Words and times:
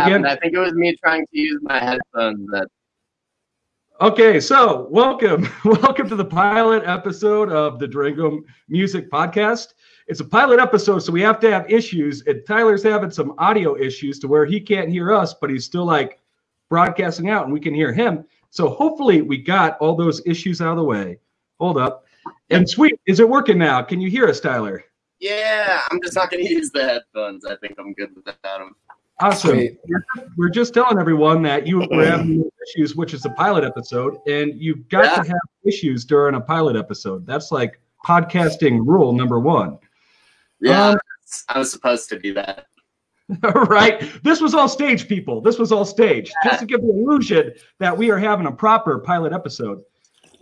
happened. 0.00 0.26
I 0.26 0.36
think 0.36 0.54
it 0.54 0.58
was 0.58 0.72
me 0.74 0.96
trying 0.96 1.26
to 1.26 1.38
use 1.38 1.60
my 1.62 1.78
headphones. 1.78 2.48
That 2.50 2.68
Okay, 4.00 4.40
so 4.40 4.88
welcome, 4.90 5.46
welcome 5.64 6.08
to 6.08 6.16
the 6.16 6.24
pilot 6.24 6.82
episode 6.86 7.50
of 7.50 7.78
the 7.78 7.86
Durango 7.86 8.40
Music 8.68 9.10
Podcast. 9.10 9.74
It's 10.06 10.20
a 10.20 10.24
pilot 10.24 10.58
episode, 10.58 11.00
so 11.00 11.12
we 11.12 11.20
have 11.20 11.38
to 11.40 11.50
have 11.50 11.70
issues. 11.70 12.22
And 12.26 12.42
Tyler's 12.46 12.82
having 12.82 13.10
some 13.10 13.34
audio 13.36 13.76
issues 13.76 14.18
to 14.20 14.26
where 14.26 14.46
he 14.46 14.58
can't 14.58 14.88
hear 14.88 15.12
us, 15.12 15.34
but 15.34 15.50
he's 15.50 15.66
still 15.66 15.84
like 15.84 16.18
broadcasting 16.70 17.28
out, 17.28 17.44
and 17.44 17.52
we 17.52 17.60
can 17.60 17.74
hear 17.74 17.92
him. 17.92 18.24
So 18.48 18.70
hopefully, 18.70 19.20
we 19.20 19.36
got 19.36 19.76
all 19.80 19.94
those 19.94 20.22
issues 20.26 20.62
out 20.62 20.70
of 20.70 20.76
the 20.78 20.84
way. 20.84 21.18
Hold 21.58 21.76
up, 21.76 22.06
and 22.48 22.68
sweet, 22.68 22.98
is 23.04 23.20
it 23.20 23.28
working 23.28 23.58
now? 23.58 23.82
Can 23.82 24.00
you 24.00 24.08
hear 24.08 24.26
us, 24.26 24.40
Tyler? 24.40 24.82
yeah, 25.20 25.82
I'm 25.90 26.00
just 26.02 26.16
not 26.16 26.30
going 26.30 26.44
to 26.46 26.50
use 26.50 26.70
the 26.70 26.84
headphones. 26.84 27.44
I 27.44 27.56
think 27.56 27.74
I'm 27.78 27.92
good 27.92 28.16
without 28.16 28.38
them. 28.42 28.74
Awesome. 29.20 29.50
Sweet. 29.50 29.78
We're 30.36 30.48
just 30.48 30.72
telling 30.74 30.98
everyone 30.98 31.42
that 31.42 31.66
you 31.66 31.78
were 31.80 32.04
having 32.06 32.48
issues, 32.66 32.96
which 32.96 33.12
is 33.14 33.24
a 33.26 33.30
pilot 33.30 33.64
episode, 33.64 34.16
and 34.26 34.54
you've 34.60 34.88
got 34.88 35.04
Yeah. 35.04 35.22
to 35.22 35.28
have 35.28 35.40
issues 35.64 36.04
during 36.04 36.34
a 36.36 36.40
pilot 36.40 36.76
episode. 36.76 37.26
That's 37.26 37.52
like 37.52 37.80
podcasting 38.06 38.80
rule 38.86 39.12
number 39.12 39.38
one. 39.38 39.78
Yeah, 40.60 40.90
Um, 40.90 40.98
I 41.48 41.58
was 41.58 41.70
supposed 41.70 42.08
to 42.10 42.18
do 42.18 42.34
that. 42.34 42.66
right? 43.68 44.02
This 44.24 44.40
was 44.40 44.54
all 44.54 44.68
stage, 44.68 45.06
people. 45.06 45.40
This 45.40 45.58
was 45.58 45.70
all 45.70 45.84
stage, 45.84 46.32
just 46.44 46.60
to 46.60 46.66
give 46.66 46.80
the 46.82 46.88
illusion 46.90 47.52
that 47.78 47.96
we 47.96 48.10
are 48.10 48.18
having 48.18 48.46
a 48.46 48.52
proper 48.52 48.98
pilot 48.98 49.32
episode. 49.32 49.82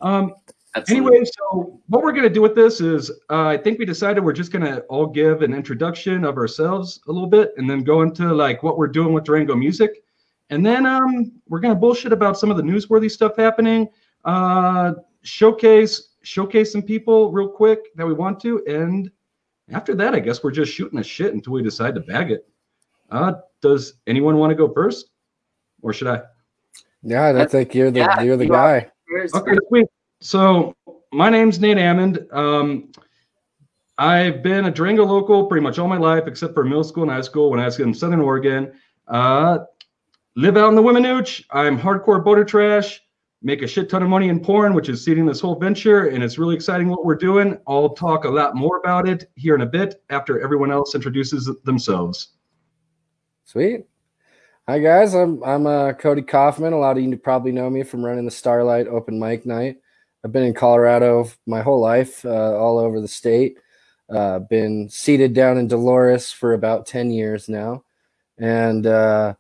Um, 0.00 0.32
Absolutely. 0.78 1.16
Anyway, 1.16 1.30
so 1.36 1.80
what 1.88 2.02
we're 2.02 2.12
going 2.12 2.24
to 2.24 2.30
do 2.30 2.40
with 2.40 2.54
this 2.54 2.80
is 2.80 3.10
uh, 3.30 3.46
I 3.46 3.56
think 3.56 3.78
we 3.78 3.84
decided 3.84 4.24
we're 4.24 4.32
just 4.32 4.52
going 4.52 4.64
to 4.64 4.80
all 4.82 5.06
give 5.06 5.42
an 5.42 5.52
introduction 5.52 6.24
of 6.24 6.36
ourselves 6.36 7.00
a 7.08 7.12
little 7.12 7.28
bit 7.28 7.52
and 7.56 7.68
then 7.68 7.82
go 7.82 8.02
into 8.02 8.32
like 8.32 8.62
what 8.62 8.78
we're 8.78 8.86
doing 8.86 9.12
with 9.12 9.24
Durango 9.24 9.56
music. 9.56 10.02
And 10.50 10.64
then 10.64 10.86
um, 10.86 11.32
we're 11.48 11.60
going 11.60 11.74
to 11.74 11.78
bullshit 11.78 12.12
about 12.12 12.38
some 12.38 12.50
of 12.50 12.56
the 12.56 12.62
newsworthy 12.62 13.10
stuff 13.10 13.36
happening, 13.36 13.88
uh, 14.24 14.92
showcase 15.22 16.14
showcase 16.22 16.72
some 16.72 16.82
people 16.82 17.32
real 17.32 17.48
quick 17.48 17.94
that 17.96 18.06
we 18.06 18.12
want 18.12 18.38
to. 18.40 18.64
And 18.66 19.10
after 19.70 19.94
that, 19.96 20.14
I 20.14 20.20
guess 20.20 20.42
we're 20.42 20.50
just 20.52 20.72
shooting 20.72 20.98
a 20.98 21.02
shit 21.02 21.34
until 21.34 21.54
we 21.54 21.62
decide 21.62 21.94
to 21.96 22.00
bag 22.00 22.30
it. 22.30 22.48
Uh, 23.10 23.32
does 23.60 23.94
anyone 24.06 24.36
want 24.36 24.50
to 24.50 24.54
go 24.54 24.72
first? 24.72 25.10
Or 25.82 25.92
should 25.92 26.08
I? 26.08 26.22
Yeah, 27.02 27.28
I 27.36 27.46
think 27.46 27.74
you're 27.74 27.90
the 27.90 28.00
Yeah, 28.00 28.20
you're 28.22 28.36
the 28.36 28.44
you 28.44 28.50
guy. 28.50 28.90
First, 29.08 29.34
Okay, 29.34 29.54
sweet. 29.68 29.86
So 30.20 30.74
my 31.12 31.30
name's 31.30 31.60
Nate 31.60 31.78
Ammond. 31.78 32.26
Um, 32.32 32.90
I've 33.98 34.42
been 34.42 34.66
a 34.66 34.70
Durango 34.70 35.04
local 35.04 35.46
pretty 35.46 35.62
much 35.62 35.78
all 35.78 35.88
my 35.88 35.96
life, 35.96 36.24
except 36.26 36.54
for 36.54 36.64
middle 36.64 36.84
school 36.84 37.04
and 37.04 37.12
high 37.12 37.20
school 37.20 37.50
when 37.50 37.60
I 37.60 37.64
was 37.64 37.78
in 37.78 37.94
Southern 37.94 38.20
Oregon. 38.20 38.72
Uh, 39.06 39.60
live 40.36 40.56
out 40.56 40.68
in 40.68 40.74
the 40.74 40.82
Weminuche. 40.82 41.44
I'm 41.50 41.78
hardcore 41.78 42.24
boater 42.24 42.44
trash. 42.44 43.00
Make 43.42 43.62
a 43.62 43.68
shit 43.68 43.88
ton 43.88 44.02
of 44.02 44.08
money 44.08 44.28
in 44.28 44.40
porn, 44.40 44.74
which 44.74 44.88
is 44.88 45.04
seeding 45.04 45.24
this 45.24 45.40
whole 45.40 45.54
venture, 45.54 46.08
and 46.08 46.24
it's 46.24 46.38
really 46.38 46.56
exciting 46.56 46.88
what 46.88 47.04
we're 47.04 47.14
doing. 47.14 47.56
I'll 47.68 47.90
talk 47.90 48.24
a 48.24 48.28
lot 48.28 48.56
more 48.56 48.78
about 48.78 49.08
it 49.08 49.30
here 49.36 49.54
in 49.54 49.60
a 49.60 49.66
bit 49.66 50.02
after 50.10 50.40
everyone 50.40 50.72
else 50.72 50.96
introduces 50.96 51.48
themselves. 51.62 52.30
Sweet. 53.44 53.86
Hi 54.66 54.80
guys, 54.80 55.14
I'm 55.14 55.42
I'm 55.44 55.66
uh, 55.66 55.92
Cody 55.92 56.22
Kaufman. 56.22 56.72
A 56.72 56.78
lot 56.78 56.98
of 56.98 57.02
you 57.02 57.16
probably 57.16 57.52
know 57.52 57.70
me 57.70 57.84
from 57.84 58.04
running 58.04 58.24
the 58.24 58.30
Starlight 58.30 58.88
Open 58.88 59.18
Mic 59.18 59.46
Night. 59.46 59.78
I've 60.28 60.32
been 60.32 60.42
in 60.42 60.52
Colorado 60.52 61.30
my 61.46 61.62
whole 61.62 61.80
life, 61.80 62.22
uh, 62.22 62.54
all 62.54 62.78
over 62.78 63.00
the 63.00 63.08
state. 63.08 63.56
Uh, 64.10 64.40
been 64.40 64.90
seated 64.90 65.32
down 65.32 65.56
in 65.56 65.68
Dolores 65.68 66.30
for 66.30 66.52
about 66.52 66.84
ten 66.84 67.10
years 67.10 67.48
now, 67.48 67.82
and 68.36 68.86
uh, 68.86 69.32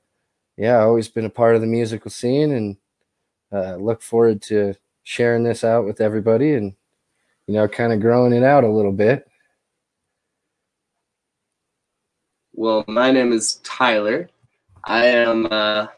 yeah, 0.56 0.78
always 0.80 1.08
been 1.08 1.26
a 1.26 1.30
part 1.30 1.54
of 1.54 1.60
the 1.60 1.66
musical 1.66 2.10
scene, 2.10 2.52
and 2.52 2.76
uh, 3.52 3.76
look 3.76 4.00
forward 4.00 4.40
to 4.44 4.76
sharing 5.02 5.44
this 5.44 5.62
out 5.62 5.84
with 5.84 6.00
everybody, 6.00 6.54
and 6.54 6.74
you 7.46 7.52
know, 7.52 7.68
kind 7.68 7.92
of 7.92 8.00
growing 8.00 8.32
it 8.32 8.42
out 8.42 8.64
a 8.64 8.72
little 8.72 8.92
bit. 8.92 9.28
Well, 12.54 12.82
my 12.88 13.10
name 13.10 13.34
is 13.34 13.56
Tyler. 13.62 14.30
I 14.84 15.04
am 15.04 15.48
uh, 15.50 15.88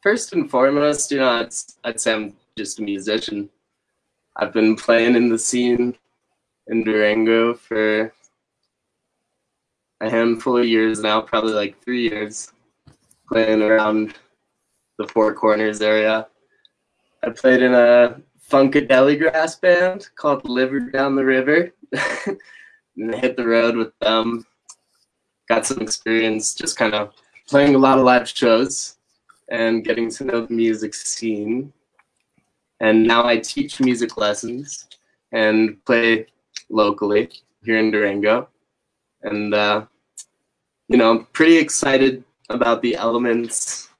first 0.00 0.32
and 0.32 0.48
foremost, 0.48 1.10
you 1.10 1.18
know, 1.18 1.28
I'd, 1.28 1.52
I'd 1.82 2.00
say 2.00 2.14
I'm 2.14 2.36
just 2.56 2.78
a 2.78 2.82
musician. 2.82 3.50
I've 4.36 4.52
been 4.52 4.76
playing 4.76 5.16
in 5.16 5.28
the 5.28 5.38
scene 5.38 5.96
in 6.68 6.84
Durango 6.84 7.54
for 7.54 8.12
a 10.00 10.10
handful 10.10 10.58
of 10.58 10.66
years 10.66 11.00
now, 11.00 11.20
probably 11.20 11.52
like 11.52 11.82
three 11.82 12.08
years, 12.08 12.52
playing 13.28 13.62
around 13.62 14.14
the 14.98 15.06
Four 15.08 15.34
Corners 15.34 15.80
area. 15.80 16.26
I 17.22 17.30
played 17.30 17.62
in 17.62 17.74
a 17.74 18.20
funkadelic 18.50 19.18
grass 19.18 19.56
band 19.56 20.08
called 20.16 20.48
Liver 20.48 20.80
Down 20.80 21.16
the 21.16 21.24
River 21.24 21.70
and 22.96 23.14
hit 23.14 23.36
the 23.36 23.46
road 23.46 23.76
with 23.76 23.98
them 24.00 24.46
got 25.50 25.66
some 25.66 25.80
experience 25.80 26.54
just 26.54 26.78
kind 26.78 26.94
of 26.94 27.12
playing 27.48 27.74
a 27.74 27.78
lot 27.78 27.98
of 27.98 28.04
live 28.04 28.28
shows 28.28 28.96
and 29.50 29.84
getting 29.84 30.08
to 30.08 30.24
know 30.24 30.46
the 30.46 30.54
music 30.54 30.94
scene. 30.94 31.72
And 32.80 33.06
now 33.06 33.26
I 33.26 33.38
teach 33.38 33.80
music 33.80 34.16
lessons 34.16 34.88
and 35.32 35.84
play 35.84 36.26
locally 36.70 37.30
here 37.64 37.78
in 37.78 37.90
Durango. 37.90 38.48
And, 39.22 39.54
uh, 39.54 39.84
you 40.88 40.96
know, 40.96 41.10
I'm 41.10 41.24
pretty 41.26 41.56
excited 41.56 42.24
about 42.48 42.82
the 42.82 42.96
elements 42.96 43.90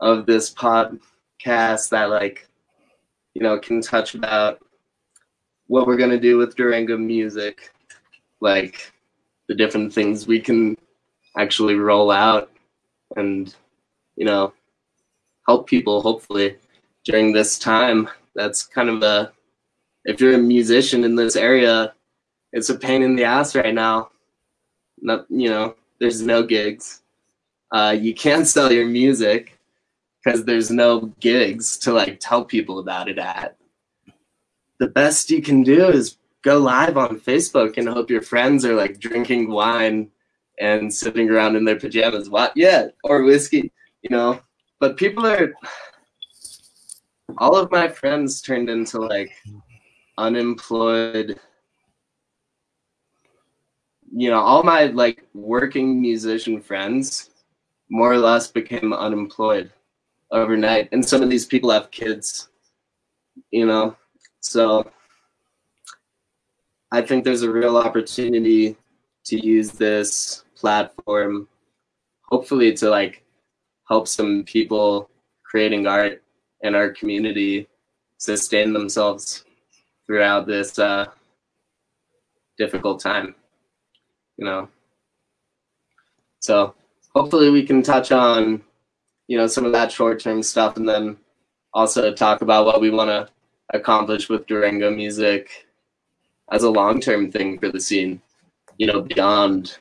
of 0.00 0.26
this 0.26 0.52
podcast 0.52 1.88
that, 1.90 2.10
like, 2.10 2.48
you 3.34 3.42
know, 3.42 3.58
can 3.58 3.80
touch 3.80 4.14
about 4.14 4.60
what 5.68 5.86
we're 5.86 5.96
going 5.96 6.10
to 6.10 6.18
do 6.18 6.36
with 6.36 6.56
Durango 6.56 6.96
music. 6.96 7.70
Like, 8.40 8.92
the 9.50 9.56
different 9.56 9.92
things 9.92 10.28
we 10.28 10.38
can 10.38 10.76
actually 11.36 11.74
roll 11.74 12.12
out 12.12 12.52
and 13.16 13.56
you 14.14 14.24
know 14.24 14.52
help 15.44 15.66
people 15.66 16.00
hopefully 16.00 16.56
during 17.04 17.32
this 17.32 17.58
time 17.58 18.08
that's 18.34 18.62
kind 18.62 18.88
of 18.88 19.02
a 19.02 19.32
if 20.04 20.20
you're 20.20 20.34
a 20.34 20.38
musician 20.38 21.04
in 21.04 21.14
this 21.14 21.36
area 21.36 21.92
it's 22.52 22.70
a 22.70 22.78
pain 22.78 23.02
in 23.02 23.16
the 23.16 23.24
ass 23.24 23.54
right 23.54 23.74
now 23.74 24.10
not 25.00 25.26
you 25.28 25.48
know 25.48 25.74
there's 25.98 26.22
no 26.22 26.42
gigs 26.42 27.02
uh, 27.72 27.96
you 27.96 28.12
can't 28.12 28.48
sell 28.48 28.72
your 28.72 28.86
music 28.86 29.58
because 30.22 30.44
there's 30.44 30.70
no 30.70 31.12
gigs 31.20 31.78
to 31.78 31.92
like 31.92 32.18
tell 32.20 32.44
people 32.44 32.80
about 32.80 33.08
it 33.08 33.18
at 33.18 33.56
the 34.80 34.88
best 34.88 35.30
you 35.30 35.40
can 35.40 35.62
do 35.62 35.88
is 35.88 36.16
go 36.42 36.58
live 36.58 36.96
on 36.96 37.20
Facebook 37.20 37.76
and 37.76 37.88
hope 37.88 38.10
your 38.10 38.22
friends 38.22 38.64
are 38.64 38.74
like 38.74 38.98
drinking 38.98 39.50
wine 39.50 40.10
and 40.58 40.92
sitting 40.92 41.30
around 41.30 41.54
in 41.54 41.64
their 41.64 41.78
pajamas. 41.78 42.28
What? 42.30 42.52
Yeah, 42.56 42.88
or 43.04 43.22
whiskey, 43.22 43.70
you 44.02 44.10
know. 44.10 44.40
But 44.80 44.96
people 44.96 45.26
are. 45.26 45.54
All 47.38 47.56
of 47.56 47.70
my 47.70 47.88
friends 47.88 48.40
turned 48.40 48.68
into 48.68 49.00
like 49.00 49.30
unemployed. 50.18 51.38
You 54.12 54.30
know, 54.30 54.40
all 54.40 54.62
my 54.62 54.84
like 54.86 55.24
working 55.34 56.00
musician 56.00 56.60
friends 56.60 57.30
more 57.90 58.12
or 58.12 58.18
less 58.18 58.48
became 58.48 58.92
unemployed 58.92 59.72
overnight. 60.30 60.88
And 60.92 61.04
some 61.04 61.22
of 61.22 61.30
these 61.30 61.46
people 61.46 61.70
have 61.70 61.90
kids, 61.90 62.48
you 63.50 63.66
know. 63.66 63.96
So 64.40 64.90
I 66.92 67.02
think 67.02 67.24
there's 67.24 67.42
a 67.42 67.50
real 67.50 67.76
opportunity 67.76 68.76
to 69.24 69.46
use 69.46 69.70
this 69.70 70.44
platform, 70.56 71.48
hopefully 72.22 72.72
to 72.74 72.90
like 72.90 73.24
help 73.88 74.08
some 74.08 74.44
people 74.44 75.10
creating 75.44 75.86
art 75.86 76.22
in 76.62 76.74
our 76.74 76.90
community 76.90 77.68
sustain 78.18 78.72
themselves 78.72 79.44
throughout 80.06 80.46
this 80.46 80.78
uh, 80.78 81.06
difficult 82.58 83.00
time. 83.00 83.34
You 84.36 84.44
know, 84.46 84.68
so 86.40 86.74
hopefully 87.14 87.50
we 87.50 87.64
can 87.64 87.82
touch 87.82 88.12
on 88.12 88.62
you 89.28 89.36
know 89.36 89.46
some 89.46 89.64
of 89.64 89.72
that 89.72 89.92
short-term 89.92 90.42
stuff, 90.42 90.76
and 90.76 90.88
then 90.88 91.16
also 91.72 92.12
talk 92.12 92.42
about 92.42 92.66
what 92.66 92.80
we 92.80 92.90
want 92.90 93.10
to 93.10 93.28
accomplish 93.72 94.28
with 94.28 94.46
Durango 94.46 94.90
music 94.90 95.66
as 96.50 96.64
a 96.64 96.70
long-term 96.70 97.30
thing 97.30 97.58
for 97.58 97.70
the 97.70 97.80
scene 97.80 98.20
you 98.80 98.86
know 98.86 99.02
beyond 99.02 99.78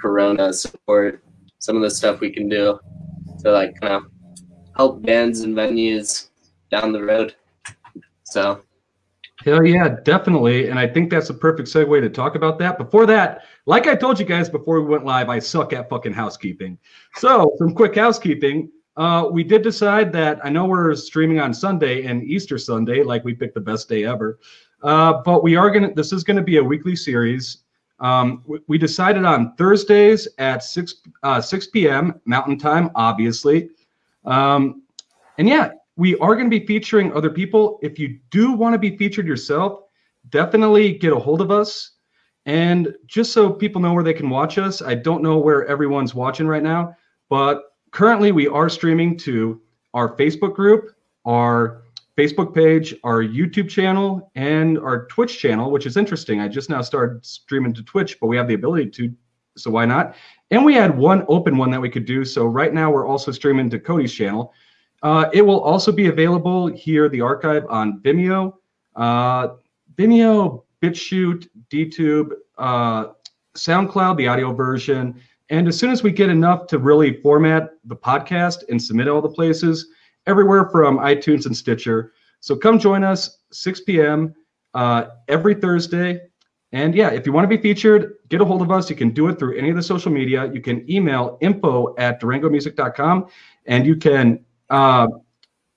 corona 0.00 0.50
support 0.50 1.22
some 1.58 1.76
of 1.76 1.82
the 1.82 1.90
stuff 1.90 2.20
we 2.20 2.30
can 2.30 2.48
do 2.48 2.80
to 3.38 3.52
like 3.52 3.78
kind 3.80 3.92
of 3.92 4.04
help 4.80 5.02
bands 5.02 5.40
and 5.40 5.54
venues 5.54 6.30
down 6.70 6.90
the 6.90 7.04
road 7.04 7.34
so 8.24 8.62
Hell 9.44 9.64
yeah, 9.64 9.96
definitely. 10.04 10.68
And 10.68 10.78
I 10.78 10.86
think 10.86 11.10
that's 11.10 11.30
a 11.30 11.34
perfect 11.34 11.66
segue 11.66 11.98
to 12.02 12.10
talk 12.10 12.34
about 12.34 12.58
that. 12.58 12.76
Before 12.76 13.06
that, 13.06 13.44
like 13.64 13.86
I 13.86 13.94
told 13.94 14.20
you 14.20 14.26
guys 14.26 14.50
before 14.50 14.82
we 14.82 14.86
went 14.86 15.06
live, 15.06 15.30
I 15.30 15.38
suck 15.38 15.72
at 15.72 15.88
fucking 15.88 16.12
housekeeping. 16.12 16.76
So, 17.16 17.54
some 17.56 17.74
quick 17.74 17.94
housekeeping. 17.94 18.70
Uh, 18.98 19.28
we 19.32 19.42
did 19.42 19.62
decide 19.62 20.12
that 20.12 20.44
I 20.44 20.50
know 20.50 20.66
we're 20.66 20.94
streaming 20.94 21.40
on 21.40 21.54
Sunday 21.54 22.04
and 22.04 22.22
Easter 22.22 22.58
Sunday, 22.58 23.02
like 23.02 23.24
we 23.24 23.32
picked 23.32 23.54
the 23.54 23.62
best 23.62 23.88
day 23.88 24.04
ever. 24.04 24.38
Uh, 24.82 25.22
but 25.24 25.42
we 25.42 25.56
are 25.56 25.70
gonna. 25.70 25.94
This 25.94 26.12
is 26.12 26.22
gonna 26.22 26.42
be 26.42 26.58
a 26.58 26.64
weekly 26.64 26.94
series. 26.94 27.64
Um, 27.98 28.42
we, 28.46 28.58
we, 28.66 28.76
decided 28.76 29.24
on 29.24 29.54
Thursdays 29.56 30.28
at 30.36 30.62
six 30.62 30.96
uh, 31.22 31.40
six 31.40 31.66
p.m. 31.66 32.20
Mountain 32.26 32.58
Time, 32.58 32.90
obviously. 32.94 33.70
Um, 34.24 34.82
and 35.38 35.48
yeah, 35.48 35.70
we 35.96 36.16
are 36.16 36.34
going 36.34 36.50
to 36.50 36.58
be 36.58 36.66
featuring 36.66 37.12
other 37.12 37.30
people. 37.30 37.78
If 37.82 37.98
you 37.98 38.18
do 38.30 38.52
want 38.52 38.74
to 38.74 38.78
be 38.78 38.96
featured 38.96 39.26
yourself, 39.26 39.82
definitely 40.30 40.92
get 40.92 41.12
a 41.12 41.18
hold 41.18 41.40
of 41.40 41.50
us. 41.50 41.92
And 42.46 42.94
just 43.06 43.32
so 43.32 43.52
people 43.52 43.80
know 43.80 43.92
where 43.92 44.04
they 44.04 44.14
can 44.14 44.30
watch 44.30 44.58
us, 44.58 44.80
I 44.80 44.94
don't 44.94 45.22
know 45.22 45.38
where 45.38 45.66
everyone's 45.66 46.14
watching 46.14 46.46
right 46.46 46.62
now, 46.62 46.96
but 47.28 47.62
currently 47.90 48.32
we 48.32 48.48
are 48.48 48.68
streaming 48.68 49.16
to 49.18 49.60
our 49.94 50.16
Facebook 50.16 50.54
group, 50.54 50.96
our 51.26 51.82
Facebook 52.16 52.54
page, 52.54 52.94
our 53.04 53.22
YouTube 53.22 53.68
channel, 53.68 54.30
and 54.34 54.78
our 54.78 55.06
Twitch 55.06 55.38
channel, 55.38 55.70
which 55.70 55.86
is 55.86 55.96
interesting. 55.96 56.40
I 56.40 56.48
just 56.48 56.70
now 56.70 56.82
started 56.82 57.24
streaming 57.24 57.74
to 57.74 57.82
Twitch, 57.82 58.18
but 58.20 58.28
we 58.28 58.36
have 58.36 58.48
the 58.48 58.54
ability 58.54 58.90
to, 58.90 59.14
so 59.56 59.70
why 59.70 59.84
not? 59.84 60.14
And 60.50 60.64
we 60.64 60.74
had 60.74 60.96
one 60.96 61.24
open 61.28 61.56
one 61.56 61.70
that 61.70 61.80
we 61.80 61.88
could 61.88 62.04
do. 62.04 62.24
So 62.24 62.44
right 62.44 62.72
now 62.74 62.90
we're 62.90 63.06
also 63.06 63.30
streaming 63.30 63.70
to 63.70 63.78
Cody's 63.78 64.12
channel. 64.12 64.52
Uh, 65.02 65.30
it 65.32 65.42
will 65.42 65.60
also 65.60 65.92
be 65.92 66.08
available 66.08 66.66
here, 66.66 67.08
the 67.08 67.20
archive 67.20 67.64
on 67.70 68.00
Vimeo, 68.00 68.54
uh, 68.96 69.48
Vimeo, 69.96 70.64
BitChute, 70.82 71.48
DTube, 71.70 72.30
uh, 72.58 73.06
SoundCloud, 73.54 74.16
the 74.16 74.26
audio 74.26 74.52
version. 74.52 75.20
And 75.48 75.68
as 75.68 75.78
soon 75.78 75.90
as 75.90 76.02
we 76.02 76.12
get 76.12 76.30
enough 76.30 76.66
to 76.68 76.78
really 76.78 77.20
format 77.22 77.70
the 77.84 77.96
podcast 77.96 78.68
and 78.68 78.82
submit 78.82 79.08
all 79.08 79.22
the 79.22 79.28
places, 79.28 79.86
everywhere 80.26 80.68
from 80.70 80.98
iTunes 80.98 81.46
and 81.46 81.56
Stitcher. 81.56 82.12
So 82.40 82.56
come 82.56 82.78
join 82.78 83.04
us 83.04 83.38
6 83.52 83.80
p.m. 83.82 84.34
Uh, 84.74 85.06
every 85.28 85.54
Thursday. 85.54 86.20
And 86.72 86.94
yeah, 86.94 87.10
if 87.10 87.26
you 87.26 87.32
want 87.32 87.44
to 87.44 87.48
be 87.48 87.60
featured, 87.60 88.14
get 88.28 88.40
a 88.40 88.44
hold 88.44 88.62
of 88.62 88.70
us. 88.70 88.88
You 88.88 88.96
can 88.96 89.10
do 89.10 89.28
it 89.28 89.38
through 89.38 89.58
any 89.58 89.70
of 89.70 89.76
the 89.76 89.82
social 89.82 90.12
media. 90.12 90.50
You 90.52 90.60
can 90.60 90.88
email 90.90 91.36
info 91.40 91.94
at 91.98 92.20
durangomusic.com 92.20 93.26
and 93.66 93.86
you 93.86 93.96
can 93.96 94.44
uh, 94.70 95.08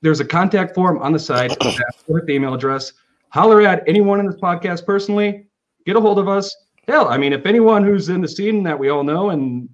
there's 0.01 0.19
a 0.19 0.25
contact 0.25 0.75
form 0.75 0.99
on 0.99 1.13
the 1.13 1.19
site 1.19 1.51
with 2.07 2.27
the 2.27 2.33
email 2.33 2.53
address. 2.53 2.93
Holler 3.29 3.61
at 3.61 3.83
anyone 3.87 4.19
in 4.19 4.27
this 4.27 4.35
podcast 4.35 4.85
personally. 4.85 5.47
Get 5.85 5.95
a 5.95 6.01
hold 6.01 6.19
of 6.19 6.27
us. 6.27 6.55
Hell, 6.87 7.07
I 7.07 7.17
mean, 7.17 7.33
if 7.33 7.45
anyone 7.45 7.83
who's 7.83 8.09
in 8.09 8.21
the 8.21 8.27
scene 8.27 8.61
that 8.63 8.77
we 8.77 8.89
all 8.89 9.03
know 9.03 9.31
and 9.31 9.69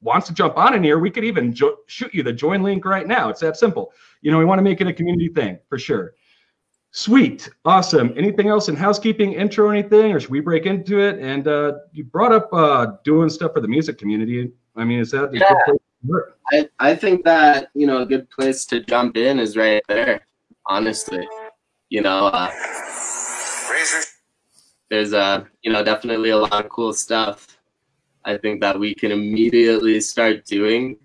wants 0.00 0.26
to 0.28 0.34
jump 0.34 0.56
on 0.56 0.74
in 0.74 0.82
here, 0.82 0.98
we 0.98 1.10
could 1.10 1.24
even 1.24 1.52
jo- 1.52 1.76
shoot 1.86 2.12
you 2.14 2.22
the 2.22 2.32
join 2.32 2.62
link 2.62 2.84
right 2.84 3.06
now. 3.06 3.28
It's 3.28 3.40
that 3.40 3.56
simple. 3.56 3.92
You 4.22 4.32
know, 4.32 4.38
we 4.38 4.44
want 4.44 4.58
to 4.58 4.62
make 4.62 4.80
it 4.80 4.86
a 4.86 4.92
community 4.92 5.28
thing 5.28 5.58
for 5.68 5.78
sure. 5.78 6.14
Sweet, 6.92 7.50
awesome. 7.64 8.14
Anything 8.16 8.48
else 8.48 8.68
in 8.68 8.76
housekeeping, 8.76 9.34
intro, 9.34 9.70
anything, 9.70 10.12
or 10.12 10.20
should 10.20 10.30
we 10.30 10.40
break 10.40 10.64
into 10.64 11.00
it? 11.00 11.18
And 11.18 11.46
uh, 11.46 11.72
you 11.92 12.04
brought 12.04 12.32
up 12.32 12.48
uh, 12.52 12.86
doing 13.04 13.28
stuff 13.28 13.52
for 13.52 13.60
the 13.60 13.68
music 13.68 13.98
community. 13.98 14.50
I 14.76 14.84
mean, 14.84 15.00
is 15.00 15.10
that 15.10 15.32
yeah. 15.34 15.44
I, 16.52 16.68
I 16.78 16.94
think 16.94 17.24
that 17.24 17.68
you 17.74 17.86
know 17.86 18.02
a 18.02 18.06
good 18.06 18.30
place 18.30 18.64
to 18.66 18.80
jump 18.80 19.16
in 19.16 19.38
is 19.38 19.56
right 19.56 19.82
there. 19.88 20.26
Honestly, 20.66 21.26
you 21.90 22.02
know, 22.02 22.26
uh, 22.26 22.50
there's 24.90 25.12
a 25.12 25.18
uh, 25.18 25.44
you 25.62 25.72
know 25.72 25.84
definitely 25.84 26.30
a 26.30 26.36
lot 26.36 26.64
of 26.64 26.70
cool 26.70 26.92
stuff. 26.92 27.58
I 28.24 28.36
think 28.36 28.60
that 28.60 28.78
we 28.78 28.94
can 28.94 29.12
immediately 29.12 30.00
start 30.00 30.44
doing 30.46 30.98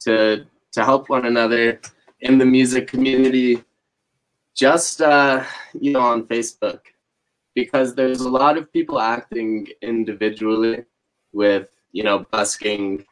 to 0.00 0.46
to 0.72 0.84
help 0.84 1.08
one 1.08 1.26
another 1.26 1.80
in 2.20 2.38
the 2.38 2.46
music 2.46 2.86
community. 2.88 3.62
Just 4.54 5.00
uh, 5.00 5.44
you 5.72 5.92
know 5.92 6.00
on 6.00 6.24
Facebook, 6.26 6.80
because 7.54 7.94
there's 7.94 8.20
a 8.20 8.28
lot 8.28 8.58
of 8.58 8.72
people 8.72 9.00
acting 9.00 9.66
individually 9.80 10.84
with 11.32 11.68
you 11.92 12.02
know 12.02 12.26
busking 12.30 13.04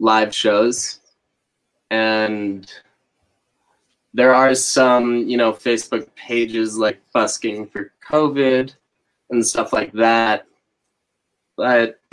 live 0.00 0.34
shows. 0.34 1.00
And 1.90 2.70
there 4.14 4.34
are 4.34 4.54
some 4.54 5.28
you 5.28 5.36
know 5.36 5.52
facebook 5.52 6.08
pages 6.14 6.76
like 6.78 7.00
busking 7.12 7.66
for 7.66 7.92
covid 8.10 8.74
and 9.30 9.46
stuff 9.46 9.72
like 9.72 9.92
that. 9.92 10.46
But 11.56 12.00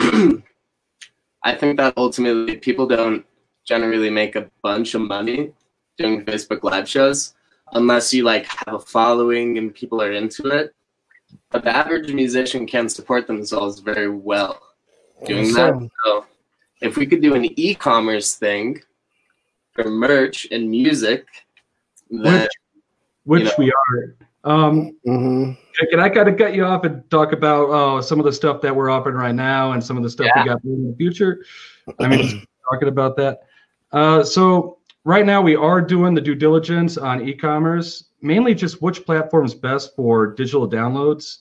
i 1.46 1.54
think 1.54 1.76
that 1.78 1.94
ultimately 1.96 2.56
people 2.56 2.86
don't 2.86 3.24
generally 3.64 4.10
make 4.10 4.34
a 4.36 4.50
bunch 4.62 4.94
of 4.94 5.00
money 5.00 5.52
doing 5.96 6.24
facebook 6.24 6.62
live 6.62 6.88
shows 6.88 7.35
unless 7.72 8.12
you 8.12 8.24
like 8.24 8.46
have 8.46 8.74
a 8.74 8.78
following 8.78 9.58
and 9.58 9.74
people 9.74 10.00
are 10.00 10.12
into 10.12 10.46
it 10.48 10.74
but 11.50 11.64
the 11.64 11.74
average 11.74 12.12
musician 12.12 12.66
can 12.66 12.88
support 12.88 13.26
themselves 13.26 13.80
very 13.80 14.08
well 14.08 14.60
doing 15.26 15.52
that 15.52 15.74
so 16.04 16.24
if 16.80 16.96
we 16.96 17.06
could 17.06 17.22
do 17.22 17.34
an 17.34 17.44
e-commerce 17.58 18.34
thing 18.34 18.80
for 19.76 19.88
merch 19.90 20.48
and 20.50 20.68
music, 20.68 21.26
then, 22.10 22.42
which, 22.42 22.50
which 23.24 23.40
you 23.42 23.46
know, 23.46 23.54
we 23.58 23.72
are. 23.72 24.16
Um, 24.44 24.96
mm-hmm. 25.06 25.52
Can 25.90 26.00
I 26.00 26.08
kind 26.08 26.28
of 26.28 26.38
cut 26.38 26.54
you 26.54 26.64
off 26.64 26.84
and 26.84 27.08
talk 27.10 27.32
about 27.32 27.70
uh, 27.70 28.02
some 28.02 28.18
of 28.18 28.24
the 28.24 28.32
stuff 28.32 28.60
that 28.62 28.74
we're 28.74 28.90
offering 28.90 29.16
right 29.16 29.34
now 29.34 29.72
and 29.72 29.82
some 29.84 29.96
of 29.96 30.02
the 30.02 30.10
stuff 30.10 30.28
yeah. 30.34 30.42
we 30.42 30.48
got 30.48 30.64
in 30.64 30.90
the 30.90 30.96
future? 30.96 31.44
I 32.00 32.08
mean, 32.08 32.46
talking 32.70 32.88
about 32.88 33.16
that. 33.16 33.40
Uh, 33.92 34.22
so 34.22 34.75
right 35.06 35.24
now 35.24 35.40
we 35.40 35.56
are 35.56 35.80
doing 35.80 36.12
the 36.12 36.20
due 36.20 36.34
diligence 36.34 36.98
on 36.98 37.26
e-commerce, 37.26 38.10
mainly 38.20 38.54
just 38.54 38.82
which 38.82 39.06
platform 39.06 39.46
is 39.46 39.54
best 39.54 39.96
for 39.96 40.26
digital 40.26 40.68
downloads 40.68 41.38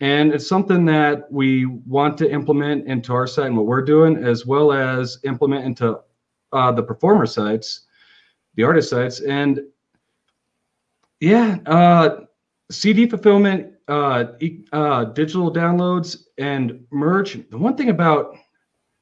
and 0.00 0.32
it's 0.32 0.46
something 0.46 0.84
that 0.86 1.30
we 1.32 1.64
want 1.64 2.18
to 2.18 2.30
implement 2.30 2.86
into 2.86 3.14
our 3.14 3.26
site 3.26 3.46
and 3.46 3.56
what 3.56 3.66
we're 3.66 3.82
doing, 3.82 4.22
as 4.22 4.44
well 4.44 4.72
as 4.72 5.18
implement 5.24 5.64
into 5.64 5.98
uh, 6.52 6.70
the 6.72 6.82
performer 6.82 7.24
sites, 7.24 7.86
the 8.56 8.62
artist 8.62 8.90
sites. 8.90 9.20
And 9.20 9.60
yeah, 11.20 11.58
uh, 11.64 12.20
CD 12.70 13.08
fulfillment, 13.08 13.72
uh, 13.88 14.24
uh, 14.72 15.04
digital 15.04 15.50
downloads, 15.50 16.24
and 16.36 16.84
merch. 16.90 17.38
The 17.50 17.56
one 17.56 17.74
thing 17.74 17.88
about 17.88 18.36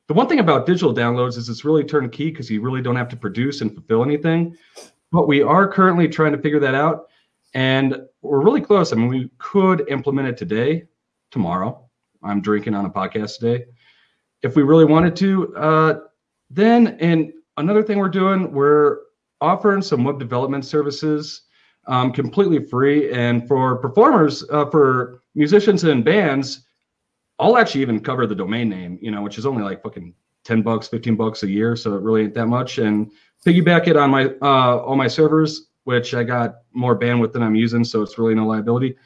the 0.08 0.14
one 0.14 0.28
thing 0.28 0.38
about 0.38 0.66
digital 0.66 0.94
downloads 0.94 1.36
is 1.36 1.48
it's 1.48 1.64
really 1.64 1.84
turnkey 1.84 2.30
because 2.30 2.50
you 2.50 2.60
really 2.60 2.82
don't 2.82 2.96
have 2.96 3.08
to 3.08 3.16
produce 3.16 3.60
and 3.60 3.72
fulfill 3.72 4.02
anything. 4.02 4.56
But 5.10 5.28
we 5.28 5.42
are 5.42 5.66
currently 5.66 6.08
trying 6.08 6.32
to 6.32 6.38
figure 6.38 6.60
that 6.60 6.74
out. 6.74 7.06
And 7.54 7.96
we're 8.20 8.42
really 8.42 8.60
close. 8.60 8.92
I 8.92 8.96
mean, 8.96 9.08
we 9.08 9.30
could 9.38 9.88
implement 9.88 10.28
it 10.28 10.36
today, 10.36 10.84
tomorrow. 11.30 11.88
I'm 12.22 12.40
drinking 12.40 12.74
on 12.74 12.84
a 12.84 12.90
podcast 12.90 13.38
today. 13.38 13.66
If 14.42 14.56
we 14.56 14.62
really 14.62 14.84
wanted 14.84 15.14
to, 15.16 15.56
uh, 15.56 15.94
then 16.50 16.98
and 17.00 17.32
another 17.56 17.82
thing 17.82 17.98
we're 17.98 18.08
doing, 18.08 18.52
we're 18.52 18.98
offering 19.40 19.82
some 19.82 20.04
web 20.04 20.18
development 20.18 20.64
services 20.64 21.42
um, 21.86 22.12
completely 22.12 22.64
free. 22.64 23.12
And 23.12 23.46
for 23.46 23.76
performers, 23.76 24.44
uh, 24.50 24.66
for 24.66 25.20
musicians 25.34 25.84
and 25.84 26.04
bands, 26.04 26.63
I'll 27.38 27.56
actually 27.56 27.82
even 27.82 28.00
cover 28.00 28.26
the 28.26 28.34
domain 28.34 28.68
name, 28.68 28.98
you 29.00 29.10
know, 29.10 29.22
which 29.22 29.38
is 29.38 29.46
only 29.46 29.62
like 29.62 29.82
fucking 29.82 30.14
10 30.44 30.62
bucks, 30.62 30.88
15 30.88 31.16
bucks 31.16 31.42
a 31.42 31.50
year. 31.50 31.74
So 31.76 31.94
it 31.94 32.02
really 32.02 32.22
ain't 32.22 32.34
that 32.34 32.46
much. 32.46 32.78
And 32.78 33.10
piggyback 33.44 33.88
it 33.88 33.96
on 33.96 34.10
my, 34.10 34.26
uh, 34.42 34.78
all 34.78 34.96
my 34.96 35.08
servers, 35.08 35.68
which 35.84 36.14
I 36.14 36.22
got 36.22 36.56
more 36.72 36.98
bandwidth 36.98 37.32
than 37.32 37.42
I'm 37.42 37.54
using. 37.54 37.84
So 37.84 38.02
it's 38.02 38.18
really 38.18 38.34
no 38.34 38.46
liability 38.46 38.96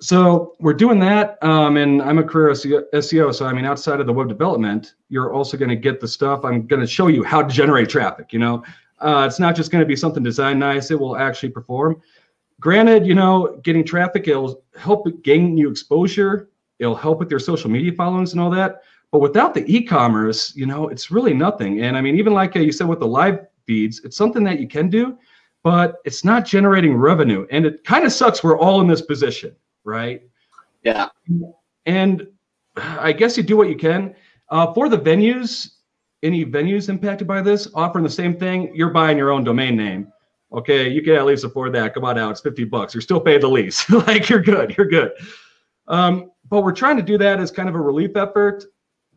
so 0.00 0.56
we're 0.60 0.72
doing 0.74 0.98
that 0.98 1.42
um, 1.44 1.76
and 1.76 2.00
i'm 2.02 2.18
a 2.18 2.22
career 2.22 2.50
seo 2.52 3.34
so 3.34 3.46
i 3.46 3.52
mean 3.52 3.64
outside 3.64 4.00
of 4.00 4.06
the 4.06 4.12
web 4.12 4.28
development 4.28 4.94
you're 5.08 5.32
also 5.32 5.56
going 5.56 5.68
to 5.68 5.76
get 5.76 6.00
the 6.00 6.08
stuff 6.08 6.44
i'm 6.44 6.66
going 6.66 6.80
to 6.80 6.86
show 6.86 7.08
you 7.08 7.22
how 7.22 7.42
to 7.42 7.52
generate 7.52 7.88
traffic 7.88 8.32
you 8.32 8.38
know 8.38 8.64
uh, 9.00 9.24
it's 9.26 9.38
not 9.38 9.56
just 9.56 9.70
going 9.70 9.80
to 9.80 9.86
be 9.86 9.96
something 9.96 10.22
designed 10.22 10.58
nice 10.58 10.90
it 10.90 10.98
will 10.98 11.16
actually 11.16 11.50
perform 11.50 12.00
granted 12.60 13.06
you 13.06 13.14
know 13.14 13.60
getting 13.62 13.84
traffic 13.84 14.26
it'll 14.26 14.62
help 14.76 15.06
gain 15.22 15.56
you 15.56 15.70
exposure 15.70 16.48
it'll 16.80 16.94
help 16.94 17.18
with 17.18 17.30
your 17.30 17.40
social 17.40 17.70
media 17.70 17.92
followings 17.92 18.32
and 18.32 18.40
all 18.40 18.50
that 18.50 18.82
but 19.12 19.20
without 19.20 19.54
the 19.54 19.64
e-commerce 19.72 20.54
you 20.56 20.66
know 20.66 20.88
it's 20.88 21.10
really 21.10 21.34
nothing 21.34 21.80
and 21.82 21.96
i 21.96 22.00
mean 22.00 22.16
even 22.16 22.32
like 22.32 22.56
uh, 22.56 22.60
you 22.60 22.72
said 22.72 22.88
with 22.88 23.00
the 23.00 23.06
live 23.06 23.46
feeds 23.66 24.00
it's 24.04 24.16
something 24.16 24.42
that 24.42 24.58
you 24.58 24.66
can 24.66 24.90
do 24.90 25.16
but 25.62 25.96
it's 26.04 26.24
not 26.24 26.44
generating 26.44 26.94
revenue 26.94 27.46
and 27.50 27.64
it 27.64 27.84
kind 27.84 28.04
of 28.04 28.12
sucks 28.12 28.42
we're 28.42 28.58
all 28.58 28.80
in 28.80 28.86
this 28.88 29.02
position 29.02 29.54
right? 29.84 30.22
Yeah. 30.82 31.08
And 31.86 32.26
I 32.76 33.12
guess 33.12 33.36
you 33.36 33.42
do 33.42 33.56
what 33.56 33.68
you 33.68 33.76
can. 33.76 34.14
Uh, 34.48 34.72
for 34.72 34.88
the 34.88 34.98
venues, 34.98 35.72
any 36.22 36.44
venues 36.44 36.88
impacted 36.88 37.26
by 37.26 37.40
this, 37.42 37.68
offering 37.74 38.04
the 38.04 38.10
same 38.10 38.36
thing, 38.36 38.74
you're 38.74 38.90
buying 38.90 39.16
your 39.16 39.30
own 39.30 39.44
domain 39.44 39.76
name. 39.76 40.12
Okay, 40.52 40.88
you 40.88 41.02
can 41.02 41.14
at 41.14 41.26
least 41.26 41.44
afford 41.44 41.72
that. 41.74 41.94
Come 41.94 42.04
on 42.04 42.18
out, 42.18 42.32
it's 42.32 42.40
50 42.40 42.64
bucks. 42.64 42.92
You're 42.92 43.02
still 43.02 43.20
paying 43.20 43.40
the 43.40 43.48
lease. 43.48 43.88
like 44.06 44.28
you're 44.28 44.42
good, 44.42 44.76
you're 44.76 44.88
good. 44.88 45.12
Um, 45.86 46.32
but 46.50 46.62
we're 46.62 46.72
trying 46.72 46.96
to 46.96 47.02
do 47.02 47.16
that 47.18 47.40
as 47.40 47.50
kind 47.50 47.68
of 47.68 47.74
a 47.74 47.80
relief 47.80 48.16
effort. 48.16 48.64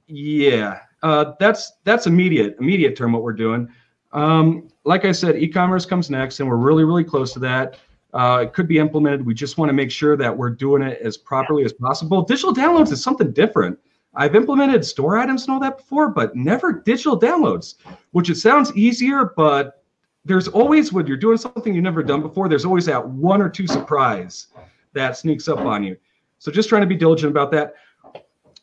Yeah, 0.07 0.79
uh, 1.01 1.33
that's 1.39 1.73
that's 1.83 2.07
immediate, 2.07 2.55
immediate 2.59 2.95
term 2.95 3.11
what 3.11 3.23
we're 3.23 3.33
doing. 3.33 3.67
Um, 4.13 4.69
like 4.85 5.05
I 5.05 5.11
said, 5.11 5.37
e-commerce 5.37 5.85
comes 5.85 6.09
next, 6.09 6.39
and 6.39 6.47
we're 6.47 6.57
really, 6.57 6.83
really 6.83 7.03
close 7.03 7.33
to 7.33 7.39
that. 7.39 7.77
Uh, 8.13 8.41
it 8.43 8.53
could 8.53 8.67
be 8.67 8.77
implemented. 8.77 9.25
We 9.25 9.33
just 9.33 9.57
want 9.57 9.69
to 9.69 9.73
make 9.73 9.89
sure 9.89 10.15
that 10.15 10.37
we're 10.37 10.51
doing 10.51 10.83
it 10.83 11.01
as 11.01 11.17
properly 11.17 11.65
as 11.65 11.73
possible. 11.73 12.21
Digital 12.21 12.53
downloads 12.53 12.91
is 12.91 13.01
something 13.01 13.31
different. 13.31 13.79
I've 14.15 14.35
implemented 14.35 14.85
store 14.85 15.17
items 15.17 15.43
and 15.43 15.53
all 15.53 15.59
that 15.61 15.77
before, 15.77 16.09
but 16.09 16.35
never 16.35 16.71
digital 16.71 17.19
downloads, 17.19 17.75
which 18.11 18.29
it 18.29 18.35
sounds 18.35 18.71
easier, 18.75 19.33
but 19.35 19.83
there's 20.25 20.47
always 20.47 20.93
when 20.93 21.07
you're 21.07 21.17
doing 21.17 21.37
something 21.37 21.73
you've 21.73 21.83
never 21.83 22.03
done 22.03 22.21
before, 22.21 22.47
there's 22.47 22.65
always 22.65 22.85
that 22.85 23.07
one 23.07 23.41
or 23.41 23.49
two 23.49 23.65
surprise 23.65 24.47
that 24.93 25.17
sneaks 25.17 25.47
up 25.47 25.59
on 25.59 25.83
you. 25.83 25.97
So 26.43 26.51
just 26.51 26.67
trying 26.67 26.81
to 26.81 26.87
be 26.87 26.95
diligent 26.95 27.31
about 27.31 27.51
that. 27.51 27.73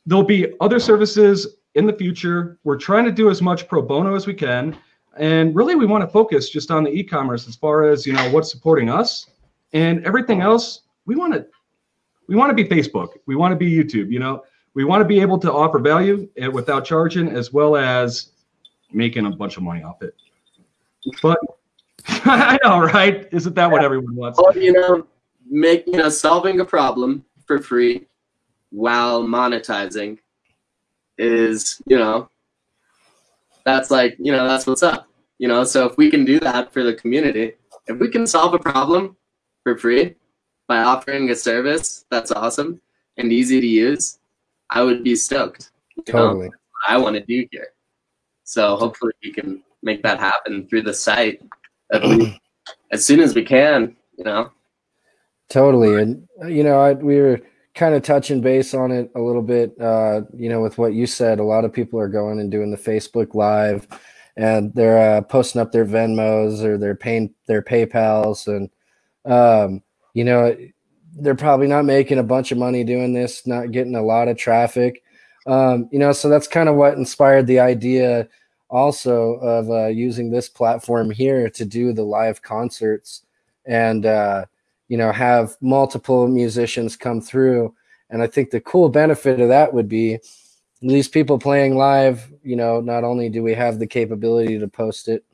There'll 0.04 0.22
be 0.22 0.52
other 0.60 0.78
services 0.78 1.56
in 1.74 1.86
the 1.86 1.92
future. 1.92 2.58
We're 2.64 2.76
trying 2.76 3.04
to 3.06 3.12
do 3.12 3.30
as 3.30 3.40
much 3.40 3.68
pro 3.68 3.80
bono 3.80 4.14
as 4.14 4.26
we 4.26 4.34
can. 4.34 4.76
And 5.16 5.54
really 5.54 5.74
we 5.74 5.86
want 5.86 6.02
to 6.02 6.08
focus 6.08 6.50
just 6.50 6.70
on 6.70 6.84
the 6.84 6.90
e-commerce 6.90 7.48
as 7.48 7.56
far 7.56 7.84
as, 7.84 8.06
you 8.06 8.12
know, 8.12 8.30
what's 8.32 8.50
supporting 8.50 8.90
us 8.90 9.30
and 9.72 10.04
everything 10.04 10.42
else. 10.42 10.82
We 11.06 11.16
want 11.16 11.32
to 11.32 11.46
we 12.28 12.36
want 12.36 12.50
to 12.50 12.54
be 12.54 12.68
Facebook. 12.68 13.08
We 13.26 13.34
want 13.34 13.52
to 13.52 13.56
be 13.56 13.70
YouTube, 13.70 14.12
you 14.12 14.18
know 14.18 14.44
we 14.74 14.84
want 14.84 15.00
to 15.00 15.04
be 15.04 15.20
able 15.20 15.38
to 15.38 15.52
offer 15.52 15.78
value 15.78 16.28
eh, 16.36 16.46
without 16.46 16.84
charging 16.84 17.28
as 17.28 17.52
well 17.52 17.76
as 17.76 18.30
making 18.92 19.26
a 19.26 19.30
bunch 19.30 19.56
of 19.56 19.62
money 19.62 19.82
off 19.82 20.02
it. 20.02 20.14
But 21.22 21.38
I 22.08 22.58
know, 22.62 22.80
right? 22.80 23.28
Isn't 23.32 23.54
that 23.54 23.70
what 23.70 23.82
everyone 23.82 24.14
wants? 24.14 24.38
Well, 24.40 24.56
you 24.56 24.72
know, 24.72 25.06
you 25.50 25.96
know, 25.96 26.08
solving 26.08 26.60
a 26.60 26.64
problem 26.64 27.24
for 27.50 27.58
free 27.58 28.06
while 28.70 29.24
monetizing 29.24 30.18
is, 31.18 31.82
you 31.84 31.98
know, 31.98 32.28
that's 33.64 33.90
like, 33.90 34.16
you 34.20 34.30
know, 34.30 34.46
that's 34.46 34.68
what's 34.68 34.84
up. 34.84 35.08
You 35.38 35.48
know, 35.48 35.64
so 35.64 35.84
if 35.86 35.96
we 35.96 36.12
can 36.12 36.24
do 36.24 36.38
that 36.38 36.72
for 36.72 36.84
the 36.84 36.94
community, 36.94 37.54
if 37.88 37.98
we 37.98 38.08
can 38.08 38.24
solve 38.24 38.54
a 38.54 38.58
problem 38.60 39.16
for 39.64 39.76
free 39.76 40.14
by 40.68 40.78
offering 40.78 41.28
a 41.30 41.34
service 41.34 42.04
that's 42.08 42.30
awesome 42.30 42.80
and 43.16 43.32
easy 43.32 43.60
to 43.60 43.66
use, 43.66 44.20
I 44.70 44.84
would 44.84 45.02
be 45.02 45.16
stoked. 45.16 45.72
Totally. 46.06 46.50
Know, 46.50 46.54
I 46.86 46.98
want 46.98 47.16
to 47.16 47.24
do 47.24 47.48
here. 47.50 47.72
So 48.44 48.76
hopefully 48.76 49.12
we 49.24 49.32
can 49.32 49.60
make 49.82 50.04
that 50.04 50.20
happen 50.20 50.68
through 50.68 50.82
the 50.82 50.94
site 50.94 51.42
as 52.92 53.04
soon 53.04 53.18
as 53.18 53.34
we 53.34 53.44
can, 53.44 53.96
you 54.16 54.22
know. 54.22 54.52
Totally. 55.50 56.00
And, 56.00 56.28
you 56.46 56.62
know, 56.62 56.80
I, 56.80 56.92
we 56.92 57.20
were 57.20 57.40
kind 57.74 57.94
of 57.94 58.02
touching 58.02 58.40
base 58.40 58.72
on 58.72 58.92
it 58.92 59.10
a 59.16 59.20
little 59.20 59.42
bit, 59.42 59.78
uh, 59.80 60.22
you 60.32 60.48
know, 60.48 60.60
with 60.60 60.78
what 60.78 60.94
you 60.94 61.06
said. 61.06 61.40
A 61.40 61.44
lot 61.44 61.64
of 61.64 61.72
people 61.72 61.98
are 61.98 62.08
going 62.08 62.38
and 62.38 62.50
doing 62.50 62.70
the 62.70 62.76
Facebook 62.76 63.34
Live 63.34 63.86
and 64.36 64.72
they're 64.74 65.16
uh, 65.16 65.22
posting 65.22 65.60
up 65.60 65.72
their 65.72 65.84
Venmos 65.84 66.62
or 66.62 66.78
their 66.78 66.94
paying 66.94 67.34
their 67.46 67.62
PayPals. 67.62 68.46
And, 68.46 68.70
um, 69.30 69.82
you 70.14 70.24
know, 70.24 70.56
they're 71.14 71.34
probably 71.34 71.66
not 71.66 71.84
making 71.84 72.18
a 72.18 72.22
bunch 72.22 72.52
of 72.52 72.58
money 72.58 72.84
doing 72.84 73.12
this, 73.12 73.44
not 73.44 73.72
getting 73.72 73.96
a 73.96 74.02
lot 74.02 74.28
of 74.28 74.38
traffic. 74.38 75.02
Um, 75.48 75.88
you 75.90 75.98
know, 75.98 76.12
so 76.12 76.28
that's 76.28 76.46
kind 76.46 76.68
of 76.68 76.76
what 76.76 76.96
inspired 76.96 77.48
the 77.48 77.58
idea 77.58 78.28
also 78.68 79.32
of 79.34 79.68
uh, 79.68 79.86
using 79.86 80.30
this 80.30 80.48
platform 80.48 81.10
here 81.10 81.50
to 81.50 81.64
do 81.64 81.92
the 81.92 82.04
live 82.04 82.40
concerts 82.40 83.24
and, 83.66 84.06
uh, 84.06 84.44
you 84.90 84.96
know, 84.96 85.12
have 85.12 85.56
multiple 85.60 86.26
musicians 86.26 86.96
come 86.96 87.20
through. 87.20 87.72
And 88.10 88.20
I 88.22 88.26
think 88.26 88.50
the 88.50 88.60
cool 88.60 88.88
benefit 88.88 89.38
of 89.40 89.48
that 89.48 89.72
would 89.72 89.88
be 89.88 90.18
these 90.82 91.06
people 91.06 91.38
playing 91.38 91.76
live, 91.76 92.28
you 92.42 92.56
know, 92.56 92.80
not 92.80 93.04
only 93.04 93.28
do 93.28 93.40
we 93.40 93.54
have 93.54 93.78
the 93.78 93.86
capability 93.86 94.58
to 94.58 94.66
post 94.66 95.06
it 95.06 95.24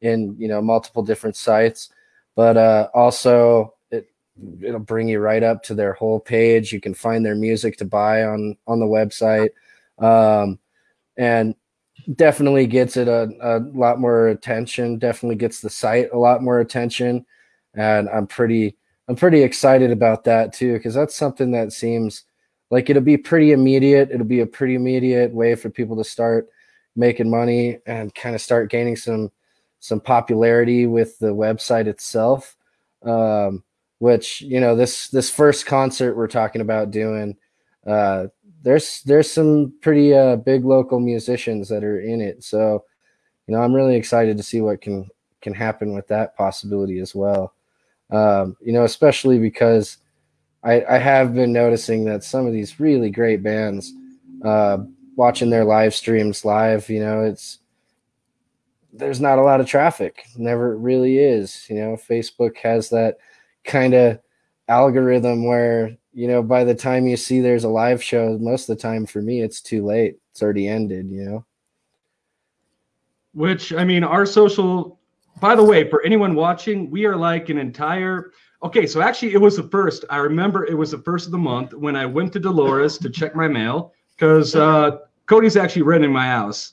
in, 0.00 0.34
you 0.36 0.48
know, 0.48 0.60
multiple 0.60 1.04
different 1.04 1.36
sites, 1.36 1.90
but 2.34 2.56
uh, 2.56 2.88
also 2.92 3.74
it 3.92 4.08
it'll 4.60 4.80
bring 4.80 5.06
you 5.06 5.20
right 5.20 5.44
up 5.44 5.62
to 5.62 5.74
their 5.76 5.92
whole 5.92 6.18
page. 6.18 6.72
You 6.72 6.80
can 6.80 6.92
find 6.92 7.24
their 7.24 7.36
music 7.36 7.76
to 7.78 7.84
buy 7.84 8.24
on 8.24 8.56
on 8.66 8.80
the 8.80 8.86
website, 8.86 9.50
um, 9.98 10.58
and 11.16 11.54
definitely 12.16 12.66
gets 12.66 12.96
it 12.96 13.06
a, 13.06 13.28
a 13.40 13.58
lot 13.78 14.00
more 14.00 14.26
attention. 14.26 14.98
Definitely 14.98 15.36
gets 15.36 15.60
the 15.60 15.70
site 15.70 16.08
a 16.12 16.18
lot 16.18 16.42
more 16.42 16.58
attention, 16.58 17.24
and 17.74 18.08
I'm 18.08 18.26
pretty 18.26 18.76
I'm 19.08 19.16
pretty 19.16 19.42
excited 19.42 19.90
about 19.90 20.24
that 20.24 20.52
too 20.52 20.74
because 20.74 20.94
that's 20.94 21.14
something 21.14 21.50
that 21.52 21.72
seems 21.72 22.24
like 22.70 22.88
it'll 22.88 23.02
be 23.02 23.16
pretty 23.16 23.52
immediate. 23.52 24.10
It'll 24.10 24.26
be 24.26 24.40
a 24.40 24.46
pretty 24.46 24.74
immediate 24.74 25.32
way 25.32 25.54
for 25.54 25.70
people 25.70 25.96
to 25.96 26.04
start 26.04 26.48
making 26.96 27.30
money 27.30 27.78
and 27.86 28.14
kind 28.14 28.34
of 28.34 28.40
start 28.40 28.70
gaining 28.70 28.96
some 28.96 29.30
some 29.80 30.00
popularity 30.00 30.86
with 30.86 31.18
the 31.18 31.34
website 31.34 31.86
itself. 31.86 32.56
Um, 33.02 33.62
which 34.04 34.42
you 34.42 34.60
know 34.60 34.76
this 34.76 35.08
this 35.08 35.30
first 35.30 35.64
concert 35.64 36.14
we're 36.14 36.26
talking 36.26 36.60
about 36.60 36.90
doing 36.90 37.34
uh 37.86 38.26
there's 38.62 39.00
there's 39.04 39.30
some 39.30 39.72
pretty 39.80 40.12
uh 40.12 40.36
big 40.36 40.62
local 40.62 41.00
musicians 41.00 41.70
that 41.70 41.82
are 41.82 42.00
in 42.00 42.20
it 42.20 42.44
so 42.44 42.84
you 43.46 43.54
know 43.54 43.62
i'm 43.62 43.72
really 43.72 43.96
excited 43.96 44.36
to 44.36 44.42
see 44.42 44.60
what 44.60 44.82
can 44.82 45.08
can 45.40 45.54
happen 45.54 45.94
with 45.94 46.06
that 46.08 46.36
possibility 46.36 46.98
as 46.98 47.14
well 47.14 47.53
um 48.14 48.56
you 48.60 48.72
know 48.72 48.84
especially 48.84 49.38
because 49.38 49.98
i 50.62 50.84
i 50.84 50.98
have 50.98 51.34
been 51.34 51.52
noticing 51.52 52.04
that 52.04 52.22
some 52.24 52.46
of 52.46 52.52
these 52.52 52.78
really 52.78 53.10
great 53.10 53.42
bands 53.42 53.92
uh 54.44 54.78
watching 55.16 55.50
their 55.50 55.64
live 55.64 55.94
streams 55.94 56.44
live 56.44 56.88
you 56.88 57.00
know 57.00 57.22
it's 57.22 57.58
there's 58.94 59.20
not 59.20 59.38
a 59.38 59.42
lot 59.42 59.60
of 59.60 59.66
traffic. 59.66 60.24
Never 60.36 60.76
really 60.76 61.18
is 61.18 61.66
you 61.68 61.76
know. 61.76 61.96
Facebook 61.96 62.56
has 62.58 62.88
that 62.90 63.18
kind 63.64 63.94
of 63.94 64.20
algorithm 64.68 65.44
where 65.44 65.96
you 66.12 66.28
know 66.28 66.42
by 66.42 66.64
the 66.64 66.74
time 66.74 67.06
you 67.06 67.16
see 67.16 67.40
there's 67.40 67.64
a 67.64 67.68
live 67.68 68.02
show 68.02 68.38
most 68.38 68.68
of 68.68 68.76
the 68.76 68.80
time 68.80 69.04
for 69.04 69.20
me 69.20 69.42
it's 69.42 69.60
too 69.60 69.84
late. 69.84 70.16
It's 70.30 70.42
already 70.42 70.68
ended 70.68 71.10
you 71.10 71.24
know. 71.24 71.44
Which 73.32 73.72
i 73.72 73.84
mean 73.84 74.04
our 74.04 74.24
social 74.24 74.98
by 75.44 75.54
the 75.54 75.62
way 75.62 75.86
for 75.90 76.02
anyone 76.06 76.34
watching 76.34 76.90
we 76.90 77.04
are 77.04 77.16
like 77.16 77.50
an 77.50 77.58
entire 77.58 78.32
okay 78.62 78.86
so 78.86 79.02
actually 79.02 79.34
it 79.34 79.38
was 79.38 79.58
the 79.58 79.62
first 79.64 80.02
i 80.08 80.16
remember 80.16 80.64
it 80.64 80.72
was 80.72 80.92
the 80.92 81.02
first 81.08 81.26
of 81.26 81.32
the 81.32 81.44
month 81.52 81.74
when 81.74 81.94
i 81.94 82.06
went 82.06 82.32
to 82.32 82.40
dolores 82.40 82.96
to 82.96 83.10
check 83.10 83.36
my 83.36 83.46
mail 83.46 83.92
because 84.16 84.56
uh, 84.56 84.96
cody's 85.26 85.58
actually 85.58 85.82
renting 85.82 86.10
my 86.10 86.24
house 86.24 86.72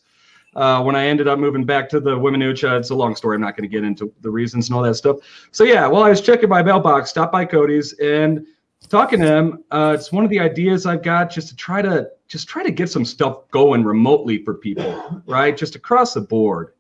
uh, 0.55 0.81
when 0.83 0.97
I 0.97 1.05
ended 1.05 1.29
up 1.29 1.39
moving 1.39 1.63
back 1.63 1.87
to 1.89 2.01
the 2.01 2.11
Weminuche. 2.11 2.69
It's 2.77 2.89
a 2.89 2.95
long 2.95 3.15
story. 3.15 3.35
I'm 3.35 3.41
not 3.41 3.55
going 3.55 3.69
to 3.69 3.73
get 3.73 3.85
into 3.85 4.11
the 4.19 4.29
reasons 4.29 4.67
and 4.67 4.75
all 4.75 4.83
that 4.83 4.95
stuff. 4.95 5.15
So 5.51 5.63
yeah, 5.63 5.87
well, 5.87 6.03
I 6.03 6.09
was 6.09 6.19
checking 6.19 6.49
my 6.49 6.61
mailbox, 6.61 7.09
stopped 7.09 7.31
by 7.31 7.45
Cody's, 7.45 7.93
and 7.99 8.45
talking 8.89 9.21
to 9.21 9.25
him. 9.25 9.63
Uh, 9.71 9.95
it's 9.97 10.11
one 10.11 10.25
of 10.25 10.29
the 10.29 10.41
ideas 10.41 10.85
I've 10.85 11.03
got 11.03 11.29
just 11.29 11.47
to 11.47 11.55
try 11.55 11.81
to 11.81 12.09
just 12.27 12.49
try 12.49 12.63
to 12.63 12.71
get 12.71 12.89
some 12.89 13.05
stuff 13.05 13.49
going 13.51 13.85
remotely 13.85 14.43
for 14.43 14.55
people, 14.55 15.23
right? 15.25 15.55
Just 15.55 15.75
across 15.75 16.13
the 16.13 16.21
board. 16.21 16.73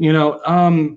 You 0.00 0.14
know, 0.14 0.40
um, 0.46 0.96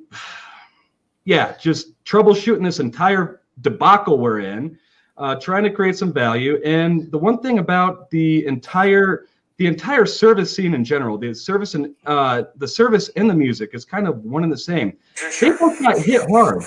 yeah, 1.25 1.57
just 1.57 2.01
troubleshooting 2.05 2.63
this 2.63 2.79
entire 2.79 3.41
debacle 3.59 4.17
we're 4.17 4.39
in, 4.39 4.79
uh, 5.17 5.35
trying 5.35 5.63
to 5.63 5.69
create 5.69 5.97
some 5.97 6.13
value. 6.13 6.61
And 6.63 7.11
the 7.11 7.17
one 7.17 7.39
thing 7.39 7.59
about 7.59 8.09
the 8.11 8.45
entire 8.45 9.25
the 9.57 9.67
entire 9.67 10.05
service 10.05 10.55
scene 10.55 10.73
in 10.73 10.85
general, 10.85 11.17
the 11.17 11.33
service 11.33 11.75
and 11.75 11.93
uh, 12.05 12.43
the 12.55 12.67
service 12.67 13.09
and 13.17 13.29
the 13.29 13.33
music 13.33 13.71
is 13.73 13.83
kind 13.83 14.07
of 14.07 14.23
one 14.23 14.43
and 14.43 14.51
the 14.51 14.57
same. 14.57 14.97
They 15.41 15.51
both 15.51 15.81
got 15.81 15.97
hit 15.97 16.21
hard. 16.29 16.63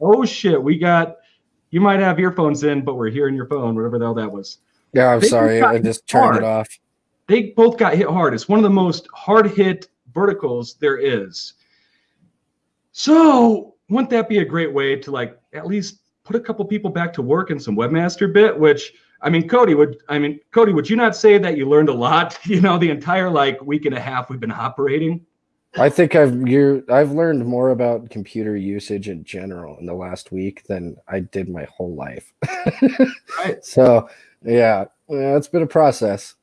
Oh 0.00 0.24
shit, 0.24 0.60
we 0.60 0.76
got. 0.76 1.18
You 1.70 1.80
might 1.80 2.00
have 2.00 2.18
earphones 2.18 2.64
in, 2.64 2.84
but 2.84 2.96
we're 2.96 3.10
hearing 3.10 3.36
your 3.36 3.46
phone, 3.46 3.76
whatever 3.76 4.00
the 4.00 4.06
hell 4.06 4.14
that 4.14 4.32
was. 4.32 4.58
Yeah, 4.92 5.12
I'm 5.12 5.20
they 5.20 5.28
sorry, 5.28 5.62
I 5.62 5.78
just 5.78 6.04
turned 6.08 6.24
hard. 6.24 6.36
it 6.38 6.42
off. 6.42 6.68
They 7.28 7.50
both 7.50 7.76
got 7.76 7.94
hit 7.94 8.08
hard. 8.08 8.34
It's 8.34 8.48
one 8.48 8.58
of 8.58 8.64
the 8.64 8.70
most 8.70 9.06
hard 9.14 9.52
hit 9.52 9.88
verticals 10.12 10.74
there 10.74 10.98
is. 10.98 11.54
So, 12.92 13.74
wouldn't 13.88 14.10
that 14.10 14.28
be 14.28 14.38
a 14.38 14.44
great 14.44 14.72
way 14.72 14.96
to 14.96 15.10
like 15.10 15.38
at 15.52 15.66
least 15.66 16.00
put 16.24 16.36
a 16.36 16.40
couple 16.40 16.64
people 16.64 16.90
back 16.90 17.12
to 17.14 17.22
work 17.22 17.50
in 17.50 17.58
some 17.58 17.76
webmaster 17.76 18.32
bit, 18.32 18.58
which 18.58 18.92
I 19.20 19.30
mean, 19.30 19.48
Cody, 19.48 19.74
would 19.74 19.98
I 20.08 20.18
mean, 20.18 20.40
Cody, 20.52 20.72
would 20.72 20.88
you 20.88 20.96
not 20.96 21.16
say 21.16 21.38
that 21.38 21.56
you 21.56 21.68
learned 21.68 21.88
a 21.88 21.94
lot? 21.94 22.38
You 22.44 22.60
know, 22.60 22.78
the 22.78 22.90
entire 22.90 23.30
like 23.30 23.60
week 23.62 23.86
and 23.86 23.94
a 23.94 24.00
half 24.00 24.30
we've 24.30 24.40
been 24.40 24.52
operating. 24.52 25.24
I 25.76 25.88
think 25.88 26.14
I've 26.14 26.48
you 26.48 26.84
I've 26.88 27.12
learned 27.12 27.44
more 27.44 27.70
about 27.70 28.10
computer 28.10 28.56
usage 28.56 29.08
in 29.08 29.22
general 29.24 29.76
in 29.78 29.86
the 29.86 29.94
last 29.94 30.32
week 30.32 30.64
than 30.66 30.96
I 31.06 31.20
did 31.20 31.48
my 31.48 31.64
whole 31.64 31.94
life. 31.94 32.32
right. 33.38 33.58
So 33.64 34.08
yeah, 34.44 34.84
yeah, 35.08 35.36
it's 35.36 35.48
been 35.48 35.62
a 35.62 35.66
process. 35.66 36.34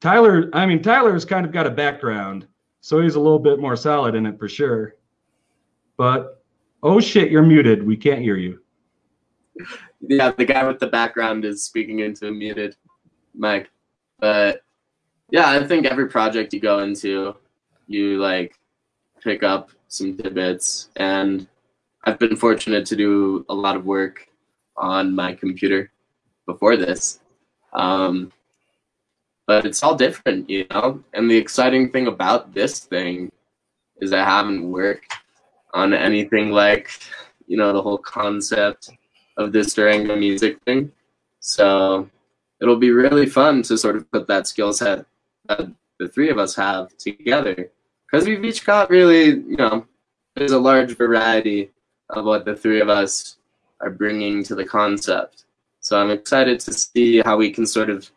Tyler, 0.00 0.48
I 0.54 0.64
mean, 0.66 0.82
Tyler's 0.82 1.24
kind 1.24 1.44
of 1.44 1.52
got 1.52 1.66
a 1.66 1.70
background, 1.70 2.46
so 2.80 3.00
he's 3.00 3.14
a 3.14 3.20
little 3.20 3.38
bit 3.38 3.58
more 3.58 3.76
solid 3.76 4.14
in 4.14 4.26
it 4.26 4.38
for 4.38 4.48
sure. 4.48 4.96
But 5.96 6.40
Oh 6.82 7.00
shit, 7.00 7.30
you're 7.30 7.42
muted. 7.42 7.86
We 7.86 7.96
can't 7.96 8.22
hear 8.22 8.36
you. 8.36 8.60
Yeah, 10.00 10.30
the 10.30 10.46
guy 10.46 10.66
with 10.66 10.78
the 10.78 10.86
background 10.86 11.44
is 11.44 11.62
speaking 11.62 11.98
into 11.98 12.28
a 12.28 12.32
muted 12.32 12.76
mic. 13.34 13.70
But 14.18 14.62
yeah, 15.30 15.50
I 15.50 15.66
think 15.66 15.84
every 15.84 16.08
project 16.08 16.54
you 16.54 16.60
go 16.60 16.78
into, 16.78 17.36
you 17.86 18.18
like 18.18 18.58
pick 19.22 19.42
up 19.42 19.70
some 19.88 20.16
tidbits. 20.16 20.88
And 20.96 21.46
I've 22.04 22.18
been 22.18 22.36
fortunate 22.36 22.86
to 22.86 22.96
do 22.96 23.44
a 23.50 23.54
lot 23.54 23.76
of 23.76 23.84
work 23.84 24.26
on 24.78 25.14
my 25.14 25.34
computer 25.34 25.92
before 26.46 26.78
this. 26.78 27.20
Um, 27.74 28.32
but 29.50 29.66
it's 29.66 29.82
all 29.82 29.96
different, 29.96 30.48
you 30.48 30.64
know? 30.70 31.02
And 31.12 31.28
the 31.28 31.36
exciting 31.36 31.90
thing 31.90 32.06
about 32.06 32.54
this 32.54 32.78
thing 32.78 33.32
is 34.00 34.12
I 34.12 34.22
haven't 34.22 34.70
worked 34.70 35.12
on 35.74 35.92
anything 35.92 36.52
like, 36.52 36.92
you 37.48 37.56
know, 37.56 37.72
the 37.72 37.82
whole 37.82 37.98
concept 37.98 38.90
of 39.36 39.50
this 39.50 39.74
Durango 39.74 40.14
music 40.14 40.62
thing. 40.62 40.92
So 41.40 42.08
it'll 42.60 42.76
be 42.76 42.92
really 42.92 43.26
fun 43.26 43.62
to 43.62 43.76
sort 43.76 43.96
of 43.96 44.08
put 44.12 44.28
that 44.28 44.46
skill 44.46 44.72
set 44.72 45.04
that 45.48 45.66
the 45.98 46.06
three 46.06 46.30
of 46.30 46.38
us 46.38 46.54
have 46.54 46.96
together. 46.96 47.72
Because 48.06 48.28
we've 48.28 48.44
each 48.44 48.64
got 48.64 48.88
really, 48.88 49.30
you 49.30 49.56
know, 49.56 49.84
there's 50.36 50.52
a 50.52 50.60
large 50.60 50.96
variety 50.96 51.72
of 52.10 52.24
what 52.24 52.44
the 52.44 52.54
three 52.54 52.80
of 52.80 52.88
us 52.88 53.38
are 53.80 53.90
bringing 53.90 54.44
to 54.44 54.54
the 54.54 54.64
concept. 54.64 55.46
So 55.80 56.00
I'm 56.00 56.10
excited 56.10 56.60
to 56.60 56.72
see 56.72 57.20
how 57.24 57.36
we 57.36 57.50
can 57.50 57.66
sort 57.66 57.90
of 57.90 58.08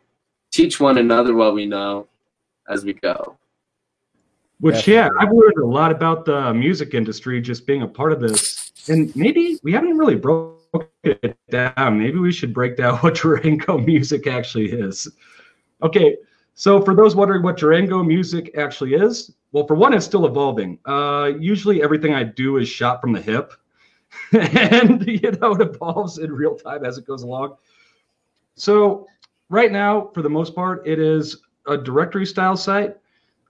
teach 0.54 0.78
one 0.78 0.98
another 0.98 1.34
what 1.34 1.52
we 1.52 1.66
know 1.66 2.06
as 2.68 2.84
we 2.84 2.92
go. 2.94 3.36
Which, 4.60 4.86
Definitely. 4.86 4.94
yeah, 4.94 5.08
I've 5.18 5.32
learned 5.32 5.58
a 5.60 5.66
lot 5.66 5.90
about 5.90 6.24
the 6.24 6.54
music 6.54 6.94
industry 6.94 7.40
just 7.40 7.66
being 7.66 7.82
a 7.82 7.88
part 7.88 8.12
of 8.12 8.20
this. 8.20 8.72
And 8.88 9.14
maybe 9.16 9.58
we 9.64 9.72
haven't 9.72 9.98
really 9.98 10.14
broken 10.14 10.88
it 11.02 11.36
down. 11.50 11.98
Maybe 11.98 12.18
we 12.18 12.32
should 12.32 12.54
break 12.54 12.76
down 12.76 12.98
what 13.00 13.16
Durango 13.16 13.78
music 13.78 14.26
actually 14.28 14.70
is. 14.70 15.08
Okay, 15.82 16.16
so 16.54 16.80
for 16.80 16.94
those 16.94 17.16
wondering 17.16 17.42
what 17.42 17.56
Durango 17.56 18.02
music 18.02 18.52
actually 18.56 18.94
is, 18.94 19.34
well, 19.50 19.66
for 19.66 19.74
one, 19.74 19.92
it's 19.92 20.06
still 20.06 20.24
evolving. 20.24 20.78
Uh, 20.86 21.32
usually 21.38 21.82
everything 21.82 22.14
I 22.14 22.22
do 22.22 22.58
is 22.58 22.68
shot 22.68 23.00
from 23.00 23.12
the 23.12 23.20
hip. 23.20 23.52
and 24.32 25.04
you 25.06 25.32
know 25.32 25.54
it 25.54 25.60
evolves 25.60 26.18
in 26.18 26.32
real 26.32 26.54
time 26.54 26.84
as 26.84 26.96
it 26.96 27.06
goes 27.06 27.24
along. 27.24 27.56
So 28.54 29.08
right 29.48 29.70
now, 29.70 30.10
for 30.14 30.22
the 30.22 30.28
most 30.28 30.54
part, 30.54 30.86
it 30.86 30.98
is 30.98 31.42
a 31.66 31.76
directory 31.76 32.26
style 32.26 32.56
site. 32.56 32.96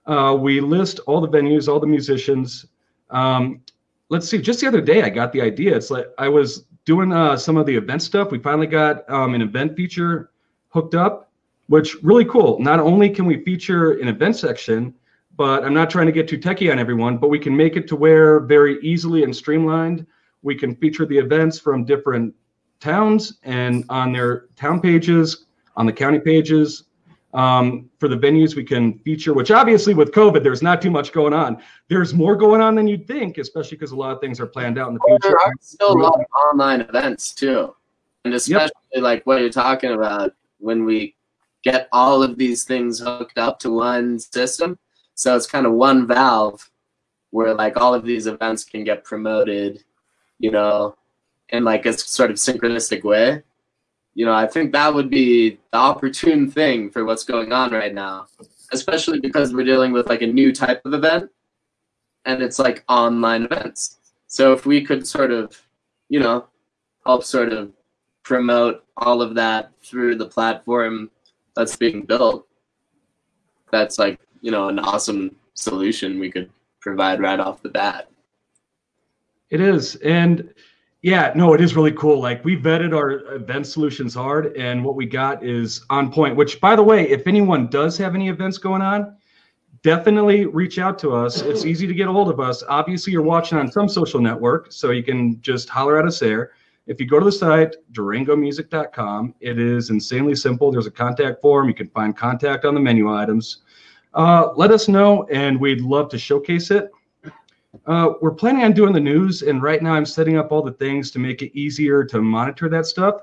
Uh, 0.05 0.37
we 0.39 0.59
list 0.59 0.99
all 1.07 1.21
the 1.21 1.27
venues, 1.27 1.67
all 1.67 1.79
the 1.79 1.87
musicians. 1.87 2.65
Um, 3.09 3.61
let's 4.09 4.27
see. 4.27 4.39
Just 4.39 4.61
the 4.61 4.67
other 4.67 4.81
day, 4.81 5.01
I 5.01 5.09
got 5.09 5.31
the 5.31 5.41
idea. 5.41 5.75
It's 5.75 5.89
like 5.89 6.07
I 6.17 6.29
was 6.29 6.65
doing 6.85 7.11
uh, 7.11 7.35
some 7.35 7.57
of 7.57 7.65
the 7.65 7.75
event 7.75 8.01
stuff. 8.01 8.31
We 8.31 8.39
finally 8.39 8.67
got 8.67 9.09
um, 9.09 9.33
an 9.33 9.41
event 9.41 9.75
feature 9.75 10.31
hooked 10.69 10.93
up, 10.93 11.31
which 11.67 11.95
really 12.03 12.25
cool. 12.25 12.59
Not 12.59 12.79
only 12.79 13.09
can 13.09 13.25
we 13.25 13.43
feature 13.43 13.93
an 13.99 14.07
event 14.07 14.35
section, 14.35 14.93
but 15.35 15.65
I'm 15.65 15.73
not 15.73 15.89
trying 15.89 16.05
to 16.05 16.11
get 16.11 16.27
too 16.27 16.37
techie 16.37 16.71
on 16.71 16.79
everyone, 16.79 17.17
but 17.17 17.29
we 17.29 17.39
can 17.39 17.55
make 17.55 17.75
it 17.75 17.87
to 17.89 17.95
where 17.95 18.39
very 18.39 18.79
easily 18.81 19.23
and 19.23 19.35
streamlined 19.35 20.05
we 20.45 20.55
can 20.55 20.75
feature 20.75 21.07
the 21.07 21.17
events 21.17 21.59
from 21.59 21.83
different 21.83 22.33
towns 22.79 23.39
and 23.43 23.83
on 23.89 24.13
their 24.13 24.45
town 24.55 24.79
pages, 24.79 25.44
on 25.77 25.85
the 25.85 25.93
county 25.93 26.19
pages. 26.19 26.83
Um, 27.33 27.89
for 27.99 28.07
the 28.07 28.15
venues 28.15 28.55
we 28.55 28.63
can 28.63 28.97
feature, 28.99 29.33
which 29.33 29.51
obviously 29.51 29.93
with 29.93 30.11
COVID, 30.11 30.41
there's 30.41 30.61
not 30.61 30.81
too 30.81 30.89
much 30.89 31.11
going 31.11 31.33
on. 31.33 31.61
There's 31.89 32.13
more 32.13 32.37
going 32.37 32.61
on 32.61 32.75
than 32.75 32.87
you'd 32.87 33.05
think, 33.07 33.37
especially 33.39 33.75
because 33.75 33.91
a 33.91 33.95
lot 33.97 34.13
of 34.13 34.21
things 34.21 34.39
are 34.39 34.45
planned 34.45 34.79
out 34.79 34.87
in 34.87 34.93
the 34.93 35.01
future. 35.05 35.35
There 35.35 35.37
are 35.37 35.51
still 35.59 35.91
a 35.91 35.99
lot 36.01 36.17
of 36.17 36.25
online 36.49 36.79
events 36.79 37.33
too. 37.33 37.75
And 38.23 38.33
especially 38.33 38.71
yep. 38.93 39.03
like 39.03 39.25
what 39.25 39.41
you're 39.41 39.49
talking 39.49 39.91
about 39.91 40.33
when 40.59 40.85
we 40.85 41.17
get 41.61 41.89
all 41.91 42.23
of 42.23 42.37
these 42.37 42.63
things 42.63 42.99
hooked 42.99 43.37
up 43.37 43.59
to 43.59 43.69
one 43.69 44.17
system. 44.17 44.79
So 45.15 45.35
it's 45.35 45.45
kind 45.45 45.65
of 45.65 45.73
one 45.73 46.07
valve 46.07 46.71
where 47.31 47.53
like 47.53 47.75
all 47.75 47.93
of 47.93 48.05
these 48.05 48.27
events 48.27 48.63
can 48.63 48.85
get 48.85 49.03
promoted 49.03 49.83
you 50.39 50.51
know, 50.51 50.95
in 51.49 51.63
like 51.63 51.85
a 51.85 51.93
sort 51.93 52.31
of 52.31 52.37
synchronistic 52.37 53.03
way. 53.03 53.43
You 54.15 54.25
know, 54.25 54.33
I 54.33 54.47
think 54.47 54.71
that 54.71 54.93
would 54.93 55.09
be 55.09 55.59
the 55.71 55.77
opportune 55.77 56.49
thing 56.49 56.89
for 56.89 57.05
what's 57.05 57.25
going 57.25 57.51
on 57.51 57.71
right 57.71 57.93
now, 57.93 58.27
especially 58.71 59.19
because 59.19 59.53
we're 59.53 59.65
dealing 59.65 59.91
with 59.91 60.07
like 60.07 60.21
a 60.21 60.27
new 60.27 60.53
type 60.53 60.81
of 60.85 60.93
event 60.93 61.29
and 62.25 62.41
it's 62.41 62.57
like 62.57 62.83
online 62.87 63.43
events. 63.43 63.97
So 64.27 64.53
if 64.53 64.65
we 64.65 64.81
could 64.83 65.05
sort 65.05 65.31
of, 65.31 65.61
you 66.09 66.19
know, 66.19 66.47
help 67.05 67.23
sort 67.23 67.51
of 67.51 67.71
promote 68.23 68.83
all 68.97 69.21
of 69.21 69.35
that 69.35 69.71
through 69.83 70.15
the 70.15 70.25
platform 70.25 71.11
that's 71.55 71.75
being 71.75 72.01
built, 72.01 72.47
that's 73.71 73.99
like, 73.99 74.19
you 74.41 74.51
know, 74.51 74.69
an 74.69 74.79
awesome 74.79 75.35
solution 75.53 76.19
we 76.19 76.31
could 76.31 76.49
provide 76.79 77.19
right 77.19 77.39
off 77.39 77.61
the 77.61 77.69
bat. 77.69 78.09
It 79.49 79.61
is. 79.61 79.95
And 79.97 80.53
yeah, 81.05 81.31
no, 81.35 81.53
it 81.53 81.61
is 81.61 81.75
really 81.75 81.91
cool. 81.91 82.19
Like 82.19 82.43
we 82.43 82.57
vetted 82.57 82.91
our 82.91 83.35
event 83.35 83.67
solutions 83.67 84.15
hard, 84.15 84.57
and 84.57 84.83
what 84.83 84.95
we 84.95 85.05
got 85.05 85.45
is 85.45 85.85
on 85.91 86.11
point. 86.11 86.35
Which, 86.35 86.59
by 86.59 86.75
the 86.75 86.81
way, 86.81 87.07
if 87.07 87.27
anyone 87.27 87.67
does 87.67 87.95
have 87.99 88.15
any 88.15 88.27
events 88.27 88.57
going 88.57 88.81
on, 88.81 89.15
definitely 89.83 90.47
reach 90.47 90.79
out 90.79 90.97
to 90.99 91.13
us. 91.13 91.43
It's 91.43 91.63
easy 91.71 91.85
to 91.85 91.93
get 91.93 92.07
a 92.07 92.11
hold 92.11 92.31
of 92.31 92.39
us. 92.39 92.63
Obviously, 92.67 93.13
you're 93.13 93.21
watching 93.21 93.59
on 93.59 93.71
some 93.71 93.87
social 93.87 94.19
network, 94.19 94.71
so 94.71 94.89
you 94.89 95.03
can 95.03 95.39
just 95.41 95.69
holler 95.69 95.99
at 95.99 96.07
us 96.07 96.17
there. 96.17 96.53
If 96.87 96.99
you 96.99 97.05
go 97.05 97.19
to 97.19 97.25
the 97.25 97.31
site, 97.31 97.75
durangomusic.com, 97.91 99.35
it 99.41 99.59
is 99.59 99.91
insanely 99.91 100.33
simple. 100.33 100.71
There's 100.71 100.87
a 100.87 100.91
contact 100.91 101.39
form. 101.39 101.67
You 101.67 101.75
can 101.75 101.89
find 101.89 102.17
contact 102.17 102.65
on 102.65 102.73
the 102.73 102.79
menu 102.79 103.13
items. 103.13 103.61
Uh, 104.15 104.53
let 104.55 104.71
us 104.71 104.87
know, 104.87 105.27
and 105.31 105.61
we'd 105.61 105.81
love 105.81 106.09
to 106.09 106.17
showcase 106.17 106.71
it. 106.71 106.89
Uh, 107.85 108.13
we're 108.21 108.33
planning 108.33 108.63
on 108.63 108.73
doing 108.73 108.93
the 108.93 108.99
news, 108.99 109.41
and 109.41 109.61
right 109.61 109.81
now 109.81 109.93
I'm 109.93 110.05
setting 110.05 110.37
up 110.37 110.51
all 110.51 110.61
the 110.61 110.73
things 110.73 111.11
to 111.11 111.19
make 111.19 111.41
it 111.41 111.57
easier 111.57 112.03
to 112.05 112.21
monitor 112.21 112.69
that 112.69 112.85
stuff. 112.85 113.21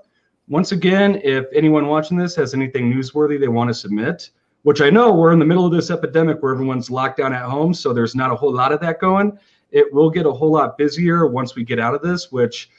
Once 0.48 0.72
again, 0.72 1.20
if 1.24 1.46
anyone 1.54 1.86
watching 1.86 2.16
this 2.16 2.34
has 2.36 2.54
anything 2.54 2.92
newsworthy 2.92 3.38
they 3.38 3.48
want 3.48 3.68
to 3.68 3.74
submit, 3.74 4.30
which 4.62 4.80
I 4.80 4.90
know 4.90 5.12
we're 5.12 5.32
in 5.32 5.38
the 5.38 5.44
middle 5.44 5.66
of 5.66 5.72
this 5.72 5.90
epidemic 5.90 6.42
where 6.42 6.52
everyone's 6.52 6.90
locked 6.90 7.18
down 7.18 7.32
at 7.32 7.42
home, 7.42 7.74
so 7.74 7.92
there's 7.92 8.14
not 8.14 8.30
a 8.30 8.36
whole 8.36 8.52
lot 8.52 8.72
of 8.72 8.80
that 8.80 9.00
going. 9.00 9.38
It 9.70 9.92
will 9.92 10.10
get 10.10 10.26
a 10.26 10.32
whole 10.32 10.52
lot 10.52 10.76
busier 10.76 11.26
once 11.26 11.54
we 11.54 11.64
get 11.64 11.78
out 11.78 11.94
of 11.94 12.02
this, 12.02 12.30
which 12.30 12.70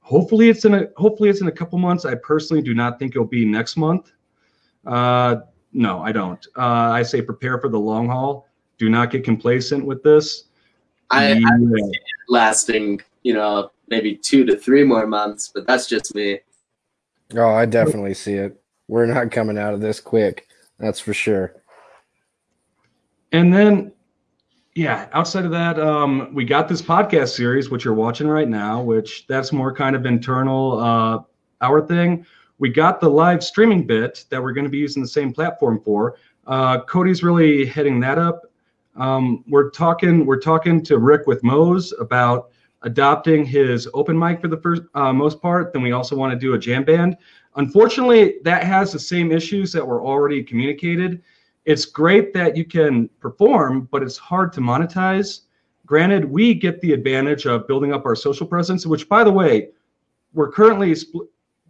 hopefully 0.00 0.48
it's 0.48 0.64
in 0.64 0.74
a 0.74 0.88
hopefully 0.96 1.28
it's 1.28 1.40
in 1.40 1.48
a 1.48 1.52
couple 1.52 1.78
months. 1.78 2.04
I 2.04 2.14
personally 2.14 2.62
do 2.62 2.74
not 2.74 2.98
think 2.98 3.12
it'll 3.12 3.26
be 3.26 3.44
next 3.44 3.76
month. 3.76 4.12
Uh, 4.86 5.36
no, 5.72 6.00
I 6.00 6.12
don't. 6.12 6.44
Uh, 6.56 6.90
I 6.90 7.02
say 7.02 7.20
prepare 7.20 7.58
for 7.60 7.68
the 7.68 7.78
long 7.78 8.08
haul. 8.08 8.48
Do 8.78 8.88
not 8.88 9.10
get 9.10 9.24
complacent 9.24 9.84
with 9.84 10.02
this. 10.02 10.44
I, 11.10 11.32
yeah. 11.32 11.40
I 11.46 11.90
lasting, 12.28 13.00
you 13.22 13.34
know, 13.34 13.70
maybe 13.88 14.14
two 14.16 14.44
to 14.44 14.56
three 14.56 14.84
more 14.84 15.06
months, 15.06 15.50
but 15.52 15.66
that's 15.66 15.86
just 15.86 16.14
me. 16.14 16.40
Oh, 17.34 17.50
I 17.50 17.66
definitely 17.66 18.14
see 18.14 18.34
it. 18.34 18.60
We're 18.88 19.06
not 19.06 19.30
coming 19.30 19.58
out 19.58 19.74
of 19.74 19.80
this 19.80 20.00
quick. 20.00 20.48
That's 20.78 21.00
for 21.00 21.12
sure. 21.12 21.54
And 23.32 23.52
then, 23.52 23.92
yeah, 24.74 25.08
outside 25.12 25.44
of 25.44 25.50
that, 25.50 25.78
um, 25.78 26.32
we 26.32 26.44
got 26.44 26.68
this 26.68 26.80
podcast 26.80 27.34
series, 27.34 27.68
which 27.68 27.84
you're 27.84 27.94
watching 27.94 28.28
right 28.28 28.48
now, 28.48 28.80
which 28.82 29.26
that's 29.26 29.52
more 29.52 29.74
kind 29.74 29.94
of 29.94 30.06
internal, 30.06 30.78
uh, 30.78 31.18
our 31.60 31.86
thing. 31.86 32.24
We 32.58 32.70
got 32.70 33.00
the 33.00 33.08
live 33.08 33.44
streaming 33.44 33.86
bit 33.86 34.24
that 34.30 34.42
we're 34.42 34.52
going 34.52 34.64
to 34.64 34.70
be 34.70 34.78
using 34.78 35.02
the 35.02 35.08
same 35.08 35.32
platform 35.32 35.80
for. 35.84 36.16
Uh, 36.46 36.80
Cody's 36.84 37.22
really 37.22 37.66
heading 37.66 38.00
that 38.00 38.18
up. 38.18 38.47
Um, 38.98 39.44
we're 39.46 39.70
talking 39.70 40.26
we're 40.26 40.40
talking 40.40 40.82
to 40.84 40.98
Rick 40.98 41.26
with 41.26 41.44
Mose 41.44 41.94
about 42.00 42.50
adopting 42.82 43.44
his 43.44 43.88
open 43.94 44.18
mic 44.18 44.40
for 44.40 44.48
the 44.48 44.56
first 44.56 44.82
uh, 44.94 45.12
most 45.12 45.40
part. 45.40 45.72
Then 45.72 45.82
we 45.82 45.92
also 45.92 46.16
want 46.16 46.32
to 46.32 46.38
do 46.38 46.54
a 46.54 46.58
jam 46.58 46.84
band. 46.84 47.16
Unfortunately, 47.56 48.36
that 48.42 48.64
has 48.64 48.92
the 48.92 48.98
same 48.98 49.30
issues 49.30 49.72
that 49.72 49.86
were 49.86 50.04
already 50.04 50.42
communicated. 50.42 51.22
It's 51.64 51.84
great 51.84 52.34
that 52.34 52.56
you 52.56 52.64
can 52.64 53.08
perform, 53.20 53.88
but 53.90 54.02
it's 54.02 54.16
hard 54.16 54.52
to 54.54 54.60
monetize. 54.60 55.42
Granted, 55.86 56.24
we 56.24 56.54
get 56.54 56.80
the 56.80 56.92
advantage 56.92 57.46
of 57.46 57.66
building 57.68 57.92
up 57.92 58.04
our 58.04 58.14
social 58.16 58.46
presence, 58.46 58.86
which, 58.86 59.08
by 59.08 59.22
the 59.22 59.32
way, 59.32 59.70
we're 60.34 60.50
currently 60.50 60.94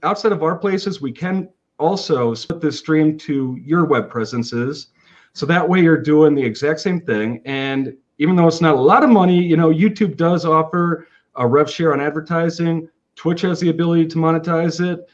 outside 0.02 0.32
of 0.32 0.42
our 0.42 0.56
places. 0.56 1.00
We 1.00 1.12
can 1.12 1.48
also 1.78 2.34
split 2.34 2.60
this 2.60 2.78
stream 2.78 3.18
to 3.18 3.58
your 3.62 3.84
web 3.84 4.08
presences 4.10 4.88
so 5.32 5.46
that 5.46 5.68
way 5.68 5.80
you're 5.80 6.02
doing 6.02 6.34
the 6.34 6.44
exact 6.44 6.80
same 6.80 7.00
thing. 7.00 7.40
And 7.44 7.96
even 8.18 8.36
though 8.36 8.48
it's 8.48 8.60
not 8.60 8.74
a 8.74 8.80
lot 8.80 9.04
of 9.04 9.10
money, 9.10 9.40
you 9.40 9.56
know, 9.56 9.70
YouTube 9.70 10.16
does 10.16 10.44
offer 10.44 11.06
a 11.36 11.46
rev 11.46 11.70
share 11.70 11.92
on 11.92 12.00
advertising. 12.00 12.88
Twitch 13.14 13.40
has 13.42 13.60
the 13.60 13.70
ability 13.70 14.06
to 14.08 14.16
monetize 14.16 14.80
it. 14.80 15.08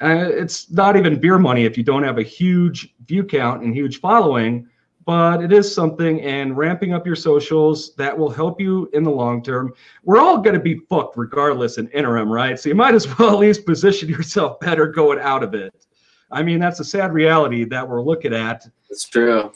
Uh, 0.00 0.28
it's 0.30 0.70
not 0.70 0.96
even 0.96 1.18
beer 1.18 1.38
money 1.38 1.64
if 1.64 1.78
you 1.78 1.82
don't 1.82 2.02
have 2.02 2.18
a 2.18 2.22
huge 2.22 2.94
view 3.06 3.24
count 3.24 3.62
and 3.62 3.74
huge 3.74 4.00
following, 4.00 4.68
but 5.06 5.42
it 5.42 5.52
is 5.52 5.72
something. 5.74 6.20
And 6.20 6.56
ramping 6.56 6.92
up 6.92 7.06
your 7.06 7.16
socials 7.16 7.94
that 7.96 8.16
will 8.16 8.30
help 8.30 8.60
you 8.60 8.90
in 8.92 9.02
the 9.02 9.10
long 9.10 9.42
term. 9.42 9.72
We're 10.04 10.20
all 10.20 10.38
going 10.38 10.54
to 10.54 10.60
be 10.60 10.80
fucked 10.90 11.16
regardless 11.16 11.78
in 11.78 11.88
interim, 11.88 12.30
right? 12.30 12.58
So 12.60 12.68
you 12.68 12.74
might 12.74 12.94
as 12.94 13.18
well 13.18 13.30
at 13.30 13.38
least 13.38 13.64
position 13.64 14.08
yourself 14.08 14.60
better 14.60 14.86
going 14.86 15.18
out 15.18 15.42
of 15.42 15.54
it. 15.54 15.85
I 16.30 16.42
mean, 16.42 16.58
that's 16.58 16.80
a 16.80 16.84
sad 16.84 17.12
reality 17.12 17.64
that 17.64 17.88
we're 17.88 18.02
looking 18.02 18.34
at. 18.34 18.66
It's 18.90 19.08
true. 19.08 19.52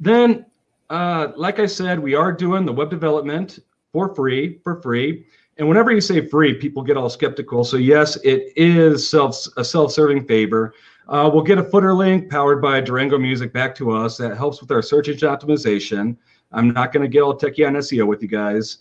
Then, 0.00 0.46
uh, 0.90 1.32
like 1.36 1.58
I 1.58 1.66
said, 1.66 1.98
we 2.00 2.14
are 2.14 2.32
doing 2.32 2.64
the 2.64 2.72
web 2.72 2.90
development 2.90 3.58
for 3.92 4.14
free, 4.14 4.58
for 4.64 4.80
free. 4.80 5.26
And 5.58 5.68
whenever 5.68 5.92
you 5.92 6.00
say 6.00 6.26
free, 6.26 6.54
people 6.54 6.82
get 6.82 6.96
all 6.96 7.10
skeptical. 7.10 7.62
So 7.64 7.76
yes, 7.76 8.16
it 8.24 8.52
is 8.56 9.08
self 9.08 9.46
a 9.56 9.64
self-serving 9.64 10.26
favor. 10.26 10.74
Uh, 11.08 11.28
we'll 11.32 11.42
get 11.42 11.58
a 11.58 11.64
footer 11.64 11.92
link 11.92 12.30
powered 12.30 12.62
by 12.62 12.80
Durango 12.80 13.18
Music 13.18 13.52
back 13.52 13.74
to 13.74 13.90
us 13.90 14.16
that 14.16 14.36
helps 14.36 14.60
with 14.60 14.70
our 14.70 14.80
search 14.80 15.08
engine 15.08 15.28
optimization. 15.28 16.16
I'm 16.52 16.72
not 16.72 16.92
going 16.92 17.02
to 17.02 17.08
get 17.08 17.20
all 17.20 17.36
techie 17.36 17.66
on 17.66 17.74
SEO 17.74 18.06
with 18.06 18.22
you 18.22 18.28
guys. 18.28 18.78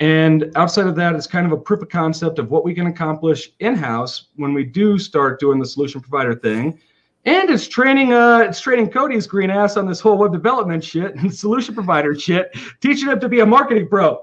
And 0.00 0.52
outside 0.56 0.86
of 0.86 0.94
that, 0.96 1.14
it's 1.14 1.26
kind 1.26 1.46
of 1.46 1.52
a 1.52 1.56
proof 1.56 1.80
of 1.80 1.88
concept 1.88 2.38
of 2.38 2.50
what 2.50 2.64
we 2.64 2.74
can 2.74 2.86
accomplish 2.86 3.50
in-house 3.60 4.28
when 4.36 4.52
we 4.52 4.64
do 4.64 4.98
start 4.98 5.40
doing 5.40 5.58
the 5.58 5.66
solution 5.66 6.00
provider 6.00 6.34
thing. 6.34 6.78
And 7.24 7.50
it's 7.50 7.66
training 7.66 8.12
uh 8.12 8.38
it's 8.48 8.60
training 8.60 8.90
Cody's 8.90 9.26
green 9.26 9.50
ass 9.50 9.76
on 9.76 9.86
this 9.86 9.98
whole 9.98 10.16
web 10.16 10.32
development 10.32 10.84
shit 10.84 11.16
and 11.16 11.34
solution 11.44 11.74
provider 11.74 12.14
shit, 12.14 12.56
teaching 12.80 13.08
him 13.08 13.18
to 13.20 13.28
be 13.28 13.40
a 13.40 13.46
marketing 13.46 13.88
pro. 13.88 14.22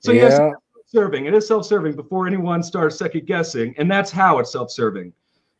So 0.00 0.12
Yeah. 0.12 0.22
yes, 0.22 0.40
serving. 0.86 1.26
It 1.26 1.34
is 1.34 1.46
self-serving 1.46 1.94
before 1.94 2.26
anyone 2.26 2.62
starts 2.62 2.98
second 2.98 3.26
guessing, 3.26 3.74
and 3.78 3.88
that's 3.88 4.10
how 4.10 4.38
it's 4.40 4.50
self-serving. 4.50 5.12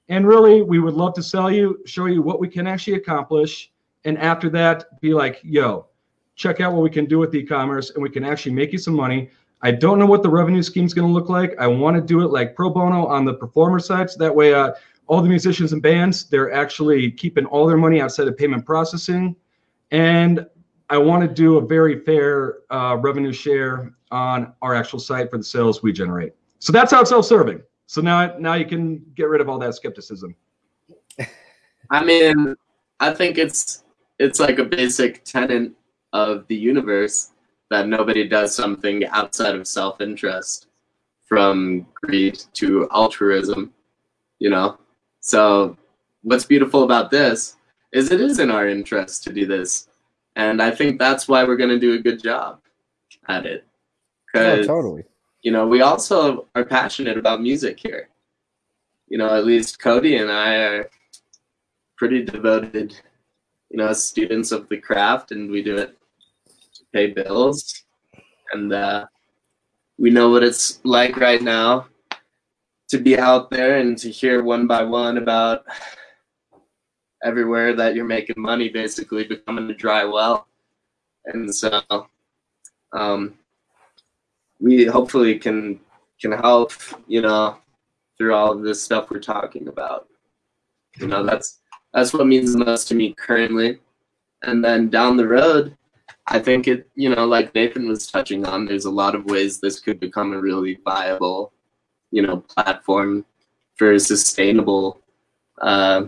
And 0.09 0.27
really, 0.27 0.63
we 0.63 0.81
would 0.81 0.95
love 0.95 1.15
to 1.15 1.23
sell 1.23 1.53
you, 1.53 1.79
show 1.87 2.07
you 2.07 2.21
what 2.21 2.41
we 2.41 2.49
can 2.49 2.67
actually 2.67 2.95
accomplish, 2.95 3.71
and 4.05 4.19
after 4.19 4.51
that, 4.51 5.01
be 5.01 5.15
like, 5.15 5.39
yo, 5.45 5.87
check 6.41 6.59
out 6.61 6.73
what 6.73 6.83
we 6.83 6.89
can 6.89 7.05
do 7.05 7.19
with 7.19 7.35
e-commerce, 7.35 7.91
and 7.91 8.03
we 8.03 8.09
can 8.09 8.25
actually 8.25 8.53
make 8.53 8.73
you 8.73 8.79
some 8.79 8.95
money. 8.95 9.29
I 9.61 9.71
don't 9.73 9.99
know 9.99 10.07
what 10.07 10.23
the 10.23 10.31
revenue 10.31 10.63
scheme 10.63 10.87
is 10.87 10.95
going 10.95 11.07
to 11.07 11.13
look 11.13 11.29
like. 11.29 11.55
I 11.59 11.67
want 11.67 11.97
to 11.97 12.01
do 12.01 12.23
it 12.23 12.31
like 12.31 12.57
pro 12.57 12.71
bono 12.71 13.07
on 13.07 13.27
the 13.27 13.35
performer 13.35 13.79
side, 13.79 14.09
so 14.09 14.19
that 14.21 14.35
way, 14.35 14.55
uh, 14.55 14.73
all 15.07 15.21
the 15.21 15.29
musicians 15.29 15.75
and 15.75 15.83
bands, 15.83 16.25
they're 16.25 16.51
actually 16.51 17.11
keeping 17.11 17.45
all 17.45 17.67
their 17.67 17.77
money 17.77 18.01
outside 18.01 18.27
of 18.27 18.39
payment 18.39 18.65
processing, 18.65 19.37
and 19.91 20.47
I 20.89 20.97
want 20.97 21.29
to 21.29 21.29
do 21.29 21.59
a 21.59 21.61
very 21.61 22.01
fair 22.01 22.61
uh, 22.71 22.97
revenue 22.99 23.35
share 23.35 23.93
on 24.11 24.55
our 24.63 24.75
actual 24.75 24.99
site 24.99 25.31
for 25.31 25.37
the 25.37 25.45
sales 25.45 25.83
we 25.83 25.93
generate. 25.93 26.33
So 26.59 26.73
that's 26.73 26.91
how 26.91 27.03
it's 27.03 27.11
self-serving. 27.11 27.61
So 27.87 28.01
now, 28.01 28.35
now 28.39 28.55
you 28.55 28.65
can 28.65 29.05
get 29.15 29.29
rid 29.29 29.43
of 29.43 29.49
all 29.49 29.59
that 29.59 29.75
skepticism. 29.75 30.35
I 31.91 32.03
mean, 32.03 32.57
I 32.99 33.13
think 33.13 33.37
it's 33.37 33.85
it's 34.19 34.39
like 34.39 34.59
a 34.59 34.65
basic 34.65 35.25
tenet 35.25 35.73
of 36.13 36.47
the 36.49 36.57
universe 36.57 37.33
that 37.71 37.87
nobody 37.87 38.27
does 38.29 38.55
something 38.55 39.07
outside 39.07 39.55
of 39.55 39.67
self-interest, 39.67 40.67
from 41.27 41.87
greed 41.95 42.43
to 42.55 42.89
altruism, 42.91 43.73
you 44.41 44.51
know. 44.51 44.79
So, 45.21 45.77
what's 46.23 46.45
beautiful 46.45 46.83
about 46.83 47.11
this 47.11 47.57
is 47.93 48.11
it 48.11 48.21
is 48.21 48.41
in 48.41 48.51
our 48.51 48.69
interest 48.69 49.23
to 49.25 49.33
do 49.33 49.47
this, 49.47 49.89
and 50.35 50.61
I 50.61 50.71
think 50.73 50.99
that's 50.99 51.29
why 51.29 51.45
we're 51.45 51.57
going 51.57 51.71
to 51.71 51.79
do 51.79 51.95
a 51.95 51.99
good 51.99 52.21
job 52.23 52.61
at 53.29 53.47
it. 53.47 53.65
'Cause 54.33 54.67
totally. 54.67 55.05
you 55.43 55.53
know, 55.53 55.67
we 55.67 55.81
also 55.83 56.49
are 56.55 56.65
passionate 56.65 57.19
about 57.19 57.41
music 57.41 57.79
here. 57.79 58.09
You 59.09 59.19
know, 59.19 59.35
at 59.35 59.45
least 59.45 59.81
Cody 59.81 60.17
and 60.17 60.31
I 60.31 60.55
are 60.57 60.91
pretty 61.97 62.25
devoted, 62.25 62.97
you 63.71 63.77
know, 63.77 63.93
students 63.93 64.53
of 64.53 64.69
the 64.69 64.79
craft, 64.79 65.33
and 65.33 65.51
we 65.51 65.63
do 65.63 65.77
it 65.77 65.97
pay 66.93 67.09
bills. 67.09 67.85
And 68.53 68.73
uh, 68.73 69.07
we 69.99 70.11
know 70.11 70.31
what 70.31 70.43
it's 70.43 70.81
like 70.85 71.17
right 71.17 71.43
now 71.43 71.87
to 72.89 72.99
be 72.99 73.19
out 73.19 73.51
there 73.51 73.79
and 73.79 73.97
to 73.99 74.11
hear 74.11 74.43
one 74.43 74.67
by 74.67 74.83
one 74.83 75.19
about 75.19 75.65
everywhere 77.25 77.75
that 77.77 77.95
you're 77.95 78.05
making 78.05 78.37
money 78.39 78.69
basically 78.69 79.25
becoming 79.25 79.71
a 79.71 79.75
dry 79.75 80.05
well. 80.05 80.49
And 81.27 81.55
so, 81.55 81.83
um, 82.93 83.35
we 84.61 84.85
hopefully 84.85 85.39
can 85.39 85.81
can 86.21 86.33
help 86.33 86.73
you 87.09 87.23
know 87.23 87.57
through 88.17 88.35
all 88.35 88.53
of 88.53 88.63
this 88.63 88.83
stuff 88.83 89.11
we're 89.11 89.19
talking 89.19 89.69
about 89.69 90.07
you 90.99 91.07
know 91.07 91.25
that's 91.25 91.61
that's 91.95 92.13
what 92.13 92.27
means 92.27 92.53
the 92.53 92.65
most 92.65 92.87
to 92.89 92.95
me 92.95 93.15
currently 93.15 93.79
and 94.43 94.63
then 94.63 94.91
down 94.91 95.17
the 95.17 95.27
road 95.27 95.77
i 96.27 96.39
think 96.39 96.69
it 96.69 96.89
you 96.95 97.09
know 97.09 97.27
like 97.27 97.55
nathan 97.55 97.89
was 97.89 98.07
touching 98.07 98.47
on 98.47 98.65
there's 98.65 98.85
a 98.85 98.91
lot 98.91 99.15
of 99.15 99.25
ways 99.27 99.61
this 99.61 99.81
could 99.81 99.99
become 100.01 100.33
a 100.33 100.41
really 100.41 100.79
viable 100.85 101.53
you 102.11 102.23
know 102.23 102.39
platform 102.39 103.25
for 103.77 103.99
sustainable 103.99 105.01
uh, 105.63 106.05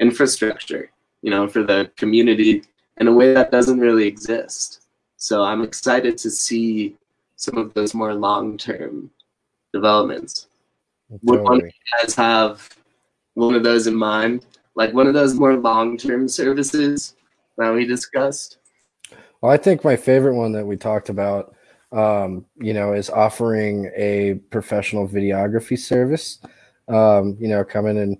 infrastructure 0.00 0.90
you 1.22 1.30
know 1.30 1.46
for 1.48 1.62
the 1.62 1.90
community 1.96 2.62
in 2.98 3.08
a 3.08 3.12
way 3.12 3.34
that 3.34 3.50
doesn't 3.50 3.80
really 3.80 4.06
exist 4.06 4.86
so 5.16 5.42
i'm 5.42 5.62
excited 5.62 6.16
to 6.18 6.30
see 6.30 6.96
some 7.38 7.56
of 7.56 7.72
those 7.72 7.94
more 7.94 8.14
long-term 8.14 9.10
developments. 9.72 10.48
Would 11.22 11.40
one 11.42 11.58
of 11.58 11.66
you 11.66 11.70
guys 11.98 12.14
have 12.16 12.68
one 13.34 13.54
of 13.54 13.62
those 13.62 13.86
in 13.86 13.94
mind? 13.94 14.44
Like 14.74 14.92
one 14.92 15.06
of 15.06 15.14
those 15.14 15.34
more 15.34 15.56
long-term 15.56 16.28
services 16.28 17.14
that 17.56 17.72
we 17.72 17.86
discussed? 17.86 18.57
Well, 19.40 19.52
I 19.52 19.56
think 19.56 19.84
my 19.84 19.96
favorite 19.96 20.34
one 20.34 20.52
that 20.52 20.66
we 20.66 20.76
talked 20.76 21.08
about, 21.08 21.54
um, 21.92 22.44
you 22.56 22.74
know, 22.74 22.92
is 22.92 23.08
offering 23.10 23.90
a 23.96 24.34
professional 24.50 25.08
videography 25.08 25.78
service. 25.78 26.38
Um, 26.88 27.36
you 27.38 27.48
know, 27.48 27.64
coming 27.64 27.98
and 27.98 28.18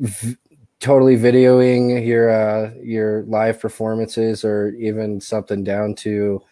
v- 0.00 0.36
totally 0.80 1.16
videoing 1.16 2.06
your 2.06 2.30
uh, 2.30 2.72
your 2.82 3.22
live 3.22 3.60
performances, 3.60 4.44
or 4.44 4.70
even 4.74 5.20
something 5.20 5.64
down 5.64 5.94
to 5.96 6.42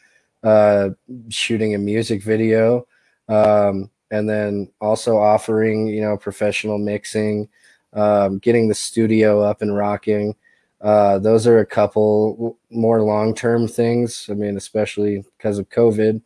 uh, 0.42 0.90
shooting 1.28 1.74
a 1.74 1.78
music 1.78 2.22
video, 2.22 2.86
um, 3.28 3.90
and 4.10 4.28
then 4.28 4.70
also 4.80 5.18
offering, 5.18 5.88
you 5.88 6.00
know, 6.00 6.16
professional 6.16 6.78
mixing, 6.78 7.48
um, 7.92 8.38
getting 8.38 8.68
the 8.68 8.74
studio 8.74 9.42
up 9.42 9.62
and 9.62 9.76
rocking. 9.76 10.34
Uh, 10.80 11.18
those 11.18 11.46
are 11.46 11.58
a 11.58 11.66
couple 11.66 12.58
more 12.70 13.02
long-term 13.02 13.66
things. 13.66 14.28
I 14.30 14.34
mean, 14.34 14.56
especially 14.56 15.24
because 15.36 15.58
of 15.58 15.68
COVID, 15.70 16.20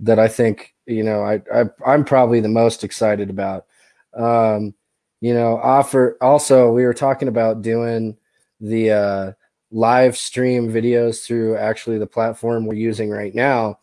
that 0.00 0.18
I 0.18 0.28
think 0.28 0.74
you 0.86 1.02
know 1.02 1.22
I, 1.22 1.40
I 1.52 1.64
I'm 1.86 2.04
probably 2.04 2.40
the 2.40 2.48
most 2.48 2.84
excited 2.84 3.30
about. 3.30 3.66
Um, 4.14 4.74
you 5.20 5.34
know, 5.34 5.56
offer 5.58 6.16
also 6.20 6.70
we 6.72 6.84
were 6.84 6.94
talking 6.94 7.28
about 7.28 7.62
doing 7.62 8.16
the 8.60 8.90
uh, 8.90 9.32
live 9.70 10.16
stream 10.16 10.70
videos 10.72 11.24
through 11.24 11.56
actually 11.56 11.98
the 11.98 12.06
platform 12.06 12.66
we're 12.66 12.74
using 12.74 13.10
right 13.10 13.34
now, 13.34 13.78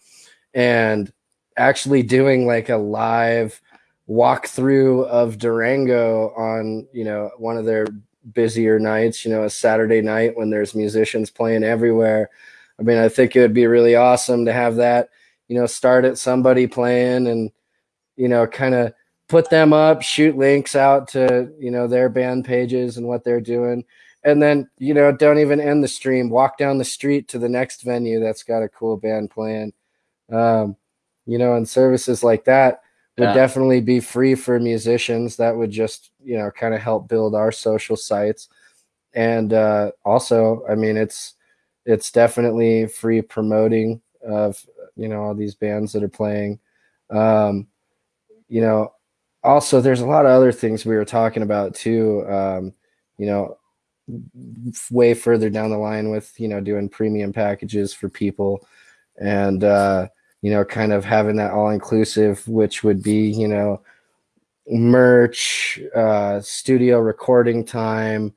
and 0.53 1.11
actually 1.57 2.03
doing 2.03 2.45
like 2.45 2.69
a 2.69 2.77
live 2.77 3.61
walkthrough 4.09 5.05
of 5.07 5.37
Durango 5.37 6.29
on 6.29 6.87
you 6.93 7.03
know 7.03 7.31
one 7.37 7.57
of 7.57 7.65
their 7.65 7.85
busier 8.33 8.79
nights, 8.79 9.25
you 9.25 9.31
know, 9.31 9.43
a 9.43 9.49
Saturday 9.49 10.01
night 10.01 10.35
when 10.35 10.49
there's 10.49 10.75
musicians 10.75 11.29
playing 11.29 11.63
everywhere. 11.63 12.29
I 12.79 12.83
mean, 12.83 12.97
I 12.97 13.09
think 13.09 13.35
it 13.35 13.41
would 13.41 13.53
be 13.53 13.67
really 13.67 13.95
awesome 13.95 14.45
to 14.45 14.53
have 14.53 14.75
that, 14.77 15.09
you 15.47 15.59
know, 15.59 15.65
start 15.65 16.05
at 16.05 16.17
somebody 16.17 16.67
playing 16.67 17.27
and, 17.27 17.51
you 18.15 18.27
know, 18.27 18.47
kind 18.47 18.75
of 18.75 18.93
put 19.27 19.49
them 19.49 19.73
up, 19.73 20.01
shoot 20.01 20.37
links 20.37 20.75
out 20.75 21.07
to, 21.09 21.51
you 21.59 21.71
know, 21.71 21.87
their 21.87 22.09
band 22.09 22.45
pages 22.45 22.97
and 22.97 23.07
what 23.07 23.23
they're 23.23 23.41
doing. 23.41 23.83
And 24.23 24.41
then, 24.41 24.69
you 24.77 24.93
know, 24.93 25.11
don't 25.11 25.39
even 25.39 25.61
end 25.61 25.83
the 25.83 25.87
stream, 25.87 26.29
walk 26.29 26.57
down 26.57 26.77
the 26.77 26.85
street 26.85 27.27
to 27.29 27.39
the 27.39 27.49
next 27.49 27.83
venue 27.83 28.19
that's 28.19 28.43
got 28.43 28.63
a 28.63 28.69
cool 28.69 28.97
band 28.97 29.31
playing. 29.31 29.73
Um, 30.31 30.75
you 31.25 31.37
know, 31.37 31.55
and 31.55 31.67
services 31.67 32.23
like 32.23 32.45
that 32.45 32.81
would 33.19 33.27
Yeah. 33.27 33.33
definitely 33.33 33.81
be 33.81 33.99
free 33.99 34.35
for 34.35 34.59
musicians. 34.59 35.37
That 35.37 35.55
would 35.55 35.71
just, 35.71 36.11
you 36.23 36.37
know, 36.37 36.51
kind 36.51 36.73
of 36.73 36.81
help 36.81 37.07
build 37.07 37.35
our 37.35 37.51
social 37.51 37.95
sites. 37.97 38.49
And 39.13 39.53
uh, 39.53 39.91
also, 40.05 40.63
I 40.69 40.75
mean, 40.75 40.97
it's 40.97 41.35
it's 41.85 42.11
definitely 42.11 42.87
free 42.87 43.21
promoting 43.21 44.01
of 44.27 44.63
you 44.95 45.07
know 45.07 45.23
all 45.23 45.35
these 45.35 45.55
bands 45.55 45.93
that 45.93 46.03
are 46.03 46.09
playing. 46.09 46.59
Um, 47.09 47.67
you 48.49 48.61
know, 48.61 48.93
also 49.43 49.81
there's 49.81 50.01
a 50.01 50.05
lot 50.07 50.25
of 50.25 50.31
other 50.31 50.51
things 50.51 50.85
we 50.85 50.95
were 50.95 51.05
talking 51.05 51.43
about 51.43 51.75
too. 51.75 52.25
Um, 52.29 52.73
you 53.17 53.27
know, 53.27 53.57
way 54.91 55.13
further 55.13 55.49
down 55.49 55.69
the 55.69 55.77
line 55.77 56.09
with 56.09 56.39
you 56.39 56.47
know 56.47 56.59
doing 56.61 56.89
premium 56.89 57.33
packages 57.33 57.93
for 57.93 58.09
people, 58.09 58.67
and 59.17 59.63
uh, 59.63 60.07
you 60.41 60.51
know, 60.51 60.63
kind 60.63 60.93
of 60.93 61.03
having 61.03 61.35
that 61.37 61.51
all 61.51 61.69
inclusive, 61.69 62.47
which 62.47 62.83
would 62.83 63.03
be 63.03 63.27
you 63.29 63.47
know 63.47 63.81
merch, 64.69 65.79
uh, 65.95 66.39
studio 66.41 66.99
recording 66.99 67.65
time, 67.65 68.33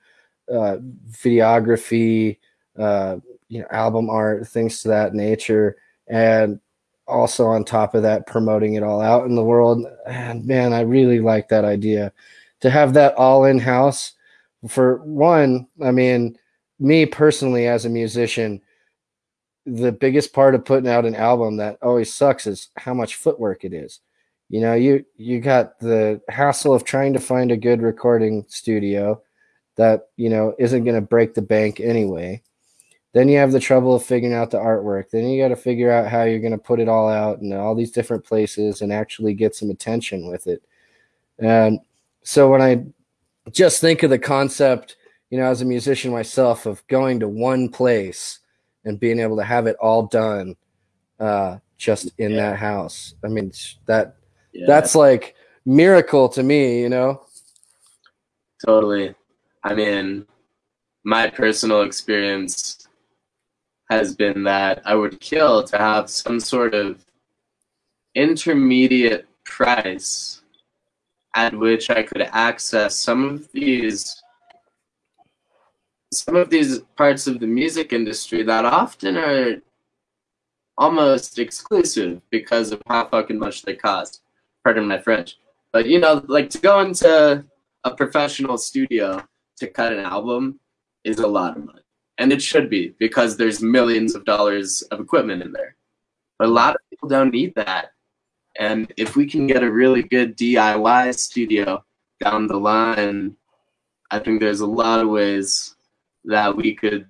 uh, 0.51 0.79
videography, 1.11 2.39
uh, 2.79 3.17
you 3.49 3.61
know, 3.61 3.67
album 3.71 4.09
art, 4.09 4.47
things 4.49 4.83
to 4.83 4.89
that 4.89 5.15
nature, 5.15 5.77
and 6.09 6.59
also 7.07 7.47
on 7.47 7.65
top 7.65 7.95
of 7.95 8.03
that, 8.03 8.27
promoting 8.27 8.75
it 8.75 8.83
all 8.83 9.01
out 9.01 9.27
in 9.27 9.35
the 9.35 9.45
world. 9.45 9.87
And 10.07 10.45
man, 10.47 10.73
I 10.73 10.81
really 10.81 11.21
like 11.21 11.49
that 11.49 11.65
idea 11.65 12.13
to 12.61 12.71
have 12.71 12.95
that 12.95 13.15
all 13.15 13.45
in 13.45 13.59
house. 13.59 14.13
For 14.69 14.99
one, 14.99 15.67
I 15.83 15.91
mean, 15.91 16.39
me 16.79 17.05
personally 17.05 17.67
as 17.67 17.85
a 17.85 17.91
musician, 17.91 18.61
the 19.67 19.93
biggest 19.93 20.33
part 20.33 20.55
of 20.55 20.65
putting 20.65 20.89
out 20.89 21.05
an 21.05 21.15
album 21.15 21.57
that 21.57 21.79
always 21.83 22.13
sucks 22.13 22.47
is 22.47 22.69
how 22.77 22.95
much 22.95 23.17
footwork 23.17 23.65
it 23.65 23.73
is. 23.73 24.01
You 24.49 24.61
know, 24.61 24.75
you 24.75 25.05
you 25.17 25.41
got 25.41 25.79
the 25.79 26.21
hassle 26.29 26.75
of 26.75 26.85
trying 26.85 27.13
to 27.15 27.21
find 27.21 27.51
a 27.51 27.57
good 27.57 27.81
recording 27.81 28.45
studio 28.49 29.23
that, 29.77 30.09
you 30.17 30.29
know, 30.29 30.55
isn't 30.59 30.85
going 30.85 30.97
to 30.97 31.01
break 31.01 31.35
the 31.35 31.43
bank 31.43 31.81
anyway. 31.81 32.43
Then 33.13 33.29
you 33.29 33.39
have 33.39 33.53
the 33.53 33.61
trouble 33.61 33.95
of 33.95 34.05
figuring 34.05 34.35
out 34.35 34.51
the 34.51 34.59
artwork. 34.59 35.11
Then 35.11 35.27
you 35.29 35.43
got 35.43 35.49
to 35.49 35.57
figure 35.57 35.91
out 35.91 36.09
how 36.09 36.25
you're 36.25 36.41
going 36.41 36.53
to 36.53 36.59
put 36.59 36.81
it 36.81 36.89
all 36.89 37.09
out 37.09 37.41
in 37.41 37.53
all 37.53 37.75
these 37.75 37.91
different 37.91 38.25
places 38.25 38.83
and 38.83 38.93
actually 38.93 39.35
get 39.35 39.55
some 39.55 39.71
attention 39.71 40.29
with 40.31 40.47
it. 40.47 40.63
And 41.39 41.81
so 42.23 42.51
when 42.51 42.63
I 42.63 42.85
just 43.51 43.81
think 43.81 44.03
of 44.03 44.11
the 44.11 44.19
concept, 44.19 44.97
you 45.31 45.39
know, 45.39 45.47
as 45.47 45.63
a 45.63 45.67
musician 45.67 46.11
myself, 46.11 46.67
of 46.67 46.87
going 46.89 47.21
to 47.21 47.29
one 47.29 47.69
place 47.69 48.39
and 48.85 48.99
being 48.99 49.19
able 49.19 49.37
to 49.37 49.45
have 49.45 49.67
it 49.67 49.77
all 49.81 50.07
done 50.07 50.57
uh, 51.21 51.59
just 51.79 52.11
in 52.19 52.33
yeah. 52.33 52.51
that 52.51 52.59
house. 52.59 53.15
I 53.25 53.29
mean, 53.29 53.53
that 53.87 54.17
yeah. 54.53 54.67
that's 54.67 54.95
like 54.95 55.35
miracle 55.65 56.29
to 56.31 56.43
me, 56.43 56.81
you 56.81 56.89
know. 56.89 57.23
Totally. 58.65 59.15
I 59.65 59.75
mean, 59.75 60.27
my 61.05 61.29
personal 61.29 61.83
experience 61.83 62.89
has 63.91 64.15
been 64.15 64.45
that 64.45 64.83
I 64.85 64.95
would 64.95 65.21
kill 65.21 65.63
to 65.65 65.79
have 65.79 66.09
some 66.09 66.41
sort 66.41 66.75
of 66.75 67.05
intermediate 68.15 69.27
price 69.45 70.43
at 71.35 71.55
which 71.55 71.91
I 71.91 72.03
could 72.03 72.23
access 72.33 72.97
some 72.97 73.25
of 73.25 73.51
these 73.53 74.22
some 76.13 76.37
of 76.37 76.51
these 76.51 76.81
parts 76.97 77.27
of 77.27 77.41
the 77.41 77.47
music 77.47 77.93
industry 77.93 78.43
that 78.43 78.65
often 78.65 79.17
are 79.17 79.57
almost 80.77 81.39
exclusive 81.39 82.21
because 82.31 82.71
of 82.71 82.83
how 82.87 83.07
fucking 83.09 83.39
much 83.39 83.63
they 83.63 83.75
cost. 83.75 84.21
Pardon 84.63 84.87
my 84.87 84.99
French. 84.99 85.39
But 85.73 85.87
you 85.87 85.99
know, 85.99 86.23
like 86.29 86.51
to 86.51 86.59
go 86.59 86.81
into 86.81 87.45
a 87.85 87.91
professional 87.91 88.59
studio 88.59 89.23
to 89.59 89.67
cut 89.67 89.93
an 89.93 90.01
album 90.01 90.61
is 91.05 91.19
a 91.19 91.27
lot 91.27 91.57
of 91.57 91.65
money. 91.65 91.81
And 92.19 92.33
it 92.33 92.43
should 92.43 92.69
be 92.69 92.95
because 92.99 93.37
there's 93.37 93.63
millions 93.63 94.15
of 94.15 94.25
dollars 94.25 94.83
of 94.83 95.01
equipment 95.01 95.43
in 95.43 95.53
there. 95.53 95.77
But 96.39 96.49
a 96.49 96.51
lot 96.51 96.75
of 96.75 96.81
people 96.91 97.09
don't 97.09 97.33
need 97.33 97.55
that. 97.55 97.93
And 98.59 98.93
if 98.99 99.17
we 99.17 99.27
can 99.27 99.47
get 99.47 99.63
a 99.63 99.73
really 99.73 100.03
good 100.03 100.37
DIY 100.37 101.19
studio 101.19 101.85
down 102.21 102.47
the 102.47 102.59
line, 102.59 103.37
I 104.11 104.19
think 104.19 104.41
there's 104.41 104.61
a 104.61 104.67
lot 104.67 105.01
of 105.01 105.09
ways 105.09 105.75
that 106.25 106.57
we 106.57 106.75
could 106.75 107.07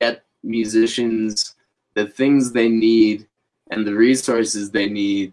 get 0.00 0.24
musicians 0.42 1.54
the 1.94 2.06
things 2.06 2.52
they 2.52 2.68
need 2.68 3.26
and 3.70 3.86
the 3.86 3.94
resources 3.94 4.70
they 4.70 4.88
need 4.88 5.32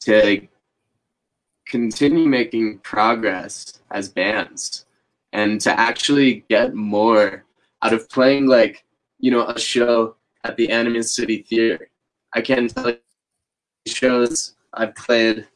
to 0.00 0.46
continue 1.66 2.26
making 2.26 2.78
progress 2.78 3.80
as 3.90 4.08
bands 4.08 4.84
and 5.32 5.60
to 5.60 5.78
actually 5.78 6.44
get 6.48 6.74
more 6.74 7.44
out 7.82 7.92
of 7.92 8.08
playing 8.10 8.46
like 8.46 8.84
you 9.18 9.30
know 9.30 9.46
a 9.46 9.58
show 9.58 10.16
at 10.44 10.56
the 10.56 10.68
Animas 10.70 11.14
City 11.14 11.38
Theater. 11.48 11.88
I 12.34 12.40
can 12.40 12.68
tell 12.68 12.90
you 12.90 12.98
shows 13.86 14.54
I've 14.74 14.94
played 14.94 15.46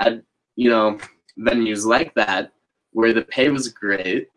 at 0.00 0.22
you 0.56 0.70
know 0.70 0.98
venues 1.38 1.84
like 1.84 2.14
that 2.14 2.52
where 2.92 3.12
the 3.12 3.22
pay 3.22 3.48
was 3.50 3.68
great, 3.68 4.28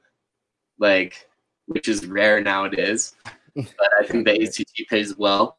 like 0.79 1.27
which 1.71 1.87
is 1.87 2.05
rare 2.05 2.41
nowadays. 2.41 3.15
but 3.55 3.89
I 3.99 4.05
think 4.07 4.25
the 4.25 4.41
ACT 4.41 4.89
pays 4.89 5.17
well, 5.17 5.57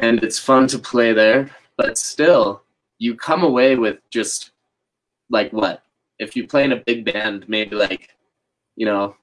and 0.00 0.22
it's 0.22 0.38
fun 0.38 0.66
to 0.68 0.78
play 0.78 1.12
there. 1.12 1.50
But 1.76 1.98
still, 1.98 2.62
you 2.98 3.14
come 3.16 3.42
away 3.42 3.76
with 3.76 3.98
just 4.10 4.52
like 5.30 5.52
what? 5.52 5.82
If 6.18 6.34
you 6.36 6.46
play 6.46 6.64
in 6.64 6.72
a 6.72 6.82
big 6.86 7.04
band, 7.04 7.48
maybe 7.48 7.76
like, 7.76 8.16
you 8.76 8.86
know, 8.86 9.16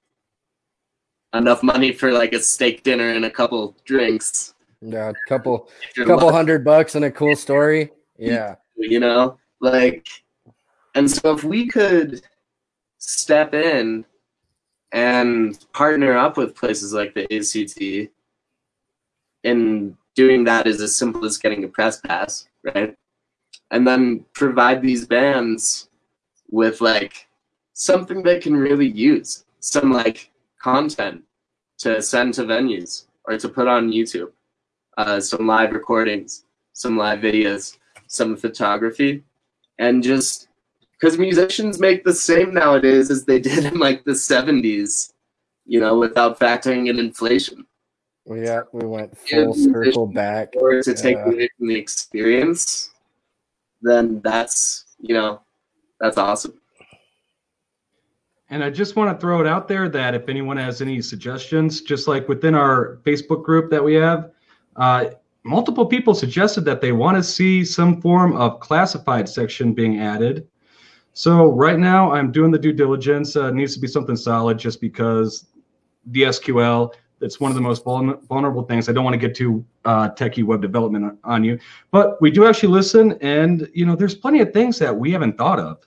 enough 1.33 1.63
money 1.63 1.91
for 1.91 2.11
like 2.11 2.33
a 2.33 2.39
steak 2.39 2.83
dinner 2.83 3.09
and 3.09 3.25
a 3.25 3.31
couple 3.31 3.75
drinks. 3.85 4.53
Yeah, 4.81 5.09
a 5.09 5.29
couple 5.29 5.69
couple 5.95 6.17
lucky. 6.17 6.35
hundred 6.35 6.63
bucks 6.65 6.95
and 6.95 7.05
a 7.05 7.11
cool 7.11 7.35
story. 7.35 7.91
Yeah. 8.19 8.55
You 8.77 8.99
know, 8.99 9.37
like 9.59 10.05
and 10.93 11.09
so 11.09 11.33
if 11.33 11.43
we 11.43 11.67
could 11.67 12.21
step 12.99 13.55
in 13.55 14.05
and 14.93 15.65
partner 15.73 16.15
up 16.15 16.37
with 16.37 16.55
places 16.55 16.93
like 16.93 17.13
the 17.15 17.23
ACT 17.33 18.11
and 19.43 19.97
doing 20.15 20.43
that 20.45 20.67
is 20.67 20.79
as 20.81 20.95
simple 20.95 21.25
as 21.25 21.37
getting 21.37 21.63
a 21.63 21.67
press 21.67 21.99
pass, 21.99 22.47
right? 22.75 22.95
And 23.71 23.85
then 23.87 24.23
provide 24.33 24.81
these 24.81 25.05
bands 25.05 25.89
with 26.49 26.79
like 26.79 27.27
something 27.73 28.21
they 28.21 28.39
can 28.39 28.55
really 28.55 28.87
use, 28.87 29.45
some 29.59 29.91
like 29.91 30.31
content 30.61 31.23
to 31.79 32.01
send 32.01 32.35
to 32.35 32.43
venues 32.43 33.05
or 33.25 33.37
to 33.37 33.49
put 33.49 33.67
on 33.67 33.91
YouTube, 33.91 34.31
uh, 34.97 35.19
some 35.19 35.47
live 35.47 35.73
recordings, 35.73 36.45
some 36.73 36.97
live 36.97 37.19
videos, 37.19 37.77
some 38.05 38.37
photography, 38.37 39.23
and 39.79 40.03
just 40.03 40.49
because 41.03 41.19
musicians 41.19 41.81
make 41.81 42.05
the 42.05 42.13
same 42.13 42.53
nowadays 42.53 43.11
as 43.11 43.25
they 43.25 43.37
did 43.37 43.65
in 43.65 43.77
like 43.77 44.05
the 44.05 44.13
70s, 44.13 45.11
you 45.65 45.81
know, 45.81 45.99
without 45.99 46.39
factoring 46.39 46.87
in 46.87 46.97
inflation. 46.97 47.65
Yeah, 48.25 48.61
we 48.71 48.87
went 48.87 49.17
full 49.17 49.53
circle 49.53 50.07
back. 50.07 50.53
Or 50.55 50.81
to 50.81 50.93
take 50.93 51.17
away 51.17 51.49
from 51.57 51.67
the 51.67 51.75
experience, 51.75 52.91
then 53.81 54.21
that's, 54.21 54.85
you 55.01 55.13
know, 55.13 55.41
that's 55.99 56.17
awesome. 56.17 56.53
And 58.49 58.63
I 58.63 58.69
just 58.69 58.95
want 58.95 59.13
to 59.13 59.19
throw 59.19 59.41
it 59.41 59.47
out 59.47 59.67
there 59.67 59.89
that 59.89 60.15
if 60.15 60.29
anyone 60.29 60.55
has 60.55 60.81
any 60.81 61.01
suggestions, 61.01 61.81
just 61.81 62.07
like 62.07 62.29
within 62.29 62.55
our 62.55 63.01
Facebook 63.03 63.43
group 63.43 63.69
that 63.71 63.83
we 63.83 63.95
have, 63.95 64.31
uh, 64.77 65.07
multiple 65.43 65.85
people 65.85 66.15
suggested 66.15 66.61
that 66.63 66.79
they 66.79 66.93
want 66.93 67.17
to 67.17 67.23
see 67.23 67.65
some 67.65 67.99
form 67.99 68.37
of 68.37 68.61
classified 68.61 69.27
section 69.27 69.73
being 69.73 69.99
added 69.99 70.47
so 71.13 71.51
right 71.51 71.77
now 71.77 72.11
I'm 72.11 72.31
doing 72.31 72.51
the 72.51 72.57
due 72.57 72.73
diligence. 72.73 73.35
Uh, 73.35 73.47
it 73.47 73.53
needs 73.53 73.73
to 73.75 73.79
be 73.79 73.87
something 73.87 74.15
solid 74.15 74.57
just 74.57 74.81
because 74.81 75.45
the 76.07 76.23
SQL, 76.23 76.93
it's 77.21 77.39
one 77.39 77.51
of 77.51 77.55
the 77.55 77.61
most 77.61 77.83
vulnerable 77.83 78.63
things. 78.63 78.89
I 78.89 78.91
don't 78.91 79.03
want 79.03 79.13
to 79.13 79.19
get 79.19 79.35
too 79.35 79.63
uh, 79.85 80.09
techie 80.09 80.43
web 80.43 80.61
development 80.61 81.17
on 81.23 81.43
you, 81.43 81.59
but 81.91 82.21
we 82.21 82.31
do 82.31 82.45
actually 82.45 82.69
listen 82.69 83.17
and 83.21 83.69
you 83.73 83.85
know, 83.85 83.95
there's 83.95 84.15
plenty 84.15 84.41
of 84.41 84.51
things 84.51 84.79
that 84.79 84.95
we 84.95 85.11
haven't 85.11 85.37
thought 85.37 85.59
of 85.59 85.77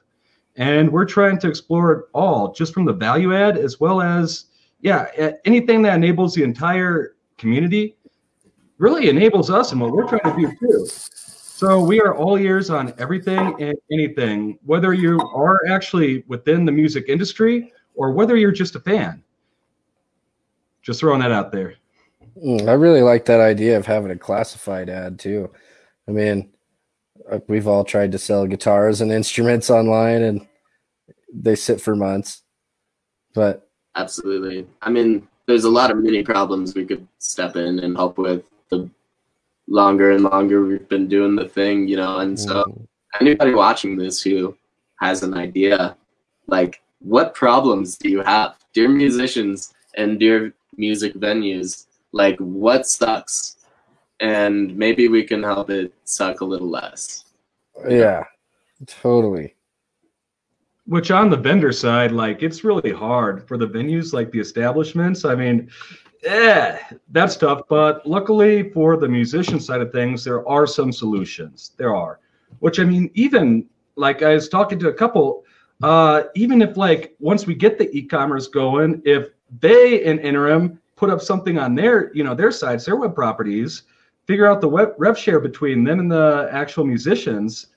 and 0.57 0.91
we're 0.91 1.05
trying 1.05 1.39
to 1.41 1.49
explore 1.49 1.93
it 1.93 2.05
all 2.15 2.53
just 2.53 2.73
from 2.73 2.85
the 2.85 2.93
value 2.93 3.35
add 3.35 3.59
as 3.59 3.79
well 3.81 4.01
as, 4.01 4.47
yeah, 4.81 5.33
anything 5.45 5.83
that 5.83 5.95
enables 5.95 6.35
the 6.35 6.43
entire 6.43 7.17
community 7.37 7.97
really 8.79 9.09
enables 9.09 9.51
us 9.51 9.73
and 9.73 9.81
what 9.81 9.91
we're 9.91 10.07
trying 10.07 10.23
to 10.23 10.41
do 10.41 10.57
too. 10.59 10.87
So 11.57 11.83
we 11.83 12.03
are 12.03 12.15
all 12.15 12.37
ears 12.37 12.69
on 12.69 12.93
everything 12.99 13.57
and 13.63 13.75
anything, 13.91 14.59
whether 14.67 14.93
you 14.93 15.19
are 15.35 15.67
actually 15.67 16.23
within 16.29 16.67
the 16.67 16.71
music 16.71 17.07
industry 17.09 17.73
or 17.95 18.13
whether 18.13 18.37
you're 18.37 18.53
just 18.53 18.75
a 18.75 18.81
fan. 18.81 19.25
Just 20.83 21.01
throwing 21.01 21.21
that 21.21 21.33
out 21.33 21.53
there. 21.53 21.77
Mm, 22.45 22.69
I 22.69 22.75
really 22.75 23.01
like 23.01 23.25
that 23.25 23.41
idea 23.41 23.79
of 23.79 23.87
having 23.87 24.11
a 24.11 24.19
classified 24.19 24.91
ad 24.91 25.19
too. 25.19 25.51
I 26.07 26.11
mean, 26.11 26.53
we've 27.49 27.67
all 27.67 27.85
tried 27.85 28.13
to 28.13 28.19
sell 28.19 28.47
guitars 28.47 29.01
and 29.01 29.11
instruments 29.11 29.71
online 29.71 30.25
and 30.25 30.47
they 31.33 31.55
sit 31.55 31.81
for 31.81 31.97
months. 31.97 32.43
But 33.33 33.67
absolutely. 33.95 34.67
I 34.83 34.91
mean, 34.91 35.27
there's 35.47 35.65
a 35.65 35.71
lot 35.71 35.91
of 35.91 35.97
many 35.97 36.23
problems 36.23 36.75
we 36.75 36.85
could 36.85 37.09
step 37.17 37.57
in 37.57 37.79
and 37.79 37.97
help 37.97 38.19
with. 38.19 38.45
The 39.69 39.75
longer 39.75 40.13
and 40.13 40.25
longer 40.25 40.65
we've 40.65 40.89
been 40.89 41.09
doing 41.09 41.37
the 41.37 41.49
thing, 41.49 41.89
you 41.89 41.97
know. 41.97 42.19
And 42.19 42.39
so, 42.39 42.65
mm-hmm. 42.65 42.85
anybody 43.21 43.55
watching 43.55 43.97
this 43.97 44.23
who 44.23 44.57
has 45.01 45.23
an 45.23 45.35
idea, 45.35 45.97
like, 46.47 46.83
what 47.01 47.35
problems 47.35 47.97
do 47.99 48.09
you 48.09 48.23
have, 48.23 48.57
dear 48.73 48.89
musicians 48.89 49.75
and 49.97 50.19
dear 50.19 50.55
music 50.77 51.15
venues? 51.15 51.87
Like, 52.13 52.39
what 52.39 52.87
sucks? 52.87 53.57
And 54.21 54.75
maybe 54.77 55.09
we 55.09 55.25
can 55.25 55.43
help 55.43 55.69
it 55.69 55.93
suck 56.05 56.41
a 56.41 56.45
little 56.45 56.71
less. 56.71 57.25
Yeah, 57.87 58.25
totally. 58.87 59.55
which 60.87 61.11
on 61.11 61.29
the 61.31 61.37
vendor 61.37 61.73
side, 61.73 62.13
like 62.13 62.43
it's 62.43 62.65
really 62.65 62.93
hard 62.93 63.47
for 63.47 63.59
the 63.59 63.67
venues, 63.67 64.13
like 64.13 64.31
the 64.31 64.41
establishments. 64.41 65.25
I 65.25 65.35
mean, 65.35 65.69
yeah, 66.23 66.79
that's 67.11 67.37
tough. 67.37 67.63
But 67.69 68.07
luckily 68.07 68.71
for 68.71 68.97
the 68.97 69.09
musician 69.09 69.61
side 69.61 69.81
of 69.81 69.93
things, 69.93 70.25
there 70.25 70.47
are 70.49 70.67
some 70.67 70.93
solutions. 70.93 71.73
There 71.77 71.95
are, 71.95 72.21
which 72.61 72.81
I 72.81 72.85
mean, 72.85 73.11
even 73.15 73.67
like 73.97 74.23
I 74.23 74.35
was 74.35 74.49
talking 74.49 74.79
to 74.81 74.89
a 74.89 74.93
couple, 74.95 75.45
uh, 75.83 76.25
even 76.35 76.63
if 76.63 76.77
like 76.77 77.15
once 77.19 77.47
we 77.47 77.55
get 77.55 77.79
the 77.79 77.91
e-commerce 77.97 78.49
going, 78.49 79.03
if 79.05 79.29
they 79.61 80.05
in 80.05 80.19
interim 80.19 80.81
put 80.97 81.11
up 81.11 81.21
something 81.21 81.59
on 81.59 81.75
their, 81.75 82.13
you 82.15 82.25
know, 82.25 82.35
their 82.35 82.51
sites, 82.51 82.87
their 82.87 82.97
web 82.97 83.15
properties, 83.15 83.83
figure 84.27 84.47
out 84.47 84.61
the 84.61 84.69
web 84.69 84.95
rev 84.99 85.19
share 85.19 85.41
between 85.41 85.85
them 85.85 86.01
and 86.01 86.11
the 86.11 86.49
actual 86.51 86.85
musicians 86.85 87.69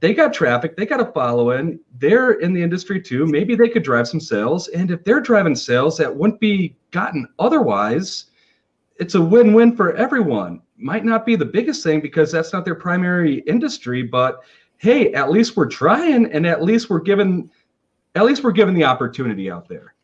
they 0.00 0.12
got 0.12 0.34
traffic, 0.34 0.76
they 0.76 0.86
got 0.86 1.00
a 1.00 1.12
following, 1.12 1.78
they're 1.98 2.32
in 2.32 2.52
the 2.52 2.62
industry 2.62 3.00
too. 3.00 3.26
Maybe 3.26 3.54
they 3.54 3.68
could 3.68 3.84
drive 3.84 4.08
some 4.08 4.20
sales. 4.20 4.68
And 4.68 4.90
if 4.90 5.04
they're 5.04 5.20
driving 5.20 5.54
sales 5.54 5.96
that 5.98 6.14
wouldn't 6.14 6.40
be 6.40 6.76
gotten 6.90 7.28
otherwise, 7.38 8.26
it's 8.98 9.14
a 9.14 9.20
win 9.20 9.52
win 9.54 9.76
for 9.76 9.94
everyone. 9.96 10.60
Might 10.76 11.04
not 11.04 11.24
be 11.24 11.36
the 11.36 11.44
biggest 11.44 11.82
thing 11.82 12.00
because 12.00 12.32
that's 12.32 12.52
not 12.52 12.64
their 12.64 12.74
primary 12.74 13.38
industry, 13.40 14.02
but 14.02 14.40
hey, 14.78 15.12
at 15.14 15.30
least 15.30 15.56
we're 15.56 15.68
trying 15.68 16.26
and 16.32 16.46
at 16.46 16.62
least 16.62 16.90
we're 16.90 17.00
given 17.00 17.50
at 18.16 18.24
least 18.24 18.44
we're 18.44 18.52
given 18.52 18.74
the 18.74 18.84
opportunity 18.84 19.50
out 19.50 19.68
there. 19.68 19.94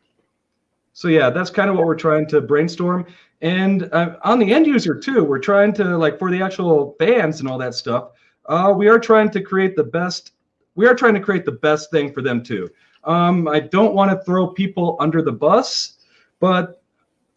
So 0.93 1.07
yeah, 1.07 1.29
that's 1.29 1.49
kind 1.49 1.69
of 1.69 1.77
what 1.77 1.85
we're 1.85 1.95
trying 1.95 2.27
to 2.27 2.41
brainstorm. 2.41 3.05
And 3.41 3.89
uh, 3.93 4.17
on 4.23 4.39
the 4.39 4.53
end 4.53 4.67
user 4.67 4.95
too, 4.95 5.23
we're 5.23 5.39
trying 5.39 5.73
to 5.73 5.97
like 5.97 6.19
for 6.19 6.29
the 6.29 6.41
actual 6.41 6.95
bands 6.99 7.39
and 7.39 7.49
all 7.49 7.57
that 7.57 7.75
stuff 7.75 8.11
uh, 8.51 8.73
we 8.73 8.89
are 8.89 8.99
trying 8.99 9.29
to 9.31 9.41
create 9.41 9.77
the 9.77 9.83
best. 9.83 10.33
We 10.75 10.85
are 10.85 10.93
trying 10.93 11.13
to 11.13 11.21
create 11.21 11.45
the 11.45 11.53
best 11.53 11.89
thing 11.89 12.11
for 12.11 12.21
them 12.21 12.43
too. 12.43 12.69
Um, 13.05 13.47
I 13.47 13.61
don't 13.61 13.95
want 13.95 14.11
to 14.11 14.23
throw 14.25 14.47
people 14.47 14.97
under 14.99 15.21
the 15.21 15.31
bus, 15.31 15.99
but 16.41 16.83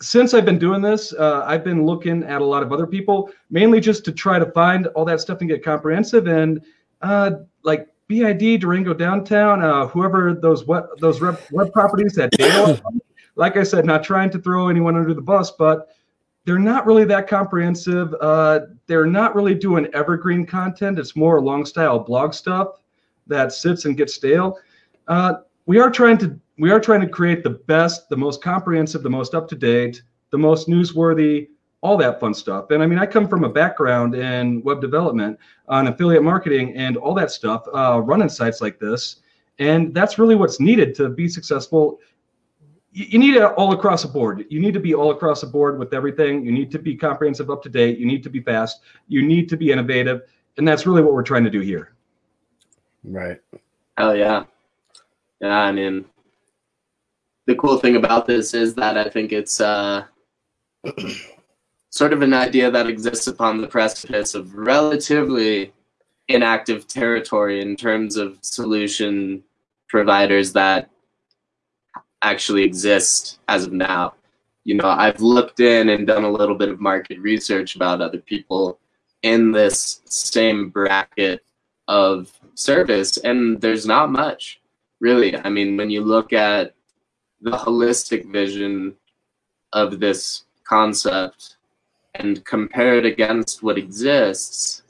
since 0.03 0.35
I've 0.35 0.45
been 0.45 0.59
doing 0.59 0.83
this, 0.83 1.13
uh, 1.13 1.45
I've 1.47 1.63
been 1.63 1.87
looking 1.87 2.25
at 2.25 2.43
a 2.43 2.45
lot 2.45 2.65
of 2.65 2.73
other 2.73 2.87
people, 2.87 3.31
mainly 3.49 3.81
just 3.81 4.05
to 4.07 4.13
try 4.13 4.41
to 4.41 4.51
find 4.51 4.89
all 4.89 5.05
that 5.05 5.21
stuff 5.21 5.41
and 5.41 5.49
get 5.49 5.65
comprehensive. 5.65 6.27
And 6.27 6.61
uh, 7.01 7.31
like 7.63 7.87
BID, 8.09 8.61
Durango 8.61 8.93
Downtown, 8.93 9.63
uh, 9.63 9.87
whoever 9.87 10.35
those 10.35 10.67
web, 10.67 10.87
those 10.99 11.21
web, 11.21 11.41
web 11.53 11.73
properties 11.73 12.15
that 12.15 12.33
data, 12.33 12.83
like 13.37 13.57
I 13.57 13.63
said, 13.63 13.87
not 13.87 14.03
trying 14.03 14.31
to 14.31 14.41
throw 14.41 14.69
anyone 14.69 14.97
under 14.97 15.15
the 15.15 15.23
bus, 15.23 15.53
but 15.53 15.89
they're 16.45 16.59
not 16.59 16.87
really 16.87 17.05
that 17.05 17.27
comprehensive. 17.27 18.15
Uh, 18.21 18.61
they're 18.87 19.07
not 19.07 19.35
really 19.35 19.55
doing 19.55 19.87
evergreen 19.95 20.45
content. 20.45 20.99
It's 20.99 21.17
more 21.17 21.41
long 21.41 21.65
style 21.65 21.99
blog 21.99 22.35
stuff 22.35 22.81
that 23.27 23.53
sits 23.53 23.87
and 23.87 23.97
gets 23.97 24.15
stale. 24.15 24.59
Uh, 25.09 25.35
we 25.67 25.79
are 25.79 25.91
trying 25.91 26.19
to 26.19 26.39
we 26.59 26.71
are 26.71 26.79
trying 26.79 27.01
to 27.01 27.09
create 27.09 27.43
the 27.43 27.51
best, 27.51 28.09
the 28.09 28.17
most 28.17 28.43
comprehensive, 28.43 29.03
the 29.03 29.11
most 29.11 29.35
up 29.35 29.49
to 29.49 29.57
date, 29.57 30.03
the 30.31 30.39
most 30.39 30.69
newsworthy, 30.69 31.49
all 31.81 31.97
that 31.97 32.21
fun 32.21 32.33
stuff. 32.33 32.71
And 32.71 32.83
I 32.83 32.87
mean, 32.87 32.99
I 32.99 33.07
come 33.07 33.27
from 33.27 33.43
a 33.43 33.49
background 33.49 34.15
in 34.15 34.63
web 34.63 34.81
development, 34.81 35.39
on 35.69 35.89
affiliate 35.89 36.23
marketing, 36.23 36.77
and 36.77 36.97
all 36.97 37.15
that 37.15 37.31
stuff, 37.31 37.65
uh, 37.75 38.01
running 38.05 38.29
sites 38.29 38.61
like 38.61 38.79
this. 38.79 39.17
And 39.59 39.93
that's 39.93 40.19
really 40.19 40.35
what's 40.35 40.61
needed 40.61 40.95
to 40.97 41.09
be 41.09 41.29
successful 41.29 41.99
you 42.97 43.19
need 43.19 43.35
it 43.35 43.43
all 43.43 43.73
across 43.73 44.03
the 44.03 44.09
board. 44.09 44.45
You 44.51 44.61
need 44.61 44.73
to 44.75 44.81
be 44.81 44.95
all 44.95 45.11
across 45.11 45.41
the 45.41 45.49
board 45.49 45.81
with 45.81 45.93
everything. 45.93 46.45
You 46.45 46.53
need 46.53 46.71
to 46.71 46.79
be 46.79 46.95
comprehensive, 46.95 47.51
up 47.51 47.61
to 47.65 47.69
date. 47.69 47.99
You 47.99 48.07
need 48.07 48.23
to 48.23 48.31
be 48.31 48.41
fast. 48.41 48.83
You 49.09 49.23
need 49.23 49.49
to 49.49 49.57
be 49.57 49.73
innovative, 49.73 50.23
and 50.59 50.67
that's 50.67 50.87
really 50.87 51.03
what 51.03 51.13
we're 51.13 51.25
trying 51.25 51.43
to 51.43 51.51
do 51.51 51.59
here. 51.59 51.93
Right. 53.03 53.41
Hell 53.99 54.15
yeah. 54.15 54.45
Yeah, 55.41 55.59
I 55.59 55.73
mean, 55.73 56.05
the 57.47 57.57
cool 57.57 57.79
thing 57.79 57.97
about 57.97 58.29
this 58.29 58.55
is 58.55 58.77
that 58.77 58.97
I 58.97 59.09
think 59.09 59.33
it's 59.33 59.61
uh, 59.61 60.05
sort 61.91 62.13
of 62.13 62.23
an 62.23 62.33
idea 62.33 62.71
that 62.71 62.87
exists 62.87 63.27
upon 63.27 63.61
the 63.61 63.67
precipice 63.67 64.37
of 64.37 64.55
relatively 64.55 65.73
inactive 66.29 66.87
territory 66.87 67.61
in 67.61 67.75
terms 67.75 68.17
of 68.17 68.39
solution 68.41 69.43
providers 69.89 70.53
that 70.53 70.91
actually 72.25 72.65
exist 72.65 73.39
as 73.49 73.65
of 73.67 73.73
now. 73.73 74.15
You 74.65 74.75
know, 74.77 74.89
I've 74.89 75.21
looked 75.21 75.61
in 75.61 75.91
and 75.91 76.07
done 76.07 76.25
a 76.25 76.31
little 76.31 76.57
bit 76.57 76.71
of 76.71 76.81
market 76.81 77.21
research 77.21 77.77
about 77.77 78.01
other 78.01 78.19
people 78.19 78.81
in 79.23 79.53
this 79.53 80.01
same 80.07 80.71
bracket 80.71 81.45
of 81.87 82.33
service, 82.55 83.19
and 83.19 83.61
there's 83.61 83.87
not 83.87 84.11
much, 84.11 84.61
really. 85.01 85.37
I 85.37 85.51
mean, 85.51 85.77
when 85.77 85.91
you 85.91 86.03
look 86.03 86.33
at 86.33 86.75
the 87.43 87.51
holistic 87.51 88.31
vision 88.33 88.95
of 89.75 90.01
this 90.01 90.45
concept 90.65 91.57
and 92.15 92.43
compare 92.45 92.97
it 92.97 93.05
against 93.05 93.63
what 93.63 93.77
exists, 93.77 94.83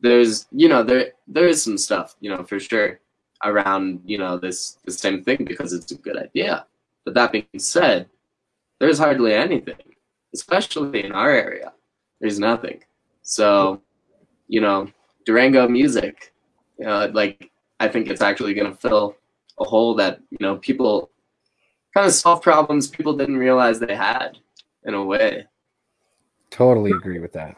there's, 0.00 0.46
you 0.52 0.68
know, 0.68 0.84
there 0.84 1.12
there 1.26 1.48
is 1.48 1.60
some 1.60 1.78
stuff, 1.78 2.14
you 2.20 2.30
know, 2.30 2.44
for 2.44 2.60
sure 2.60 3.00
around 3.44 4.00
you 4.04 4.18
know 4.18 4.36
this 4.38 4.78
the 4.84 4.92
same 4.92 5.22
thing 5.22 5.44
because 5.44 5.72
it's 5.72 5.92
a 5.92 5.96
good 5.96 6.16
idea. 6.16 6.66
But 7.04 7.14
that 7.14 7.32
being 7.32 7.46
said, 7.58 8.08
there's 8.80 8.98
hardly 8.98 9.34
anything, 9.34 9.76
especially 10.34 11.04
in 11.04 11.12
our 11.12 11.30
area. 11.30 11.72
There's 12.20 12.38
nothing. 12.38 12.82
So, 13.22 13.80
you 14.48 14.60
know, 14.60 14.88
Durango 15.24 15.68
music, 15.68 16.32
you 16.78 16.86
know, 16.86 17.10
like 17.12 17.50
I 17.80 17.88
think 17.88 18.08
it's 18.08 18.22
actually 18.22 18.54
going 18.54 18.70
to 18.70 18.76
fill 18.76 19.16
a 19.60 19.64
hole 19.64 19.94
that 19.96 20.20
you 20.30 20.38
know 20.40 20.56
people 20.56 21.10
kind 21.94 22.06
of 22.06 22.12
solve 22.12 22.42
problems 22.42 22.86
people 22.86 23.16
didn't 23.16 23.36
realize 23.36 23.78
they 23.78 23.94
had 23.94 24.38
in 24.84 24.94
a 24.94 25.04
way. 25.04 25.46
Totally 26.50 26.90
agree 26.90 27.18
with 27.18 27.32
that. 27.32 27.56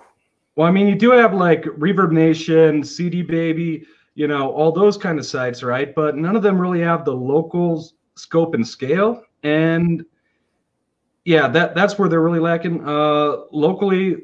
Well, 0.56 0.66
I 0.66 0.70
mean, 0.70 0.88
you 0.88 0.94
do 0.94 1.10
have 1.12 1.32
like 1.32 1.62
Reverb 1.62 2.12
Nation, 2.12 2.82
CD 2.82 3.22
Baby, 3.22 3.86
you 4.20 4.28
know, 4.28 4.52
all 4.52 4.70
those 4.70 4.98
kind 4.98 5.18
of 5.18 5.24
sites, 5.24 5.62
right? 5.62 5.94
But 5.94 6.14
none 6.14 6.37
of 6.37 6.42
them 6.42 6.61
really 6.61 6.83
have 6.83 7.06
the 7.06 7.14
local 7.14 7.90
scope 8.16 8.52
and 8.52 8.68
scale. 8.68 9.24
And 9.44 10.04
yeah, 11.24 11.48
that 11.48 11.74
that's 11.74 11.98
where 11.98 12.06
they're 12.06 12.20
really 12.20 12.38
lacking. 12.38 12.87
Uh, 12.87 13.44
locally, 13.50 14.18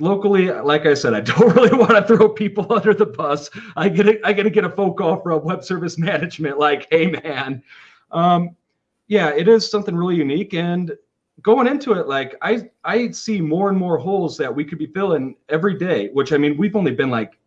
locally, 0.00 0.50
like 0.50 0.86
I 0.86 0.94
said, 0.94 1.14
I 1.14 1.20
don't 1.32 1.54
really 1.54 1.70
want 1.78 1.92
to 1.92 2.04
throw 2.04 2.28
people 2.28 2.66
under 2.72 2.92
the 2.92 3.06
bus. 3.06 3.48
I 3.76 3.88
get 3.88 4.08
a, 4.08 4.26
I 4.26 4.32
get 4.32 4.42
to 4.42 4.50
get 4.50 4.64
a 4.64 4.70
phone 4.70 4.94
call 4.94 5.20
from 5.20 5.44
web 5.44 5.62
service 5.62 5.98
management, 6.10 6.58
like, 6.58 6.88
hey 6.90 7.06
man, 7.06 7.62
um, 8.10 8.56
yeah, 9.06 9.28
it 9.28 9.46
is 9.46 9.70
something 9.70 9.94
really 9.94 10.16
unique. 10.16 10.52
And 10.52 10.96
going 11.42 11.68
into 11.68 11.92
it, 11.92 12.08
like 12.08 12.34
I 12.42 12.68
I 12.82 13.12
see 13.12 13.40
more 13.40 13.68
and 13.68 13.78
more 13.78 13.98
holes 13.98 14.36
that 14.38 14.52
we 14.52 14.64
could 14.64 14.78
be 14.78 14.86
filling 14.88 15.36
every 15.48 15.78
day. 15.78 16.08
Which 16.08 16.32
I 16.32 16.38
mean, 16.38 16.56
we've 16.56 16.74
only 16.74 16.90
been 16.90 17.10
like 17.10 17.38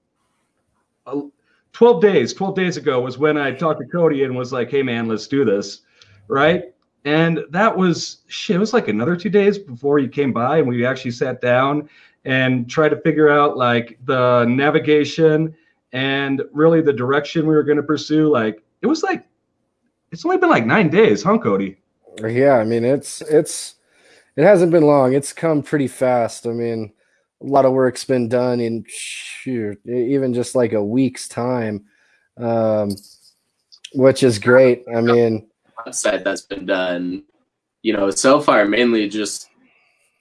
12 1.73 2.01
days, 2.01 2.33
12 2.33 2.55
days 2.55 2.77
ago 2.77 3.01
was 3.01 3.17
when 3.17 3.37
I 3.37 3.51
talked 3.51 3.79
to 3.79 3.85
Cody 3.85 4.23
and 4.23 4.35
was 4.35 4.51
like, 4.51 4.69
hey, 4.69 4.83
man, 4.83 5.07
let's 5.07 5.27
do 5.27 5.45
this. 5.45 5.81
Right. 6.27 6.73
And 7.05 7.39
that 7.49 7.75
was 7.75 8.19
shit. 8.27 8.57
It 8.57 8.59
was 8.59 8.73
like 8.73 8.87
another 8.87 9.15
two 9.15 9.29
days 9.29 9.57
before 9.57 9.99
you 9.99 10.07
came 10.07 10.31
by 10.31 10.59
and 10.59 10.67
we 10.67 10.85
actually 10.85 11.11
sat 11.11 11.41
down 11.41 11.89
and 12.25 12.69
tried 12.69 12.89
to 12.89 13.01
figure 13.01 13.29
out 13.29 13.57
like 13.57 13.97
the 14.05 14.45
navigation 14.45 15.55
and 15.93 16.43
really 16.53 16.81
the 16.81 16.93
direction 16.93 17.47
we 17.47 17.55
were 17.55 17.63
going 17.63 17.77
to 17.77 17.83
pursue. 17.83 18.29
Like 18.29 18.61
it 18.81 18.87
was 18.87 19.01
like, 19.01 19.25
it's 20.11 20.25
only 20.25 20.37
been 20.37 20.49
like 20.49 20.65
nine 20.65 20.89
days, 20.89 21.23
huh, 21.23 21.37
Cody? 21.39 21.77
Yeah. 22.19 22.57
I 22.57 22.65
mean, 22.65 22.85
it's, 22.85 23.21
it's, 23.21 23.75
it 24.35 24.43
hasn't 24.43 24.71
been 24.71 24.83
long. 24.83 25.13
It's 25.13 25.33
come 25.33 25.63
pretty 25.63 25.87
fast. 25.87 26.45
I 26.45 26.51
mean, 26.51 26.93
a 27.41 27.45
lot 27.45 27.65
of 27.65 27.73
work's 27.73 28.03
been 28.03 28.29
done 28.29 28.59
in 28.59 28.85
shoot, 28.87 29.79
even 29.85 30.33
just 30.33 30.55
like 30.55 30.73
a 30.73 30.83
week's 30.83 31.27
time, 31.27 31.85
um, 32.37 32.95
which 33.93 34.23
is 34.23 34.37
great. 34.37 34.83
I 34.93 35.01
mean, 35.01 35.47
website 35.85 36.23
that's 36.23 36.43
been 36.43 36.65
done, 36.65 37.23
you 37.81 37.93
know, 37.93 38.11
so 38.11 38.39
far 38.39 38.65
mainly 38.65 39.09
just 39.09 39.49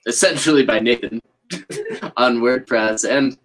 essentially 0.07 0.65
by 0.65 0.79
Nathan 0.79 1.21
on 2.17 2.39
WordPress, 2.39 3.09
and 3.09 3.37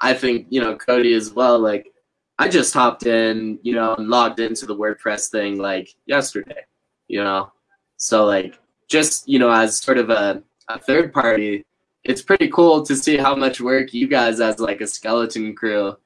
I 0.00 0.14
think 0.14 0.46
you 0.50 0.60
know 0.60 0.76
Cody 0.76 1.14
as 1.14 1.32
well. 1.32 1.58
Like, 1.58 1.90
I 2.38 2.48
just 2.48 2.74
hopped 2.74 3.06
in, 3.06 3.58
you 3.62 3.74
know, 3.74 3.94
and 3.94 4.08
logged 4.08 4.40
into 4.40 4.66
the 4.66 4.76
WordPress 4.76 5.30
thing 5.30 5.58
like 5.58 5.94
yesterday, 6.06 6.64
you 7.08 7.22
know, 7.22 7.50
so 7.96 8.26
like 8.26 8.58
just 8.88 9.26
you 9.26 9.38
know 9.38 9.50
as 9.50 9.80
sort 9.80 9.96
of 9.96 10.10
a, 10.10 10.42
a 10.68 10.78
third 10.78 11.14
party 11.14 11.64
it's 12.04 12.22
pretty 12.22 12.48
cool 12.48 12.84
to 12.84 12.96
see 12.96 13.16
how 13.16 13.34
much 13.34 13.60
work 13.60 13.94
you 13.94 14.08
guys 14.08 14.40
as 14.40 14.58
like 14.58 14.80
a 14.80 14.86
skeleton 14.86 15.54
crew 15.54 15.96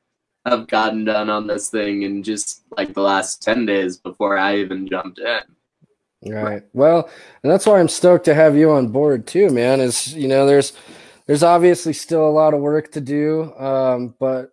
have 0.45 0.69
gotten 0.69 1.05
done 1.05 1.29
on 1.29 1.47
this 1.47 1.71
thing 1.71 2.03
in 2.03 2.23
just 2.23 2.63
like 2.77 2.95
the 2.95 3.01
last 3.01 3.43
10 3.43 3.67
days 3.67 3.97
before 3.97 4.39
I 4.39 4.59
even 4.59 4.87
jumped 4.87 5.19
in. 5.19 5.41
Right. 6.33 6.63
Well, 6.73 7.11
and 7.43 7.53
that's 7.53 7.67
why 7.67 7.79
I'm 7.79 7.89
stoked 7.89 8.25
to 8.27 8.35
have 8.35 8.57
you 8.57 8.71
on 8.71 8.89
board 8.89 9.27
too, 9.27 9.51
man. 9.51 9.81
Is 9.81 10.15
you 10.15 10.29
know, 10.29 10.47
there's 10.47 10.73
there's 11.27 11.43
obviously 11.43 11.93
still 11.93 12.27
a 12.27 12.31
lot 12.31 12.55
of 12.55 12.61
work 12.61 12.91
to 12.93 13.01
do, 13.01 13.55
um, 13.57 14.15
but 14.19 14.53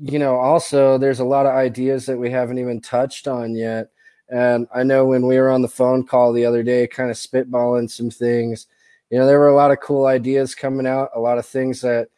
you 0.00 0.18
know, 0.18 0.36
also 0.36 0.98
there's 0.98 1.20
a 1.20 1.24
lot 1.24 1.46
of 1.46 1.52
ideas 1.54 2.06
that 2.06 2.18
we 2.18 2.30
haven't 2.30 2.58
even 2.58 2.80
touched 2.80 3.28
on 3.28 3.54
yet. 3.54 3.90
And 4.28 4.68
I 4.74 4.82
know 4.82 5.06
when 5.06 5.26
we 5.26 5.38
were 5.38 5.50
on 5.50 5.62
the 5.62 5.68
phone 5.68 6.06
call 6.06 6.32
the 6.32 6.46
other 6.46 6.62
day, 6.62 6.86
kind 6.86 7.10
of 7.10 7.16
spitballing 7.16 7.90
some 7.90 8.10
things, 8.10 8.66
you 9.10 9.18
know, 9.18 9.26
there 9.26 9.38
were 9.38 9.48
a 9.48 9.56
lot 9.56 9.72
of 9.72 9.80
cool 9.80 10.06
ideas 10.06 10.54
coming 10.54 10.86
out, 10.86 11.10
a 11.14 11.20
lot 11.20 11.38
of 11.38 11.46
things 11.46 11.80
that 11.80 12.08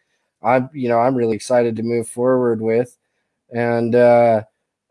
I'm, 0.43 0.69
you 0.73 0.89
know, 0.89 0.99
I'm 0.99 1.15
really 1.15 1.37
excited 1.37 1.77
to 1.77 1.83
move 1.83 2.09
forward 2.09 2.61
with. 2.61 2.97
And 3.51 3.95
uh, 3.95 4.43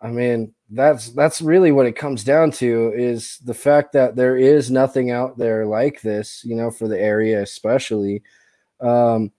I 0.01 0.09
mean, 0.09 0.53
that's 0.69 1.09
that's 1.09 1.41
really 1.41 1.71
what 1.71 1.85
it 1.85 1.95
comes 1.95 2.23
down 2.23 2.51
to 2.51 2.93
is 2.95 3.37
the 3.39 3.53
fact 3.53 3.91
that 3.93 4.15
there 4.15 4.37
is 4.37 4.71
nothing 4.71 5.11
out 5.11 5.37
there 5.37 5.65
like 5.65 6.01
this, 6.01 6.43
you 6.43 6.55
know, 6.55 6.71
for 6.71 6.87
the 6.87 6.99
area 6.99 7.41
especially. 7.41 8.23
Um, 8.79 9.31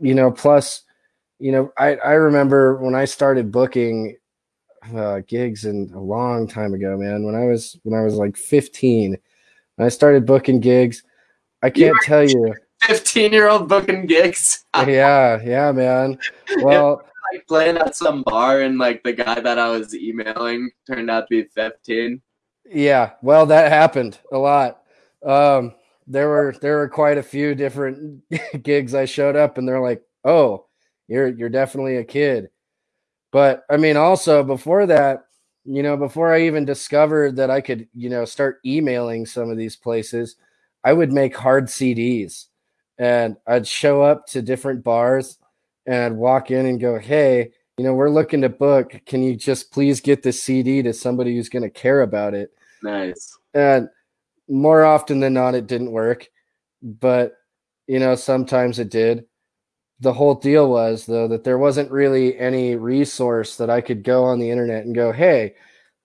you 0.00 0.14
know, 0.14 0.32
plus, 0.32 0.82
you 1.38 1.52
know, 1.52 1.72
I 1.78 1.96
I 1.96 2.12
remember 2.12 2.76
when 2.78 2.94
I 2.94 3.04
started 3.04 3.52
booking 3.52 4.16
uh, 4.94 5.20
gigs 5.26 5.64
and 5.64 5.90
a 5.92 6.00
long 6.00 6.48
time 6.48 6.74
ago, 6.74 6.96
man. 6.96 7.24
When 7.24 7.34
I 7.34 7.44
was 7.44 7.78
when 7.82 7.98
I 7.98 8.02
was 8.02 8.14
like 8.14 8.36
15, 8.36 9.16
I 9.78 9.88
started 9.88 10.26
booking 10.26 10.60
gigs. 10.60 11.02
I 11.64 11.70
can't 11.70 11.96
tell 12.02 12.28
you. 12.28 12.54
15 12.82 13.32
year 13.32 13.48
old 13.48 13.68
booking 13.68 14.04
gigs. 14.06 14.66
yeah, 14.86 15.40
yeah, 15.42 15.72
man. 15.72 16.18
Well, 16.58 17.02
like 17.32 17.46
playing 17.46 17.78
at 17.78 17.96
some 17.96 18.22
bar 18.22 18.60
and 18.60 18.78
like 18.78 19.02
the 19.02 19.14
guy 19.14 19.40
that 19.40 19.58
I 19.58 19.70
was 19.70 19.94
emailing 19.94 20.70
turned 20.86 21.10
out 21.10 21.22
to 21.22 21.26
be 21.30 21.44
15. 21.44 22.20
Yeah, 22.70 23.12
well, 23.22 23.46
that 23.46 23.72
happened 23.72 24.18
a 24.30 24.36
lot. 24.36 24.82
Um, 25.24 25.74
there 26.06 26.28
were 26.28 26.54
there 26.60 26.76
were 26.76 26.88
quite 26.88 27.16
a 27.16 27.22
few 27.22 27.54
different 27.54 28.22
gigs 28.62 28.94
I 28.94 29.06
showed 29.06 29.36
up 29.36 29.56
and 29.56 29.66
they're 29.66 29.80
like, 29.80 30.02
"Oh, 30.22 30.66
you're 31.08 31.28
you're 31.28 31.48
definitely 31.48 31.96
a 31.96 32.04
kid." 32.04 32.50
But 33.32 33.64
I 33.70 33.78
mean, 33.78 33.96
also 33.96 34.42
before 34.42 34.84
that, 34.86 35.24
you 35.64 35.82
know, 35.82 35.96
before 35.96 36.32
I 36.32 36.42
even 36.42 36.66
discovered 36.66 37.36
that 37.36 37.50
I 37.50 37.62
could, 37.62 37.88
you 37.94 38.10
know, 38.10 38.26
start 38.26 38.60
emailing 38.66 39.24
some 39.24 39.50
of 39.50 39.56
these 39.56 39.76
places, 39.76 40.36
I 40.84 40.92
would 40.92 41.12
make 41.12 41.36
hard 41.36 41.66
CDs 41.66 42.46
and 42.98 43.36
I'd 43.46 43.66
show 43.66 44.02
up 44.02 44.26
to 44.28 44.42
different 44.42 44.84
bars 44.84 45.38
and 45.86 45.96
I'd 45.96 46.12
walk 46.12 46.50
in 46.50 46.66
and 46.66 46.80
go, 46.80 46.98
Hey, 46.98 47.50
you 47.76 47.84
know, 47.84 47.94
we're 47.94 48.10
looking 48.10 48.42
to 48.42 48.48
book. 48.48 49.00
Can 49.06 49.22
you 49.22 49.34
just 49.34 49.72
please 49.72 50.00
get 50.00 50.22
the 50.22 50.32
CD 50.32 50.82
to 50.82 50.92
somebody 50.92 51.34
who's 51.34 51.48
going 51.48 51.62
to 51.62 51.70
care 51.70 52.02
about 52.02 52.34
it? 52.34 52.52
Nice. 52.82 53.36
And 53.54 53.88
more 54.48 54.84
often 54.84 55.20
than 55.20 55.34
not, 55.34 55.54
it 55.54 55.66
didn't 55.66 55.90
work. 55.90 56.28
But, 56.82 57.34
you 57.86 57.98
know, 57.98 58.14
sometimes 58.14 58.78
it 58.78 58.90
did 58.90 59.24
the 60.00 60.12
whole 60.12 60.34
deal 60.34 60.70
was 60.70 61.06
though 61.06 61.28
that 61.28 61.44
there 61.44 61.58
wasn't 61.58 61.90
really 61.90 62.38
any 62.38 62.76
resource 62.76 63.56
that 63.56 63.70
I 63.70 63.80
could 63.80 64.02
go 64.02 64.24
on 64.24 64.38
the 64.38 64.50
internet 64.50 64.84
and 64.84 64.94
go, 64.94 65.12
hey, 65.12 65.54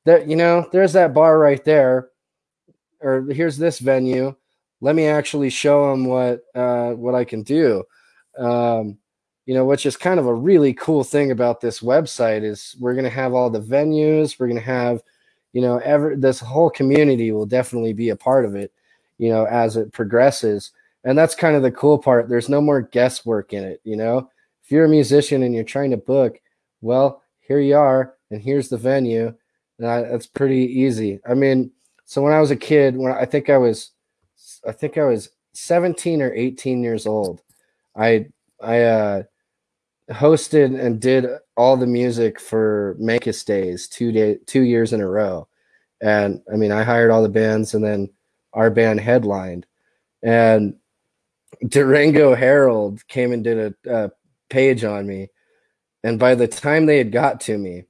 that 0.06 0.28
you 0.28 0.36
know, 0.36 0.68
there's 0.72 0.94
that 0.94 1.14
bar 1.14 1.38
right 1.38 1.64
there, 1.64 2.10
or 3.02 3.28
here's 3.30 3.58
this 3.58 3.80
venue. 3.80 4.36
Let 4.82 4.96
me 4.96 5.06
actually 5.06 5.50
show 5.50 5.92
them 5.92 6.06
what 6.06 6.42
uh, 6.56 6.92
what 6.92 7.16
I 7.16 7.26
can 7.26 7.44
do. 7.44 7.84
Um, 8.38 8.98
you 9.46 9.56
know, 9.56 9.66
which 9.66 9.86
is 9.86 9.98
kind 9.98 10.20
of 10.20 10.28
a 10.28 10.34
really 10.34 10.74
cool 10.74 11.04
thing 11.04 11.32
about 11.32 11.60
this 11.60 11.80
website 11.80 12.44
is 12.44 12.76
we're 12.80 12.94
going 12.94 13.04
to 13.04 13.10
have 13.10 13.34
all 13.34 13.50
the 13.50 13.60
venues. 13.60 14.40
We're 14.40 14.48
going 14.48 14.60
to 14.60 14.66
have, 14.66 15.02
you 15.54 15.62
know, 15.62 15.80
ever 15.80 16.16
this 16.16 16.40
whole 16.40 16.70
community 16.70 17.32
will 17.32 17.48
definitely 17.48 17.94
be 17.94 18.10
a 18.10 18.16
part 18.16 18.46
of 18.46 18.56
it. 18.56 18.72
You 19.18 19.30
know, 19.30 19.46
as 19.46 19.76
it 19.76 19.92
progresses 19.92 20.72
and 21.04 21.18
that's 21.18 21.36
kind 21.36 21.56
of 21.56 21.62
the 21.62 21.72
cool 21.72 21.98
part 21.98 22.30
there's 22.30 22.50
no 22.50 22.62
more 22.62 22.82
guesswork 22.82 23.54
in 23.54 23.64
it 23.64 23.82
you 23.84 23.96
know 23.96 24.30
if 24.64 24.72
you're 24.72 24.86
a 24.86 24.90
musician 24.90 25.44
and 25.44 25.54
you're 25.54 25.64
trying 25.64 25.92
to 25.92 25.98
book 25.98 26.40
well 26.82 27.24
here 27.40 27.60
you 27.60 27.76
are 27.76 28.16
and 28.32 28.42
here's 28.42 28.70
the 28.70 28.78
venue 28.78 29.28
and 29.78 29.88
that's 29.88 30.28
pretty 30.28 30.66
easy 30.80 31.20
i 31.28 31.34
mean 31.34 31.72
so 32.06 32.22
when 32.22 32.34
i 32.34 32.40
was 32.40 32.52
a 32.52 32.56
kid 32.56 32.98
when 32.98 33.12
i 33.12 33.26
think 33.26 33.50
i 33.50 33.58
was 33.58 33.92
i 34.70 34.72
think 34.72 34.98
i 34.98 35.04
was 35.04 35.30
17 35.54 36.22
or 36.22 36.34
18 36.34 36.84
years 36.84 37.08
old 37.08 37.42
i 37.96 38.28
i 38.62 38.82
uh 38.84 39.24
hosted 40.12 40.80
and 40.80 41.00
did 41.00 41.26
all 41.56 41.78
the 41.78 41.88
music 41.88 42.40
for 42.40 42.98
Mancos 43.00 43.46
Days 43.46 43.88
two 43.88 44.12
day 44.12 44.38
two 44.46 44.62
years 44.62 44.94
in 44.94 45.02
a 45.02 45.08
row. 45.08 45.48
And 46.02 46.42
I 46.52 46.56
mean 46.56 46.72
I 46.72 46.84
hired 46.84 47.12
all 47.12 47.22
the 47.22 47.30
bands 47.30 47.74
and 47.74 47.84
then 47.84 48.10
our 48.54 48.70
band 48.70 49.00
headlined. 49.00 49.66
And 50.24 50.76
Durango 51.68 52.36
Herald 52.36 53.06
came 53.08 53.32
and 53.32 53.44
did 53.44 53.76
a, 53.86 54.06
a 54.06 54.12
page 54.50 54.84
on 54.84 55.06
me, 55.08 55.30
and 56.04 56.20
by 56.20 56.36
the 56.36 56.48
time 56.48 56.86
they 56.86 56.98
had 56.98 57.12
got 57.12 57.42
to 57.42 57.58
me, 57.58 57.86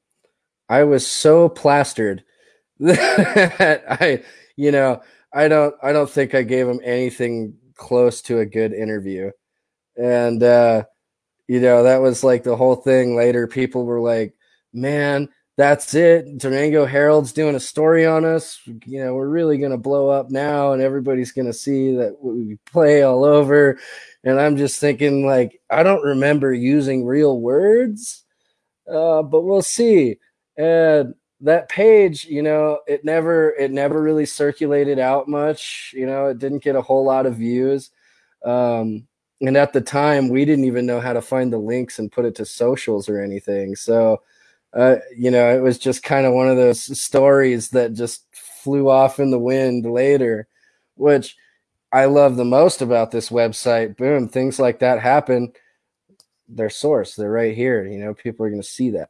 I 0.67 0.83
was 0.83 1.05
so 1.05 1.49
plastered 1.49 2.23
that 2.79 3.83
I, 3.89 4.23
you 4.55 4.71
know, 4.71 5.01
I 5.33 5.47
don't, 5.47 5.75
I 5.83 5.91
don't 5.93 6.09
think 6.09 6.33
I 6.35 6.43
gave 6.43 6.67
him 6.67 6.81
anything 6.83 7.55
close 7.75 8.21
to 8.23 8.39
a 8.39 8.45
good 8.45 8.73
interview, 8.73 9.31
and 9.97 10.41
uh, 10.43 10.83
you 11.47 11.59
know 11.59 11.83
that 11.83 12.01
was 12.01 12.23
like 12.23 12.43
the 12.43 12.55
whole 12.55 12.75
thing. 12.75 13.15
Later, 13.15 13.47
people 13.47 13.85
were 13.85 14.01
like, 14.01 14.35
"Man, 14.73 15.29
that's 15.59 15.93
it. 15.93 16.37
Durango 16.37 16.85
Herald's 16.85 17.33
doing 17.33 17.53
a 17.53 17.59
story 17.59 18.05
on 18.05 18.23
us. 18.23 18.61
You 18.85 19.03
know, 19.03 19.13
we're 19.13 19.27
really 19.27 19.57
to 19.71 19.77
blow 19.77 20.07
up 20.07 20.31
now, 20.31 20.71
and 20.71 20.81
everybody's 20.81 21.33
to 21.47 21.53
see 21.53 21.93
that 21.97 22.15
we 22.21 22.57
play 22.65 23.03
all 23.03 23.25
over. 23.25 23.77
And 24.23 24.39
I'm 24.39 24.55
just 24.55 24.79
thinking, 24.79 25.25
like, 25.25 25.59
I 25.69 25.83
don't 25.83 26.01
remember 26.01 26.53
using 26.53 27.03
real 27.03 27.41
words, 27.41 28.23
uh, 28.89 29.21
but 29.21 29.41
we'll 29.41 29.61
see. 29.61 30.15
And 30.55 31.13
that 31.41 31.69
page, 31.69 32.25
you 32.25 32.41
know, 32.41 32.79
it 32.87 33.05
never, 33.05 33.51
it 33.51 33.71
never 33.71 34.01
really 34.01 34.25
circulated 34.25 34.99
out 34.99 35.27
much. 35.27 35.93
You 35.95 36.05
know, 36.05 36.27
it 36.27 36.39
didn't 36.39 36.63
get 36.63 36.75
a 36.75 36.81
whole 36.81 37.05
lot 37.05 37.25
of 37.25 37.37
views. 37.37 37.91
Um, 38.43 39.07
and 39.41 39.55
at 39.55 39.71
the 39.71 39.81
time, 39.81 40.29
we 40.29 40.43
didn't 40.43 40.65
even 40.65 40.85
know 40.85 40.99
how 40.99 41.13
to 41.13 41.21
find 41.21 41.51
the 41.51 41.57
links 41.57 41.99
and 41.99 42.11
put 42.11 42.25
it 42.25 42.35
to 42.35 42.45
socials 42.45 43.07
or 43.07 43.21
anything. 43.21 43.75
So, 43.75 44.21
uh, 44.73 44.97
you 45.17 45.31
know, 45.31 45.55
it 45.55 45.61
was 45.61 45.77
just 45.77 46.03
kind 46.03 46.25
of 46.25 46.33
one 46.33 46.49
of 46.49 46.57
those 46.57 46.99
stories 46.99 47.69
that 47.69 47.93
just 47.93 48.25
flew 48.33 48.89
off 48.89 49.19
in 49.19 49.31
the 49.31 49.39
wind 49.39 49.85
later, 49.85 50.47
which 50.95 51.37
I 51.91 52.05
love 52.05 52.35
the 52.35 52.45
most 52.45 52.81
about 52.81 53.11
this 53.11 53.29
website. 53.29 53.95
Boom, 53.97 54.27
things 54.27 54.59
like 54.59 54.79
that 54.79 54.99
happen. 54.99 55.53
Their 56.49 56.69
source, 56.69 57.15
they're 57.15 57.31
right 57.31 57.55
here. 57.55 57.85
You 57.85 57.99
know, 57.99 58.13
people 58.13 58.45
are 58.45 58.49
going 58.49 58.61
to 58.61 58.67
see 58.67 58.89
that. 58.91 59.09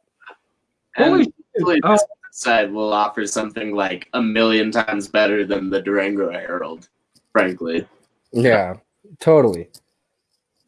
And 0.96 1.26
hopefully, 1.56 1.80
this 1.82 2.04
site 2.40 2.72
will 2.72 2.92
offer 2.92 3.26
something 3.26 3.74
like 3.74 4.08
a 4.14 4.22
million 4.22 4.70
times 4.70 5.08
better 5.08 5.44
than 5.44 5.68
the 5.68 5.82
Durango 5.82 6.30
Herald, 6.30 6.88
frankly. 7.32 7.86
Yeah, 8.32 8.76
totally. 9.18 9.68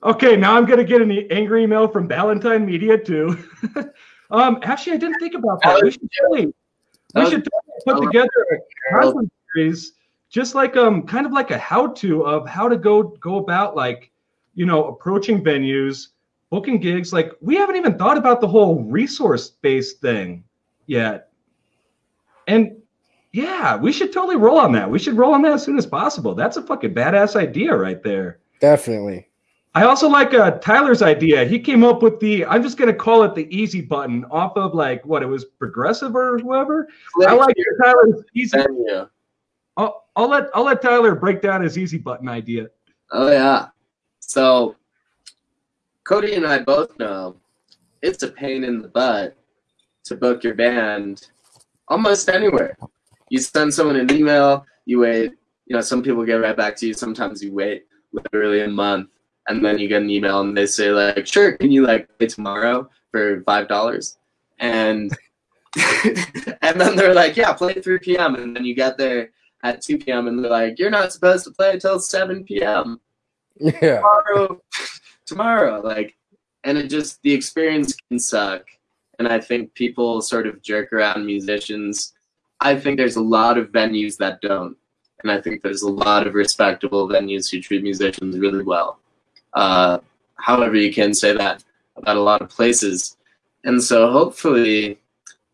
Okay, 0.03 0.37
now 0.37 0.57
I'm 0.57 0.67
gonna 0.67 0.85
get 0.85 1.01
an 1.01 1.11
angry 1.31 1.63
email 1.63 1.89
from 1.89 2.07
Ballantine 2.07 2.67
Media 2.67 2.99
too. 2.99 3.39
Um, 4.33 4.61
actually, 4.63 4.95
I 4.95 4.97
didn't 4.97 5.19
think 5.21 5.35
about 5.35 5.61
that. 5.63 5.83
We 5.83 5.91
should 5.91 6.09
totally, 6.23 6.55
we 7.15 7.29
should 7.29 7.47
put 7.85 8.03
together 8.03 8.31
a 8.51 8.95
content 8.95 9.31
series, 9.55 9.93
just 10.31 10.55
like 10.55 10.75
um, 10.75 11.03
kind 11.03 11.27
of 11.27 11.33
like 11.33 11.51
a 11.51 11.59
how-to 11.59 12.25
of 12.25 12.49
how 12.49 12.67
to 12.67 12.79
go 12.79 13.03
go 13.03 13.37
about 13.37 13.77
like, 13.77 14.11
you 14.55 14.65
know, 14.65 14.87
approaching 14.87 15.45
venues, 15.45 16.09
booking 16.49 16.81
gigs. 16.81 17.13
Like 17.13 17.33
we 17.43 17.57
haven't 17.57 17.77
even 17.77 17.99
thought 17.99 18.17
about 18.17 18.41
the 18.41 18.49
whole 18.49 18.83
resource-based 18.85 20.01
thing 20.01 20.45
yet. 20.87 21.32
And 22.47 22.77
yeah, 23.33 23.77
we 23.77 23.93
should 23.93 24.13
totally 24.13 24.37
roll 24.37 24.59
on 24.59 24.73
that. 24.73 24.91
We 24.91 24.99
should 24.99 25.17
roll 25.17 25.35
on 25.35 25.43
that 25.43 25.53
as 25.53 25.63
soon 25.63 25.79
as 25.79 25.87
possible. 25.87 26.35
That's 26.35 26.57
a 26.57 26.63
fucking 26.63 26.95
badass 26.95 27.37
idea 27.37 27.75
right 27.75 28.03
there. 28.03 28.41
Definitely. 28.61 29.29
I 29.75 29.85
also 29.85 30.07
like 30.07 30.35
uh, 30.35 30.53
Tyler's 30.59 31.01
idea. 31.01 31.47
He 31.47 31.59
came 31.59 31.83
up 31.83 32.03
with 32.03 32.21
the 32.21 32.45
I'm 32.45 32.63
just 32.63 32.77
gonna 32.77 32.93
call 32.93 33.23
it 33.23 33.35
the 33.35 33.49
easy 33.55 33.81
button 33.81 34.25
off 34.27 34.55
of 34.57 34.75
like 34.75 35.05
what 35.07 35.23
it 35.23 35.27
was 35.27 35.47
progressive 35.47 36.15
or 36.15 36.39
whoever. 36.39 36.89
Click 37.15 37.29
I 37.29 37.33
like 37.33 37.57
Tyler's 37.83 38.23
easy. 38.35 38.59
Menu. 38.59 39.09
I'll, 39.79 40.05
I'll 40.15 40.29
let 40.29 40.51
I'll 40.55 40.65
let 40.65 40.83
Tyler 40.83 41.15
break 41.15 41.41
down 41.41 41.63
his 41.63 41.79
easy 41.79 41.97
button 41.97 42.29
idea. 42.29 42.69
Oh 43.13 43.31
yeah. 43.31 43.69
So 44.21 44.77
Cody 46.05 46.35
and 46.35 46.47
I 46.47 46.59
both 46.59 46.99
know 46.99 47.37
it's 48.03 48.23
a 48.23 48.29
pain 48.29 48.65
in 48.65 48.83
the 48.83 48.89
butt 48.89 49.37
to 50.05 50.17
book 50.17 50.45
your 50.45 50.55
band 50.55 51.29
almost 51.89 52.29
anywhere. 52.29 52.77
You 53.31 53.39
send 53.39 53.73
someone 53.73 53.97
an 53.97 54.13
email, 54.13 54.67
you 54.85 55.01
wait, 55.01 55.33
you 55.67 55.77
know, 55.77 55.81
some 55.81 56.03
people 56.03 56.25
get 56.25 56.35
right 56.35 56.57
back 56.57 56.77
to 56.77 56.87
you, 56.87 56.95
sometimes 56.95 57.43
you 57.43 57.53
wait 57.53 57.87
literally 58.13 58.63
a 58.63 58.69
month 58.69 59.09
and 59.49 59.65
then 59.65 59.79
you 59.79 59.89
get 59.89 60.03
an 60.03 60.11
email 60.11 60.41
and 60.41 60.57
they 60.57 60.67
say 60.67 60.91
like, 60.91 61.27
sure, 61.27 61.53
can 61.57 61.73
you 61.73 61.85
like 61.87 62.09
pay 62.19 62.27
tomorrow 62.27 62.89
for 63.11 63.43
five 63.45 63.69
dollars? 63.69 64.19
And 64.59 65.11
and 66.63 66.81
then 66.81 66.97
they're 66.97 67.15
like, 67.15 67.37
yeah, 67.37 67.53
play 67.53 67.75
at 67.75 67.85
3 67.85 67.99
p.m. 67.99 68.35
And 68.35 68.55
then 68.55 68.65
you 68.65 68.75
get 68.75 68.99
there 68.99 69.31
at 69.63 69.81
2 69.81 69.99
p.m. 69.99 70.29
and 70.29 70.43
they're 70.43 70.51
like, 70.51 70.79
you're 70.79 70.91
not 70.91 71.13
supposed 71.13 71.45
to 71.45 71.51
play 71.51 71.73
until 71.73 71.99
7 71.99 72.45
p.m. 72.45 73.01
Yeah. 73.59 73.97
Tomorrow, 73.97 74.63
tomorrow, 75.27 75.81
like, 75.81 76.17
and 76.65 76.79
it 76.79 76.89
just 76.89 77.23
the 77.23 77.33
experience 77.33 77.95
can 78.09 78.19
suck. 78.19 78.65
And 79.19 79.29
I 79.29 79.41
think 79.41 79.75
people 79.75 80.21
sort 80.21 80.47
of 80.47 80.63
jerk 80.63 80.93
around 80.93 81.27
musicians. 81.27 82.13
I 82.61 82.79
think 82.79 82.97
there's 82.97 83.17
a 83.17 83.23
lot 83.23 83.59
of 83.59 83.73
venues 83.73 84.17
that 84.19 84.41
don't, 84.41 84.77
and 85.23 85.31
I 85.31 85.41
think 85.41 85.63
there's 85.63 85.83
a 85.83 85.91
lot 85.91 86.27
of 86.27 86.35
respectable 86.35 87.09
venues 87.09 87.51
who 87.51 87.61
treat 87.61 87.83
musicians 87.83 88.39
really 88.39 88.65
well. 88.65 88.99
Uh, 89.55 89.99
however, 90.37 90.77
you 90.77 90.93
can 90.93 91.15
say 91.15 91.37
that 91.37 91.63
about 91.97 92.17
a 92.17 92.23
lot 92.23 92.43
of 92.43 92.49
places, 92.49 93.17
and 93.65 93.83
so 93.83 94.11
hopefully, 94.11 94.99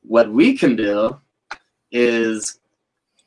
what 0.02 0.30
we 0.30 0.56
can 0.56 0.76
do 0.76 1.18
is 1.90 2.58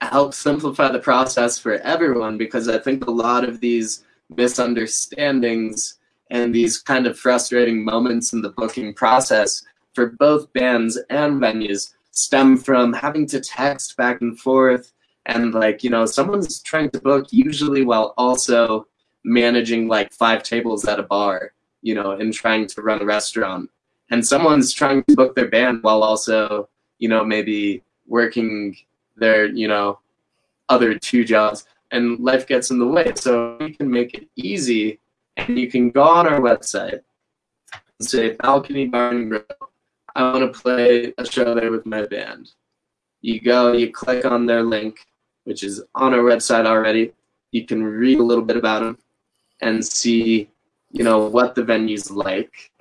help 0.01 0.33
simplify 0.33 0.91
the 0.91 0.99
process 0.99 1.59
for 1.59 1.73
everyone 1.79 2.37
because 2.37 2.67
I 2.67 2.79
think 2.79 3.05
a 3.05 3.11
lot 3.11 3.43
of 3.43 3.59
these 3.59 4.03
misunderstandings 4.29 5.99
and 6.31 6.55
these 6.55 6.79
kind 6.79 7.05
of 7.05 7.19
frustrating 7.19 7.83
moments 7.83 8.33
in 8.33 8.41
the 8.41 8.49
booking 8.49 8.93
process 8.93 9.63
for 9.93 10.07
both 10.07 10.51
bands 10.53 10.97
and 11.09 11.41
venues 11.41 11.93
stem 12.11 12.57
from 12.57 12.93
having 12.93 13.25
to 13.25 13.39
text 13.39 13.95
back 13.97 14.21
and 14.21 14.39
forth 14.39 14.93
and 15.25 15.53
like 15.53 15.83
you 15.83 15.89
know 15.89 16.05
someone's 16.05 16.61
trying 16.61 16.89
to 16.89 16.99
book 16.99 17.27
usually 17.31 17.85
while 17.85 18.13
also 18.17 18.87
managing 19.23 19.87
like 19.87 20.11
five 20.11 20.43
tables 20.43 20.85
at 20.85 20.99
a 20.99 21.03
bar 21.03 21.53
you 21.81 21.95
know 21.95 22.11
and 22.11 22.33
trying 22.33 22.67
to 22.67 22.81
run 22.81 23.01
a 23.01 23.05
restaurant. 23.05 23.69
And 24.09 24.25
someone's 24.25 24.73
trying 24.73 25.03
to 25.03 25.15
book 25.15 25.35
their 25.35 25.49
band 25.49 25.83
while 25.83 26.03
also 26.03 26.69
you 26.99 27.09
know 27.09 27.23
maybe 27.23 27.83
working 28.07 28.77
their 29.15 29.45
you 29.45 29.67
know 29.67 29.99
other 30.69 30.97
two 30.97 31.23
jobs. 31.23 31.65
And 31.91 32.19
life 32.19 32.47
gets 32.47 32.71
in 32.71 32.79
the 32.79 32.87
way 32.87 33.11
so 33.15 33.57
we 33.59 33.73
can 33.73 33.91
make 33.91 34.13
it 34.13 34.29
easy 34.37 34.99
and 35.35 35.59
you 35.59 35.69
can 35.69 35.89
go 35.89 36.03
on 36.03 36.25
our 36.25 36.39
website 36.39 37.01
and 37.73 38.07
say 38.07 38.35
balcony 38.35 38.87
bar 38.87 39.09
and 39.09 39.29
grill 39.29 39.43
I 40.15 40.23
want 40.23 40.53
to 40.53 40.59
play 40.59 41.13
a 41.17 41.25
show 41.25 41.55
there 41.55 41.71
with 41.71 41.85
my 41.85 42.05
band. 42.05 42.51
You 43.21 43.39
go, 43.39 43.71
you 43.71 43.91
click 43.91 44.25
on 44.25 44.45
their 44.45 44.63
link, 44.63 45.07
which 45.45 45.63
is 45.63 45.83
on 45.95 46.13
our 46.13 46.21
website 46.21 46.65
already. 46.65 47.13
You 47.51 47.65
can 47.65 47.83
read 47.83 48.19
a 48.19 48.23
little 48.23 48.43
bit 48.43 48.57
about 48.57 48.81
them 48.81 48.97
and 49.61 49.85
see, 49.85 50.49
you 50.91 51.03
know, 51.03 51.27
what 51.27 51.55
the 51.55 51.63
venue's 51.63 52.11
like. 52.11 52.71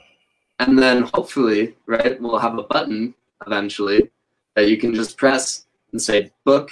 And 0.59 0.79
then 0.79 1.03
hopefully, 1.15 1.77
right, 1.87 2.21
we'll 2.21 2.39
have 2.39 2.59
a 2.59 2.65
button 2.65 3.15
eventually 3.47 4.11
that 4.57 4.69
you 4.69 4.77
can 4.77 4.95
just 4.95 5.17
press 5.17 5.67
and 5.93 6.01
say, 6.01 6.33
book 6.45 6.71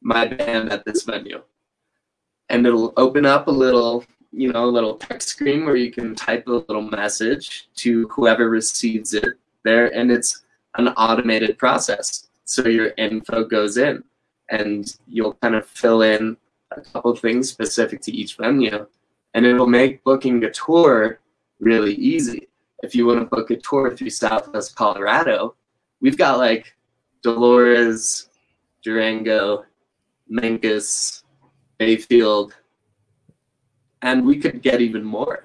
my 0.00 0.26
band 0.26 0.70
at 0.70 0.84
this 0.84 1.02
venue. 1.02 1.42
And 2.50 2.66
it'll 2.66 2.92
open 2.96 3.26
up 3.26 3.48
a 3.48 3.50
little, 3.50 4.04
you 4.32 4.52
know, 4.52 4.64
a 4.64 4.66
little 4.66 4.96
text 4.96 5.28
screen 5.28 5.64
where 5.66 5.76
you 5.76 5.90
can 5.90 6.14
type 6.14 6.46
a 6.46 6.52
little 6.52 6.82
message 6.82 7.68
to 7.76 8.06
whoever 8.08 8.48
receives 8.48 9.12
it 9.12 9.38
there 9.64 9.94
and 9.94 10.10
it's 10.10 10.44
an 10.76 10.88
automated 10.88 11.58
process. 11.58 12.28
So 12.44 12.68
your 12.68 12.92
info 12.96 13.44
goes 13.44 13.76
in 13.76 14.02
and 14.50 14.96
you'll 15.06 15.34
kind 15.34 15.54
of 15.54 15.66
fill 15.66 16.02
in 16.02 16.36
a 16.76 16.80
couple 16.80 17.14
things 17.16 17.50
specific 17.50 18.00
to 18.02 18.12
each 18.12 18.36
venue 18.36 18.86
and 19.34 19.46
it'll 19.46 19.66
make 19.66 20.02
booking 20.04 20.42
a 20.44 20.50
tour 20.50 21.20
really 21.60 21.94
easy. 21.94 22.48
If 22.82 22.94
you 22.94 23.06
want 23.06 23.20
to 23.20 23.24
book 23.26 23.50
a 23.50 23.56
tour 23.56 23.94
through 23.96 24.10
Southwest 24.10 24.76
Colorado, 24.76 25.54
we've 26.00 26.16
got 26.16 26.38
like 26.38 26.74
Dolores, 27.22 28.28
Durango, 28.82 29.64
Mancos, 30.30 31.24
Bayfield, 31.78 32.54
and 34.02 34.24
we 34.24 34.38
could 34.38 34.62
get 34.62 34.80
even 34.80 35.02
more. 35.04 35.44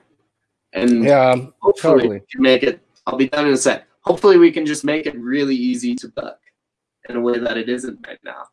And 0.74 1.04
Yeah, 1.04 1.36
hopefully 1.60 1.94
totally. 2.04 2.20
we 2.20 2.26
can 2.32 2.42
make 2.42 2.64
it. 2.64 2.80
I'll 3.08 3.18
be 3.18 3.28
done 3.30 3.48
in 3.48 3.54
a 3.54 3.58
sec. 3.58 3.86
Hopefully 4.04 4.38
we 4.38 4.52
can 4.52 4.66
just 4.66 4.84
make 4.84 5.06
it 5.06 5.18
really 5.18 5.56
easy 5.56 5.96
to 5.96 6.10
book 6.10 6.40
in 7.10 7.16
a 7.16 7.22
way 7.22 7.40
that 7.40 7.58
it 7.58 7.70
isn't 7.70 8.06
right 8.06 8.20
now. 8.24 8.46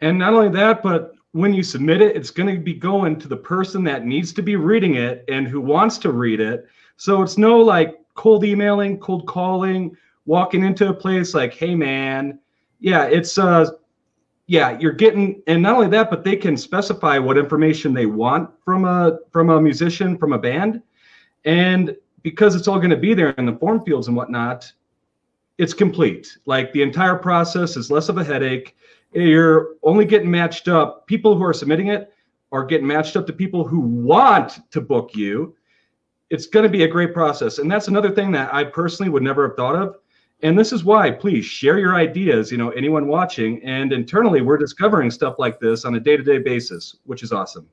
And 0.00 0.18
not 0.18 0.34
only 0.34 0.50
that, 0.50 0.82
but 0.82 1.12
when 1.32 1.54
you 1.54 1.62
submit 1.62 2.00
it, 2.00 2.16
it's 2.16 2.30
going 2.30 2.54
to 2.54 2.60
be 2.60 2.74
going 2.74 3.18
to 3.18 3.28
the 3.28 3.36
person 3.36 3.84
that 3.84 4.04
needs 4.04 4.32
to 4.32 4.42
be 4.42 4.56
reading 4.56 4.94
it 4.94 5.24
and 5.28 5.46
who 5.46 5.60
wants 5.60 5.98
to 5.98 6.12
read 6.12 6.40
it. 6.40 6.66
So 6.96 7.22
it's 7.22 7.38
no 7.38 7.58
like 7.58 7.96
cold 8.14 8.44
emailing, 8.44 8.98
cold 8.98 9.26
calling, 9.26 9.96
walking 10.24 10.64
into 10.64 10.88
a 10.88 10.94
place 10.94 11.34
like, 11.34 11.54
"Hey 11.54 11.74
man, 11.74 12.38
yeah, 12.80 13.04
it's 13.04 13.38
uh 13.38 13.66
yeah, 14.46 14.78
you're 14.78 14.92
getting 14.92 15.42
and 15.46 15.62
not 15.62 15.74
only 15.74 15.88
that, 15.88 16.08
but 16.08 16.24
they 16.24 16.36
can 16.36 16.56
specify 16.56 17.18
what 17.18 17.36
information 17.36 17.92
they 17.92 18.06
want 18.06 18.50
from 18.64 18.84
a 18.84 19.18
from 19.30 19.50
a 19.50 19.60
musician, 19.60 20.16
from 20.16 20.32
a 20.32 20.38
band. 20.38 20.82
And 21.44 21.96
because 22.26 22.56
it's 22.56 22.66
all 22.66 22.78
going 22.78 22.90
to 22.90 22.96
be 22.96 23.14
there 23.14 23.30
in 23.38 23.46
the 23.46 23.54
form 23.54 23.84
fields 23.84 24.08
and 24.08 24.16
whatnot, 24.16 24.72
it's 25.58 25.72
complete. 25.72 26.36
Like 26.44 26.72
the 26.72 26.82
entire 26.82 27.14
process 27.14 27.76
is 27.76 27.88
less 27.88 28.08
of 28.08 28.18
a 28.18 28.24
headache. 28.24 28.74
You're 29.12 29.76
only 29.84 30.04
getting 30.04 30.28
matched 30.28 30.66
up. 30.66 31.06
People 31.06 31.36
who 31.36 31.44
are 31.44 31.52
submitting 31.52 31.86
it 31.86 32.12
are 32.50 32.64
getting 32.64 32.84
matched 32.84 33.16
up 33.16 33.28
to 33.28 33.32
people 33.32 33.64
who 33.64 33.78
want 33.78 34.58
to 34.72 34.80
book 34.80 35.14
you. 35.14 35.54
It's 36.28 36.46
going 36.46 36.64
to 36.64 36.68
be 36.68 36.82
a 36.82 36.88
great 36.88 37.14
process. 37.14 37.60
And 37.60 37.70
that's 37.70 37.86
another 37.86 38.10
thing 38.10 38.32
that 38.32 38.52
I 38.52 38.64
personally 38.64 39.08
would 39.08 39.22
never 39.22 39.46
have 39.46 39.56
thought 39.56 39.76
of. 39.76 39.94
And 40.42 40.58
this 40.58 40.72
is 40.72 40.82
why, 40.82 41.12
please 41.12 41.44
share 41.44 41.78
your 41.78 41.94
ideas, 41.94 42.50
you 42.50 42.58
know, 42.58 42.70
anyone 42.70 43.06
watching. 43.06 43.62
And 43.62 43.92
internally, 43.92 44.40
we're 44.40 44.58
discovering 44.58 45.12
stuff 45.12 45.36
like 45.38 45.60
this 45.60 45.84
on 45.84 45.94
a 45.94 46.00
day 46.00 46.16
to 46.16 46.24
day 46.24 46.38
basis, 46.38 46.96
which 47.04 47.22
is 47.22 47.30
awesome. 47.30 47.68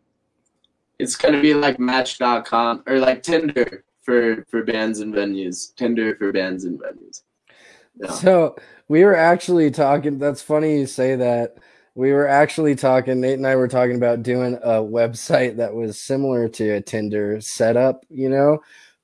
It's 0.99 1.15
gonna 1.15 1.41
be 1.41 1.55
like 1.55 1.79
Match.com 1.79 2.83
or 2.85 2.99
like 2.99 3.23
Tinder 3.23 3.83
for 4.03 4.45
for 4.49 4.63
bands 4.63 4.99
and 4.99 5.13
venues. 5.13 5.75
Tinder 5.75 6.15
for 6.15 6.31
bands 6.31 6.65
and 6.65 6.79
venues. 6.79 7.23
Yeah. 7.95 8.11
So 8.11 8.55
we 8.87 9.03
were 9.03 9.15
actually 9.15 9.71
talking. 9.71 10.19
That's 10.19 10.41
funny 10.41 10.79
you 10.79 10.85
say 10.85 11.15
that. 11.15 11.57
We 11.95 12.11
were 12.11 12.27
actually 12.27 12.75
talking. 12.75 13.21
Nate 13.21 13.37
and 13.37 13.47
I 13.47 13.55
were 13.55 13.67
talking 13.67 13.95
about 13.95 14.23
doing 14.23 14.55
a 14.63 14.81
website 14.81 15.57
that 15.57 15.73
was 15.73 15.99
similar 15.99 16.49
to 16.49 16.71
a 16.71 16.81
Tinder 16.81 17.39
setup, 17.39 18.03
you 18.09 18.29
know, 18.29 18.59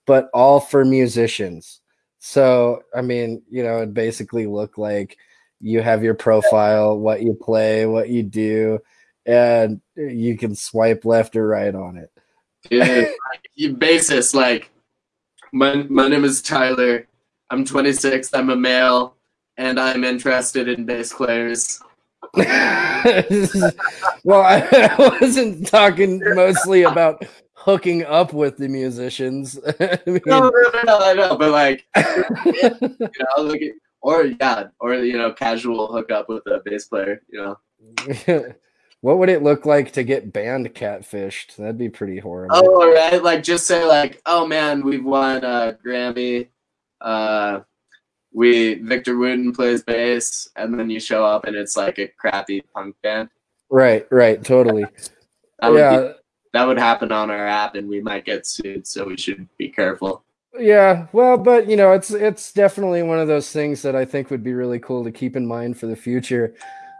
but 0.07 0.29
all 0.33 0.59
for 0.59 0.83
musicians. 0.83 1.81
So 2.17 2.81
I 2.95 3.01
mean, 3.01 3.43
you 3.49 3.63
know, 3.63 3.77
it 3.77 3.93
basically 3.93 4.47
looked 4.47 4.77
like 4.77 5.17
you 5.61 5.81
have 5.81 6.03
your 6.03 6.15
profile, 6.15 6.97
what 6.97 7.21
you 7.21 7.33
play, 7.33 7.85
what 7.85 8.09
you 8.09 8.23
do, 8.23 8.79
and 9.25 9.81
you 9.95 10.37
can 10.37 10.55
swipe 10.55 11.05
left 11.05 11.35
or 11.35 11.47
right 11.47 11.75
on 11.75 11.97
it. 11.97 12.09
Dude, 12.69 12.81
like, 12.81 13.79
basis 13.79 14.33
like 14.33 14.71
my 15.51 15.85
my 15.89 16.07
name 16.07 16.25
is 16.25 16.41
Tyler. 16.41 17.07
I'm 17.49 17.65
26. 17.65 18.33
I'm 18.33 18.49
a 18.49 18.55
male, 18.55 19.15
and 19.57 19.79
I'm 19.79 20.03
interested 20.03 20.67
in 20.67 20.85
bass 20.85 21.13
players. 21.13 21.81
well, 22.35 24.41
I 24.41 25.17
wasn't 25.21 25.67
talking 25.67 26.21
mostly 26.35 26.83
about 26.83 27.25
hooking 27.53 28.05
up 28.05 28.33
with 28.33 28.57
the 28.57 28.67
musicians. 28.67 29.59
I 29.79 29.99
mean, 30.05 30.21
No, 30.25 30.41
no, 30.41 30.49
no, 30.49 30.81
no, 30.85 30.99
I 30.99 31.13
know, 31.13 31.37
but 31.37 31.51
like, 31.51 31.85
you 32.45 32.97
know, 32.99 33.43
look 33.43 33.59
or 34.01 34.25
yeah, 34.25 34.67
or 34.79 34.95
you 34.95 35.17
know, 35.17 35.33
casual 35.33 35.91
hookup 35.91 36.29
with 36.29 36.45
a 36.47 36.61
bass 36.63 36.85
player. 36.85 37.21
You 37.29 37.41
know, 37.41 37.57
what 39.01 39.17
would 39.17 39.29
it 39.29 39.43
look 39.43 39.65
like 39.65 39.91
to 39.93 40.03
get 40.03 40.33
banned 40.33 40.73
catfished? 40.73 41.55
That'd 41.55 41.77
be 41.77 41.89
pretty 41.89 42.19
horrible. 42.19 42.55
oh, 42.55 42.81
all 42.81 42.93
right, 42.93 43.23
like 43.23 43.43
just 43.43 43.65
say 43.65 43.85
like, 43.85 44.21
oh 44.25 44.45
man, 44.45 44.83
we've 44.83 45.05
won 45.05 45.43
a 45.43 45.77
Grammy. 45.85 46.47
Uh, 47.01 47.61
we 48.33 48.75
Victor 48.75 49.17
Wooten 49.17 49.53
plays 49.53 49.83
bass, 49.83 50.49
and 50.55 50.77
then 50.77 50.89
you 50.89 50.99
show 50.99 51.25
up 51.25 51.45
and 51.45 51.55
it's 51.55 51.77
like 51.77 51.97
a 51.99 52.07
crappy 52.07 52.61
punk 52.73 52.95
band. 53.01 53.29
Right, 53.69 54.05
right, 54.11 54.43
totally. 54.43 54.85
That 55.61 55.71
would 55.71 55.75
be 55.75 55.81
yeah, 55.81 56.13
that 56.53 56.63
would 56.63 56.79
happen 56.79 57.11
on 57.11 57.29
our 57.29 57.45
app 57.45 57.75
and 57.75 57.89
we 57.89 57.99
might 57.99 58.23
get 58.23 58.47
sued 58.47 58.87
so 58.87 59.03
we 59.03 59.17
should 59.17 59.45
be 59.57 59.67
careful 59.67 60.23
yeah. 60.57 61.07
Well, 61.11 61.37
but 61.37 61.67
you 61.67 61.75
know, 61.75 61.93
it's 61.93 62.11
it's 62.11 62.51
definitely 62.51 63.03
one 63.03 63.19
of 63.19 63.27
those 63.27 63.51
things 63.51 63.81
that 63.81 63.95
I 63.95 64.05
think 64.05 64.29
would 64.29 64.43
be 64.43 64.53
really 64.53 64.79
cool 64.79 65.03
to 65.03 65.11
keep 65.11 65.35
in 65.35 65.45
mind 65.45 65.77
for 65.77 65.87
the 65.87 65.95
future. 65.95 66.55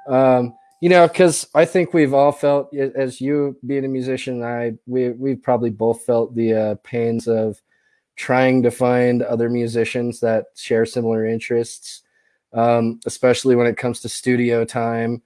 Um, 0.07 0.55
you 0.81 0.89
know, 0.89 1.07
because 1.07 1.47
I 1.53 1.65
think 1.65 1.93
we've 1.93 2.13
all 2.13 2.31
felt, 2.31 2.73
as 2.73 3.19
you 3.19 3.57
being 3.65 3.85
a 3.85 3.89
musician, 3.89 4.43
I 4.43 4.73
we 4.85 5.09
we've 5.09 5.41
probably 5.41 5.69
both 5.71 6.03
felt 6.05 6.35
the 6.35 6.53
uh, 6.53 6.75
pains 6.83 7.27
of 7.27 7.61
trying 8.15 8.63
to 8.63 8.71
find 8.71 9.21
other 9.21 9.49
musicians 9.49 10.19
that 10.19 10.47
share 10.55 10.85
similar 10.85 11.25
interests, 11.25 12.03
um, 12.53 12.99
especially 13.05 13.55
when 13.55 13.67
it 13.67 13.77
comes 13.77 14.01
to 14.01 14.09
studio 14.09 14.65
time. 14.65 15.21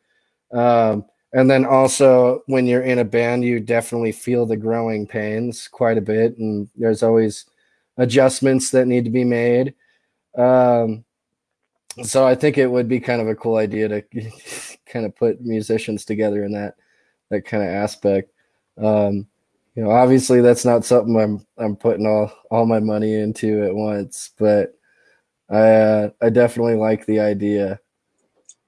Um, 0.52 1.06
and 1.34 1.50
then 1.50 1.66
also 1.66 2.44
when 2.46 2.68
you're 2.68 2.84
in 2.84 3.00
a 3.00 3.06
band, 3.06 3.44
you 3.44 3.60
definitely 3.60 4.12
feel 4.12 4.46
the 4.46 4.58
growing 4.58 5.08
pains 5.08 5.68
quite 5.68 5.98
a 5.98 6.02
bit, 6.02 6.38
and 6.38 6.70
there's 6.76 7.04
always 7.04 7.46
adjustments 7.98 8.72
that 8.72 8.88
need 8.88 9.06
to 9.06 9.12
be 9.12 9.24
made. 9.24 9.76
Um, 10.36 11.04
so 12.04 12.26
I 12.26 12.34
think 12.34 12.58
it 12.58 12.68
would 12.68 12.88
be 12.88 13.00
kind 13.00 13.22
of 13.22 13.28
a 13.28 13.36
cool 13.36 13.58
idea 13.58 13.88
to 13.88 14.04
kind 14.94 15.06
of 15.06 15.16
put 15.16 15.42
musicians 15.42 16.06
together 16.06 16.46
in 16.46 16.54
that 16.54 16.76
that 17.30 17.46
kind 17.46 17.64
of 17.64 17.70
aspect. 17.70 18.32
Um, 18.78 19.28
you 19.76 19.84
know, 19.84 19.90
obviously 19.90 20.40
that's 20.40 20.66
not 20.66 20.86
something 20.86 21.20
I'm 21.20 21.46
I'm 21.58 21.76
putting 21.76 22.06
all 22.06 22.32
all 22.52 22.66
my 22.66 22.80
money 22.80 23.16
into 23.16 23.64
at 23.64 23.74
once, 23.74 24.32
but 24.38 24.76
I 25.50 25.58
uh, 25.58 26.10
I 26.22 26.30
definitely 26.30 26.76
like 26.76 27.06
the 27.06 27.20
idea. 27.20 27.80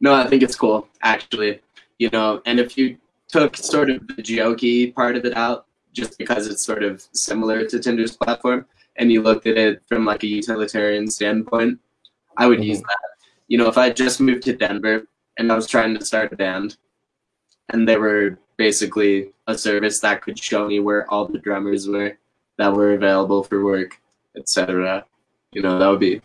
No, 0.02 0.14
I 0.14 0.28
think 0.28 0.42
it's 0.42 0.56
cool 0.56 0.88
actually. 1.04 1.62
You 2.00 2.10
know, 2.10 2.42
and 2.46 2.60
if 2.60 2.78
you 2.78 2.98
took 3.28 3.56
sort 3.56 3.90
of 3.90 4.06
the 4.08 4.22
jokey 4.22 4.94
part 4.94 5.16
of 5.16 5.26
it 5.26 5.38
out, 5.38 5.68
just 5.94 6.18
because 6.18 6.48
it's 6.48 6.66
sort 6.66 6.84
of 6.84 7.06
similar 7.14 7.66
to 7.66 7.80
Tinder's 7.80 8.18
platform, 8.18 8.66
and 8.98 9.12
you 9.12 9.22
looked 9.22 9.46
at 9.46 9.58
it 9.58 9.82
from 9.88 10.06
like 10.06 10.24
a 10.24 10.28
utilitarian 10.28 11.10
standpoint, 11.10 11.80
I 12.38 12.48
would 12.48 12.60
mm-hmm. 12.60 12.70
use 12.70 12.82
that. 12.82 13.00
You 13.48 13.60
know, 13.60 13.68
if 13.68 13.78
I 13.78 13.92
just 13.92 14.20
moved 14.20 14.44
to 14.44 14.56
Denver 14.58 15.08
and 15.38 15.52
I 15.52 15.56
was 15.56 15.68
trying 15.68 15.98
to 15.98 16.06
start 16.06 16.34
a 16.34 16.36
band, 16.36 16.78
and 17.70 17.88
they 17.88 17.98
were 17.98 18.38
basically 18.58 19.32
a 19.48 19.58
service 19.58 20.00
that 20.00 20.22
could 20.22 20.40
show 20.40 20.68
me 20.68 20.80
where 20.80 21.10
all 21.12 21.28
the 21.28 21.40
drummers 21.40 21.88
were 21.88 22.18
that 22.58 22.74
were 22.74 22.94
available 22.94 23.44
for 23.44 23.64
work, 23.64 24.00
etc. 24.38 25.06
You 25.52 25.62
know, 25.62 25.78
that 25.80 25.88
would 25.88 26.00
be 26.00 26.22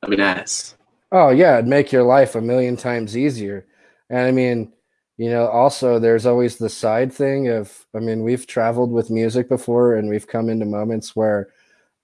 that'd 0.00 0.16
be 0.16 0.16
nice. 0.16 0.76
Oh 1.12 1.30
yeah, 1.30 1.54
it'd 1.54 1.66
make 1.66 1.92
your 1.92 2.02
life 2.02 2.34
a 2.34 2.40
million 2.40 2.76
times 2.76 3.16
easier. 3.16 3.66
And 4.10 4.20
I 4.20 4.30
mean, 4.30 4.72
you 5.16 5.30
know, 5.30 5.46
also 5.46 5.98
there's 5.98 6.26
always 6.26 6.56
the 6.56 6.68
side 6.68 7.12
thing 7.12 7.48
of 7.48 7.86
I 7.94 8.00
mean, 8.00 8.22
we've 8.22 8.46
traveled 8.46 8.90
with 8.92 9.10
music 9.10 9.48
before 9.48 9.96
and 9.96 10.08
we've 10.08 10.26
come 10.26 10.48
into 10.48 10.66
moments 10.66 11.14
where 11.14 11.48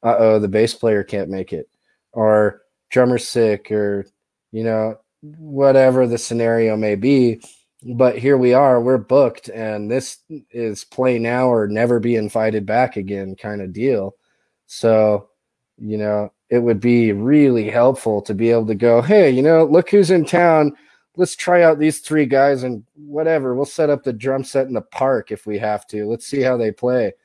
uh 0.02 0.16
oh, 0.18 0.38
the 0.38 0.48
bass 0.48 0.74
player 0.74 1.02
can't 1.02 1.28
make 1.28 1.52
it, 1.52 1.68
or 2.12 2.62
drummer's 2.90 3.28
sick, 3.28 3.70
or 3.70 4.06
you 4.52 4.64
know, 4.64 4.98
whatever 5.22 6.06
the 6.06 6.18
scenario 6.18 6.76
may 6.76 6.94
be 6.94 7.40
but 7.82 8.18
here 8.18 8.36
we 8.36 8.52
are 8.52 8.80
we're 8.80 8.98
booked 8.98 9.48
and 9.48 9.90
this 9.90 10.18
is 10.50 10.84
play 10.84 11.18
now 11.18 11.48
or 11.48 11.66
never 11.66 11.98
be 11.98 12.16
invited 12.16 12.66
back 12.66 12.96
again 12.96 13.34
kind 13.34 13.62
of 13.62 13.72
deal. 13.72 14.16
So 14.66 15.28
you 15.78 15.96
know 15.96 16.32
it 16.50 16.58
would 16.58 16.80
be 16.80 17.12
really 17.12 17.70
helpful 17.70 18.20
to 18.22 18.34
be 18.34 18.50
able 18.50 18.66
to 18.66 18.74
go 18.74 19.00
hey 19.00 19.30
you 19.30 19.42
know 19.42 19.64
look 19.64 19.90
who's 19.90 20.10
in 20.10 20.24
town. 20.24 20.76
Let's 21.16 21.36
try 21.36 21.62
out 21.62 21.78
these 21.78 22.00
three 22.00 22.24
guys 22.26 22.62
and 22.62 22.84
whatever. 22.94 23.54
We'll 23.54 23.64
set 23.64 23.90
up 23.90 24.04
the 24.04 24.12
drum 24.12 24.44
set 24.44 24.68
in 24.68 24.74
the 24.74 24.80
park 24.80 25.32
if 25.32 25.44
we 25.44 25.58
have 25.58 25.86
to. 25.88 26.08
Let's 26.08 26.26
see 26.26 26.40
how 26.40 26.56
they 26.56 26.70
play. 26.70 27.12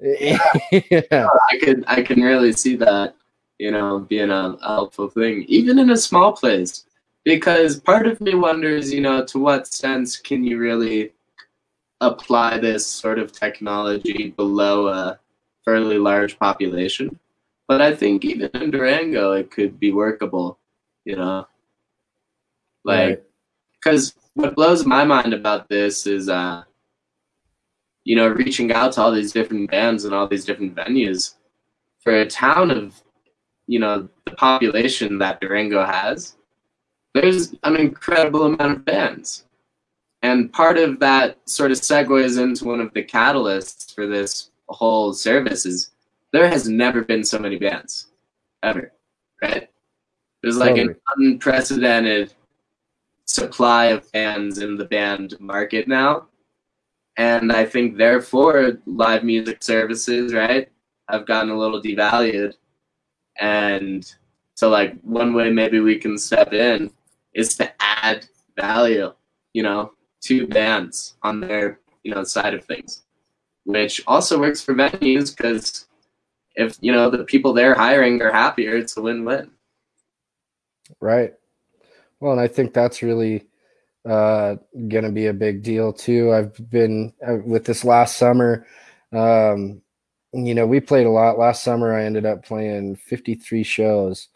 Yeah. 0.00 1.26
i 1.50 1.58
could 1.62 1.84
i 1.86 2.02
can 2.02 2.20
really 2.20 2.52
see 2.52 2.76
that 2.76 3.16
you 3.58 3.70
know 3.70 4.00
being 4.00 4.30
a 4.30 4.58
helpful 4.60 5.08
thing 5.08 5.46
even 5.48 5.78
in 5.78 5.88
a 5.88 5.96
small 5.96 6.34
place 6.34 6.85
because 7.26 7.80
part 7.80 8.06
of 8.06 8.20
me 8.20 8.36
wonders, 8.36 8.94
you 8.94 9.00
know, 9.00 9.24
to 9.24 9.40
what 9.40 9.66
sense 9.66 10.16
can 10.16 10.44
you 10.44 10.58
really 10.58 11.12
apply 12.00 12.56
this 12.56 12.86
sort 12.86 13.18
of 13.18 13.32
technology 13.32 14.32
below 14.36 14.86
a 14.86 15.18
fairly 15.64 15.98
large 15.98 16.38
population? 16.38 17.18
But 17.66 17.82
I 17.82 17.96
think 17.96 18.24
even 18.24 18.48
in 18.54 18.70
Durango, 18.70 19.32
it 19.32 19.50
could 19.50 19.80
be 19.80 19.90
workable, 19.90 20.60
you 21.04 21.16
know, 21.16 21.48
like 22.84 23.26
because 23.74 24.14
what 24.34 24.54
blows 24.54 24.86
my 24.86 25.02
mind 25.02 25.34
about 25.34 25.68
this 25.68 26.06
is, 26.06 26.28
uh, 26.28 26.62
you 28.04 28.14
know, 28.14 28.28
reaching 28.28 28.72
out 28.72 28.92
to 28.92 29.02
all 29.02 29.10
these 29.10 29.32
different 29.32 29.68
bands 29.68 30.04
and 30.04 30.14
all 30.14 30.28
these 30.28 30.44
different 30.44 30.76
venues 30.76 31.34
for 31.98 32.20
a 32.20 32.26
town 32.26 32.70
of, 32.70 33.02
you 33.66 33.80
know, 33.80 34.08
the 34.26 34.30
population 34.30 35.18
that 35.18 35.40
Durango 35.40 35.84
has 35.84 36.36
there's 37.16 37.54
an 37.62 37.76
incredible 37.76 38.44
amount 38.44 38.72
of 38.72 38.84
bands. 38.84 39.46
And 40.22 40.52
part 40.52 40.76
of 40.76 41.00
that 41.00 41.38
sort 41.48 41.70
of 41.70 41.78
segues 41.78 42.42
into 42.42 42.66
one 42.66 42.80
of 42.80 42.92
the 42.92 43.02
catalysts 43.02 43.94
for 43.94 44.06
this 44.06 44.50
whole 44.68 45.14
service 45.14 45.64
is 45.64 45.92
there 46.32 46.48
has 46.48 46.68
never 46.68 47.02
been 47.02 47.24
so 47.24 47.38
many 47.38 47.58
bands 47.58 48.08
ever, 48.62 48.92
right? 49.42 49.70
There's 50.42 50.58
like 50.58 50.76
totally. 50.76 50.88
an 50.88 51.00
unprecedented 51.16 52.34
supply 53.24 53.86
of 53.86 54.10
bands 54.12 54.58
in 54.58 54.76
the 54.76 54.84
band 54.84 55.40
market 55.40 55.88
now. 55.88 56.26
And 57.16 57.50
I 57.50 57.64
think 57.64 57.96
therefore 57.96 58.78
live 58.84 59.24
music 59.24 59.62
services, 59.62 60.34
right, 60.34 60.68
have 61.08 61.26
gotten 61.26 61.50
a 61.50 61.58
little 61.58 61.80
devalued. 61.80 62.54
And 63.40 64.12
so 64.54 64.68
like 64.68 65.00
one 65.00 65.32
way 65.32 65.50
maybe 65.50 65.80
we 65.80 65.96
can 65.96 66.18
step 66.18 66.52
in 66.52 66.90
is 67.36 67.54
to 67.56 67.72
add 67.80 68.26
value, 68.56 69.12
you 69.52 69.62
know, 69.62 69.92
to 70.22 70.46
bands 70.48 71.16
on 71.22 71.38
their, 71.38 71.78
you 72.02 72.12
know, 72.12 72.24
side 72.24 72.54
of 72.54 72.64
things, 72.64 73.04
which 73.64 74.02
also 74.06 74.40
works 74.40 74.62
for 74.62 74.74
venues 74.74 75.36
because 75.36 75.86
if, 76.56 76.76
you 76.80 76.90
know, 76.90 77.10
the 77.10 77.24
people 77.24 77.52
they're 77.52 77.74
hiring 77.74 78.20
are 78.22 78.32
happier, 78.32 78.76
it's 78.76 78.96
a 78.96 79.02
win-win. 79.02 79.50
Right. 81.00 81.34
Well, 82.18 82.32
and 82.32 82.40
I 82.40 82.48
think 82.48 82.72
that's 82.72 83.02
really 83.02 83.46
uh, 84.08 84.56
going 84.88 85.04
to 85.04 85.12
be 85.12 85.26
a 85.26 85.34
big 85.34 85.62
deal 85.62 85.92
too. 85.92 86.32
I've 86.32 86.70
been 86.70 87.12
uh, 87.26 87.36
with 87.44 87.66
this 87.66 87.84
last 87.84 88.16
summer. 88.16 88.66
Um, 89.12 89.82
you 90.32 90.54
know, 90.54 90.66
we 90.66 90.80
played 90.80 91.06
a 91.06 91.10
lot 91.10 91.38
last 91.38 91.62
summer. 91.62 91.94
I 91.94 92.04
ended 92.04 92.24
up 92.24 92.44
playing 92.44 92.96
53 92.96 93.62
shows, 93.62 94.28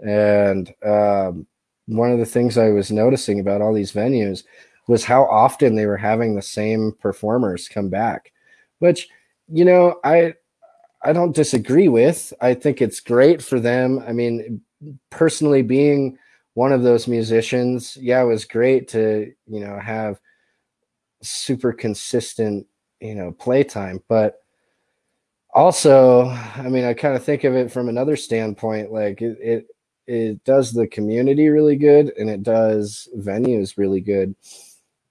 and 0.00 0.72
um, 0.84 1.46
one 1.88 2.12
of 2.12 2.18
the 2.18 2.26
things 2.26 2.58
I 2.58 2.68
was 2.68 2.92
noticing 2.92 3.40
about 3.40 3.62
all 3.62 3.72
these 3.72 3.92
venues 3.92 4.44
was 4.86 5.04
how 5.04 5.24
often 5.24 5.74
they 5.74 5.86
were 5.86 5.96
having 5.96 6.34
the 6.34 6.42
same 6.42 6.92
performers 7.00 7.68
come 7.68 7.88
back, 7.88 8.32
which, 8.78 9.08
you 9.48 9.64
know, 9.64 9.98
I 10.04 10.34
I 11.02 11.12
don't 11.12 11.34
disagree 11.34 11.88
with. 11.88 12.32
I 12.40 12.54
think 12.54 12.82
it's 12.82 13.00
great 13.00 13.42
for 13.42 13.60
them. 13.60 14.02
I 14.06 14.12
mean, 14.12 14.60
personally 15.10 15.62
being 15.62 16.18
one 16.54 16.72
of 16.72 16.82
those 16.82 17.06
musicians, 17.08 17.96
yeah, 18.00 18.20
it 18.22 18.26
was 18.26 18.44
great 18.44 18.88
to, 18.88 19.32
you 19.46 19.60
know, 19.60 19.78
have 19.78 20.20
super 21.22 21.72
consistent, 21.72 22.66
you 23.00 23.14
know, 23.14 23.32
playtime, 23.32 24.02
but 24.08 24.42
also, 25.54 26.26
I 26.56 26.68
mean, 26.68 26.84
I 26.84 26.94
kind 26.94 27.16
of 27.16 27.24
think 27.24 27.44
of 27.44 27.54
it 27.54 27.70
from 27.70 27.88
another 27.88 28.16
standpoint 28.16 28.92
like 28.92 29.22
it, 29.22 29.38
it 29.40 29.66
it 30.08 30.42
does 30.44 30.72
the 30.72 30.86
community 30.86 31.48
really 31.48 31.76
good 31.76 32.12
and 32.18 32.28
it 32.28 32.42
does 32.42 33.08
venues 33.16 33.76
really 33.76 34.00
good 34.00 34.34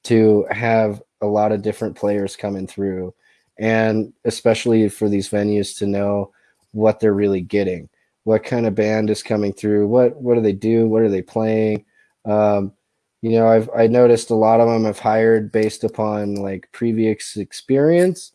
to 0.03 0.45
have 0.51 1.01
a 1.21 1.25
lot 1.25 1.51
of 1.51 1.61
different 1.61 1.95
players 1.95 2.35
coming 2.35 2.67
through 2.67 3.13
and 3.59 4.13
especially 4.25 4.89
for 4.89 5.07
these 5.07 5.29
venues 5.29 5.77
to 5.77 5.87
know 5.87 6.31
what 6.71 6.99
they're 6.99 7.13
really 7.13 7.41
getting 7.41 7.87
what 8.23 8.43
kind 8.43 8.65
of 8.65 8.75
band 8.75 9.09
is 9.09 9.23
coming 9.23 9.53
through 9.53 9.87
what 9.87 10.15
what 10.17 10.35
do 10.35 10.41
they 10.41 10.53
do 10.53 10.87
what 10.87 11.01
are 11.01 11.09
they 11.09 11.21
playing? 11.21 11.85
Um, 12.25 12.73
you 13.21 13.31
know 13.31 13.47
i've 13.47 13.67
i 13.75 13.87
noticed 13.87 14.29
a 14.29 14.35
lot 14.35 14.59
of 14.59 14.67
them 14.67 14.85
have 14.85 14.99
hired 14.99 15.51
based 15.51 15.83
upon 15.83 16.35
like 16.35 16.69
previous 16.71 17.35
experience 17.35 18.31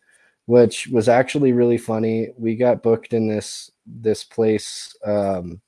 which 0.46 0.88
was 0.88 1.08
actually 1.08 1.52
really 1.52 1.78
funny. 1.78 2.28
We 2.36 2.56
got 2.56 2.82
booked 2.82 3.12
in 3.12 3.28
this 3.28 3.70
this 3.86 4.24
place 4.24 4.94
um, 5.04 5.60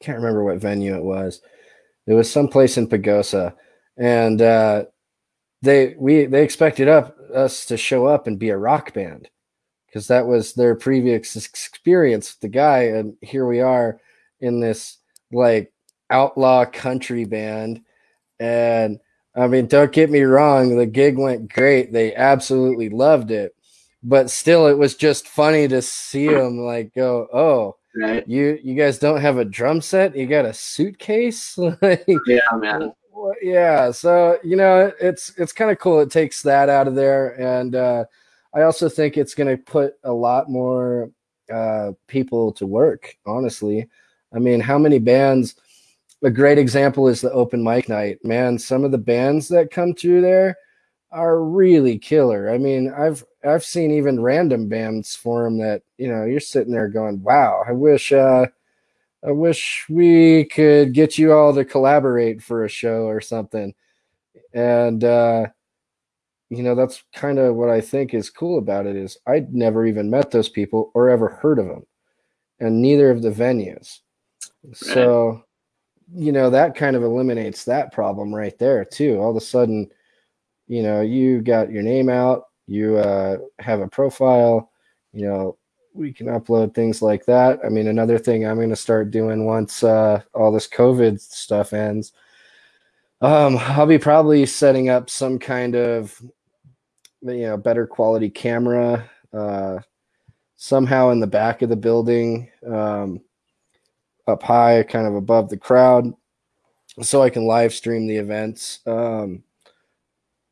can't 0.00 0.18
remember 0.18 0.44
what 0.44 0.58
venue 0.58 0.94
it 0.94 1.02
was. 1.02 1.40
It 2.06 2.14
was 2.14 2.30
someplace 2.30 2.78
in 2.78 2.88
Pagosa, 2.88 3.54
and 3.96 4.40
uh, 4.40 4.84
they 5.62 5.94
we 5.98 6.26
they 6.26 6.42
expected 6.42 6.88
up 6.88 7.16
us 7.34 7.66
to 7.66 7.76
show 7.76 8.06
up 8.06 8.26
and 8.26 8.38
be 8.38 8.50
a 8.50 8.56
rock 8.56 8.94
band 8.94 9.28
because 9.86 10.08
that 10.08 10.26
was 10.26 10.54
their 10.54 10.74
previous 10.74 11.36
experience 11.36 12.32
with 12.32 12.40
the 12.40 12.48
guy, 12.48 12.84
and 12.84 13.16
here 13.22 13.46
we 13.46 13.60
are 13.60 14.00
in 14.40 14.60
this 14.60 14.98
like 15.32 15.72
outlaw 16.10 16.64
country 16.64 17.24
band, 17.24 17.82
and 18.40 19.00
I 19.36 19.46
mean, 19.48 19.66
don't 19.66 19.92
get 19.92 20.10
me 20.10 20.22
wrong, 20.22 20.76
the 20.76 20.86
gig 20.86 21.18
went 21.18 21.52
great. 21.52 21.92
They 21.92 22.14
absolutely 22.14 22.88
loved 22.88 23.30
it, 23.30 23.54
but 24.02 24.30
still, 24.30 24.66
it 24.68 24.78
was 24.78 24.94
just 24.94 25.28
funny 25.28 25.68
to 25.68 25.82
see 25.82 26.28
them 26.28 26.58
like 26.58 26.94
go, 26.94 27.28
oh 27.32 27.77
Right. 27.98 28.26
You 28.28 28.58
you 28.62 28.74
guys 28.74 28.98
don't 28.98 29.20
have 29.20 29.38
a 29.38 29.44
drum 29.44 29.80
set? 29.80 30.16
You 30.16 30.26
got 30.26 30.44
a 30.44 30.54
suitcase? 30.54 31.58
like, 31.82 32.06
yeah, 32.26 32.40
man. 32.54 32.92
Yeah, 33.42 33.90
so 33.90 34.38
you 34.44 34.56
know 34.56 34.92
it's 35.00 35.32
it's 35.36 35.52
kind 35.52 35.70
of 35.70 35.78
cool. 35.78 36.00
It 36.00 36.10
takes 36.10 36.42
that 36.42 36.68
out 36.68 36.86
of 36.86 36.94
there, 36.94 37.40
and 37.40 37.74
uh, 37.74 38.04
I 38.54 38.62
also 38.62 38.88
think 38.88 39.16
it's 39.16 39.34
going 39.34 39.48
to 39.54 39.62
put 39.62 39.94
a 40.04 40.12
lot 40.12 40.48
more 40.48 41.10
uh, 41.52 41.92
people 42.06 42.52
to 42.52 42.66
work. 42.66 43.16
Honestly, 43.26 43.88
I 44.32 44.38
mean, 44.38 44.60
how 44.60 44.78
many 44.78 44.98
bands? 44.98 45.56
A 46.22 46.30
great 46.30 46.58
example 46.58 47.06
is 47.06 47.20
the 47.20 47.32
open 47.32 47.62
mic 47.62 47.88
night. 47.88 48.18
Man, 48.24 48.58
some 48.58 48.84
of 48.84 48.90
the 48.90 48.98
bands 48.98 49.48
that 49.48 49.70
come 49.70 49.94
through 49.94 50.20
there 50.20 50.56
are 51.10 51.42
really 51.42 51.98
killer. 51.98 52.50
I 52.50 52.58
mean, 52.58 52.92
I've 52.96 53.24
I've 53.44 53.64
seen 53.64 53.90
even 53.92 54.20
random 54.20 54.68
bands 54.68 55.14
form 55.16 55.58
that 55.58 55.82
you 55.98 56.08
know 56.08 56.24
you're 56.24 56.40
sitting 56.40 56.72
there 56.72 56.88
going, 56.88 57.22
"Wow, 57.22 57.64
I 57.66 57.72
wish 57.72 58.12
uh, 58.12 58.46
I 59.26 59.32
wish 59.32 59.86
we 59.90 60.46
could 60.46 60.94
get 60.94 61.18
you 61.18 61.32
all 61.32 61.54
to 61.54 61.64
collaborate 61.64 62.42
for 62.42 62.64
a 62.64 62.68
show 62.68 63.04
or 63.08 63.20
something." 63.20 63.74
And 64.54 65.04
uh, 65.04 65.48
you 66.50 66.62
know 66.62 66.74
that's 66.74 67.02
kind 67.14 67.38
of 67.38 67.56
what 67.56 67.68
I 67.70 67.80
think 67.80 68.14
is 68.14 68.30
cool 68.30 68.58
about 68.58 68.86
it 68.86 68.96
is 68.96 69.18
I'd 69.26 69.54
never 69.54 69.86
even 69.86 70.10
met 70.10 70.30
those 70.30 70.48
people 70.48 70.90
or 70.94 71.10
ever 71.10 71.28
heard 71.28 71.58
of 71.58 71.66
them. 71.68 71.86
and 72.60 72.82
neither 72.82 73.10
of 73.10 73.22
the 73.22 73.30
venues. 73.30 74.00
So, 74.74 75.44
you 76.14 76.32
know, 76.32 76.50
that 76.50 76.76
kind 76.76 76.96
of 76.96 77.02
eliminates 77.04 77.64
that 77.64 77.92
problem 77.92 78.34
right 78.34 78.58
there 78.58 78.84
too. 78.84 79.20
All 79.20 79.30
of 79.30 79.36
a 79.36 79.40
sudden, 79.40 79.90
you 80.68 80.82
know, 80.82 81.00
you 81.00 81.40
got 81.40 81.72
your 81.72 81.82
name 81.82 82.08
out, 82.08 82.44
you 82.66 82.98
uh, 82.98 83.38
have 83.58 83.80
a 83.80 83.88
profile, 83.88 84.70
you 85.12 85.26
know, 85.26 85.56
we 85.94 86.12
can 86.12 86.26
upload 86.28 86.74
things 86.74 87.02
like 87.02 87.24
that. 87.24 87.58
I 87.64 87.70
mean, 87.70 87.88
another 87.88 88.18
thing 88.18 88.46
I'm 88.46 88.56
going 88.56 88.68
to 88.68 88.76
start 88.76 89.10
doing 89.10 89.44
once 89.46 89.82
uh, 89.82 90.22
all 90.34 90.52
this 90.52 90.68
COVID 90.68 91.18
stuff 91.20 91.72
ends, 91.72 92.12
um, 93.20 93.56
I'll 93.58 93.86
be 93.86 93.98
probably 93.98 94.46
setting 94.46 94.90
up 94.90 95.10
some 95.10 95.38
kind 95.38 95.74
of, 95.74 96.22
you 97.22 97.46
know, 97.46 97.56
better 97.56 97.86
quality 97.86 98.30
camera 98.30 99.10
uh, 99.32 99.78
somehow 100.56 101.10
in 101.10 101.20
the 101.20 101.26
back 101.26 101.62
of 101.62 101.68
the 101.68 101.76
building, 101.76 102.50
um, 102.66 103.20
up 104.26 104.42
high, 104.42 104.82
kind 104.82 105.06
of 105.06 105.14
above 105.14 105.48
the 105.48 105.56
crowd, 105.56 106.12
so 107.00 107.22
I 107.22 107.30
can 107.30 107.46
live 107.46 107.72
stream 107.72 108.06
the 108.06 108.16
events. 108.16 108.80
Um, 108.86 109.42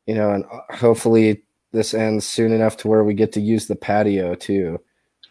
you 0.07 0.15
know, 0.15 0.31
and 0.31 0.45
uh, 0.45 0.75
hopefully 0.75 1.43
this 1.71 1.93
ends 1.93 2.25
soon 2.25 2.51
enough 2.51 2.77
to 2.77 2.87
where 2.87 3.03
we 3.03 3.13
get 3.13 3.31
to 3.33 3.41
use 3.41 3.67
the 3.67 3.75
patio 3.75 4.33
too. 4.33 4.79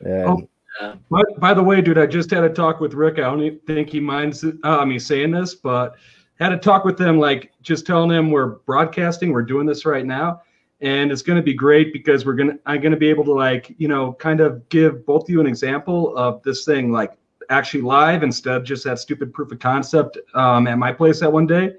And, 0.01 0.49
oh, 0.81 0.99
by, 1.11 1.23
by, 1.39 1.55
the 1.55 1.63
way, 1.63 1.81
dude, 1.81 1.99
I 1.99 2.07
just 2.07 2.31
had 2.31 2.45
a 2.45 2.51
talk 2.51 2.81
with 2.81 2.95
Rick. 2.95 3.19
I 3.19 3.23
don't 3.23 3.59
think 3.67 3.89
he 3.89 4.01
minds 4.01 4.45
uh, 4.63 4.85
mean 4.85 5.01
saying 5.01 5.31
this, 5.33 5.55
but 5.55 5.97
had 6.39 6.53
a 6.53 6.59
talk 6.59 6.85
with 6.85 6.99
them, 6.99 7.19
like 7.19 7.53
just 7.63 7.87
telling 7.87 8.11
them 8.11 8.31
we're 8.31 8.57
broadcasting, 8.67 9.33
we're 9.33 9.43
doing 9.43 9.67
this 9.67 9.87
right 9.87 10.05
now, 10.05 10.43
and 10.83 11.11
it's 11.11 11.23
going 11.23 11.37
to 11.37 11.43
be 11.43 11.55
great 11.55 11.93
because 11.93 12.27
we're 12.27 12.35
gonna 12.35 12.59
I'm 12.67 12.83
to 12.83 12.97
be 12.97 13.09
able 13.09 13.25
to 13.25 13.33
like 13.33 13.75
you 13.79 13.89
know 13.89 14.13
kind 14.13 14.41
of 14.41 14.69
give 14.69 15.07
both 15.07 15.25
of 15.25 15.31
you 15.31 15.41
an 15.41 15.47
example 15.47 16.15
of 16.17 16.43
this 16.43 16.67
thing 16.67 16.93
like 16.93 17.13
actually 17.49 17.83
live 17.83 18.23
instead 18.23 18.57
of 18.57 18.65
just 18.65 18.85
that 18.85 18.99
stupid 18.99 19.33
proof 19.33 19.53
of 19.53 19.59
concept 19.59 20.19
um, 20.35 20.67
at 20.67 20.79
my 20.79 20.93
place 20.93 21.21
that 21.21 21.33
one 21.33 21.47
day. 21.47 21.73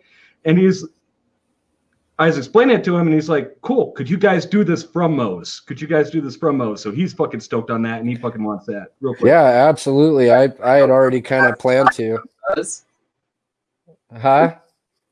And 0.46 0.58
he's 0.58 0.86
I 2.20 2.26
was 2.26 2.38
explaining 2.38 2.78
it 2.78 2.84
to 2.86 2.96
him, 2.98 3.06
and 3.08 3.14
he's 3.14 3.30
like, 3.30 3.58
"Cool, 3.62 3.92
could 3.92 4.10
you 4.10 4.18
guys 4.18 4.46
do 4.46 4.64
this 4.64 4.84
from 4.84 5.16
Moe's? 5.16 5.60
Could 5.60 5.80
you 5.80 5.88
guys 5.88 6.10
do 6.10 6.20
this 6.20 6.36
from 6.36 6.58
Moe's?" 6.58 6.82
So 6.82 6.92
he's 6.92 7.14
fucking 7.14 7.42
stoked 7.42 7.70
on 7.70 7.84
that, 7.84 8.00
and 8.00 8.10
he 8.10 8.16
fucking 8.16 8.44
wants 8.44 8.66
that 8.66 8.88
real 9.02 9.14
quick. 9.14 9.30
Yeah, 9.30 9.44
absolutely. 9.44 10.32
I 10.32 10.52
I 10.64 10.78
had 10.78 10.90
already 10.90 11.22
kind 11.22 11.46
of 11.46 11.60
planned 11.60 11.92
to. 11.94 12.20
Huh? 14.20 14.56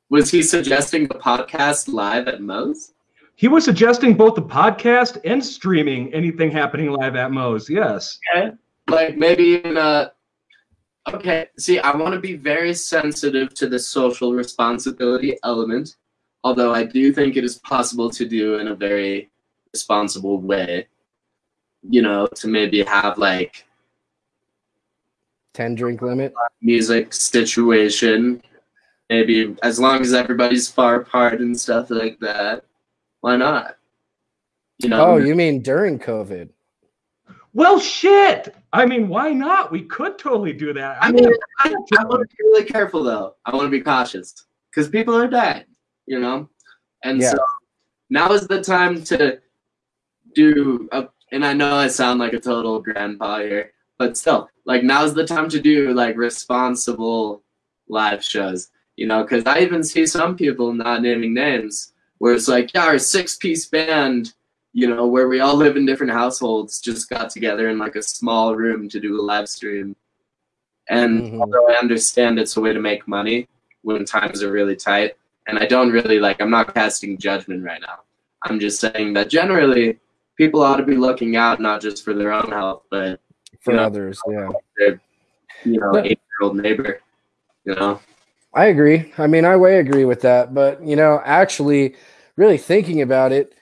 Was 0.09 0.31
he 0.31 0.41
suggesting 0.41 1.07
the 1.07 1.15
podcast 1.15 1.91
live 1.93 2.27
at 2.27 2.41
Moe's? 2.41 2.93
He 3.35 3.47
was 3.49 3.65
suggesting 3.65 4.15
both 4.15 4.35
the 4.35 4.41
podcast 4.41 5.19
and 5.25 5.43
streaming 5.43 6.13
anything 6.13 6.49
happening 6.49 6.91
live 6.91 7.15
at 7.15 7.31
Moe's. 7.31 7.69
Yes. 7.69 8.17
Okay. 8.33 8.51
Like 8.87 9.17
maybe 9.17 9.63
in 9.63 9.77
a. 9.77 9.79
Uh, 9.79 10.09
okay. 11.13 11.47
See, 11.59 11.77
I 11.79 11.95
want 11.95 12.13
to 12.13 12.19
be 12.19 12.33
very 12.33 12.73
sensitive 12.73 13.53
to 13.55 13.67
the 13.67 13.77
social 13.77 14.33
responsibility 14.33 15.37
element 15.43 15.97
although 16.45 16.73
I 16.73 16.83
do 16.83 17.11
think 17.11 17.35
it 17.35 17.43
is 17.43 17.57
possible 17.57 18.09
to 18.11 18.23
do 18.23 18.59
in 18.59 18.67
a 18.67 18.75
very 18.75 19.31
responsible 19.73 20.39
way. 20.39 20.87
You 21.87 22.01
know, 22.01 22.27
to 22.27 22.47
maybe 22.47 22.83
have 22.83 23.17
like 23.17 23.65
10 25.55 25.75
drink 25.75 26.01
limit? 26.01 26.33
music 26.61 27.13
situation. 27.13 28.41
Maybe 29.09 29.55
as 29.61 29.79
long 29.79 30.01
as 30.01 30.13
everybody's 30.13 30.69
far 30.69 30.95
apart 31.01 31.41
and 31.41 31.59
stuff 31.59 31.89
like 31.89 32.19
that 32.19 32.63
why 33.21 33.37
not? 33.37 33.77
You 34.77 34.89
know? 34.89 35.03
Oh 35.03 35.17
you 35.17 35.33
mean 35.33 35.63
during 35.63 35.97
covid? 35.97 36.49
Well 37.53 37.79
shit! 37.79 38.53
I 38.71 38.85
mean 38.85 39.07
why 39.07 39.31
not? 39.31 39.71
We 39.71 39.81
could 39.83 40.19
totally 40.19 40.53
do 40.53 40.73
that. 40.73 41.01
I, 41.01 41.07
I 41.07 41.11
mean 41.11 41.31
I, 41.59 41.73
I 41.97 42.03
want 42.05 42.29
to 42.29 42.35
be 42.35 42.43
really 42.43 42.65
careful 42.65 43.03
though. 43.03 43.35
I 43.45 43.55
want 43.55 43.65
to 43.65 43.71
be 43.71 43.81
cautious 43.81 44.45
because 44.69 44.89
people 44.89 45.15
are 45.15 45.27
dying 45.27 45.65
you 46.05 46.19
know? 46.19 46.49
And 47.03 47.21
yeah. 47.21 47.31
so 47.31 47.37
now 48.09 48.31
is 48.31 48.47
the 48.47 48.61
time 48.61 49.03
to 49.05 49.39
do, 50.33 50.89
a, 50.91 51.07
and 51.31 51.45
I 51.45 51.53
know 51.53 51.75
I 51.75 51.87
sound 51.87 52.19
like 52.19 52.33
a 52.33 52.39
total 52.39 52.79
grandpa 52.79 53.39
here, 53.39 53.71
but 53.97 54.17
still, 54.17 54.49
like 54.65 54.83
now's 54.83 55.13
the 55.13 55.25
time 55.25 55.49
to 55.49 55.59
do 55.59 55.93
like 55.93 56.17
responsible 56.17 57.43
live 57.87 58.23
shows, 58.23 58.69
you 58.95 59.07
know? 59.07 59.23
Because 59.23 59.45
I 59.45 59.59
even 59.59 59.83
see 59.83 60.05
some 60.05 60.35
people 60.35 60.73
not 60.73 61.01
naming 61.01 61.33
names 61.33 61.93
where 62.17 62.33
it's 62.33 62.47
like, 62.47 62.73
yeah, 62.73 62.85
our 62.85 62.99
six 62.99 63.35
piece 63.35 63.65
band, 63.67 64.33
you 64.73 64.87
know, 64.87 65.07
where 65.07 65.27
we 65.27 65.39
all 65.39 65.55
live 65.55 65.77
in 65.77 65.85
different 65.85 66.11
households, 66.11 66.81
just 66.81 67.09
got 67.09 67.29
together 67.29 67.69
in 67.69 67.77
like 67.77 67.95
a 67.95 68.03
small 68.03 68.55
room 68.55 68.89
to 68.89 68.99
do 68.99 69.19
a 69.19 69.23
live 69.23 69.47
stream. 69.47 69.95
And 70.89 71.21
mm-hmm. 71.21 71.41
although 71.41 71.69
I 71.69 71.75
understand 71.75 72.37
it's 72.37 72.57
a 72.57 72.61
way 72.61 72.73
to 72.73 72.79
make 72.79 73.07
money 73.07 73.47
when 73.81 74.05
times 74.05 74.43
are 74.43 74.51
really 74.51 74.75
tight, 74.75 75.13
and 75.47 75.59
I 75.59 75.65
don't 75.65 75.91
really 75.91 76.19
like, 76.19 76.41
I'm 76.41 76.49
not 76.49 76.73
casting 76.73 77.17
judgment 77.17 77.63
right 77.63 77.81
now. 77.81 77.99
I'm 78.43 78.59
just 78.59 78.79
saying 78.79 79.13
that 79.13 79.29
generally 79.29 79.99
people 80.37 80.61
ought 80.61 80.77
to 80.77 80.83
be 80.83 80.97
looking 80.97 81.35
out 81.35 81.59
not 81.59 81.81
just 81.81 82.03
for 82.03 82.13
their 82.13 82.31
own 82.31 82.51
health, 82.51 82.83
but 82.91 83.19
for 83.61 83.73
know, 83.73 83.83
others. 83.83 84.19
Yeah. 84.29 84.49
Their, 84.77 85.01
you 85.63 85.79
know, 85.79 85.97
eight 85.97 86.19
year 86.19 86.41
old 86.41 86.57
neighbor, 86.57 87.01
you 87.63 87.75
know? 87.75 87.99
I 88.53 88.65
agree. 88.65 89.11
I 89.17 89.27
mean, 89.27 89.45
I 89.45 89.57
way 89.57 89.79
agree 89.79 90.05
with 90.05 90.21
that. 90.21 90.53
But, 90.53 90.81
you 90.85 90.95
know, 90.95 91.21
actually, 91.25 91.95
really 92.35 92.57
thinking 92.57 93.01
about 93.01 93.31
it, 93.31 93.53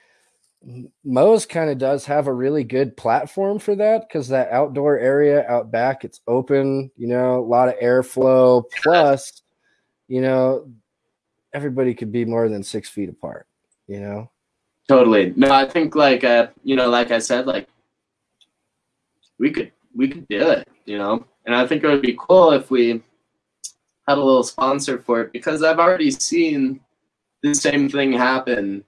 Moe's 1.04 1.46
kind 1.46 1.68
of 1.68 1.78
does 1.78 2.06
have 2.06 2.26
a 2.26 2.32
really 2.32 2.64
good 2.64 2.96
platform 2.96 3.58
for 3.58 3.74
that 3.76 4.08
because 4.08 4.28
that 4.28 4.50
outdoor 4.50 4.98
area 4.98 5.46
out 5.48 5.70
back, 5.70 6.04
it's 6.04 6.20
open, 6.26 6.90
you 6.96 7.06
know, 7.06 7.38
a 7.38 7.44
lot 7.44 7.68
of 7.68 7.78
airflow. 7.80 8.64
Plus, 8.82 9.42
you 10.08 10.20
know, 10.20 10.70
everybody 11.54 11.94
could 11.94 12.12
be 12.12 12.24
more 12.24 12.48
than 12.48 12.62
six 12.62 12.88
feet 12.88 13.08
apart, 13.08 13.46
you 13.86 14.00
know? 14.00 14.30
Totally. 14.88 15.32
No, 15.36 15.50
I 15.50 15.66
think 15.66 15.94
like 15.94 16.24
uh, 16.24 16.48
you 16.62 16.76
know, 16.76 16.90
like 16.90 17.10
I 17.10 17.18
said, 17.18 17.46
like 17.46 17.68
we 19.38 19.50
could 19.50 19.72
we 19.94 20.08
could 20.08 20.28
do 20.28 20.50
it, 20.50 20.68
you 20.84 20.98
know. 20.98 21.24
And 21.46 21.54
I 21.54 21.66
think 21.66 21.82
it 21.82 21.88
would 21.88 22.02
be 22.02 22.16
cool 22.18 22.52
if 22.52 22.70
we 22.70 23.02
had 24.06 24.18
a 24.18 24.22
little 24.22 24.42
sponsor 24.42 24.98
for 24.98 25.22
it 25.22 25.32
because 25.32 25.62
I've 25.62 25.78
already 25.78 26.10
seen 26.10 26.80
the 27.42 27.54
same 27.54 27.88
thing 27.88 28.12
happen. 28.12 28.84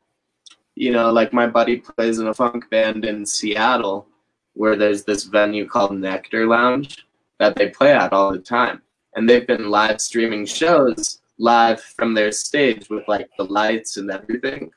You 0.74 0.92
know, 0.92 1.10
like 1.10 1.32
my 1.32 1.46
buddy 1.46 1.78
plays 1.78 2.18
in 2.18 2.26
a 2.26 2.34
funk 2.34 2.68
band 2.68 3.06
in 3.06 3.24
Seattle 3.24 4.06
where 4.52 4.76
there's 4.76 5.04
this 5.04 5.24
venue 5.24 5.66
called 5.66 5.98
Nectar 5.98 6.46
Lounge 6.46 7.06
that 7.38 7.54
they 7.56 7.70
play 7.70 7.92
at 7.94 8.12
all 8.12 8.32
the 8.32 8.38
time. 8.38 8.82
And 9.14 9.28
they've 9.28 9.46
been 9.46 9.70
live 9.70 10.00
streaming 10.00 10.44
shows 10.44 11.20
live 11.38 11.80
from 11.80 12.14
their 12.14 12.32
stage 12.32 12.88
with 12.88 13.06
like 13.08 13.28
the 13.36 13.44
lights 13.44 13.96
and 13.96 14.10
everything. 14.10 14.70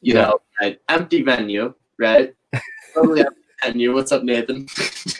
You 0.00 0.14
yeah. 0.14 0.22
know, 0.22 0.40
right? 0.60 0.80
empty 0.88 1.22
venue, 1.22 1.74
right? 1.98 2.34
totally 2.94 3.20
empty 3.20 3.40
venue. 3.64 3.94
What's 3.94 4.12
up, 4.12 4.22
Nathan? 4.22 4.66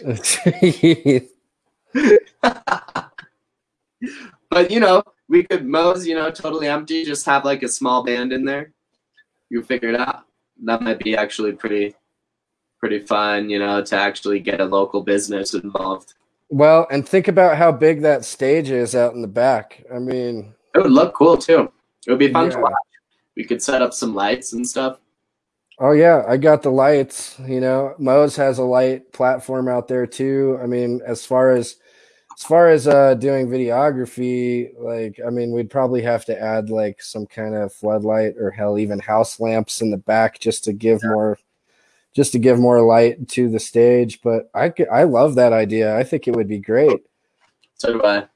but 4.50 4.70
you 4.70 4.80
know, 4.80 5.02
we 5.28 5.44
could 5.44 5.66
Moe's, 5.66 6.06
you 6.06 6.14
know, 6.14 6.30
totally 6.30 6.68
empty, 6.68 7.04
just 7.04 7.26
have 7.26 7.44
like 7.44 7.62
a 7.62 7.68
small 7.68 8.04
band 8.04 8.32
in 8.32 8.44
there. 8.44 8.72
You 9.50 9.62
figure 9.62 9.90
it 9.90 10.00
out. 10.00 10.24
That 10.64 10.82
might 10.82 10.98
be 10.98 11.16
actually 11.16 11.52
pretty 11.52 11.94
pretty 12.78 13.00
fun, 13.00 13.50
you 13.50 13.58
know, 13.58 13.82
to 13.82 13.96
actually 13.96 14.40
get 14.40 14.60
a 14.60 14.64
local 14.64 15.02
business 15.02 15.54
involved. 15.54 16.14
Well, 16.48 16.86
and 16.90 17.06
think 17.06 17.28
about 17.28 17.58
how 17.58 17.72
big 17.72 18.02
that 18.02 18.24
stage 18.24 18.70
is 18.70 18.94
out 18.94 19.14
in 19.14 19.20
the 19.20 19.28
back. 19.28 19.84
I 19.92 19.98
mean, 19.98 20.54
it 20.74 20.82
would 20.82 20.92
look 20.92 21.14
cool 21.14 21.36
too. 21.36 21.70
It 22.06 22.10
would 22.10 22.18
be 22.18 22.32
fun 22.32 22.46
yeah. 22.46 22.56
to 22.56 22.60
watch. 22.60 22.72
We 23.36 23.44
could 23.44 23.62
set 23.62 23.82
up 23.82 23.92
some 23.94 24.14
lights 24.14 24.52
and 24.52 24.66
stuff. 24.66 24.98
Oh 25.80 25.92
yeah, 25.92 26.24
I 26.26 26.36
got 26.36 26.62
the 26.62 26.70
lights. 26.70 27.38
You 27.46 27.60
know, 27.60 27.94
Moe's 27.98 28.34
has 28.36 28.58
a 28.58 28.64
light 28.64 29.12
platform 29.12 29.68
out 29.68 29.86
there 29.86 30.06
too. 30.06 30.58
I 30.62 30.66
mean, 30.66 31.00
as 31.06 31.24
far 31.24 31.50
as 31.52 31.76
as 32.36 32.44
far 32.44 32.68
as 32.68 32.88
uh, 32.88 33.14
doing 33.14 33.48
videography, 33.48 34.70
like 34.78 35.20
I 35.24 35.30
mean, 35.30 35.52
we'd 35.52 35.70
probably 35.70 36.02
have 36.02 36.24
to 36.26 36.40
add 36.40 36.70
like 36.70 37.00
some 37.00 37.26
kind 37.26 37.54
of 37.54 37.72
floodlight 37.72 38.34
or 38.38 38.50
hell, 38.50 38.78
even 38.78 38.98
house 38.98 39.38
lamps 39.38 39.80
in 39.80 39.90
the 39.90 39.96
back 39.96 40.40
just 40.40 40.64
to 40.64 40.72
give 40.72 41.00
yeah. 41.04 41.10
more, 41.10 41.38
just 42.14 42.32
to 42.32 42.38
give 42.40 42.58
more 42.58 42.80
light 42.80 43.28
to 43.30 43.48
the 43.48 43.60
stage. 43.60 44.20
But 44.20 44.50
I 44.54 44.72
I 44.92 45.04
love 45.04 45.36
that 45.36 45.52
idea. 45.52 45.96
I 45.96 46.02
think 46.02 46.26
it 46.26 46.34
would 46.34 46.48
be 46.48 46.58
great. 46.58 47.02
So 47.74 47.92
do 47.92 48.04
I. 48.04 48.26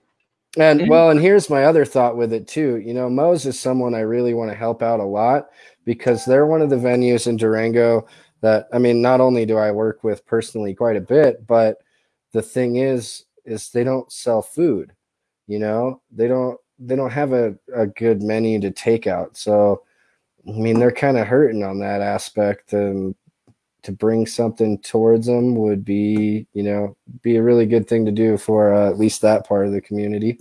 And 0.58 0.80
mm-hmm. 0.80 0.90
well, 0.90 1.10
and 1.10 1.20
here's 1.20 1.48
my 1.48 1.64
other 1.64 1.84
thought 1.84 2.16
with 2.16 2.32
it 2.32 2.46
too. 2.46 2.76
You 2.76 2.94
know, 2.94 3.08
Moe's 3.08 3.46
is 3.46 3.58
someone 3.58 3.94
I 3.94 4.00
really 4.00 4.34
want 4.34 4.50
to 4.50 4.56
help 4.56 4.82
out 4.82 5.00
a 5.00 5.04
lot 5.04 5.48
because 5.84 6.24
they're 6.24 6.46
one 6.46 6.62
of 6.62 6.70
the 6.70 6.76
venues 6.76 7.26
in 7.26 7.36
Durango 7.36 8.06
that 8.42 8.68
I 8.72 8.78
mean, 8.78 9.00
not 9.00 9.20
only 9.20 9.46
do 9.46 9.56
I 9.56 9.70
work 9.70 10.04
with 10.04 10.26
personally 10.26 10.74
quite 10.74 10.96
a 10.96 11.00
bit, 11.00 11.46
but 11.46 11.78
the 12.32 12.42
thing 12.42 12.76
is, 12.76 13.24
is 13.44 13.70
they 13.70 13.84
don't 13.84 14.12
sell 14.12 14.42
food. 14.42 14.92
You 15.46 15.58
know, 15.58 16.02
they 16.10 16.28
don't 16.28 16.58
they 16.78 16.96
don't 16.96 17.10
have 17.10 17.32
a, 17.32 17.56
a 17.74 17.86
good 17.86 18.22
menu 18.22 18.60
to 18.60 18.70
take 18.70 19.06
out. 19.06 19.36
So 19.36 19.82
I 20.46 20.52
mean, 20.52 20.78
they're 20.78 20.92
kind 20.92 21.16
of 21.16 21.26
hurting 21.26 21.62
on 21.62 21.78
that 21.78 22.00
aspect. 22.00 22.72
And 22.72 23.14
to 23.82 23.92
bring 23.92 24.26
something 24.26 24.78
towards 24.78 25.26
them 25.26 25.56
would 25.56 25.84
be, 25.84 26.46
you 26.52 26.62
know, 26.62 26.96
be 27.22 27.36
a 27.36 27.42
really 27.42 27.66
good 27.66 27.88
thing 27.88 28.04
to 28.06 28.12
do 28.12 28.38
for 28.38 28.72
uh, 28.72 28.88
at 28.88 28.98
least 28.98 29.20
that 29.22 29.46
part 29.46 29.66
of 29.66 29.72
the 29.72 29.80
community. 29.80 30.38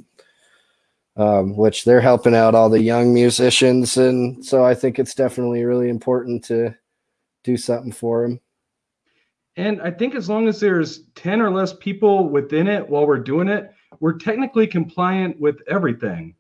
Um, 1.18 1.58
which 1.58 1.84
they're 1.84 2.00
helping 2.00 2.34
out 2.34 2.56
all 2.56 2.70
the 2.70 2.82
young 2.82 3.14
musicians, 3.14 3.98
and 3.98 4.44
so 4.46 4.64
I 4.64 4.74
think 4.74 4.98
it's 4.98 5.14
definitely 5.14 5.66
really 5.66 5.90
important 5.90 6.42
to 6.46 6.74
do 7.44 7.58
something 7.58 7.92
for 7.92 8.22
them. 8.22 8.40
And 9.58 9.82
I 9.82 9.92
think 9.92 10.16
as 10.16 10.30
long 10.30 10.48
as 10.48 10.60
there's 10.60 11.04
10 11.16 11.42
or 11.42 11.52
less 11.52 11.74
people 11.74 12.30
within 12.30 12.68
it 12.68 12.88
while 12.88 13.06
we're 13.06 13.20
doing 13.20 13.50
it, 13.50 13.74
we're 14.00 14.18
technically 14.18 14.66
compliant 14.66 15.40
with 15.40 15.58
everything. 15.68 16.36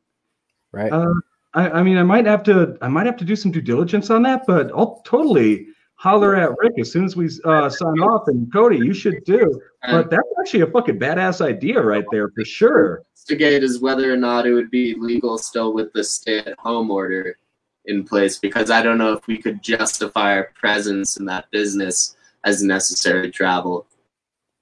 Right. 0.72 0.92
Uh, 0.92 1.14
I, 1.54 1.70
I, 1.70 1.84
mean, 1.84 1.98
I 1.98 2.04
might 2.04 2.26
have 2.26 2.44
to, 2.44 2.78
I 2.82 2.88
might 2.88 3.06
have 3.06 3.18
to 3.18 3.26
do 3.26 3.36
some 3.36 3.52
due 3.52 3.62
diligence 3.62 4.10
on 4.10 4.24
that, 4.24 4.44
but 4.48 4.72
I'll 4.72 5.02
totally 5.06 5.68
holler 6.02 6.36
at 6.36 6.50
Rick 6.58 6.74
as 6.80 6.92
soon 6.92 7.06
as 7.06 7.16
we 7.16 7.30
uh, 7.46 7.70
sign 7.70 8.00
off. 8.00 8.28
And 8.28 8.52
Cody, 8.52 8.78
you 8.78 8.92
should 8.92 9.24
do. 9.24 9.62
But 9.84 10.10
that's 10.10 10.28
actually 10.40 10.62
a 10.62 10.68
fucking 10.68 10.98
badass 10.98 11.42
idea 11.46 11.80
right 11.80 12.06
there 12.12 12.30
for 12.30 12.44
sure. 12.44 13.04
Investigate 13.14 13.62
is 13.64 13.82
whether 13.82 14.12
or 14.12 14.18
not 14.18 14.48
it 14.48 14.54
would 14.54 14.72
be 14.72 14.96
legal 14.96 15.38
still 15.38 15.74
with 15.74 15.94
the 15.94 16.04
stay-at-home 16.04 16.90
order 16.90 17.38
in 17.86 18.04
place, 18.04 18.40
because 18.40 18.72
I 18.72 18.82
don't 18.82 18.98
know 18.98 19.14
if 19.14 19.28
we 19.28 19.38
could 19.38 19.62
justify 19.62 20.38
our 20.38 20.52
presence 20.56 21.18
in 21.18 21.26
that 21.26 21.46
business 21.52 22.16
as 22.46 22.64
necessary 22.64 23.30
travel. 23.30 23.86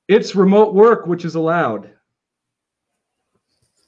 It's 0.09 0.35
remote 0.35 0.73
work, 0.73 1.07
which 1.07 1.23
is 1.23 1.35
allowed. 1.35 1.89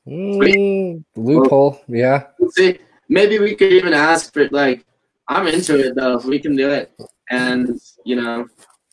Mm, 0.08 1.04
loophole, 1.18 1.82
yeah. 1.88 2.28
See, 2.52 2.80
maybe 3.10 3.40
we 3.40 3.56
could 3.56 3.74
even 3.74 3.94
ask 3.94 4.34
for 4.34 4.48
like, 4.50 4.86
I'm 5.28 5.48
into 5.48 5.80
it 5.80 5.96
though. 5.96 6.18
If 6.18 6.26
we 6.26 6.40
can 6.40 6.56
do 6.56 6.70
it, 6.70 6.92
and 7.30 7.80
you 8.06 8.16
know, 8.16 8.48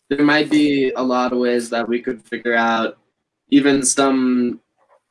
there 0.09 0.25
might 0.25 0.51
be 0.51 0.91
a 0.93 1.03
lot 1.03 1.33
of 1.33 1.39
ways 1.39 1.71
that 1.71 1.89
we 1.89 2.01
could 2.01 2.23
figure 2.23 2.55
out, 2.55 2.99
even 3.51 3.83
some 3.83 4.61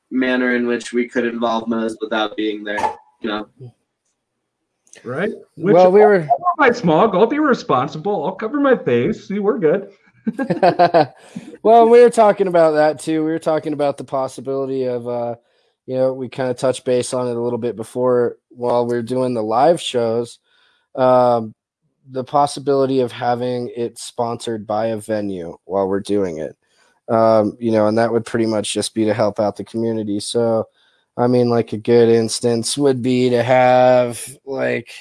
manner 0.09 0.55
in 0.55 0.67
which 0.67 0.93
we 0.93 1.07
could 1.07 1.25
involve 1.25 1.67
Moe's 1.67 1.97
without 2.01 2.37
being 2.37 2.63
there. 2.63 2.95
You 3.21 3.29
know. 3.29 3.49
Right. 5.03 5.31
Which, 5.55 5.73
well, 5.73 5.91
we 5.91 5.99
were 5.99 6.27
my 6.57 6.71
smog. 6.71 7.15
I'll 7.15 7.27
be 7.27 7.39
responsible. 7.39 8.25
I'll 8.25 8.35
cover 8.35 8.59
my 8.59 8.75
face. 8.75 9.27
See, 9.27 9.39
we're 9.39 9.59
good. 9.59 9.91
well, 11.61 11.87
we 11.87 12.01
were 12.01 12.09
talking 12.09 12.47
about 12.47 12.71
that 12.71 12.99
too. 12.99 13.23
We 13.23 13.31
were 13.31 13.39
talking 13.39 13.73
about 13.73 13.97
the 13.97 14.03
possibility 14.03 14.85
of 14.85 15.07
uh, 15.07 15.35
you 15.87 15.95
know, 15.95 16.13
we 16.13 16.27
kind 16.27 16.51
of 16.51 16.57
touched 16.57 16.83
base 16.83 17.13
on 17.13 17.27
it 17.27 17.37
a 17.37 17.41
little 17.41 17.57
bit 17.57 17.75
before 17.75 18.37
while 18.49 18.85
we 18.85 18.95
are 18.95 19.01
doing 19.01 19.33
the 19.33 19.41
live 19.41 19.79
shows. 19.79 20.37
Um, 20.95 21.55
the 22.09 22.23
possibility 22.23 22.99
of 22.99 23.11
having 23.11 23.71
it 23.75 23.97
sponsored 23.97 24.65
by 24.65 24.87
a 24.87 24.97
venue 24.97 25.57
while 25.65 25.87
we're 25.87 25.99
doing 25.99 26.37
it. 26.37 26.57
Um, 27.09 27.57
you 27.59 27.71
know, 27.71 27.87
and 27.87 27.97
that 27.97 28.11
would 28.11 28.25
pretty 28.25 28.45
much 28.45 28.73
just 28.73 28.93
be 28.93 29.05
to 29.05 29.13
help 29.13 29.39
out 29.39 29.55
the 29.55 29.63
community. 29.63 30.19
So, 30.19 30.67
I 31.15 31.27
mean, 31.27 31.49
like 31.49 31.73
a 31.73 31.77
good 31.77 32.09
instance 32.09 32.77
would 32.77 33.01
be 33.01 33.29
to 33.29 33.43
have 33.43 34.37
like 34.45 34.91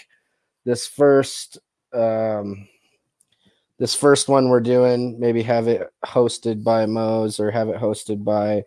this 0.64 0.86
first, 0.86 1.58
um, 1.92 2.68
this 3.78 3.94
first 3.94 4.28
one 4.28 4.48
we're 4.48 4.60
doing, 4.60 5.18
maybe 5.18 5.42
have 5.42 5.68
it 5.68 5.92
hosted 6.04 6.64
by 6.64 6.86
Moe's 6.86 7.40
or 7.40 7.50
have 7.50 7.68
it 7.68 7.76
hosted 7.76 8.24
by 8.24 8.64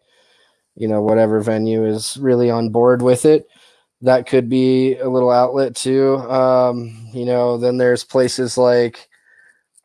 you 0.79 0.87
know 0.87 1.01
whatever 1.01 1.41
venue 1.41 1.85
is 1.85 2.17
really 2.17 2.49
on 2.49 2.69
board 2.69 3.01
with 3.01 3.25
it 3.25 3.47
that 4.01 4.27
could 4.27 4.49
be 4.49 4.95
a 4.97 5.09
little 5.09 5.31
outlet 5.31 5.75
too. 5.75 6.17
Um, 6.17 7.09
you 7.13 7.25
know 7.25 7.57
then 7.57 7.77
there's 7.77 8.03
places 8.03 8.57
like 8.57 9.09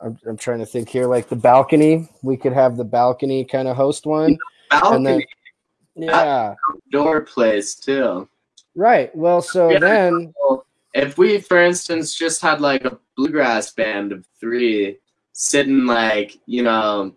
I'm, 0.01 0.19
I'm 0.27 0.37
trying 0.37 0.61
to 0.61 0.67
think 0.67 0.89
here 0.89 1.07
like 1.07 1.29
the 1.29 1.37
balcony. 1.37 2.09
We 2.23 2.37
could 2.37 2.53
have 2.53 2.77
the 2.77 2.85
balcony 2.85 3.45
kind 3.45 3.69
of 3.69 3.77
host 3.77 4.07
one. 4.07 4.39
Balcony. 4.71 4.97
and 4.97 5.07
then 5.07 5.23
yeah. 5.97 6.55
Door 6.91 7.23
place 7.23 7.75
too. 7.75 8.29
Right. 8.75 9.15
Well 9.15 9.43
so 9.43 9.71
yeah, 9.71 9.79
then 9.79 10.35
if 10.95 11.19
we 11.19 11.39
for 11.39 11.61
instance 11.61 12.15
just 12.15 12.41
had 12.41 12.61
like 12.61 12.85
a 12.85 12.99
bluegrass 13.17 13.73
band 13.73 14.13
of 14.13 14.27
three 14.41 14.99
sitting 15.33 15.87
like 15.87 16.39
you 16.47 16.63
know 16.63 17.15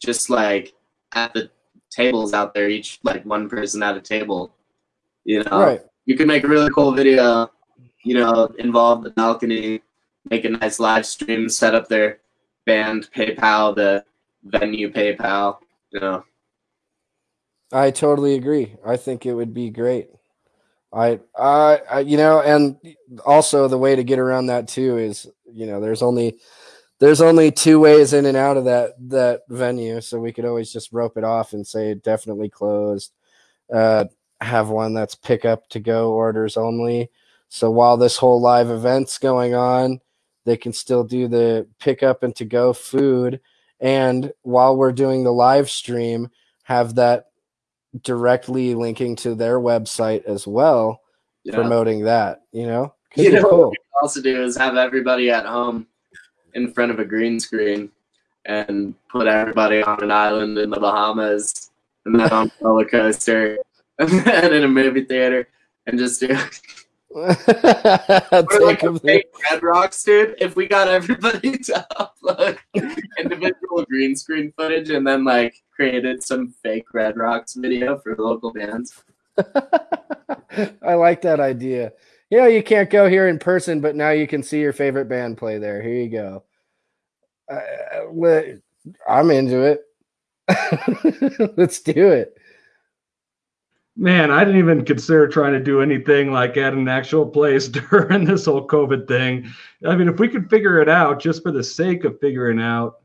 just 0.00 0.30
like 0.30 0.72
at 1.12 1.32
the 1.34 1.50
tables 1.90 2.32
out 2.32 2.54
there, 2.54 2.68
each 2.68 3.00
like 3.02 3.24
one 3.24 3.48
person 3.48 3.82
at 3.82 3.96
a 3.96 4.00
table. 4.00 4.54
You 5.24 5.44
know, 5.44 5.60
right. 5.60 5.80
You 6.10 6.16
could 6.16 6.26
make 6.26 6.42
a 6.42 6.48
really 6.48 6.70
cool 6.70 6.90
video. 6.90 7.48
You 8.02 8.14
know, 8.14 8.46
involve 8.58 9.04
the 9.04 9.10
balcony, 9.10 9.80
make 10.28 10.44
a 10.44 10.48
nice 10.48 10.80
live 10.80 11.06
stream, 11.06 11.48
set 11.48 11.72
up 11.72 11.86
their 11.86 12.18
band 12.66 13.08
PayPal, 13.14 13.76
the 13.76 14.04
venue 14.42 14.92
PayPal. 14.92 15.58
You 15.92 16.00
know. 16.00 16.24
I 17.72 17.92
totally 17.92 18.34
agree. 18.34 18.74
I 18.84 18.96
think 18.96 19.24
it 19.24 19.34
would 19.34 19.54
be 19.54 19.70
great. 19.70 20.08
I, 20.92 21.20
I, 21.38 21.80
I, 21.88 22.00
you 22.00 22.16
know, 22.16 22.40
and 22.40 22.76
also 23.24 23.68
the 23.68 23.78
way 23.78 23.94
to 23.94 24.02
get 24.02 24.18
around 24.18 24.46
that 24.46 24.66
too 24.66 24.98
is, 24.98 25.28
you 25.52 25.66
know, 25.66 25.80
there's 25.80 26.02
only 26.02 26.40
there's 26.98 27.20
only 27.20 27.52
two 27.52 27.78
ways 27.78 28.12
in 28.14 28.26
and 28.26 28.36
out 28.36 28.56
of 28.56 28.64
that 28.64 28.94
that 29.10 29.42
venue, 29.48 30.00
so 30.00 30.18
we 30.18 30.32
could 30.32 30.44
always 30.44 30.72
just 30.72 30.92
rope 30.92 31.16
it 31.16 31.22
off 31.22 31.52
and 31.52 31.64
say 31.64 31.94
definitely 31.94 32.48
closed. 32.48 33.12
Uh, 33.72 34.06
have 34.40 34.68
one 34.68 34.94
that's 34.94 35.14
pick 35.14 35.44
up 35.44 35.68
to 35.70 35.80
go 35.80 36.12
orders 36.12 36.56
only. 36.56 37.10
So 37.48 37.70
while 37.70 37.96
this 37.96 38.16
whole 38.16 38.40
live 38.40 38.70
event's 38.70 39.18
going 39.18 39.54
on, 39.54 40.00
they 40.44 40.56
can 40.56 40.72
still 40.72 41.04
do 41.04 41.28
the 41.28 41.66
pick 41.78 42.02
up 42.02 42.22
and 42.22 42.34
to 42.36 42.44
go 42.44 42.72
food. 42.72 43.40
And 43.80 44.32
while 44.42 44.76
we're 44.76 44.92
doing 44.92 45.24
the 45.24 45.32
live 45.32 45.68
stream, 45.68 46.30
have 46.62 46.94
that 46.94 47.30
directly 48.02 48.74
linking 48.74 49.16
to 49.16 49.34
their 49.34 49.58
website 49.58 50.24
as 50.24 50.46
well, 50.46 51.00
yeah. 51.44 51.54
promoting 51.54 52.04
that. 52.04 52.42
You 52.52 52.66
know, 52.66 52.94
you 53.16 53.32
know, 53.32 53.42
cool. 53.42 53.60
what 53.60 53.70
we 53.70 53.76
also 54.00 54.22
do 54.22 54.42
is 54.44 54.56
have 54.56 54.76
everybody 54.76 55.30
at 55.30 55.44
home 55.44 55.86
in 56.54 56.72
front 56.72 56.90
of 56.90 56.98
a 56.98 57.04
green 57.04 57.40
screen 57.40 57.90
and 58.46 58.94
put 59.08 59.26
everybody 59.26 59.82
on 59.82 60.02
an 60.02 60.10
island 60.10 60.56
in 60.58 60.70
the 60.70 60.80
Bahamas 60.80 61.70
and 62.04 62.18
then 62.18 62.30
on 62.30 62.46
a 62.60 62.64
roller 62.64 62.84
coaster 62.84 63.58
and 64.00 64.08
then 64.24 64.52
in 64.52 64.64
a 64.64 64.68
movie 64.68 65.04
theater 65.04 65.48
and 65.86 65.98
just 65.98 66.20
do 66.20 66.28
like 67.10 68.82
a 68.82 68.98
fake 69.00 69.26
Red 69.50 69.62
Rocks, 69.62 70.02
dude. 70.04 70.36
If 70.38 70.54
we 70.56 70.68
got 70.68 70.88
everybody 70.88 71.58
to 71.58 71.86
upload 71.98 72.58
individual 73.18 73.84
green 73.88 74.14
screen 74.14 74.52
footage 74.56 74.90
and 74.90 75.06
then 75.06 75.24
like 75.24 75.54
created 75.74 76.22
some 76.22 76.54
fake 76.62 76.94
Red 76.94 77.16
Rocks 77.16 77.54
video 77.54 77.98
for 77.98 78.16
local 78.16 78.52
bands. 78.52 79.02
I 80.82 80.94
like 80.94 81.22
that 81.22 81.40
idea 81.40 81.92
you 82.30 82.38
know, 82.38 82.46
you 82.46 82.62
can't 82.62 82.88
go 82.88 83.08
here 83.08 83.28
in 83.28 83.38
person, 83.38 83.80
but 83.80 83.96
now 83.96 84.10
you 84.10 84.26
can 84.26 84.42
see 84.42 84.60
your 84.60 84.72
favorite 84.72 85.08
band 85.08 85.36
play 85.36 85.58
there. 85.58 85.82
Here 85.82 85.94
you 85.94 86.08
go. 86.08 86.44
Uh, 87.50 87.60
I'm 89.08 89.30
into 89.32 89.62
it. 89.62 89.84
Let's 91.56 91.80
do 91.80 92.08
it. 92.08 92.38
Man, 94.00 94.30
I 94.30 94.44
didn't 94.44 94.60
even 94.60 94.82
consider 94.82 95.28
trying 95.28 95.52
to 95.52 95.60
do 95.60 95.82
anything 95.82 96.32
like 96.32 96.56
at 96.56 96.72
an 96.72 96.88
actual 96.88 97.26
place 97.26 97.68
during 97.90 98.24
this 98.24 98.46
whole 98.46 98.66
COVID 98.66 99.06
thing. 99.06 99.46
I 99.86 99.94
mean, 99.94 100.08
if 100.08 100.18
we 100.18 100.26
could 100.26 100.48
figure 100.48 100.80
it 100.80 100.88
out 100.88 101.20
just 101.20 101.42
for 101.42 101.52
the 101.52 101.62
sake 101.62 102.04
of 102.04 102.18
figuring 102.18 102.58
out, 102.58 103.00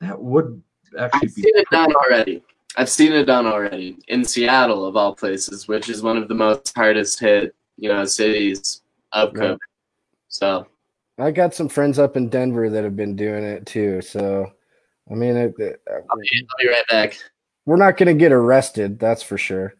that 0.00 0.20
would 0.20 0.60
actually 0.98 1.20
be 1.20 1.26
I've 1.28 1.34
be. 1.36 1.42
Seen 1.42 1.56
it 1.56 1.70
done 1.70 1.94
already. 1.94 2.42
I've 2.76 2.88
seen 2.88 3.12
it 3.12 3.26
done 3.26 3.46
already 3.46 3.98
in 4.08 4.24
Seattle, 4.24 4.84
of 4.84 4.96
all 4.96 5.14
places, 5.14 5.68
which 5.68 5.88
is 5.88 6.02
one 6.02 6.16
of 6.16 6.26
the 6.26 6.34
most 6.34 6.74
hardest 6.74 7.20
hit 7.20 7.54
you 7.76 7.88
know, 7.88 8.04
cities 8.04 8.82
of 9.12 9.32
COVID. 9.34 9.50
Right. 9.50 9.58
So 10.28 10.66
I 11.16 11.30
got 11.30 11.54
some 11.54 11.68
friends 11.68 12.00
up 12.00 12.16
in 12.16 12.28
Denver 12.28 12.68
that 12.70 12.82
have 12.82 12.96
been 12.96 13.14
doing 13.14 13.44
it 13.44 13.66
too. 13.66 14.00
So 14.02 14.52
I 15.08 15.14
mean, 15.14 15.36
it, 15.36 15.54
it, 15.58 15.80
uh, 15.88 16.00
I'll, 16.10 16.18
be, 16.18 16.28
I'll 16.50 16.64
be 16.64 16.68
right 16.68 16.86
back. 16.88 17.18
We're 17.66 17.76
not 17.76 17.96
going 17.96 18.08
to 18.08 18.14
get 18.14 18.32
arrested, 18.32 18.98
that's 18.98 19.22
for 19.22 19.38
sure. 19.38 19.74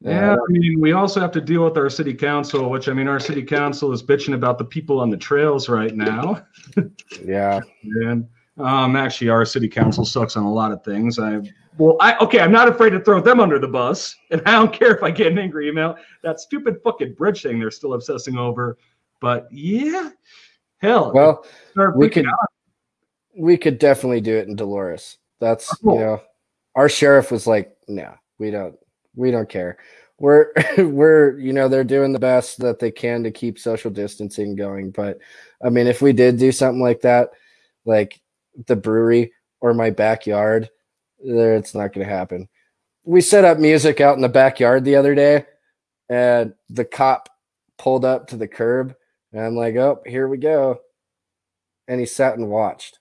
Yeah, 0.00 0.34
I 0.34 0.52
mean, 0.52 0.80
we 0.80 0.92
also 0.92 1.20
have 1.20 1.32
to 1.32 1.40
deal 1.40 1.64
with 1.64 1.76
our 1.76 1.90
city 1.90 2.14
council, 2.14 2.70
which 2.70 2.88
I 2.88 2.92
mean, 2.92 3.08
our 3.08 3.18
city 3.18 3.42
council 3.42 3.92
is 3.92 4.00
bitching 4.00 4.34
about 4.34 4.56
the 4.56 4.64
people 4.64 5.00
on 5.00 5.10
the 5.10 5.16
trails 5.16 5.68
right 5.68 5.94
now. 5.94 6.46
yeah, 7.24 7.60
and 7.82 8.28
um, 8.58 8.94
actually, 8.94 9.28
our 9.28 9.44
city 9.44 9.68
council 9.68 10.04
sucks 10.04 10.36
on 10.36 10.44
a 10.44 10.52
lot 10.52 10.70
of 10.70 10.84
things. 10.84 11.18
I 11.18 11.40
well, 11.78 11.96
I 12.00 12.16
okay, 12.18 12.38
I'm 12.38 12.52
not 12.52 12.68
afraid 12.68 12.90
to 12.90 13.00
throw 13.00 13.20
them 13.20 13.40
under 13.40 13.58
the 13.58 13.66
bus, 13.66 14.14
and 14.30 14.40
I 14.46 14.52
don't 14.52 14.72
care 14.72 14.94
if 14.94 15.02
I 15.02 15.10
get 15.10 15.28
an 15.28 15.38
angry 15.38 15.68
email. 15.68 15.96
That 16.22 16.38
stupid 16.38 16.76
fucking 16.84 17.14
bridge 17.14 17.42
thing 17.42 17.58
they're 17.58 17.72
still 17.72 17.94
obsessing 17.94 18.38
over. 18.38 18.78
But 19.20 19.48
yeah, 19.50 20.10
hell. 20.78 21.12
Well, 21.12 21.44
we 21.96 22.08
could 22.08 22.26
out. 22.26 22.34
we 23.36 23.56
could 23.56 23.78
definitely 23.78 24.20
do 24.20 24.36
it 24.36 24.46
in 24.46 24.54
Dolores. 24.54 25.18
That's 25.40 25.76
oh. 25.84 25.94
you 25.94 26.00
know, 26.00 26.22
our 26.74 26.88
sheriff 26.88 27.30
was 27.30 27.46
like, 27.46 27.76
no, 27.88 28.14
we 28.38 28.50
don't, 28.50 28.76
we 29.18 29.30
don't 29.30 29.48
care. 29.48 29.76
We're 30.18 30.52
we're 30.78 31.38
you 31.38 31.52
know 31.52 31.68
they're 31.68 31.84
doing 31.84 32.12
the 32.12 32.18
best 32.18 32.58
that 32.60 32.78
they 32.78 32.90
can 32.90 33.22
to 33.24 33.30
keep 33.30 33.58
social 33.58 33.90
distancing 33.90 34.56
going. 34.56 34.90
But 34.90 35.18
I 35.62 35.68
mean, 35.68 35.86
if 35.86 36.00
we 36.00 36.12
did 36.12 36.38
do 36.38 36.52
something 36.52 36.80
like 36.80 37.02
that 37.02 37.30
like 37.84 38.20
the 38.66 38.76
brewery 38.76 39.32
or 39.60 39.74
my 39.74 39.90
backyard, 39.90 40.70
there 41.24 41.56
it's 41.56 41.74
not 41.74 41.92
going 41.92 42.06
to 42.06 42.12
happen. 42.12 42.48
We 43.04 43.20
set 43.20 43.44
up 43.44 43.58
music 43.58 44.00
out 44.00 44.16
in 44.16 44.22
the 44.22 44.28
backyard 44.28 44.84
the 44.84 44.96
other 44.96 45.14
day, 45.14 45.46
and 46.08 46.54
the 46.68 46.84
cop 46.84 47.28
pulled 47.78 48.04
up 48.04 48.28
to 48.28 48.36
the 48.36 48.48
curb, 48.48 48.94
and 49.32 49.44
I'm 49.44 49.56
like, 49.56 49.76
"Oh, 49.76 50.02
here 50.06 50.28
we 50.28 50.38
go," 50.38 50.80
and 51.88 51.98
he 51.98 52.06
sat 52.06 52.36
and 52.36 52.48
watched. 52.48 52.98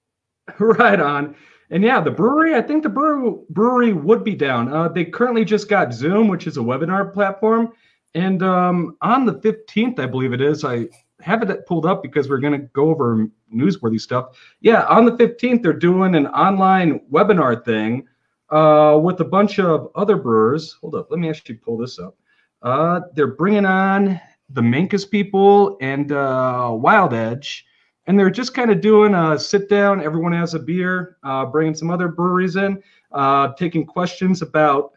right 0.58 1.00
on. 1.00 1.34
And 1.70 1.84
yeah, 1.84 2.00
the 2.00 2.10
brewery, 2.10 2.56
I 2.56 2.62
think 2.62 2.82
the 2.82 2.88
brewery, 2.88 3.36
brewery 3.48 3.92
would 3.92 4.24
be 4.24 4.34
down. 4.34 4.72
Uh, 4.72 4.88
they 4.88 5.04
currently 5.04 5.44
just 5.44 5.68
got 5.68 5.94
Zoom, 5.94 6.28
which 6.28 6.46
is 6.46 6.56
a 6.56 6.60
webinar 6.60 7.12
platform. 7.12 7.72
And 8.14 8.42
um, 8.42 8.96
on 9.02 9.24
the 9.24 9.34
15th, 9.34 10.00
I 10.00 10.06
believe 10.06 10.32
it 10.32 10.40
is, 10.40 10.64
I 10.64 10.88
have 11.20 11.48
it 11.48 11.66
pulled 11.66 11.86
up 11.86 12.02
because 12.02 12.28
we're 12.28 12.38
going 12.38 12.60
to 12.60 12.66
go 12.68 12.88
over 12.88 13.28
newsworthy 13.54 14.00
stuff. 14.00 14.36
Yeah, 14.60 14.84
on 14.86 15.04
the 15.04 15.12
15th, 15.12 15.62
they're 15.62 15.72
doing 15.72 16.16
an 16.16 16.26
online 16.28 17.00
webinar 17.12 17.64
thing 17.64 18.06
uh, 18.50 18.98
with 19.00 19.20
a 19.20 19.24
bunch 19.24 19.60
of 19.60 19.90
other 19.94 20.16
brewers. 20.16 20.76
Hold 20.80 20.96
up, 20.96 21.08
let 21.10 21.20
me 21.20 21.28
actually 21.28 21.56
pull 21.56 21.76
this 21.76 21.98
up. 21.98 22.16
Uh, 22.62 23.02
they're 23.14 23.28
bringing 23.28 23.64
on 23.64 24.20
the 24.50 24.60
Minkus 24.60 25.08
people 25.08 25.78
and 25.80 26.10
uh, 26.10 26.70
Wild 26.72 27.14
Edge 27.14 27.64
and 28.06 28.18
they're 28.18 28.30
just 28.30 28.54
kind 28.54 28.70
of 28.70 28.80
doing 28.80 29.14
a 29.14 29.38
sit 29.38 29.68
down. 29.68 30.02
Everyone 30.02 30.32
has 30.32 30.54
a 30.54 30.58
beer, 30.58 31.16
uh, 31.22 31.46
bringing 31.46 31.74
some 31.74 31.90
other 31.90 32.08
breweries 32.08 32.56
in, 32.56 32.82
uh, 33.12 33.52
taking 33.54 33.86
questions 33.86 34.42
about 34.42 34.92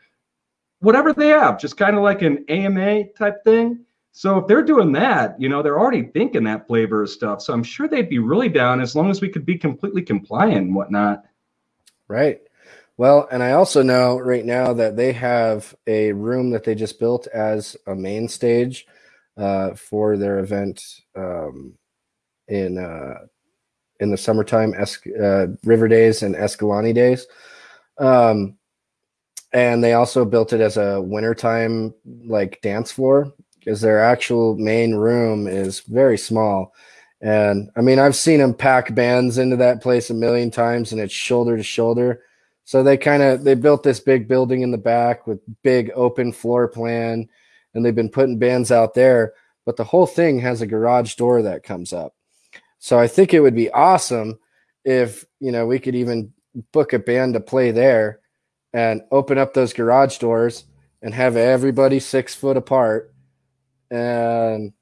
whatever 0.80 1.14
they 1.14 1.30
have, 1.30 1.60
just 1.60 1.78
kind 1.78 1.96
of 1.96 2.04
like 2.04 2.22
an 2.22 2.44
AMA 2.50 3.06
type 3.18 3.44
thing. 3.44 3.86
So 4.12 4.38
if 4.38 4.48
they're 4.48 4.64
doing 4.64 4.92
that, 4.94 5.40
you 5.40 5.50
know, 5.50 5.64
they're 5.64 5.80
already 5.80 6.04
thinking 6.04 6.44
that 6.44 6.68
flavor 6.68 7.04
of 7.04 7.10
stuff. 7.10 7.42
So 7.42 7.54
I'm 7.54 7.64
sure 7.64 7.88
they'd 7.88 8.10
be 8.10 8.20
really 8.20 8.50
down 8.50 8.80
as 8.80 8.96
long 8.96 9.10
as 9.10 9.22
we 9.22 9.30
could 9.30 9.46
be 9.46 9.58
completely 9.58 10.04
compliant 10.04 10.58
and 10.68 10.76
whatnot. 10.76 11.24
Right. 12.08 12.42
Well, 12.98 13.28
and 13.32 13.42
I 13.42 13.54
also 13.54 13.82
know 13.82 14.20
right 14.20 14.46
now 14.46 14.72
that 14.74 14.96
they 14.96 15.14
have 15.14 15.74
a 15.88 16.12
room 16.12 16.52
that 16.52 16.64
they 16.64 16.76
just 16.76 17.00
built 17.00 17.26
as 17.28 17.76
a 17.88 17.96
main 17.96 18.28
stage 18.28 18.86
uh, 19.36 19.74
for 19.74 20.16
their 20.16 20.40
event. 20.40 20.84
Um, 21.16 21.74
in 22.54 22.78
uh, 22.78 23.26
in 24.00 24.12
the 24.12 24.18
summertime, 24.18 24.74
es- 24.78 25.06
uh, 25.08 25.48
River 25.64 25.88
Days 25.88 26.24
and 26.24 26.36
Escalante 26.36 26.94
Days. 26.94 27.26
Um, 27.98 28.58
and 29.54 29.84
they 29.84 29.94
also 29.94 30.26
built 30.26 30.52
it 30.52 30.62
as 30.62 30.78
a 30.78 31.02
wintertime 31.02 31.94
like 32.26 32.62
dance 32.62 32.92
floor 32.92 33.32
because 33.60 33.82
their 33.82 34.04
actual 34.04 34.58
main 34.58 34.96
room 34.96 35.48
is 35.48 35.82
very 35.82 36.18
small. 36.18 36.74
And 37.22 37.70
I 37.78 37.82
mean, 37.82 38.00
I've 38.00 38.16
seen 38.16 38.40
them 38.40 38.54
pack 38.54 38.94
bands 38.94 39.38
into 39.38 39.56
that 39.58 39.82
place 39.82 40.10
a 40.10 40.14
million 40.14 40.52
times, 40.52 40.92
and 40.92 41.00
it's 41.00 41.14
shoulder 41.14 41.56
to 41.56 41.64
shoulder. 41.64 42.22
So 42.66 42.84
they 42.84 42.98
kind 42.98 43.24
of 43.24 43.44
they 43.44 43.56
built 43.56 43.84
this 43.84 44.00
big 44.00 44.28
building 44.28 44.62
in 44.62 44.72
the 44.72 44.78
back 44.78 45.28
with 45.28 45.40
big 45.64 45.92
open 45.96 46.34
floor 46.34 46.68
plan, 46.68 47.30
and 47.74 47.86
they've 47.86 47.96
been 47.96 48.10
putting 48.10 48.40
bands 48.40 48.72
out 48.72 48.94
there. 48.94 49.34
But 49.66 49.78
the 49.78 49.86
whole 49.86 50.08
thing 50.08 50.40
has 50.40 50.62
a 50.62 50.68
garage 50.68 51.16
door 51.16 51.42
that 51.44 51.64
comes 51.64 51.94
up. 51.94 52.14
So 52.84 53.00
I 53.00 53.08
think 53.08 53.34
it 53.34 53.40
would 53.40 53.56
be 53.56 53.72
awesome 53.72 54.38
if, 54.84 55.26
you 55.40 55.54
know, 55.54 55.66
we 55.66 55.80
could 55.80 55.96
even 55.96 56.34
book 56.74 56.92
a 56.92 57.00
band 57.00 57.34
to 57.34 57.40
play 57.40 57.72
there 57.72 58.20
and 58.74 59.04
open 59.10 59.38
up 59.38 59.54
those 59.54 59.72
garage 59.72 60.18
doors 60.18 60.66
and 61.02 61.14
have 61.14 61.38
everybody 61.38 62.02
six 62.02 62.36
foot 62.36 62.58
apart 62.58 63.14
and 63.90 64.74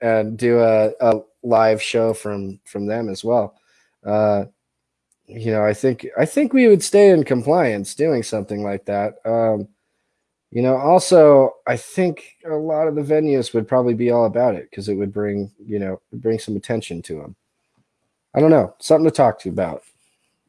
and 0.00 0.38
do 0.38 0.60
a, 0.60 0.92
a 1.02 1.20
live 1.42 1.82
show 1.82 2.14
from 2.14 2.60
from 2.64 2.86
them 2.86 3.10
as 3.10 3.22
well. 3.22 3.58
Uh, 4.06 4.46
you 5.26 5.52
know, 5.52 5.66
I 5.66 5.74
think 5.74 6.06
I 6.18 6.24
think 6.24 6.54
we 6.54 6.66
would 6.66 6.82
stay 6.82 7.10
in 7.10 7.24
compliance 7.24 7.94
doing 7.94 8.22
something 8.22 8.62
like 8.62 8.86
that. 8.86 9.16
Um, 9.26 9.68
you 10.54 10.62
know, 10.62 10.76
also 10.76 11.56
I 11.66 11.76
think 11.76 12.36
a 12.46 12.54
lot 12.54 12.86
of 12.86 12.94
the 12.94 13.02
venues 13.02 13.52
would 13.52 13.66
probably 13.66 13.92
be 13.92 14.12
all 14.12 14.26
about 14.26 14.54
it 14.54 14.70
because 14.70 14.88
it 14.88 14.94
would 14.94 15.12
bring, 15.12 15.50
you 15.58 15.80
know, 15.80 16.00
bring 16.12 16.38
some 16.38 16.56
attention 16.56 17.02
to 17.02 17.16
them. 17.16 17.34
I 18.34 18.40
don't 18.40 18.52
know, 18.52 18.72
something 18.78 19.04
to 19.04 19.10
talk 19.10 19.40
to 19.40 19.48
you 19.48 19.52
about. 19.52 19.82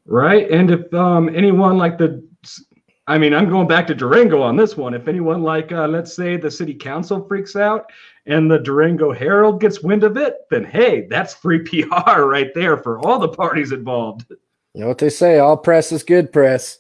Right. 0.06 0.50
And 0.52 0.70
if 0.70 0.94
um, 0.94 1.28
anyone 1.36 1.80
like 1.80 1.98
the, 1.98 2.24
I 3.08 3.18
mean, 3.18 3.34
I'm 3.34 3.50
going 3.50 3.68
back 3.68 3.88
to 3.88 3.96
Durango 3.96 4.44
on 4.44 4.56
this 4.56 4.78
one. 4.78 4.94
If 4.94 5.08
anyone 5.08 5.42
like, 5.42 5.72
uh, 5.72 5.88
let's 5.88 6.14
say 6.14 6.38
the 6.38 6.52
city 6.52 6.76
council 6.76 7.26
freaks 7.28 7.56
out 7.56 7.92
and 8.28 8.50
the 8.50 8.60
Durango 8.60 9.12
Herald 9.12 9.60
gets 9.60 9.82
wind 9.82 10.04
of 10.04 10.18
it, 10.18 10.36
then 10.52 10.66
hey, 10.66 11.08
that's 11.10 11.34
free 11.34 11.60
PR 11.64 12.22
right 12.22 12.54
there 12.54 12.78
for 12.78 13.00
all 13.00 13.18
the 13.18 13.30
parties 13.30 13.72
involved. 13.72 14.28
You 14.76 14.82
know 14.82 14.88
what 14.88 15.00
they 15.00 15.10
say, 15.10 15.40
all 15.40 15.58
press 15.58 15.92
is 15.92 16.04
good 16.04 16.32
press 16.32 16.78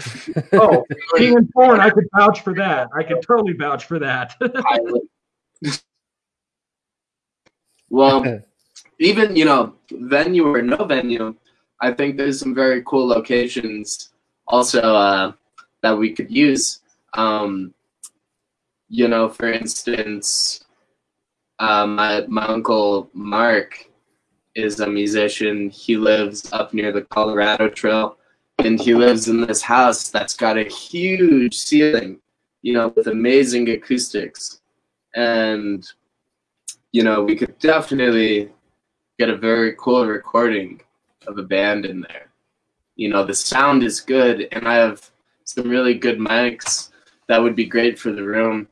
oh, 0.52 0.84
being 1.16 1.34
informed, 1.34 1.80
I 1.80 1.90
could 1.90 2.08
vouch 2.16 2.40
for 2.42 2.54
that. 2.54 2.88
I 2.94 3.02
could 3.02 3.22
totally 3.22 3.54
vouch 3.54 3.84
for 3.84 3.98
that. 3.98 4.34
well, 7.90 8.40
even 8.98 9.36
you 9.36 9.44
know, 9.44 9.74
venue 9.90 10.46
or 10.46 10.62
no 10.62 10.84
venue, 10.84 11.34
I 11.80 11.92
think 11.92 12.16
there's 12.16 12.38
some 12.38 12.54
very 12.54 12.82
cool 12.84 13.06
locations 13.06 14.10
also 14.46 14.80
uh, 14.80 15.32
that 15.82 15.96
we 15.96 16.12
could 16.12 16.30
use. 16.30 16.80
Um, 17.14 17.74
you 18.88 19.08
know, 19.08 19.28
for 19.28 19.50
instance, 19.50 20.64
uh, 21.58 21.86
my 21.86 22.24
my 22.28 22.46
uncle 22.46 23.10
Mark 23.12 23.88
is 24.54 24.80
a 24.80 24.86
musician. 24.86 25.70
He 25.70 25.96
lives 25.96 26.52
up 26.52 26.74
near 26.74 26.92
the 26.92 27.02
Colorado 27.02 27.68
Trail 27.68 28.18
and 28.58 28.80
he 28.80 28.94
lives 28.94 29.28
in 29.28 29.40
this 29.40 29.62
house 29.62 30.08
that's 30.08 30.36
got 30.36 30.58
a 30.58 30.64
huge 30.64 31.56
ceiling, 31.56 32.20
you 32.62 32.74
know, 32.74 32.88
with 32.96 33.06
amazing 33.06 33.68
acoustics. 33.70 34.60
And, 35.14 35.86
you 36.92 37.02
know, 37.02 37.22
we 37.22 37.36
could 37.36 37.58
definitely 37.58 38.50
get 39.18 39.30
a 39.30 39.36
very 39.36 39.74
cool 39.78 40.06
recording 40.06 40.80
of 41.26 41.38
a 41.38 41.42
band 41.42 41.86
in 41.86 42.00
there. 42.00 42.30
You 42.96 43.08
know, 43.08 43.24
the 43.24 43.34
sound 43.34 43.82
is 43.82 44.00
good, 44.00 44.48
and 44.52 44.68
I 44.68 44.74
have 44.74 45.10
some 45.44 45.68
really 45.68 45.94
good 45.94 46.18
mics 46.18 46.90
that 47.28 47.42
would 47.42 47.56
be 47.56 47.64
great 47.64 47.98
for 47.98 48.12
the 48.12 48.22
room. 48.22 48.68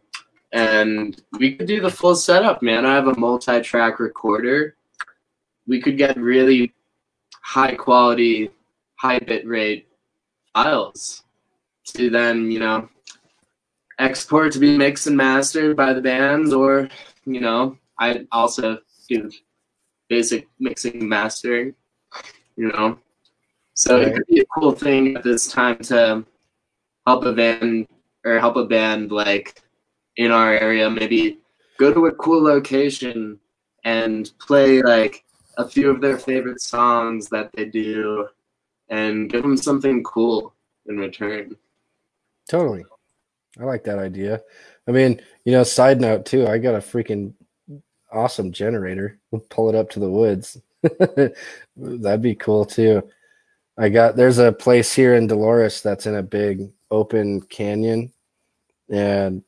And 0.53 1.21
we 1.39 1.55
could 1.55 1.67
do 1.67 1.81
the 1.81 1.91
full 1.91 2.17
setup, 2.17 2.63
man. 2.63 2.85
I 2.85 2.95
have 2.95 3.07
a 3.07 3.19
multi 3.19 3.61
track 3.61 4.01
recorder. 4.01 4.77
We 5.67 5.81
could 5.81 5.97
get 5.97 6.17
really 6.17 6.73
high 7.43 7.75
quality 7.75 8.51
high 9.01 9.19
bit 9.19 9.47
rate 9.47 9.89
files 10.53 11.23
to 11.85 12.11
then, 12.11 12.51
you 12.51 12.59
know, 12.59 12.87
export 13.99 14.53
to 14.53 14.59
be 14.59 14.77
mixed 14.77 15.07
and 15.07 15.17
mastered 15.17 15.75
by 15.75 15.95
the 15.95 16.03
bands, 16.03 16.53
or, 16.53 16.89
you 17.25 17.41
know, 17.41 17.79
I 17.99 18.27
also 18.31 18.79
do 19.09 19.31
basic 20.09 20.49
mixing 20.59 21.01
and 21.01 21.09
mastering, 21.09 21.75
you 22.57 22.69
know. 22.69 22.99
So 23.75 23.97
right. 23.97 24.09
it 24.09 24.15
could 24.15 24.27
be 24.27 24.41
a 24.41 24.45
cool 24.55 24.73
thing 24.73 25.17
at 25.17 25.23
this 25.23 25.49
time 25.49 25.79
to 25.85 26.25
help 27.07 27.25
a 27.25 27.33
band 27.33 27.87
or 28.27 28.39
help 28.39 28.57
a 28.57 28.67
band 28.67 29.11
like 29.11 29.63
in 30.17 30.31
our 30.31 30.53
area 30.53 30.91
maybe 30.91 31.39
go 31.79 31.95
to 31.95 32.07
a 32.07 32.13
cool 32.17 32.43
location 32.43 33.41
and 33.85 34.33
play 34.39 34.83
like 34.83 35.25
a 35.57 35.67
few 35.67 35.91
of 35.91 36.03
their 36.03 36.19
favorite 36.19 36.61
songs 36.61 37.29
that 37.31 37.51
they 37.55 37.65
do 37.65 38.29
and 38.91 39.31
give 39.31 39.43
them 39.43 39.57
something 39.57 40.03
cool 40.03 40.55
in 40.87 40.99
return. 40.99 41.57
Totally. 42.49 42.85
I 43.59 43.65
like 43.65 43.85
that 43.85 43.99
idea. 43.99 44.43
I 44.87 44.91
mean, 44.91 45.21
you 45.45 45.53
know, 45.53 45.63
side 45.63 46.01
note 46.01 46.27
too, 46.27 46.47
I 46.47 46.59
got 46.59 46.75
a 46.75 46.79
freaking 46.79 47.33
awesome 48.13 48.53
generator. 48.53 49.19
We'll 49.31 49.43
pull 49.43 49.69
it 49.69 49.75
up 49.75 49.91
to 49.91 50.01
the 50.01 50.11
woods. 50.11 50.61
That'd 51.77 52.23
be 52.23 52.35
cool 52.35 52.65
too. 52.65 53.09
I 53.79 53.89
got 53.89 54.17
there's 54.17 54.39
a 54.39 54.53
place 54.53 54.93
here 54.93 55.15
in 55.15 55.27
Dolores 55.27 55.81
that's 55.83 56.07
in 56.07 56.17
a 56.17 56.23
big 56.23 56.71
open 56.91 57.41
canyon 57.43 58.13
and 58.91 59.43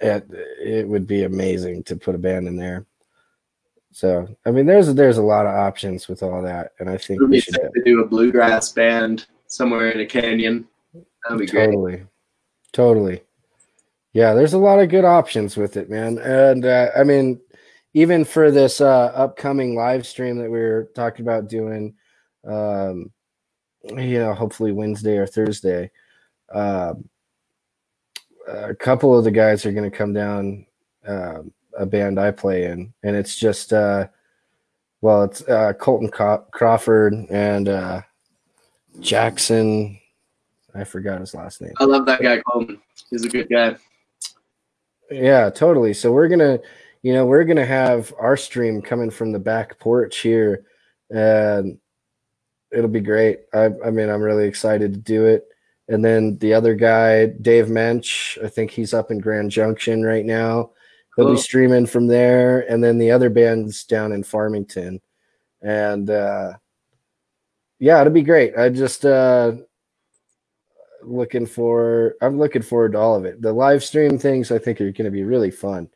it 0.00 0.26
it 0.60 0.88
would 0.88 1.06
be 1.06 1.24
amazing 1.24 1.82
to 1.84 1.96
put 1.96 2.14
a 2.14 2.18
band 2.18 2.48
in 2.48 2.56
there. 2.56 2.86
So 3.96 4.28
I 4.44 4.50
mean, 4.50 4.66
there's 4.66 4.92
there's 4.92 5.16
a 5.16 5.22
lot 5.22 5.46
of 5.46 5.54
options 5.54 6.06
with 6.06 6.22
all 6.22 6.42
that, 6.42 6.72
and 6.78 6.90
I 6.90 6.98
think 6.98 7.18
we 7.22 7.40
should 7.40 7.54
to 7.54 7.82
do 7.82 8.02
a 8.02 8.06
bluegrass 8.06 8.70
band 8.72 9.24
somewhere 9.46 9.88
in 9.88 10.00
a 10.00 10.04
canyon. 10.04 10.68
That'd 11.24 11.38
be 11.38 11.46
totally, 11.46 11.96
great. 11.96 12.06
totally. 12.74 13.22
Yeah, 14.12 14.34
there's 14.34 14.52
a 14.52 14.58
lot 14.58 14.80
of 14.80 14.90
good 14.90 15.06
options 15.06 15.56
with 15.56 15.78
it, 15.78 15.88
man. 15.88 16.18
And 16.18 16.66
uh, 16.66 16.90
I 16.94 17.04
mean, 17.04 17.40
even 17.94 18.26
for 18.26 18.50
this 18.50 18.82
uh, 18.82 19.12
upcoming 19.14 19.74
live 19.74 20.06
stream 20.06 20.36
that 20.40 20.50
we 20.50 20.60
are 20.60 20.90
talking 20.94 21.24
about 21.24 21.48
doing, 21.48 21.94
um, 22.46 23.10
you 23.82 24.18
know, 24.18 24.34
hopefully 24.34 24.72
Wednesday 24.72 25.16
or 25.16 25.26
Thursday, 25.26 25.90
uh, 26.54 26.92
a 28.46 28.74
couple 28.74 29.16
of 29.16 29.24
the 29.24 29.30
guys 29.30 29.64
are 29.64 29.72
going 29.72 29.90
to 29.90 29.96
come 29.96 30.12
down. 30.12 30.66
Um, 31.06 31.50
a 31.76 31.86
band 31.86 32.18
I 32.18 32.30
play 32.30 32.64
in, 32.66 32.92
and 33.02 33.16
it's 33.16 33.36
just 33.36 33.72
uh, 33.72 34.08
well, 35.00 35.24
it's 35.24 35.46
uh, 35.48 35.72
Colton 35.74 36.08
Crawford 36.08 37.14
and 37.30 37.68
uh, 37.68 38.02
Jackson. 39.00 39.98
I 40.74 40.84
forgot 40.84 41.20
his 41.20 41.34
last 41.34 41.62
name. 41.62 41.72
I 41.78 41.84
love 41.84 42.06
that 42.06 42.20
guy, 42.20 42.40
Colton. 42.40 42.80
He's 43.10 43.24
a 43.24 43.28
good 43.28 43.48
guy. 43.48 43.76
Yeah, 45.10 45.50
totally. 45.50 45.94
So 45.94 46.12
we're 46.12 46.28
gonna, 46.28 46.58
you 47.02 47.12
know, 47.12 47.26
we're 47.26 47.44
gonna 47.44 47.66
have 47.66 48.12
our 48.18 48.36
stream 48.36 48.82
coming 48.82 49.10
from 49.10 49.32
the 49.32 49.38
back 49.38 49.78
porch 49.78 50.18
here, 50.18 50.64
and 51.10 51.78
it'll 52.72 52.90
be 52.90 53.00
great. 53.00 53.40
I, 53.54 53.70
I 53.84 53.90
mean, 53.90 54.08
I'm 54.08 54.22
really 54.22 54.46
excited 54.46 54.92
to 54.92 54.98
do 54.98 55.26
it. 55.26 55.46
And 55.88 56.04
then 56.04 56.36
the 56.38 56.52
other 56.52 56.74
guy, 56.74 57.26
Dave 57.26 57.68
Mensch, 57.68 58.38
I 58.42 58.48
think 58.48 58.72
he's 58.72 58.92
up 58.92 59.10
in 59.10 59.18
Grand 59.18 59.50
Junction 59.50 60.02
right 60.02 60.24
now. 60.24 60.72
He'll 61.16 61.30
be 61.30 61.36
streaming 61.40 61.86
from 61.86 62.06
there. 62.06 62.70
And 62.70 62.84
then 62.84 62.98
the 62.98 63.10
other 63.10 63.30
band's 63.30 63.84
down 63.84 64.12
in 64.12 64.22
Farmington. 64.22 65.00
And 65.62 66.10
uh, 66.10 66.54
yeah, 67.78 68.00
it'll 68.00 68.12
be 68.12 68.22
great. 68.22 68.56
I 68.56 68.68
just 68.68 69.04
uh, 69.06 69.52
looking 71.02 71.46
for 71.46 72.16
I'm 72.20 72.38
looking 72.38 72.62
forward 72.62 72.92
to 72.92 72.98
all 72.98 73.16
of 73.16 73.24
it. 73.24 73.40
The 73.40 73.52
live 73.52 73.82
stream 73.82 74.18
things 74.18 74.52
I 74.52 74.58
think 74.58 74.80
are 74.80 74.92
going 74.92 75.06
to 75.06 75.10
be 75.10 75.24
really 75.24 75.50
fun. 75.50 75.88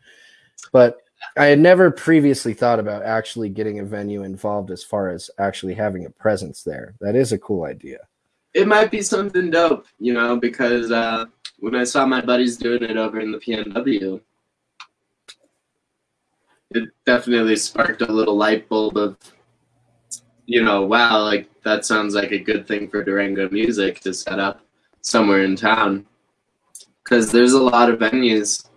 But 0.73 0.99
I 1.37 1.47
had 1.47 1.59
never 1.59 1.91
previously 1.91 2.55
thought 2.55 2.81
about 2.81 3.03
actually 3.03 3.51
getting 3.51 3.79
a 3.79 3.85
venue 3.85 4.23
involved 4.23 4.71
as 4.71 4.83
far 4.83 5.11
as 5.11 5.31
actually 5.39 5.75
having 5.75 6.07
a 6.07 6.11
presence 6.11 6.63
there. 6.63 6.95
That 7.01 7.15
is 7.15 7.33
a 7.33 7.39
cool 7.39 7.65
idea 7.65 7.99
it 8.55 8.67
might 8.67 8.91
be 8.91 9.03
something 9.03 9.51
dope, 9.51 9.87
you 9.99 10.13
know, 10.13 10.37
because 10.37 10.91
uh, 10.91 11.27
when 11.59 11.75
I 11.75 11.85
saw 11.85 12.05
my 12.05 12.21
buddies 12.21 12.57
doing 12.57 12.83
it 12.83 12.97
over 12.97 13.21
in 13.21 13.33
the 13.33 13.39
PNW, 13.39 14.21
it 16.73 16.89
definitely 17.05 17.57
sparked 17.57 18.03
a 18.03 18.13
little 18.13 18.37
light 18.37 18.69
bulb 18.69 18.97
of, 18.97 19.17
you 20.47 20.63
know, 20.63 20.83
wow, 20.83 21.23
like 21.23 21.49
that 21.63 21.85
sounds 21.85 22.15
like 22.15 22.33
a 22.33 22.39
good 22.39 22.67
thing 22.67 22.89
for 22.89 23.05
Durango 23.05 23.49
music 23.51 24.01
to 24.01 24.15
set 24.15 24.39
up 24.39 24.61
somewhere 25.01 25.43
in 25.45 25.57
town. 25.57 26.07
Because 27.03 27.33
there's 27.33 27.53
a 27.53 27.63
lot 27.63 27.91
of 27.91 27.99
venues. 27.99 28.69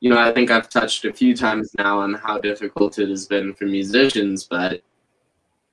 You 0.00 0.10
know, 0.10 0.18
I 0.18 0.32
think 0.32 0.50
I've 0.50 0.68
touched 0.68 1.04
a 1.04 1.12
few 1.12 1.36
times 1.36 1.70
now 1.76 2.00
on 2.00 2.14
how 2.14 2.38
difficult 2.38 2.98
it 2.98 3.08
has 3.08 3.26
been 3.26 3.54
for 3.54 3.64
musicians, 3.64 4.44
but 4.44 4.82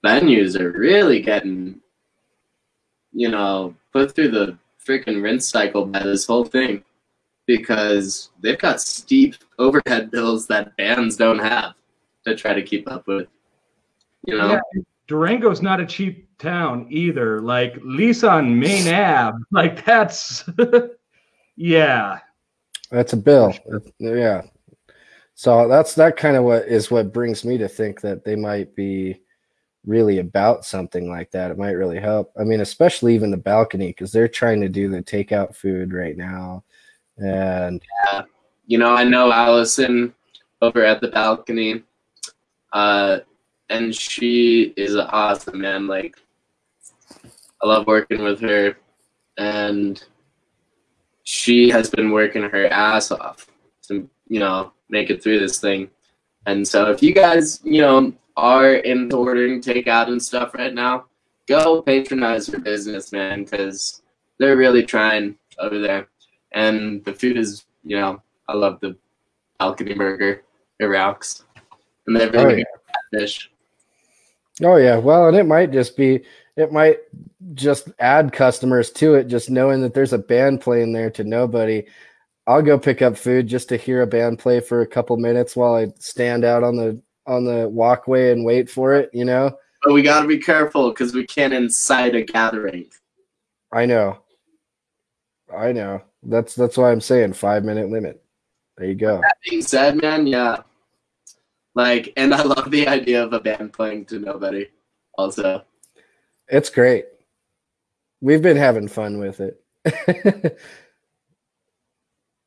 venues 0.03 0.59
are 0.59 0.71
really 0.71 1.21
getting 1.21 1.81
you 3.13 3.29
know, 3.29 3.75
put 3.91 4.13
through 4.13 4.31
the 4.31 4.57
freaking 4.85 5.21
rinse 5.23 5.47
cycle 5.47 5.85
by 5.85 6.03
this 6.03 6.25
whole 6.25 6.43
thing 6.43 6.83
because 7.45 8.29
they've 8.41 8.59
got 8.59 8.81
steep 8.81 9.35
overhead 9.59 10.11
bills 10.11 10.47
that 10.47 10.75
bands 10.77 11.15
don't 11.15 11.39
have 11.39 11.73
to 12.25 12.35
try 12.35 12.53
to 12.53 12.61
keep 12.61 12.89
up 12.89 13.07
with. 13.07 13.27
You 14.25 14.37
know, 14.37 14.53
yeah, 14.53 14.81
Durango's 15.07 15.61
not 15.61 15.81
a 15.81 15.85
cheap 15.85 16.27
town 16.37 16.87
either. 16.89 17.41
Like 17.41 17.77
Lisa 17.83 18.29
on 18.29 18.57
Main 18.57 18.87
Ave, 18.93 19.37
like 19.51 19.85
that's 19.85 20.43
yeah. 21.55 22.19
That's 22.91 23.13
a 23.13 23.17
bill. 23.17 23.53
Yeah. 23.99 24.43
So 25.35 25.67
that's 25.67 25.95
that 25.95 26.15
kind 26.15 26.37
of 26.37 26.43
what 26.43 26.67
is 26.67 26.91
what 26.91 27.11
brings 27.11 27.43
me 27.43 27.57
to 27.57 27.67
think 27.67 28.01
that 28.01 28.23
they 28.23 28.35
might 28.35 28.75
be 28.75 29.23
really 29.85 30.19
about 30.19 30.65
something 30.65 31.09
like 31.09 31.31
that, 31.31 31.51
it 31.51 31.57
might 31.57 31.71
really 31.71 31.99
help. 31.99 32.31
I 32.39 32.43
mean, 32.43 32.61
especially 32.61 33.15
even 33.15 33.31
the 33.31 33.37
balcony 33.37 33.87
because 33.87 34.11
they're 34.11 34.27
trying 34.27 34.61
to 34.61 34.69
do 34.69 34.89
the 34.89 35.01
takeout 35.01 35.55
food 35.55 35.93
right 35.93 36.15
now. 36.15 36.63
And 37.17 37.81
yeah, 38.11 38.23
you 38.65 38.77
know, 38.77 38.93
I 38.93 39.03
know 39.03 39.31
Allison 39.31 40.13
over 40.61 40.83
at 40.83 41.01
the 41.01 41.09
balcony, 41.09 41.83
uh, 42.71 43.19
and 43.69 43.93
she 43.93 44.73
is 44.75 44.95
awesome, 44.95 45.61
man. 45.61 45.87
Like, 45.87 46.15
I 47.61 47.67
love 47.67 47.87
working 47.87 48.23
with 48.23 48.39
her, 48.41 48.77
and 49.37 50.03
she 51.23 51.69
has 51.69 51.89
been 51.89 52.11
working 52.11 52.43
her 52.43 52.67
ass 52.67 53.11
off 53.11 53.47
to, 53.87 54.09
you 54.27 54.39
know, 54.39 54.73
make 54.89 55.09
it 55.09 55.21
through 55.21 55.39
this 55.39 55.59
thing. 55.59 55.89
And 56.45 56.67
so, 56.67 56.89
if 56.91 57.01
you 57.03 57.13
guys, 57.13 57.61
you 57.63 57.81
know, 57.81 58.13
are 58.35 58.75
in 58.75 59.11
ordering 59.13 59.61
takeout 59.61 60.07
and 60.07 60.21
stuff 60.21 60.55
right 60.55 60.73
now, 60.73 61.05
go 61.47 61.81
patronize 61.81 62.47
their 62.47 62.59
business, 62.59 63.11
man, 63.11 63.43
because 63.43 64.01
they're 64.39 64.57
really 64.57 64.83
trying 64.83 65.35
over 65.59 65.79
there. 65.79 66.07
And 66.53 67.03
the 67.03 67.13
food 67.13 67.37
is, 67.37 67.65
you 67.83 67.97
know, 67.97 68.21
I 68.47 68.53
love 68.53 68.79
the 68.79 68.95
balcony 69.59 69.93
burger. 69.93 70.43
It 70.79 70.85
rocks. 70.85 71.43
And 72.07 72.15
they 72.15 72.21
have 72.21 72.33
really 72.33 72.53
oh, 72.53 72.57
yeah. 72.57 73.19
fish. 73.19 73.49
Oh 74.61 74.75
yeah, 74.75 74.97
well, 74.97 75.27
and 75.27 75.37
it 75.37 75.45
might 75.45 75.71
just 75.71 75.97
be 75.97 76.23
it 76.55 76.71
might 76.71 76.99
just 77.55 77.89
add 77.99 78.31
customers 78.31 78.91
to 78.91 79.15
it, 79.15 79.25
just 79.25 79.49
knowing 79.49 79.81
that 79.81 79.93
there's 79.93 80.13
a 80.13 80.17
band 80.17 80.61
playing 80.61 80.93
there 80.93 81.09
to 81.11 81.23
nobody. 81.23 81.83
I'll 82.45 82.61
go 82.61 82.77
pick 82.77 83.01
up 83.01 83.17
food 83.17 83.47
just 83.47 83.69
to 83.69 83.77
hear 83.77 84.01
a 84.01 84.07
band 84.07 84.37
play 84.37 84.59
for 84.59 84.81
a 84.81 84.87
couple 84.87 85.17
minutes 85.17 85.55
while 85.55 85.75
I 85.75 85.87
stand 85.97 86.43
out 86.43 86.63
on 86.63 86.75
the 86.75 87.01
on 87.25 87.45
the 87.45 87.69
walkway 87.69 88.31
and 88.31 88.45
wait 88.45 88.69
for 88.69 88.93
it, 88.93 89.09
you 89.13 89.25
know? 89.25 89.57
But 89.81 89.93
we 89.93 90.01
got 90.01 90.21
to 90.21 90.27
be 90.27 90.37
careful 90.37 90.89
because 90.89 91.13
we 91.13 91.25
can't 91.25 91.53
incite 91.53 92.15
a 92.15 92.23
gathering. 92.23 92.87
I 93.71 93.85
know. 93.85 94.19
I 95.55 95.71
know. 95.71 96.01
That's 96.25 96.55
that's 96.55 96.77
why 96.77 96.91
I'm 96.91 97.01
saying 97.01 97.33
five 97.33 97.63
minute 97.63 97.89
limit. 97.89 98.23
There 98.77 98.87
you 98.87 98.95
go. 98.95 99.21
That 99.21 99.37
being 99.47 99.61
said, 99.61 100.01
man, 100.01 100.25
yeah. 100.25 100.61
Like, 101.75 102.13
and 102.17 102.33
I 102.33 102.43
love 102.43 102.71
the 102.71 102.87
idea 102.87 103.23
of 103.23 103.33
a 103.33 103.39
band 103.39 103.73
playing 103.73 104.05
to 104.05 104.19
nobody. 104.19 104.67
Also, 105.17 105.63
it's 106.47 106.69
great. 106.69 107.05
We've 108.21 108.41
been 108.41 108.57
having 108.57 108.87
fun 108.87 109.19
with 109.19 109.39
it. 109.41 109.61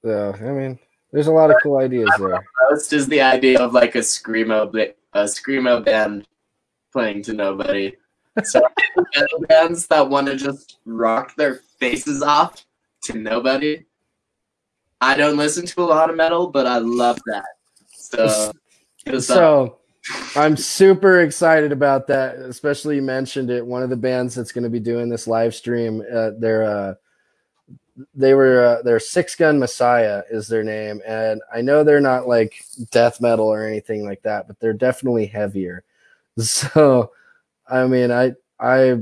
so, 0.05 0.35
I 0.35 0.53
mean, 0.53 0.79
there's 1.12 1.27
a 1.27 1.33
lot 1.33 1.51
of 1.51 1.57
cool 1.62 1.79
ideas 1.79 2.11
there. 2.18 2.45
Most 2.70 2.93
is 2.93 3.07
the 3.07 3.20
idea 3.20 3.61
of 3.61 3.72
like 3.72 3.95
a 3.95 4.01
screamo, 4.01 4.95
a 5.12 5.24
screamo 5.24 5.85
band 5.85 6.27
playing 6.93 7.22
to 7.22 7.33
nobody. 7.33 7.95
So 8.45 8.61
bands 9.49 9.87
that 9.89 10.09
want 10.09 10.27
to 10.27 10.37
just 10.37 10.79
rock 10.85 11.35
their 11.37 11.61
faces 11.79 12.22
off 12.22 12.66
to 13.03 13.18
nobody. 13.18 13.84
I 15.01 15.16
don't 15.16 15.36
listen 15.36 15.66
to 15.66 15.82
a 15.82 15.84
lot 15.84 16.11
of 16.11 16.16
metal, 16.16 16.49
but 16.49 16.66
I 16.66 16.78
love 16.78 17.18
that. 17.26 17.44
So, 17.88 18.53
so 19.20 19.78
I'm 20.34 20.57
super 20.57 21.20
excited 21.20 21.72
about 21.72 22.07
that. 22.09 22.36
Especially 22.36 22.97
you 22.97 23.03
mentioned 23.03 23.51
it. 23.51 23.64
One 23.64 23.82
of 23.82 23.90
the 23.90 23.97
bands 23.97 24.34
that's 24.34 24.53
going 24.53 24.64
to 24.64 24.70
be 24.70 24.80
doing 24.80 25.09
this 25.09 25.26
live 25.26 25.55
stream, 25.55 26.03
uh, 26.12 26.30
they're 26.38 26.64
uh, 26.64 26.94
they 28.14 28.34
were 28.34 28.64
uh, 28.64 28.82
their 28.82 29.01
six 29.01 29.34
gun 29.34 29.59
messiah 29.59 30.22
is 30.30 30.49
their 30.49 30.62
name 30.62 31.01
and 31.07 31.40
i 31.53 31.61
know 31.61 31.82
they're 31.82 32.01
not 32.01 32.28
like 32.28 32.64
death 32.90 33.20
metal 33.20 33.47
or 33.47 33.66
anything 33.66 34.05
like 34.05 34.22
that 34.22 34.47
but 34.47 34.59
they're 34.61 34.72
definitely 34.72 35.26
heavier 35.26 35.82
so 36.38 37.11
i 37.68 37.86
mean 37.86 38.11
i 38.11 38.32
i 38.61 38.97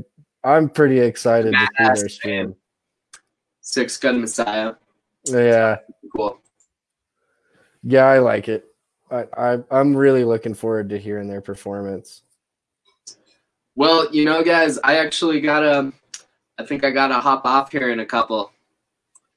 i'm 0.45 0.69
pretty 0.69 1.01
excited 1.01 1.53
to 1.53 1.59
see 1.59 1.85
their 1.85 2.09
stream 2.09 2.57
six 3.65 3.97
gun 3.97 4.21
messiah 4.21 4.75
yeah 5.25 5.77
cool 6.15 6.39
yeah 7.83 8.05
i 8.05 8.19
like 8.19 8.49
it 8.49 8.67
I, 9.11 9.27
I 9.37 9.59
i'm 9.71 9.97
really 9.97 10.25
looking 10.25 10.55
forward 10.55 10.89
to 10.91 10.99
hearing 10.99 11.29
their 11.29 11.41
performance 11.41 12.23
well 13.75 14.09
you 14.15 14.25
know 14.25 14.45
guys 14.45 14.79
i 14.85 14.99
actually 14.99 15.41
gotta 15.41 15.93
i 16.59 16.65
think 16.65 16.85
i 16.85 16.91
gotta 16.91 17.15
hop 17.15 17.45
off 17.45 17.73
here 17.73 17.91
in 17.91 18.01
a 18.01 18.07
couple 18.07 18.53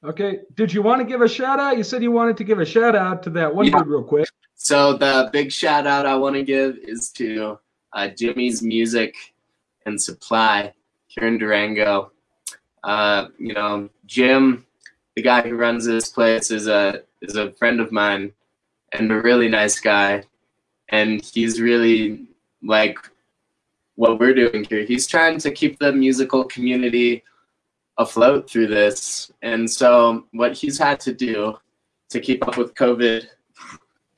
Okay. 0.04 0.40
Did 0.54 0.72
you 0.72 0.82
want 0.82 1.00
to 1.00 1.04
give 1.04 1.22
a 1.22 1.28
shout 1.28 1.58
out? 1.58 1.76
You 1.76 1.82
said 1.82 2.02
you 2.02 2.12
wanted 2.12 2.36
to 2.36 2.44
give 2.44 2.60
a 2.60 2.64
shout 2.64 2.94
out 2.94 3.22
to 3.24 3.30
that 3.30 3.54
one 3.54 3.66
yeah. 3.66 3.78
dude 3.78 3.88
real 3.88 4.04
quick. 4.04 4.28
So 4.54 4.96
the 4.96 5.28
big 5.32 5.50
shout 5.50 5.86
out 5.86 6.06
I 6.06 6.16
want 6.16 6.36
to 6.36 6.42
give 6.42 6.76
is 6.82 7.10
to 7.12 7.58
uh, 7.92 8.08
Jimmy's 8.08 8.62
Music 8.62 9.14
and 9.86 10.00
Supply 10.00 10.72
here 11.06 11.26
in 11.26 11.38
Durango. 11.38 12.12
Uh, 12.84 13.26
you 13.38 13.54
know, 13.54 13.88
Jim, 14.08 14.66
the 15.14 15.22
guy 15.22 15.42
who 15.42 15.54
runs 15.54 15.84
this 15.84 16.08
place, 16.08 16.50
is 16.50 16.66
a 16.66 17.02
is 17.22 17.36
a 17.36 17.52
friend 17.52 17.78
of 17.78 17.92
mine 17.92 18.32
and 18.92 19.12
a 19.12 19.20
really 19.20 19.48
nice 19.48 19.78
guy. 19.78 20.24
And 20.88 21.22
he's 21.22 21.60
really 21.60 22.26
like 22.62 22.98
what 23.96 24.18
we're 24.18 24.34
doing 24.34 24.64
here. 24.64 24.84
He's 24.84 25.06
trying 25.06 25.38
to 25.40 25.50
keep 25.50 25.78
the 25.78 25.92
musical 25.92 26.44
community 26.44 27.22
afloat 27.98 28.48
through 28.48 28.68
this. 28.68 29.30
And 29.42 29.70
so 29.70 30.24
what 30.32 30.56
he's 30.56 30.78
had 30.78 30.98
to 31.00 31.12
do 31.12 31.58
to 32.08 32.20
keep 32.20 32.46
up 32.48 32.56
with 32.56 32.74
COVID 32.74 33.26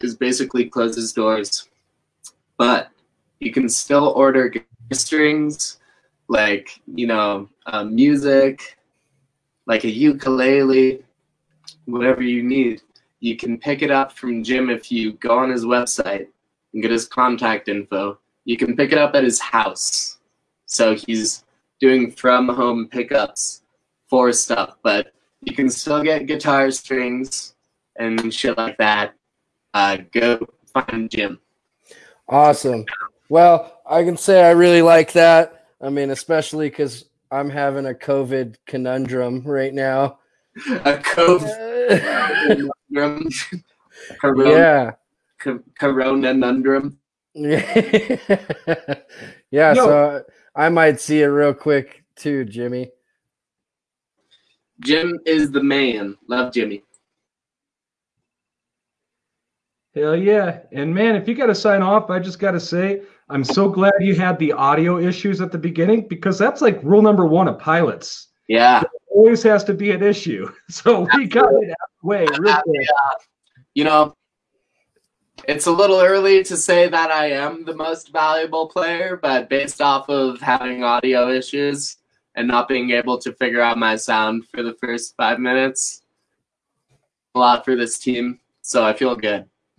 is 0.01 0.15
basically 0.15 0.67
close 0.67 0.95
his 0.95 1.13
doors. 1.13 1.69
But 2.57 2.91
you 3.41 3.53
can 3.53 3.69
still 3.69 4.11
order 4.11 4.53
strings, 4.93 5.79
like, 6.29 6.81
you 6.87 7.07
know, 7.07 7.49
uh, 7.67 7.85
music, 7.85 8.77
like 9.71 9.85
a 9.85 9.89
ukulele, 9.89 11.01
whatever 11.85 12.23
you 12.23 12.43
need. 12.43 12.83
You 13.21 13.37
can 13.37 13.57
pick 13.57 13.83
it 13.83 13.91
up 13.93 14.11
from 14.11 14.43
Jim 14.43 14.69
if 14.69 14.91
you 14.91 15.13
go 15.13 15.39
on 15.39 15.49
his 15.49 15.65
website 15.65 16.27
and 16.73 16.83
get 16.83 16.91
his 16.91 17.07
contact 17.07 17.69
info. 17.69 18.19
you 18.45 18.57
can 18.57 18.75
pick 18.75 18.91
it 18.91 18.99
up 18.99 19.15
at 19.15 19.23
his 19.23 19.39
house. 19.39 20.19
So 20.67 20.97
he's 20.97 21.45
doing 21.79 22.11
from 22.11 22.49
home 22.49 22.89
pickups 22.89 23.63
for 24.09 24.33
stuff, 24.33 24.77
but 24.83 25.13
you 25.43 25.55
can 25.55 25.71
still 25.71 26.03
get 26.03 26.27
guitar 26.27 26.73
strings 26.73 27.55
and 27.97 28.35
shit 28.35 28.59
like 28.59 28.77
that. 28.79 29.15
Uh, 29.73 29.99
go 30.11 30.49
find 30.75 31.09
Jim. 31.09 31.39
Awesome. 32.29 32.87
Well, 33.29 33.81
I 33.89 34.03
can 34.03 34.17
say 34.17 34.43
I 34.43 34.51
really 34.51 34.83
like 34.83 35.13
that. 35.13 35.67
I 35.81 35.91
mean, 35.91 36.11
especially 36.11 36.71
because 36.71 37.05
I'm 37.31 37.51
having 37.51 37.87
a 37.87 37.95
COVID 37.95 38.57
conundrum 38.67 39.43
right 39.43 39.73
now. 39.73 40.19
A 40.85 40.95
COVID 40.95 42.71
conundrum. 42.91 43.29
Corona, 44.21 44.51
yeah. 44.51 44.91
co- 45.39 45.63
corona 45.79 46.33
conundrum. 46.33 46.99
yeah. 47.35 48.95
Yo. 49.51 49.75
So 49.75 50.25
I 50.57 50.69
might 50.69 51.01
see 51.01 51.23
it 51.23 51.27
real 51.27 51.55
quick 51.55 52.05
too, 52.17 52.45
Jimmy. 52.45 52.91
Jim 54.81 55.19
is 55.27 55.53
the 55.53 55.63
man. 55.63 56.17
Love 56.27 56.53
Jimmy. 56.53 56.83
Hell 59.95 60.17
yeah. 60.17 60.61
And 60.73 60.95
man, 60.95 61.17
if 61.17 61.29
you 61.29 61.35
got 61.35 61.47
to 61.47 61.55
sign 61.55 61.83
off, 61.83 62.11
I 62.11 62.19
just 62.19 62.39
got 62.39 62.53
to 62.53 62.61
say, 62.61 63.03
I'm 63.31 63.45
so 63.45 63.69
glad 63.69 63.93
you 64.01 64.15
had 64.15 64.39
the 64.39 64.53
audio 64.53 64.99
issues 64.99 65.41
at 65.41 65.53
the 65.53 65.59
beginning 65.59 66.09
because 66.09 66.39
that's 66.39 66.61
like 66.61 66.83
rule 66.83 67.03
number 67.03 67.27
one 67.27 67.49
of 67.49 67.59
pilots. 67.59 68.29
Yeah. 68.49 68.83
Always 69.09 69.43
has 69.45 69.63
to 69.65 69.75
be 69.75 69.93
an 69.93 70.03
issue. 70.03 70.51
So 70.69 71.07
we 71.15 71.27
got 71.27 71.53
it 71.53 71.71
out 71.71 71.89
of 71.89 71.91
the 72.03 72.09
way 72.09 72.27
quick. 72.27 72.61
You 73.75 73.85
know, 73.85 74.17
it's 75.47 75.67
a 75.67 75.73
little 75.73 76.01
early 76.01 76.43
to 76.45 76.57
say 76.57 76.89
that 76.89 77.11
I 77.11 77.31
am 77.31 77.65
the 77.65 77.75
most 77.75 78.13
valuable 78.13 78.69
player, 78.69 79.19
but 79.21 79.49
based 79.49 79.81
off 79.81 80.09
of 80.09 80.41
having 80.41 80.83
audio 80.83 81.31
issues 81.31 81.97
and 82.35 82.49
not 82.49 82.69
being 82.69 82.91
able 82.91 83.19
to 83.19 83.33
figure 83.35 83.61
out 83.61 83.79
my 83.79 83.97
sound 83.97 84.47
for 84.49 84.63
the 84.63 84.75
first 84.75 85.15
five 85.17 85.39
minutes, 85.39 86.03
a 87.35 87.39
lot 87.39 87.65
for 87.65 87.77
this 87.77 87.99
team. 87.99 88.41
So 88.63 88.85
I 88.85 88.93
feel 88.93 89.17
good. 89.17 89.47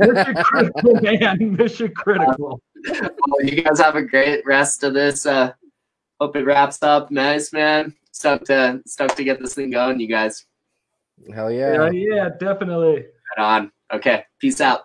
Mission 0.00 0.34
critical, 0.44 0.94
man. 1.00 1.56
Mission 1.56 1.92
critical. 1.94 2.60
Well, 2.88 3.44
you 3.44 3.62
guys 3.62 3.78
have 3.80 3.96
a 3.96 4.02
great 4.02 4.44
rest 4.44 4.82
of 4.84 4.94
this. 4.94 5.26
Uh, 5.26 5.52
hope 6.20 6.36
it 6.36 6.44
wraps 6.44 6.82
up 6.82 7.10
nice, 7.10 7.52
man. 7.52 7.94
Stoked 8.12 8.46
to 8.46 8.80
stoked 8.86 9.16
to 9.16 9.24
get 9.24 9.40
this 9.40 9.54
thing 9.54 9.70
going, 9.70 10.00
you 10.00 10.08
guys. 10.08 10.44
Hell 11.34 11.50
Yeah, 11.50 11.90
yeah. 11.90 12.14
yeah, 12.14 12.28
definitely. 12.38 13.04
Right 13.36 13.44
on. 13.44 13.72
Okay. 13.92 14.24
Peace 14.38 14.60
out. 14.60 14.82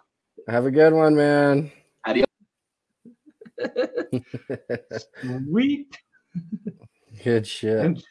Have 0.47 0.65
a 0.65 0.71
good 0.71 0.93
one, 0.93 1.15
man. 1.15 1.71
Sweet. 5.45 5.97
Good 7.23 7.47
shit. 7.47 7.79
And 7.79 8.03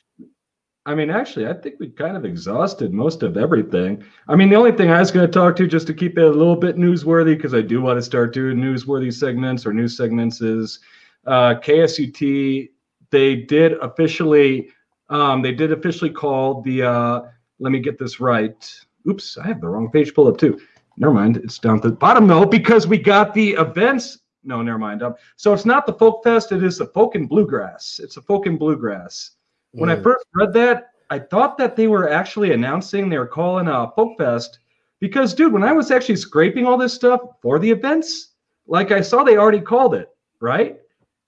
I 0.86 0.94
mean, 0.94 1.10
actually, 1.10 1.48
I 1.48 1.52
think 1.52 1.80
we 1.80 1.88
kind 1.88 2.16
of 2.16 2.24
exhausted 2.24 2.92
most 2.92 3.24
of 3.24 3.36
everything. 3.36 4.04
I 4.28 4.36
mean, 4.36 4.48
the 4.48 4.54
only 4.54 4.70
thing 4.70 4.88
I 4.88 5.00
was 5.00 5.10
going 5.10 5.26
to 5.26 5.32
talk 5.32 5.56
to, 5.56 5.66
just 5.66 5.88
to 5.88 5.94
keep 5.94 6.16
it 6.16 6.22
a 6.22 6.30
little 6.30 6.54
bit 6.54 6.76
newsworthy, 6.76 7.36
because 7.36 7.54
I 7.54 7.60
do 7.60 7.82
want 7.82 7.98
to 7.98 8.02
start 8.02 8.32
doing 8.32 8.58
newsworthy 8.58 9.12
segments 9.12 9.66
or 9.66 9.72
news 9.72 9.96
segments, 9.96 10.40
is 10.40 10.78
uh, 11.26 11.56
KSUT. 11.56 12.70
They 13.10 13.34
did 13.34 13.72
officially, 13.82 14.68
um, 15.10 15.42
they 15.42 15.52
did 15.52 15.72
officially 15.72 16.10
call 16.10 16.62
the. 16.62 16.84
Uh, 16.84 17.22
let 17.58 17.72
me 17.72 17.80
get 17.80 17.98
this 17.98 18.20
right. 18.20 18.72
Oops, 19.08 19.38
I 19.38 19.46
have 19.48 19.60
the 19.60 19.68
wrong 19.68 19.90
page 19.90 20.14
pulled 20.14 20.28
up 20.28 20.38
too. 20.38 20.60
Never 20.98 21.12
mind, 21.12 21.38
it's 21.38 21.58
down 21.58 21.76
at 21.76 21.82
the 21.82 21.90
bottom 21.90 22.28
though, 22.28 22.46
because 22.46 22.86
we 22.86 22.98
got 22.98 23.34
the 23.34 23.52
events. 23.54 24.18
No, 24.44 24.62
never 24.62 24.78
mind. 24.78 25.02
Um, 25.02 25.16
so 25.34 25.52
it's 25.52 25.66
not 25.66 25.84
the 25.84 25.94
Folk 25.94 26.22
Fest; 26.22 26.52
it 26.52 26.62
is 26.62 26.78
the 26.78 26.86
Folk 26.86 27.16
and 27.16 27.28
Bluegrass. 27.28 27.98
It's 28.00 28.18
a 28.18 28.22
Folk 28.22 28.46
and 28.46 28.56
Bluegrass. 28.56 29.35
When 29.76 29.90
I 29.90 29.96
first 29.96 30.24
read 30.34 30.52
that, 30.54 30.90
I 31.10 31.18
thought 31.18 31.58
that 31.58 31.76
they 31.76 31.86
were 31.86 32.08
actually 32.08 32.52
announcing 32.52 33.08
they 33.08 33.18
were 33.18 33.26
calling 33.26 33.68
a 33.68 33.90
folk 33.94 34.16
fest 34.16 34.58
because, 35.00 35.34
dude, 35.34 35.52
when 35.52 35.62
I 35.62 35.72
was 35.72 35.90
actually 35.90 36.16
scraping 36.16 36.66
all 36.66 36.78
this 36.78 36.94
stuff 36.94 37.20
for 37.42 37.58
the 37.58 37.70
events, 37.70 38.32
like 38.66 38.90
I 38.90 39.02
saw 39.02 39.22
they 39.22 39.36
already 39.36 39.60
called 39.60 39.94
it, 39.94 40.08
right? 40.40 40.78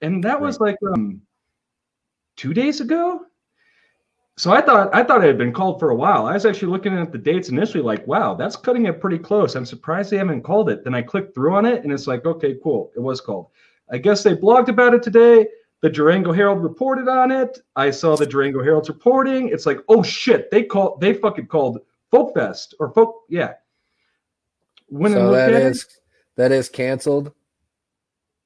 And 0.01 0.25
that 0.25 0.41
was 0.41 0.61
like 0.61 0.77
um 0.95 1.21
two 2.37 2.55
days 2.55 2.81
ago. 2.81 3.27
So 4.39 4.53
I 4.53 4.63
thought 4.63 4.95
I 4.95 5.03
thought 5.03 5.23
it 5.23 5.27
had 5.27 5.39
been 5.39 5.53
called 5.53 5.79
for 5.79 5.91
a 5.91 5.97
while. 5.97 6.27
I 6.27 6.33
was 6.33 6.47
actually 6.47 6.73
looking 6.73 6.97
at 6.97 7.13
the 7.13 7.19
dates 7.19 7.51
initially, 7.51 7.83
like, 7.83 8.07
wow, 8.07 8.35
that's 8.35 8.57
cutting 8.57 8.87
it 8.87 9.01
pretty 9.01 9.19
close. 9.19 9.57
I'm 9.57 9.67
surprised 9.67 10.11
they 10.11 10.17
haven't 10.17 10.43
called 10.43 10.71
it. 10.71 10.85
Then 10.85 10.95
I 10.95 11.03
clicked 11.03 11.35
through 11.35 11.55
on 11.55 11.67
it, 11.67 11.85
and 11.85 11.93
it's 11.93 12.07
like, 12.07 12.25
okay, 12.25 12.57
cool, 12.63 12.93
it 12.97 13.01
was 13.01 13.21
called. 13.21 13.49
I 13.91 13.99
guess 13.99 14.23
they 14.23 14.35
blogged 14.35 14.69
about 14.69 14.95
it 14.95 15.03
today. 15.03 15.47
The 15.81 15.91
Durango 15.91 16.33
Herald 16.33 16.63
reported 16.63 17.09
on 17.09 17.31
it. 17.31 17.61
I 17.77 17.91
saw 17.91 18.17
the 18.17 18.27
Durango 18.27 18.63
Herald's 18.63 18.89
reporting. 18.89 19.49
It's 19.49 19.65
like, 19.65 19.79
oh 19.89 20.03
shit, 20.03 20.51
they 20.51 20.65
called 20.65 21.01
they 21.01 21.15
fucking 21.15 21.47
called 21.47 21.81
Folk 22.11 22.35
Fest 22.35 22.75
or 22.81 22.91
Folk, 22.93 23.23
yeah. 23.29 23.55
When 24.89 25.13
so 25.13 25.31
that 25.33 25.53
at 25.53 25.63
is 25.63 25.87
that 26.37 26.53
is 26.53 26.69
canceled. 26.69 27.33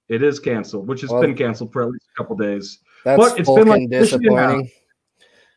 it, 0.08 0.22
is 0.22 0.40
canceled, 0.40 0.88
which 0.88 1.00
has 1.02 1.10
Well- 1.10 1.22
been 1.22 1.34
canceled 1.34 1.72
for 1.72 1.82
at 1.82 1.88
least 1.90 2.06
a 2.14 2.18
couple 2.18 2.36
days. 2.36 2.78
That's 3.04 3.18
But 3.18 3.38
it's 3.38 3.50
been, 3.50 3.68
like, 3.68 3.90
disappointing. 3.90 4.70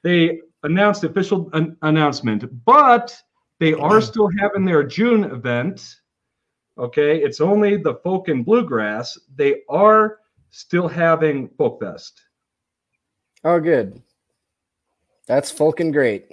They 0.04 0.42
announced 0.64 1.02
the 1.02 1.10
official 1.10 1.50
an- 1.54 1.78
announcement, 1.82 2.66
but 2.66 3.16
they 3.60 3.74
mm-hmm. 3.74 3.84
are 3.84 4.02
still 4.02 4.30
having 4.40 4.66
their 4.66 4.84
June 4.84 5.26
event. 5.26 5.98
Okay, 6.78 7.22
it's 7.22 7.40
only 7.40 7.78
the 7.78 7.96
folk 7.96 8.28
and 8.28 8.46
bluegrass. 8.46 9.18
They 9.36 9.62
are 9.70 10.20
still 10.56 10.88
having 10.88 11.50
Folk 11.58 11.82
Fest. 11.82 12.22
Oh, 13.44 13.60
good. 13.60 14.02
That's 15.28 15.52
fucking 15.52 15.92
great. 15.92 16.28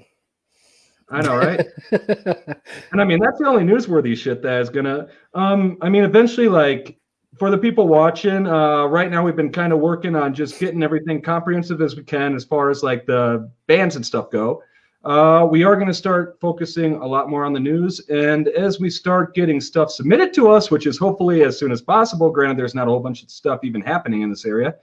I 1.11 1.23
know, 1.23 1.37
right? 1.37 1.67
And 2.93 3.01
I 3.01 3.05
mean, 3.05 3.19
that's 3.19 3.39
the 3.39 3.47
only 3.47 3.65
newsworthy 3.65 4.17
shit 4.17 4.43
that 4.43 4.61
is 4.61 4.71
gonna. 4.71 5.09
Um, 5.35 5.77
I 5.81 5.89
mean, 5.89 6.05
eventually, 6.05 6.49
like 6.49 6.99
for 7.39 7.51
the 7.51 7.59
people 7.59 7.89
watching, 7.89 8.47
uh, 8.47 8.85
right 8.85 9.11
now 9.11 9.25
we've 9.25 9.37
been 9.37 9.53
kind 9.53 9.73
of 9.73 9.81
working 9.81 10.15
on 10.15 10.35
just 10.35 10.59
getting 10.61 10.83
everything 10.83 11.21
comprehensive 11.21 11.83
as 11.83 11.97
we 11.97 12.05
can 12.05 12.35
as 12.35 12.45
far 12.45 12.71
as 12.71 12.83
like 12.83 13.07
the 13.07 13.51
bands 13.67 13.97
and 13.97 14.07
stuff 14.07 14.31
go. 14.31 14.63
Uh, 15.05 15.49
we 15.51 15.65
are 15.65 15.75
going 15.75 15.89
to 15.89 15.95
start 15.95 16.39
focusing 16.41 16.95
a 16.95 17.07
lot 17.07 17.29
more 17.29 17.45
on 17.45 17.53
the 17.53 17.61
news, 17.61 18.01
and 18.09 18.49
as 18.49 18.79
we 18.79 18.89
start 18.89 19.35
getting 19.35 19.61
stuff 19.61 19.91
submitted 19.91 20.33
to 20.33 20.49
us, 20.49 20.71
which 20.71 20.87
is 20.87 20.97
hopefully 20.97 21.43
as 21.43 21.59
soon 21.59 21.73
as 21.73 21.83
possible. 21.83 22.31
Granted, 22.31 22.57
there's 22.57 22.75
not 22.75 22.87
a 22.87 22.91
whole 22.91 23.01
bunch 23.01 23.23
of 23.23 23.31
stuff 23.31 23.61
even 23.65 23.81
happening 23.81 24.23
in 24.23 24.31
this 24.31 24.45
area. 24.45 24.77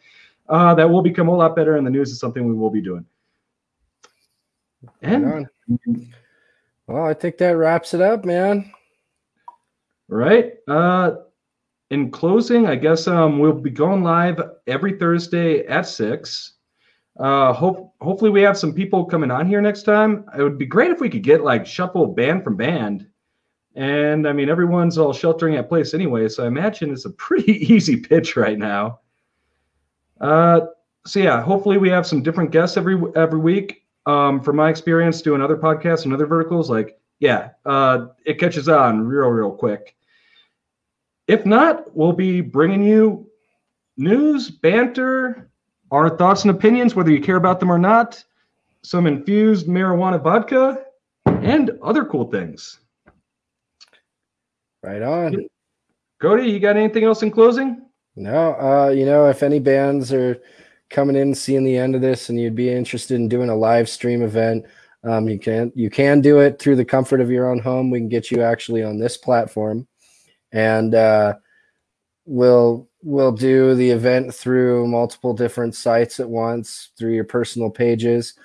Uh, 0.49 0.73
that 0.73 0.89
will 0.89 1.01
become 1.01 1.29
a 1.29 1.35
lot 1.35 1.55
better, 1.55 1.77
and 1.77 1.85
the 1.85 1.91
news 1.91 2.11
is 2.11 2.19
something 2.19 2.45
we 2.45 2.53
will 2.53 2.71
be 2.71 2.81
doing. 2.81 3.05
And. 5.01 5.47
Well, 6.87 7.05
I 7.05 7.13
think 7.13 7.37
that 7.37 7.55
wraps 7.55 7.93
it 7.93 8.01
up, 8.01 8.25
man. 8.25 8.73
Right. 10.07 10.53
Uh, 10.67 11.17
in 11.91 12.09
closing, 12.09 12.65
I 12.65 12.75
guess 12.75 13.07
um, 13.07 13.37
we'll 13.37 13.53
be 13.53 13.69
going 13.69 14.03
live 14.03 14.41
every 14.65 14.97
Thursday 14.97 15.67
at 15.67 15.83
six. 15.83 16.53
Uh, 17.19 17.51
hope 17.51 17.93
hopefully 17.99 18.31
we 18.31 18.41
have 18.41 18.57
some 18.57 18.73
people 18.73 19.03
coming 19.03 19.29
on 19.29 19.45
here 19.45 19.61
next 19.61 19.83
time. 19.83 20.25
It 20.37 20.41
would 20.41 20.57
be 20.57 20.65
great 20.65 20.91
if 20.91 21.01
we 21.01 21.09
could 21.09 21.21
get 21.21 21.43
like 21.43 21.65
shuffle 21.65 22.07
band 22.07 22.45
from 22.45 22.55
band. 22.55 23.07
And 23.75 24.27
I 24.27 24.33
mean, 24.33 24.49
everyone's 24.49 24.97
all 24.97 25.13
sheltering 25.13 25.55
at 25.55 25.67
place 25.67 25.93
anyway, 25.93 26.29
so 26.29 26.45
I 26.45 26.47
imagine 26.47 26.91
it's 26.91 27.05
a 27.05 27.11
pretty 27.11 27.51
easy 27.73 27.97
pitch 27.97 28.37
right 28.37 28.57
now. 28.57 28.99
Uh, 30.21 30.61
so 31.05 31.19
yeah, 31.19 31.41
hopefully 31.41 31.77
we 31.77 31.89
have 31.89 32.07
some 32.07 32.23
different 32.23 32.51
guests 32.51 32.77
every 32.77 33.01
every 33.15 33.39
week. 33.39 33.83
Um, 34.05 34.41
from 34.41 34.55
my 34.55 34.69
experience 34.69 35.21
doing 35.21 35.41
other 35.41 35.57
podcasts 35.57 36.05
and 36.05 36.13
other 36.13 36.25
verticals, 36.25 36.69
like 36.69 36.99
yeah, 37.19 37.49
uh, 37.65 38.07
it 38.25 38.39
catches 38.39 38.69
on 38.69 39.05
real 39.05 39.27
real 39.27 39.51
quick. 39.51 39.95
If 41.27 41.45
not, 41.45 41.95
we'll 41.95 42.13
be 42.13 42.41
bringing 42.41 42.81
you 42.81 43.29
news, 43.97 44.49
banter, 44.49 45.48
our 45.91 46.15
thoughts 46.15 46.43
and 46.43 46.51
opinions, 46.51 46.95
whether 46.95 47.11
you 47.11 47.21
care 47.21 47.35
about 47.35 47.59
them 47.59 47.71
or 47.71 47.79
not, 47.79 48.23
some 48.83 49.07
infused 49.07 49.67
marijuana 49.67 50.21
vodka, 50.21 50.85
and 51.25 51.71
other 51.83 52.05
cool 52.05 52.29
things. 52.29 52.79
Right 54.83 55.01
on. 55.01 55.35
Cody, 56.21 56.49
you 56.49 56.59
got 56.59 56.77
anything 56.77 57.03
else 57.03 57.23
in 57.23 57.31
closing? 57.31 57.85
No, 58.15 58.53
uh, 58.55 58.89
you 58.89 59.05
know, 59.05 59.27
if 59.27 59.43
any 59.43 59.59
bands 59.59 60.11
are 60.11 60.41
coming 60.89 61.15
in 61.15 61.33
seeing 61.35 61.63
the 61.63 61.77
end 61.77 61.95
of 61.95 62.01
this 62.01 62.29
and 62.29 62.39
you'd 62.39 62.55
be 62.55 62.69
interested 62.69 63.15
in 63.15 63.29
doing 63.29 63.49
a 63.49 63.55
live 63.55 63.87
stream 63.87 64.21
event, 64.21 64.65
um, 65.03 65.29
you 65.29 65.39
can 65.39 65.71
you 65.75 65.89
can 65.89 66.19
do 66.19 66.39
it 66.39 66.59
through 66.59 66.75
the 66.75 66.83
comfort 66.83 67.21
of 67.21 67.31
your 67.31 67.49
own 67.49 67.59
home. 67.59 67.89
We 67.89 67.99
can 67.99 68.09
get 68.09 68.31
you 68.31 68.41
actually 68.41 68.83
on 68.83 68.99
this 68.99 69.15
platform, 69.15 69.87
and 70.51 70.93
uh, 70.93 71.35
we'll 72.30 72.88
we'll 73.01 73.31
do 73.31 73.73
the 73.73 73.89
event 73.89 74.34
through 74.34 74.88
multiple 74.88 75.34
different 75.34 75.73
sites 75.73 76.19
at 76.19 76.30
once 76.30 76.91
through 76.97 77.14
your 77.14 77.23
personal 77.23 77.72
pages. 77.72 78.35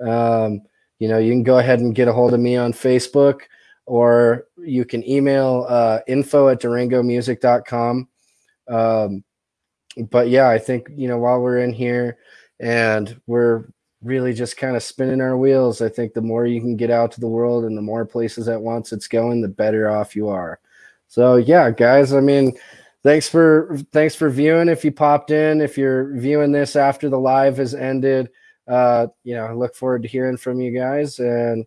Um, 0.00 0.62
you 1.00 1.08
know, 1.08 1.18
you 1.18 1.32
can 1.32 1.42
go 1.42 1.58
ahead 1.58 1.80
and 1.80 1.94
get 1.94 2.06
a 2.06 2.12
hold 2.12 2.34
of 2.34 2.40
me 2.40 2.56
on 2.56 2.72
Facebook, 2.72 3.40
or 3.84 4.46
you 4.58 4.84
can 4.84 5.06
email 5.08 5.66
uh, 5.68 5.98
info 6.06 6.48
at 6.48 6.60
durangomusic.com. 6.60 8.08
Um, 8.68 9.24
but 10.08 10.28
yeah, 10.28 10.48
I 10.48 10.58
think 10.58 10.88
you 10.94 11.08
know 11.08 11.18
while 11.18 11.40
we're 11.40 11.58
in 11.58 11.72
here 11.72 12.18
and 12.60 13.20
we're 13.26 13.64
really 14.04 14.32
just 14.32 14.56
kind 14.56 14.76
of 14.76 14.84
spinning 14.84 15.20
our 15.20 15.36
wheels, 15.36 15.82
I 15.82 15.88
think 15.88 16.14
the 16.14 16.22
more 16.22 16.46
you 16.46 16.60
can 16.60 16.76
get 16.76 16.90
out 16.90 17.10
to 17.12 17.20
the 17.20 17.28
world 17.28 17.64
and 17.64 17.76
the 17.76 17.82
more 17.82 18.04
places 18.04 18.48
at 18.48 18.60
once 18.60 18.92
it's 18.92 19.08
going, 19.08 19.40
the 19.40 19.48
better 19.48 19.90
off 19.90 20.14
you 20.14 20.28
are. 20.28 20.60
So 21.08 21.36
yeah, 21.36 21.70
guys, 21.70 22.12
I 22.12 22.20
mean, 22.20 22.56
thanks 23.02 23.28
for 23.28 23.78
thanks 23.92 24.14
for 24.14 24.30
viewing. 24.30 24.68
If 24.68 24.84
you 24.84 24.92
popped 24.92 25.30
in, 25.30 25.60
if 25.60 25.76
you're 25.76 26.16
viewing 26.16 26.52
this 26.52 26.76
after 26.76 27.08
the 27.08 27.18
live 27.18 27.56
has 27.58 27.74
ended, 27.74 28.30
uh, 28.68 29.08
you 29.24 29.34
know, 29.34 29.46
I 29.46 29.52
look 29.52 29.74
forward 29.74 30.02
to 30.02 30.08
hearing 30.08 30.36
from 30.36 30.60
you 30.60 30.72
guys 30.72 31.18
and 31.18 31.66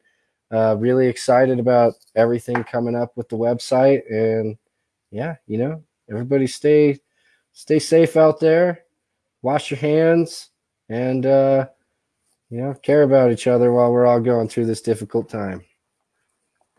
uh, 0.52 0.76
really 0.80 1.08
excited 1.08 1.60
about 1.60 1.94
everything 2.16 2.64
coming 2.64 2.96
up 2.96 3.16
with 3.18 3.30
the 3.30 3.38
website 3.38 4.04
and 4.10 4.58
yeah, 5.12 5.36
you 5.48 5.58
know, 5.58 5.84
everybody 6.10 6.48
stay 6.48 7.00
stay 7.54 7.80
safe 7.80 8.18
out 8.18 8.40
there, 8.40 8.84
wash 9.42 9.72
your 9.72 9.80
hands, 9.80 10.50
and 10.90 11.26
uh, 11.26 11.68
you 12.50 12.62
know, 12.62 12.74
care 12.74 13.04
about 13.04 13.32
each 13.32 13.48
other 13.48 13.72
while 13.72 13.92
we're 13.92 14.06
all 14.06 14.20
going 14.20 14.48
through 14.48 14.66
this 14.66 14.82
difficult 14.82 15.30
time. 15.30 15.64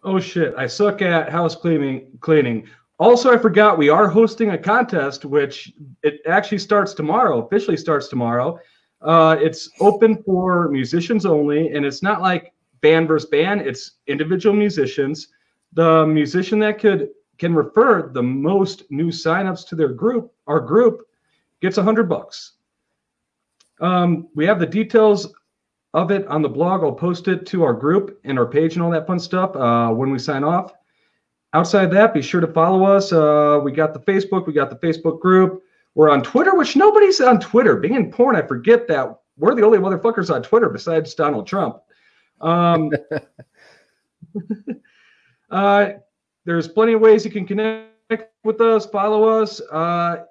Oh 0.02 0.20
shit! 0.20 0.54
I 0.56 0.66
suck 0.66 1.02
at 1.02 1.30
house 1.30 1.56
cleaning. 1.56 2.06
Cleaning. 2.20 2.68
Also, 2.98 3.32
I 3.32 3.36
forgot 3.36 3.76
we 3.76 3.90
are 3.90 4.08
hosting 4.08 4.50
a 4.50 4.58
contest, 4.58 5.24
which 5.24 5.72
it 6.02 6.20
actually 6.26 6.58
starts 6.58 6.94
tomorrow. 6.94 7.44
Officially 7.44 7.76
starts 7.76 8.08
tomorrow. 8.08 8.58
Uh, 9.02 9.36
it's 9.38 9.68
open 9.80 10.22
for 10.22 10.68
musicians 10.68 11.26
only, 11.26 11.72
and 11.72 11.84
it's 11.84 12.02
not 12.02 12.22
like 12.22 12.54
band 12.80 13.06
versus 13.08 13.28
band. 13.28 13.60
It's 13.60 13.92
individual 14.06 14.56
musicians. 14.56 15.28
The 15.74 16.06
musician 16.06 16.58
that 16.60 16.78
could 16.78 17.10
can 17.38 17.54
refer 17.54 18.08
the 18.08 18.22
most 18.22 18.84
new 18.90 19.08
signups 19.08 19.68
to 19.68 19.76
their 19.76 19.90
group, 19.90 20.32
our 20.46 20.60
group, 20.60 21.06
gets 21.60 21.76
a 21.76 21.82
hundred 21.82 22.08
bucks. 22.08 22.52
Um, 23.80 24.28
we 24.34 24.46
have 24.46 24.58
the 24.58 24.66
details 24.66 25.34
of 25.92 26.10
it 26.10 26.26
on 26.28 26.40
the 26.40 26.48
blog. 26.48 26.82
I'll 26.82 26.92
post 26.92 27.28
it 27.28 27.44
to 27.46 27.62
our 27.62 27.74
group 27.74 28.18
and 28.24 28.38
our 28.38 28.46
page 28.46 28.74
and 28.74 28.82
all 28.82 28.90
that 28.90 29.06
fun 29.06 29.18
stuff 29.18 29.54
uh, 29.54 29.90
when 29.90 30.10
we 30.10 30.18
sign 30.18 30.44
off. 30.44 30.72
Outside 31.56 31.90
that, 31.92 32.12
be 32.12 32.20
sure 32.20 32.42
to 32.42 32.46
follow 32.46 32.84
us. 32.84 33.14
Uh, 33.14 33.58
we 33.64 33.72
got 33.72 33.94
the 33.94 34.00
Facebook, 34.00 34.46
we 34.46 34.52
got 34.52 34.68
the 34.68 34.76
Facebook 34.76 35.20
group. 35.20 35.62
We're 35.94 36.10
on 36.10 36.22
Twitter, 36.22 36.54
which 36.54 36.76
nobody's 36.76 37.18
on 37.22 37.40
Twitter. 37.40 37.76
Being 37.76 37.94
in 37.94 38.12
porn, 38.12 38.36
I 38.36 38.42
forget 38.42 38.86
that 38.88 39.18
we're 39.38 39.54
the 39.54 39.64
only 39.64 39.78
motherfuckers 39.78 40.30
on 40.32 40.42
Twitter 40.42 40.68
besides 40.68 41.14
Donald 41.14 41.46
Trump. 41.46 41.78
Um, 42.42 42.90
uh, 45.50 45.88
there's 46.44 46.68
plenty 46.68 46.92
of 46.92 47.00
ways 47.00 47.24
you 47.24 47.30
can 47.30 47.46
connect 47.46 48.34
with 48.44 48.60
us, 48.60 48.84
follow 48.84 49.26
us. 49.26 49.62
Uh, 49.72 50.24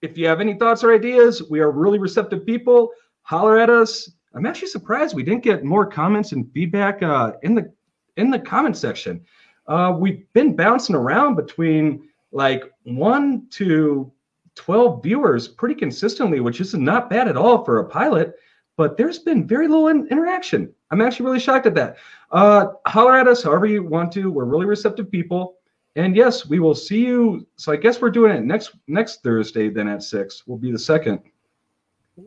if 0.00 0.16
you 0.16 0.28
have 0.28 0.40
any 0.40 0.54
thoughts 0.54 0.84
or 0.84 0.94
ideas, 0.94 1.42
we 1.50 1.58
are 1.58 1.72
really 1.72 1.98
receptive 1.98 2.46
people. 2.46 2.92
Holler 3.22 3.58
at 3.58 3.68
us. 3.68 4.12
I'm 4.32 4.46
actually 4.46 4.68
surprised 4.68 5.16
we 5.16 5.24
didn't 5.24 5.42
get 5.42 5.64
more 5.64 5.86
comments 5.86 6.30
and 6.30 6.48
feedback 6.52 7.02
uh, 7.02 7.32
in 7.42 7.56
the 7.56 7.72
in 8.16 8.30
the 8.30 8.38
comment 8.38 8.76
section. 8.76 9.24
Uh, 9.68 9.94
we've 9.96 10.30
been 10.32 10.56
bouncing 10.56 10.96
around 10.96 11.36
between 11.36 12.08
like 12.32 12.64
one 12.84 13.46
to 13.50 14.10
12 14.54 15.02
viewers 15.02 15.46
pretty 15.46 15.74
consistently, 15.74 16.40
which 16.40 16.60
is 16.60 16.74
not 16.74 17.08
bad 17.08 17.28
at 17.28 17.36
all 17.36 17.64
for 17.64 17.78
a 17.78 17.84
pilot. 17.84 18.34
But 18.76 18.96
there's 18.96 19.18
been 19.18 19.46
very 19.46 19.68
little 19.68 19.88
in- 19.88 20.06
interaction. 20.08 20.72
I'm 20.90 21.00
actually 21.00 21.26
really 21.26 21.40
shocked 21.40 21.66
at 21.66 21.74
that. 21.74 21.96
Uh, 22.30 22.68
holler 22.86 23.16
at 23.16 23.26
us 23.26 23.42
however 23.42 23.66
you 23.66 23.82
want 23.82 24.12
to. 24.12 24.30
We're 24.30 24.44
really 24.44 24.66
receptive 24.66 25.10
people. 25.10 25.56
And 25.96 26.14
yes, 26.14 26.46
we 26.46 26.60
will 26.60 26.74
see 26.74 27.04
you. 27.04 27.46
So 27.56 27.72
I 27.72 27.76
guess 27.76 28.00
we're 28.00 28.10
doing 28.10 28.32
it 28.32 28.44
next 28.44 28.76
next 28.86 29.22
Thursday. 29.22 29.68
Then 29.68 29.88
at 29.88 30.02
six 30.02 30.46
will 30.46 30.58
be 30.58 30.70
the 30.70 30.78
second. 30.78 31.20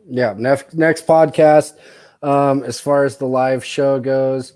Yeah, 0.08 0.34
next 0.36 0.74
next 0.74 1.06
podcast. 1.06 1.78
Um, 2.22 2.62
as 2.64 2.78
far 2.78 3.04
as 3.04 3.16
the 3.16 3.26
live 3.26 3.64
show 3.64 3.98
goes, 3.98 4.52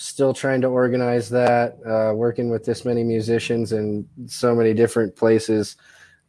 still 0.00 0.32
trying 0.32 0.62
to 0.62 0.68
organize 0.68 1.28
that. 1.28 1.76
Uh, 1.86 2.14
working 2.14 2.48
with 2.48 2.64
this 2.64 2.86
many 2.86 3.04
musicians 3.04 3.72
in 3.72 4.08
so 4.26 4.54
many 4.54 4.72
different 4.72 5.14
places 5.14 5.76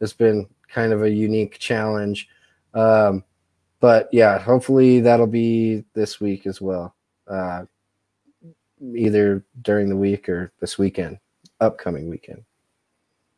has 0.02 0.11
been 0.11 0.45
kind 0.68 0.91
of 0.91 1.03
a 1.03 1.10
unique 1.10 1.57
challenge. 1.57 2.27
Um, 2.73 3.23
but 3.80 4.10
yeah, 4.11 4.39
hopefully 4.39 4.99
that'll 4.99 5.26
be 5.26 5.85
this 5.93 6.19
week 6.19 6.45
as 6.45 6.60
well. 6.60 6.95
Uh, 7.27 7.64
either 8.95 9.45
during 9.61 9.88
the 9.88 9.95
week 9.95 10.27
or 10.27 10.52
this 10.60 10.77
weekend, 10.77 11.18
upcoming 11.61 12.10
weekend. 12.10 12.43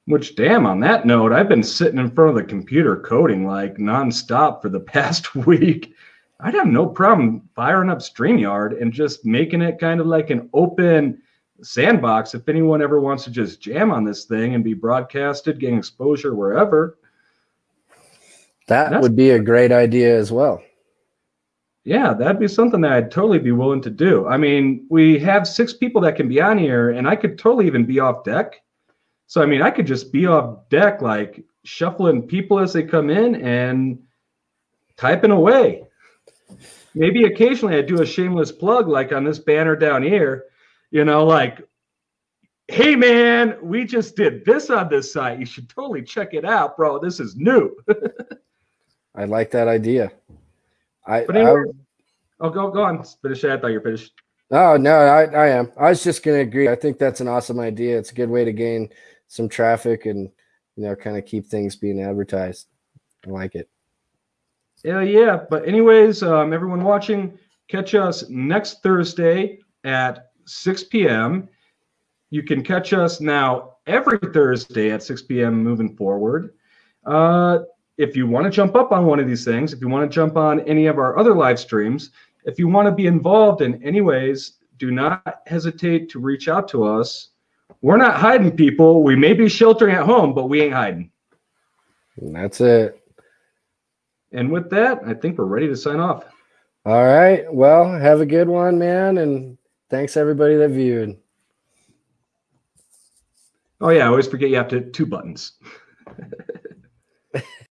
Which, 0.05 0.35
damn, 0.35 0.65
on 0.65 0.80
that 0.80 1.05
note, 1.05 1.31
I've 1.31 1.47
been 1.47 1.64
sitting 1.64 1.99
in 1.99 2.11
front 2.11 2.31
of 2.31 2.35
the 2.35 2.43
computer 2.43 2.97
coding 2.97 3.45
like 3.45 3.77
nonstop 3.77 4.61
for 4.61 4.69
the 4.69 4.80
past 4.95 5.35
week. 5.35 5.93
I'd 6.44 6.56
have 6.56 6.68
no 6.68 6.86
problem 6.86 7.49
firing 7.56 7.90
up 7.90 7.99
StreamYard 7.99 8.82
and 8.82 8.91
just 8.91 9.26
making 9.26 9.61
it 9.61 9.80
kind 9.80 10.02
of 10.02 10.07
like 10.07 10.30
an 10.30 10.49
open 10.53 11.22
sandbox 11.61 12.36
if 12.36 12.49
anyone 12.49 12.82
ever 12.82 12.99
wants 12.99 13.24
to 13.24 13.32
just 13.32 13.61
jam 13.61 13.91
on 13.91 14.03
this 14.03 14.26
thing 14.26 14.53
and 14.53 14.61
be 14.61 14.74
broadcasted, 14.74 15.57
getting 15.57 15.78
exposure 15.78 16.36
wherever. 16.36 16.98
That 18.68 19.02
would 19.02 19.15
be 19.15 19.32
a 19.32 19.40
great 19.40 19.72
idea 19.72 20.18
as 20.18 20.34
well. 20.34 20.61
Yeah, 21.86 22.14
that'd 22.14 22.40
be 22.40 22.49
something 22.49 22.82
that 22.82 22.91
I'd 22.91 23.11
totally 23.11 23.40
be 23.40 23.53
willing 23.53 23.82
to 23.82 23.90
do. 23.90 24.28
I 24.28 24.36
mean, 24.36 24.86
we 24.90 25.20
have 25.20 25.48
six 25.48 25.74
people 25.74 26.02
that 26.02 26.18
can 26.18 26.28
be 26.28 26.41
on 26.41 26.57
here, 26.57 26.91
and 26.91 27.07
I 27.07 27.15
could 27.15 27.40
totally 27.40 27.68
even 27.68 27.86
be 27.86 28.02
off 28.02 28.26
deck. 28.26 28.61
So, 29.28 29.41
I 29.41 29.45
mean, 29.45 29.61
I 29.61 29.72
could 29.72 29.88
just 29.88 30.11
be 30.11 30.26
off 30.28 30.68
deck, 30.70 31.02
like 31.02 31.41
shuffling 31.64 32.22
people 32.22 32.60
as 32.60 32.74
they 32.74 32.84
come 32.84 33.10
in 33.10 33.36
and 33.36 33.98
typing 34.98 35.32
away. 35.32 35.84
Maybe 36.96 37.24
occasionally 37.26 37.76
I 37.76 37.82
do 37.82 38.02
a 38.02 38.06
shameless 38.06 38.52
plug, 38.52 38.88
like 38.88 39.12
on 39.12 39.24
this 39.24 39.40
banner 39.40 39.76
down 39.76 40.04
here, 40.04 40.46
you 40.92 41.06
know, 41.06 41.26
like, 41.26 41.62
hey 42.68 42.96
man, 42.96 43.58
we 43.62 43.84
just 43.84 44.16
did 44.16 44.46
this 44.46 44.70
on 44.70 44.90
this 44.90 45.12
site. 45.12 45.40
You 45.40 45.46
should 45.46 45.70
totally 45.70 46.04
check 46.04 46.34
it 46.34 46.46
out, 46.46 46.78
bro. 46.78 47.00
This 47.00 47.20
is 47.20 47.36
new. 47.36 47.76
I 49.16 49.26
like 49.26 49.52
that 49.52 49.68
idea. 49.68 50.12
I, 51.06 51.26
but 51.26 51.36
anyway, 51.36 51.64
I, 52.40 52.46
oh, 52.46 52.50
go 52.50 52.72
go 52.72 52.84
on. 52.84 53.04
Finish 53.22 53.44
it. 53.44 53.52
I 53.52 53.58
thought 53.58 53.68
you 53.68 53.76
were 53.76 53.82
finished. 53.82 54.14
Oh 54.52 54.78
no, 54.78 54.96
I, 54.96 55.24
I 55.26 55.48
am. 55.50 55.72
I 55.78 55.90
was 55.90 56.04
just 56.04 56.24
gonna 56.24 56.40
agree. 56.40 56.70
I 56.70 56.76
think 56.76 56.98
that's 56.98 57.22
an 57.22 57.28
awesome 57.28 57.60
idea. 57.60 57.98
It's 57.98 58.12
a 58.12 58.16
good 58.16 58.30
way 58.30 58.46
to 58.46 58.54
gain 58.54 58.90
some 59.28 59.50
traffic 59.50 60.06
and 60.06 60.30
you 60.76 60.84
know 60.84 60.96
kind 60.96 61.18
of 61.18 61.26
keep 61.26 61.48
things 61.48 61.76
being 61.76 62.02
advertised. 62.02 62.68
I 63.26 63.30
like 63.30 63.56
it. 63.56 63.70
Yeah, 64.84 65.01
yeah. 65.01 65.39
But 65.49 65.68
anyways, 65.68 66.23
um, 66.23 66.53
everyone 66.53 66.84
watching, 66.84 67.38
catch 67.68 67.95
us 67.95 68.30
next 68.30 68.84
Thursday 68.84 69.60
at 69.84 70.31
6 70.45 70.84
p.m. 70.85 71.47
You 72.30 72.43
can 72.43 72.64
catch 72.64 72.93
us 72.93 73.22
now 73.22 73.77
every 73.88 74.19
Thursday 74.34 74.91
at 74.91 75.03
6 75.03 75.22
p.m. 75.23 75.64
moving 75.64 75.95
forward. 75.95 76.53
Uh, 77.05 77.60
if 77.97 78.15
you 78.15 78.27
want 78.27 78.45
to 78.45 78.49
jump 78.49 78.76
up 78.76 78.91
on 78.91 79.05
one 79.05 79.19
of 79.19 79.27
these 79.27 79.45
things, 79.45 79.72
if 79.72 79.81
you 79.81 79.88
want 79.88 80.10
to 80.10 80.14
jump 80.14 80.35
on 80.35 80.60
any 80.61 80.88
of 80.88 80.97
our 80.97 81.18
other 81.18 81.35
live 81.35 81.60
streams, 81.60 82.11
if 82.45 82.60
you 82.60 82.68
want 82.68 82.88
to 82.88 82.91
be 82.91 83.07
involved 83.07 83.61
in 83.61 83.81
any 83.84 84.01
ways, 84.01 84.53
do 84.77 84.91
not 84.91 85.41
hesitate 85.45 86.10
to 86.10 86.19
reach 86.19 86.47
out 86.47 86.68
to 86.69 86.84
us. 86.84 87.30
We're 87.81 87.97
not 87.97 88.15
hiding 88.15 88.55
people. 88.55 89.03
We 89.03 89.15
may 89.15 89.34
be 89.34 89.47
sheltering 89.47 89.95
at 89.95 90.05
home, 90.05 90.34
but 90.34 90.49
we 90.49 90.61
ain't 90.61 90.73
hiding. 90.73 91.11
And 92.19 92.35
that's 92.35 92.61
it. 92.61 93.03
And 94.34 94.51
with 94.51 94.69
that, 94.72 95.01
I 95.05 95.14
think 95.14 95.38
we're 95.38 95.45
ready 95.45 95.68
to 95.68 95.77
sign 95.77 95.99
off. 95.99 96.26
All 96.85 97.05
right. 97.05 97.45
Well, 97.53 97.91
have 97.91 98.19
a 98.19 98.26
good 98.26 98.47
one, 98.49 98.77
man. 98.77 99.19
And 99.19 99.57
thanks 99.89 100.18
everybody 100.18 100.55
that 100.57 100.69
viewed. 100.69 101.18
Oh 103.80 103.89
yeah, 103.89 104.05
I 104.05 104.07
always 104.07 104.27
forget 104.27 104.49
you 104.49 104.55
have 104.55 104.69
to 104.69 104.81
two 104.91 105.05
buttons. 105.05 105.53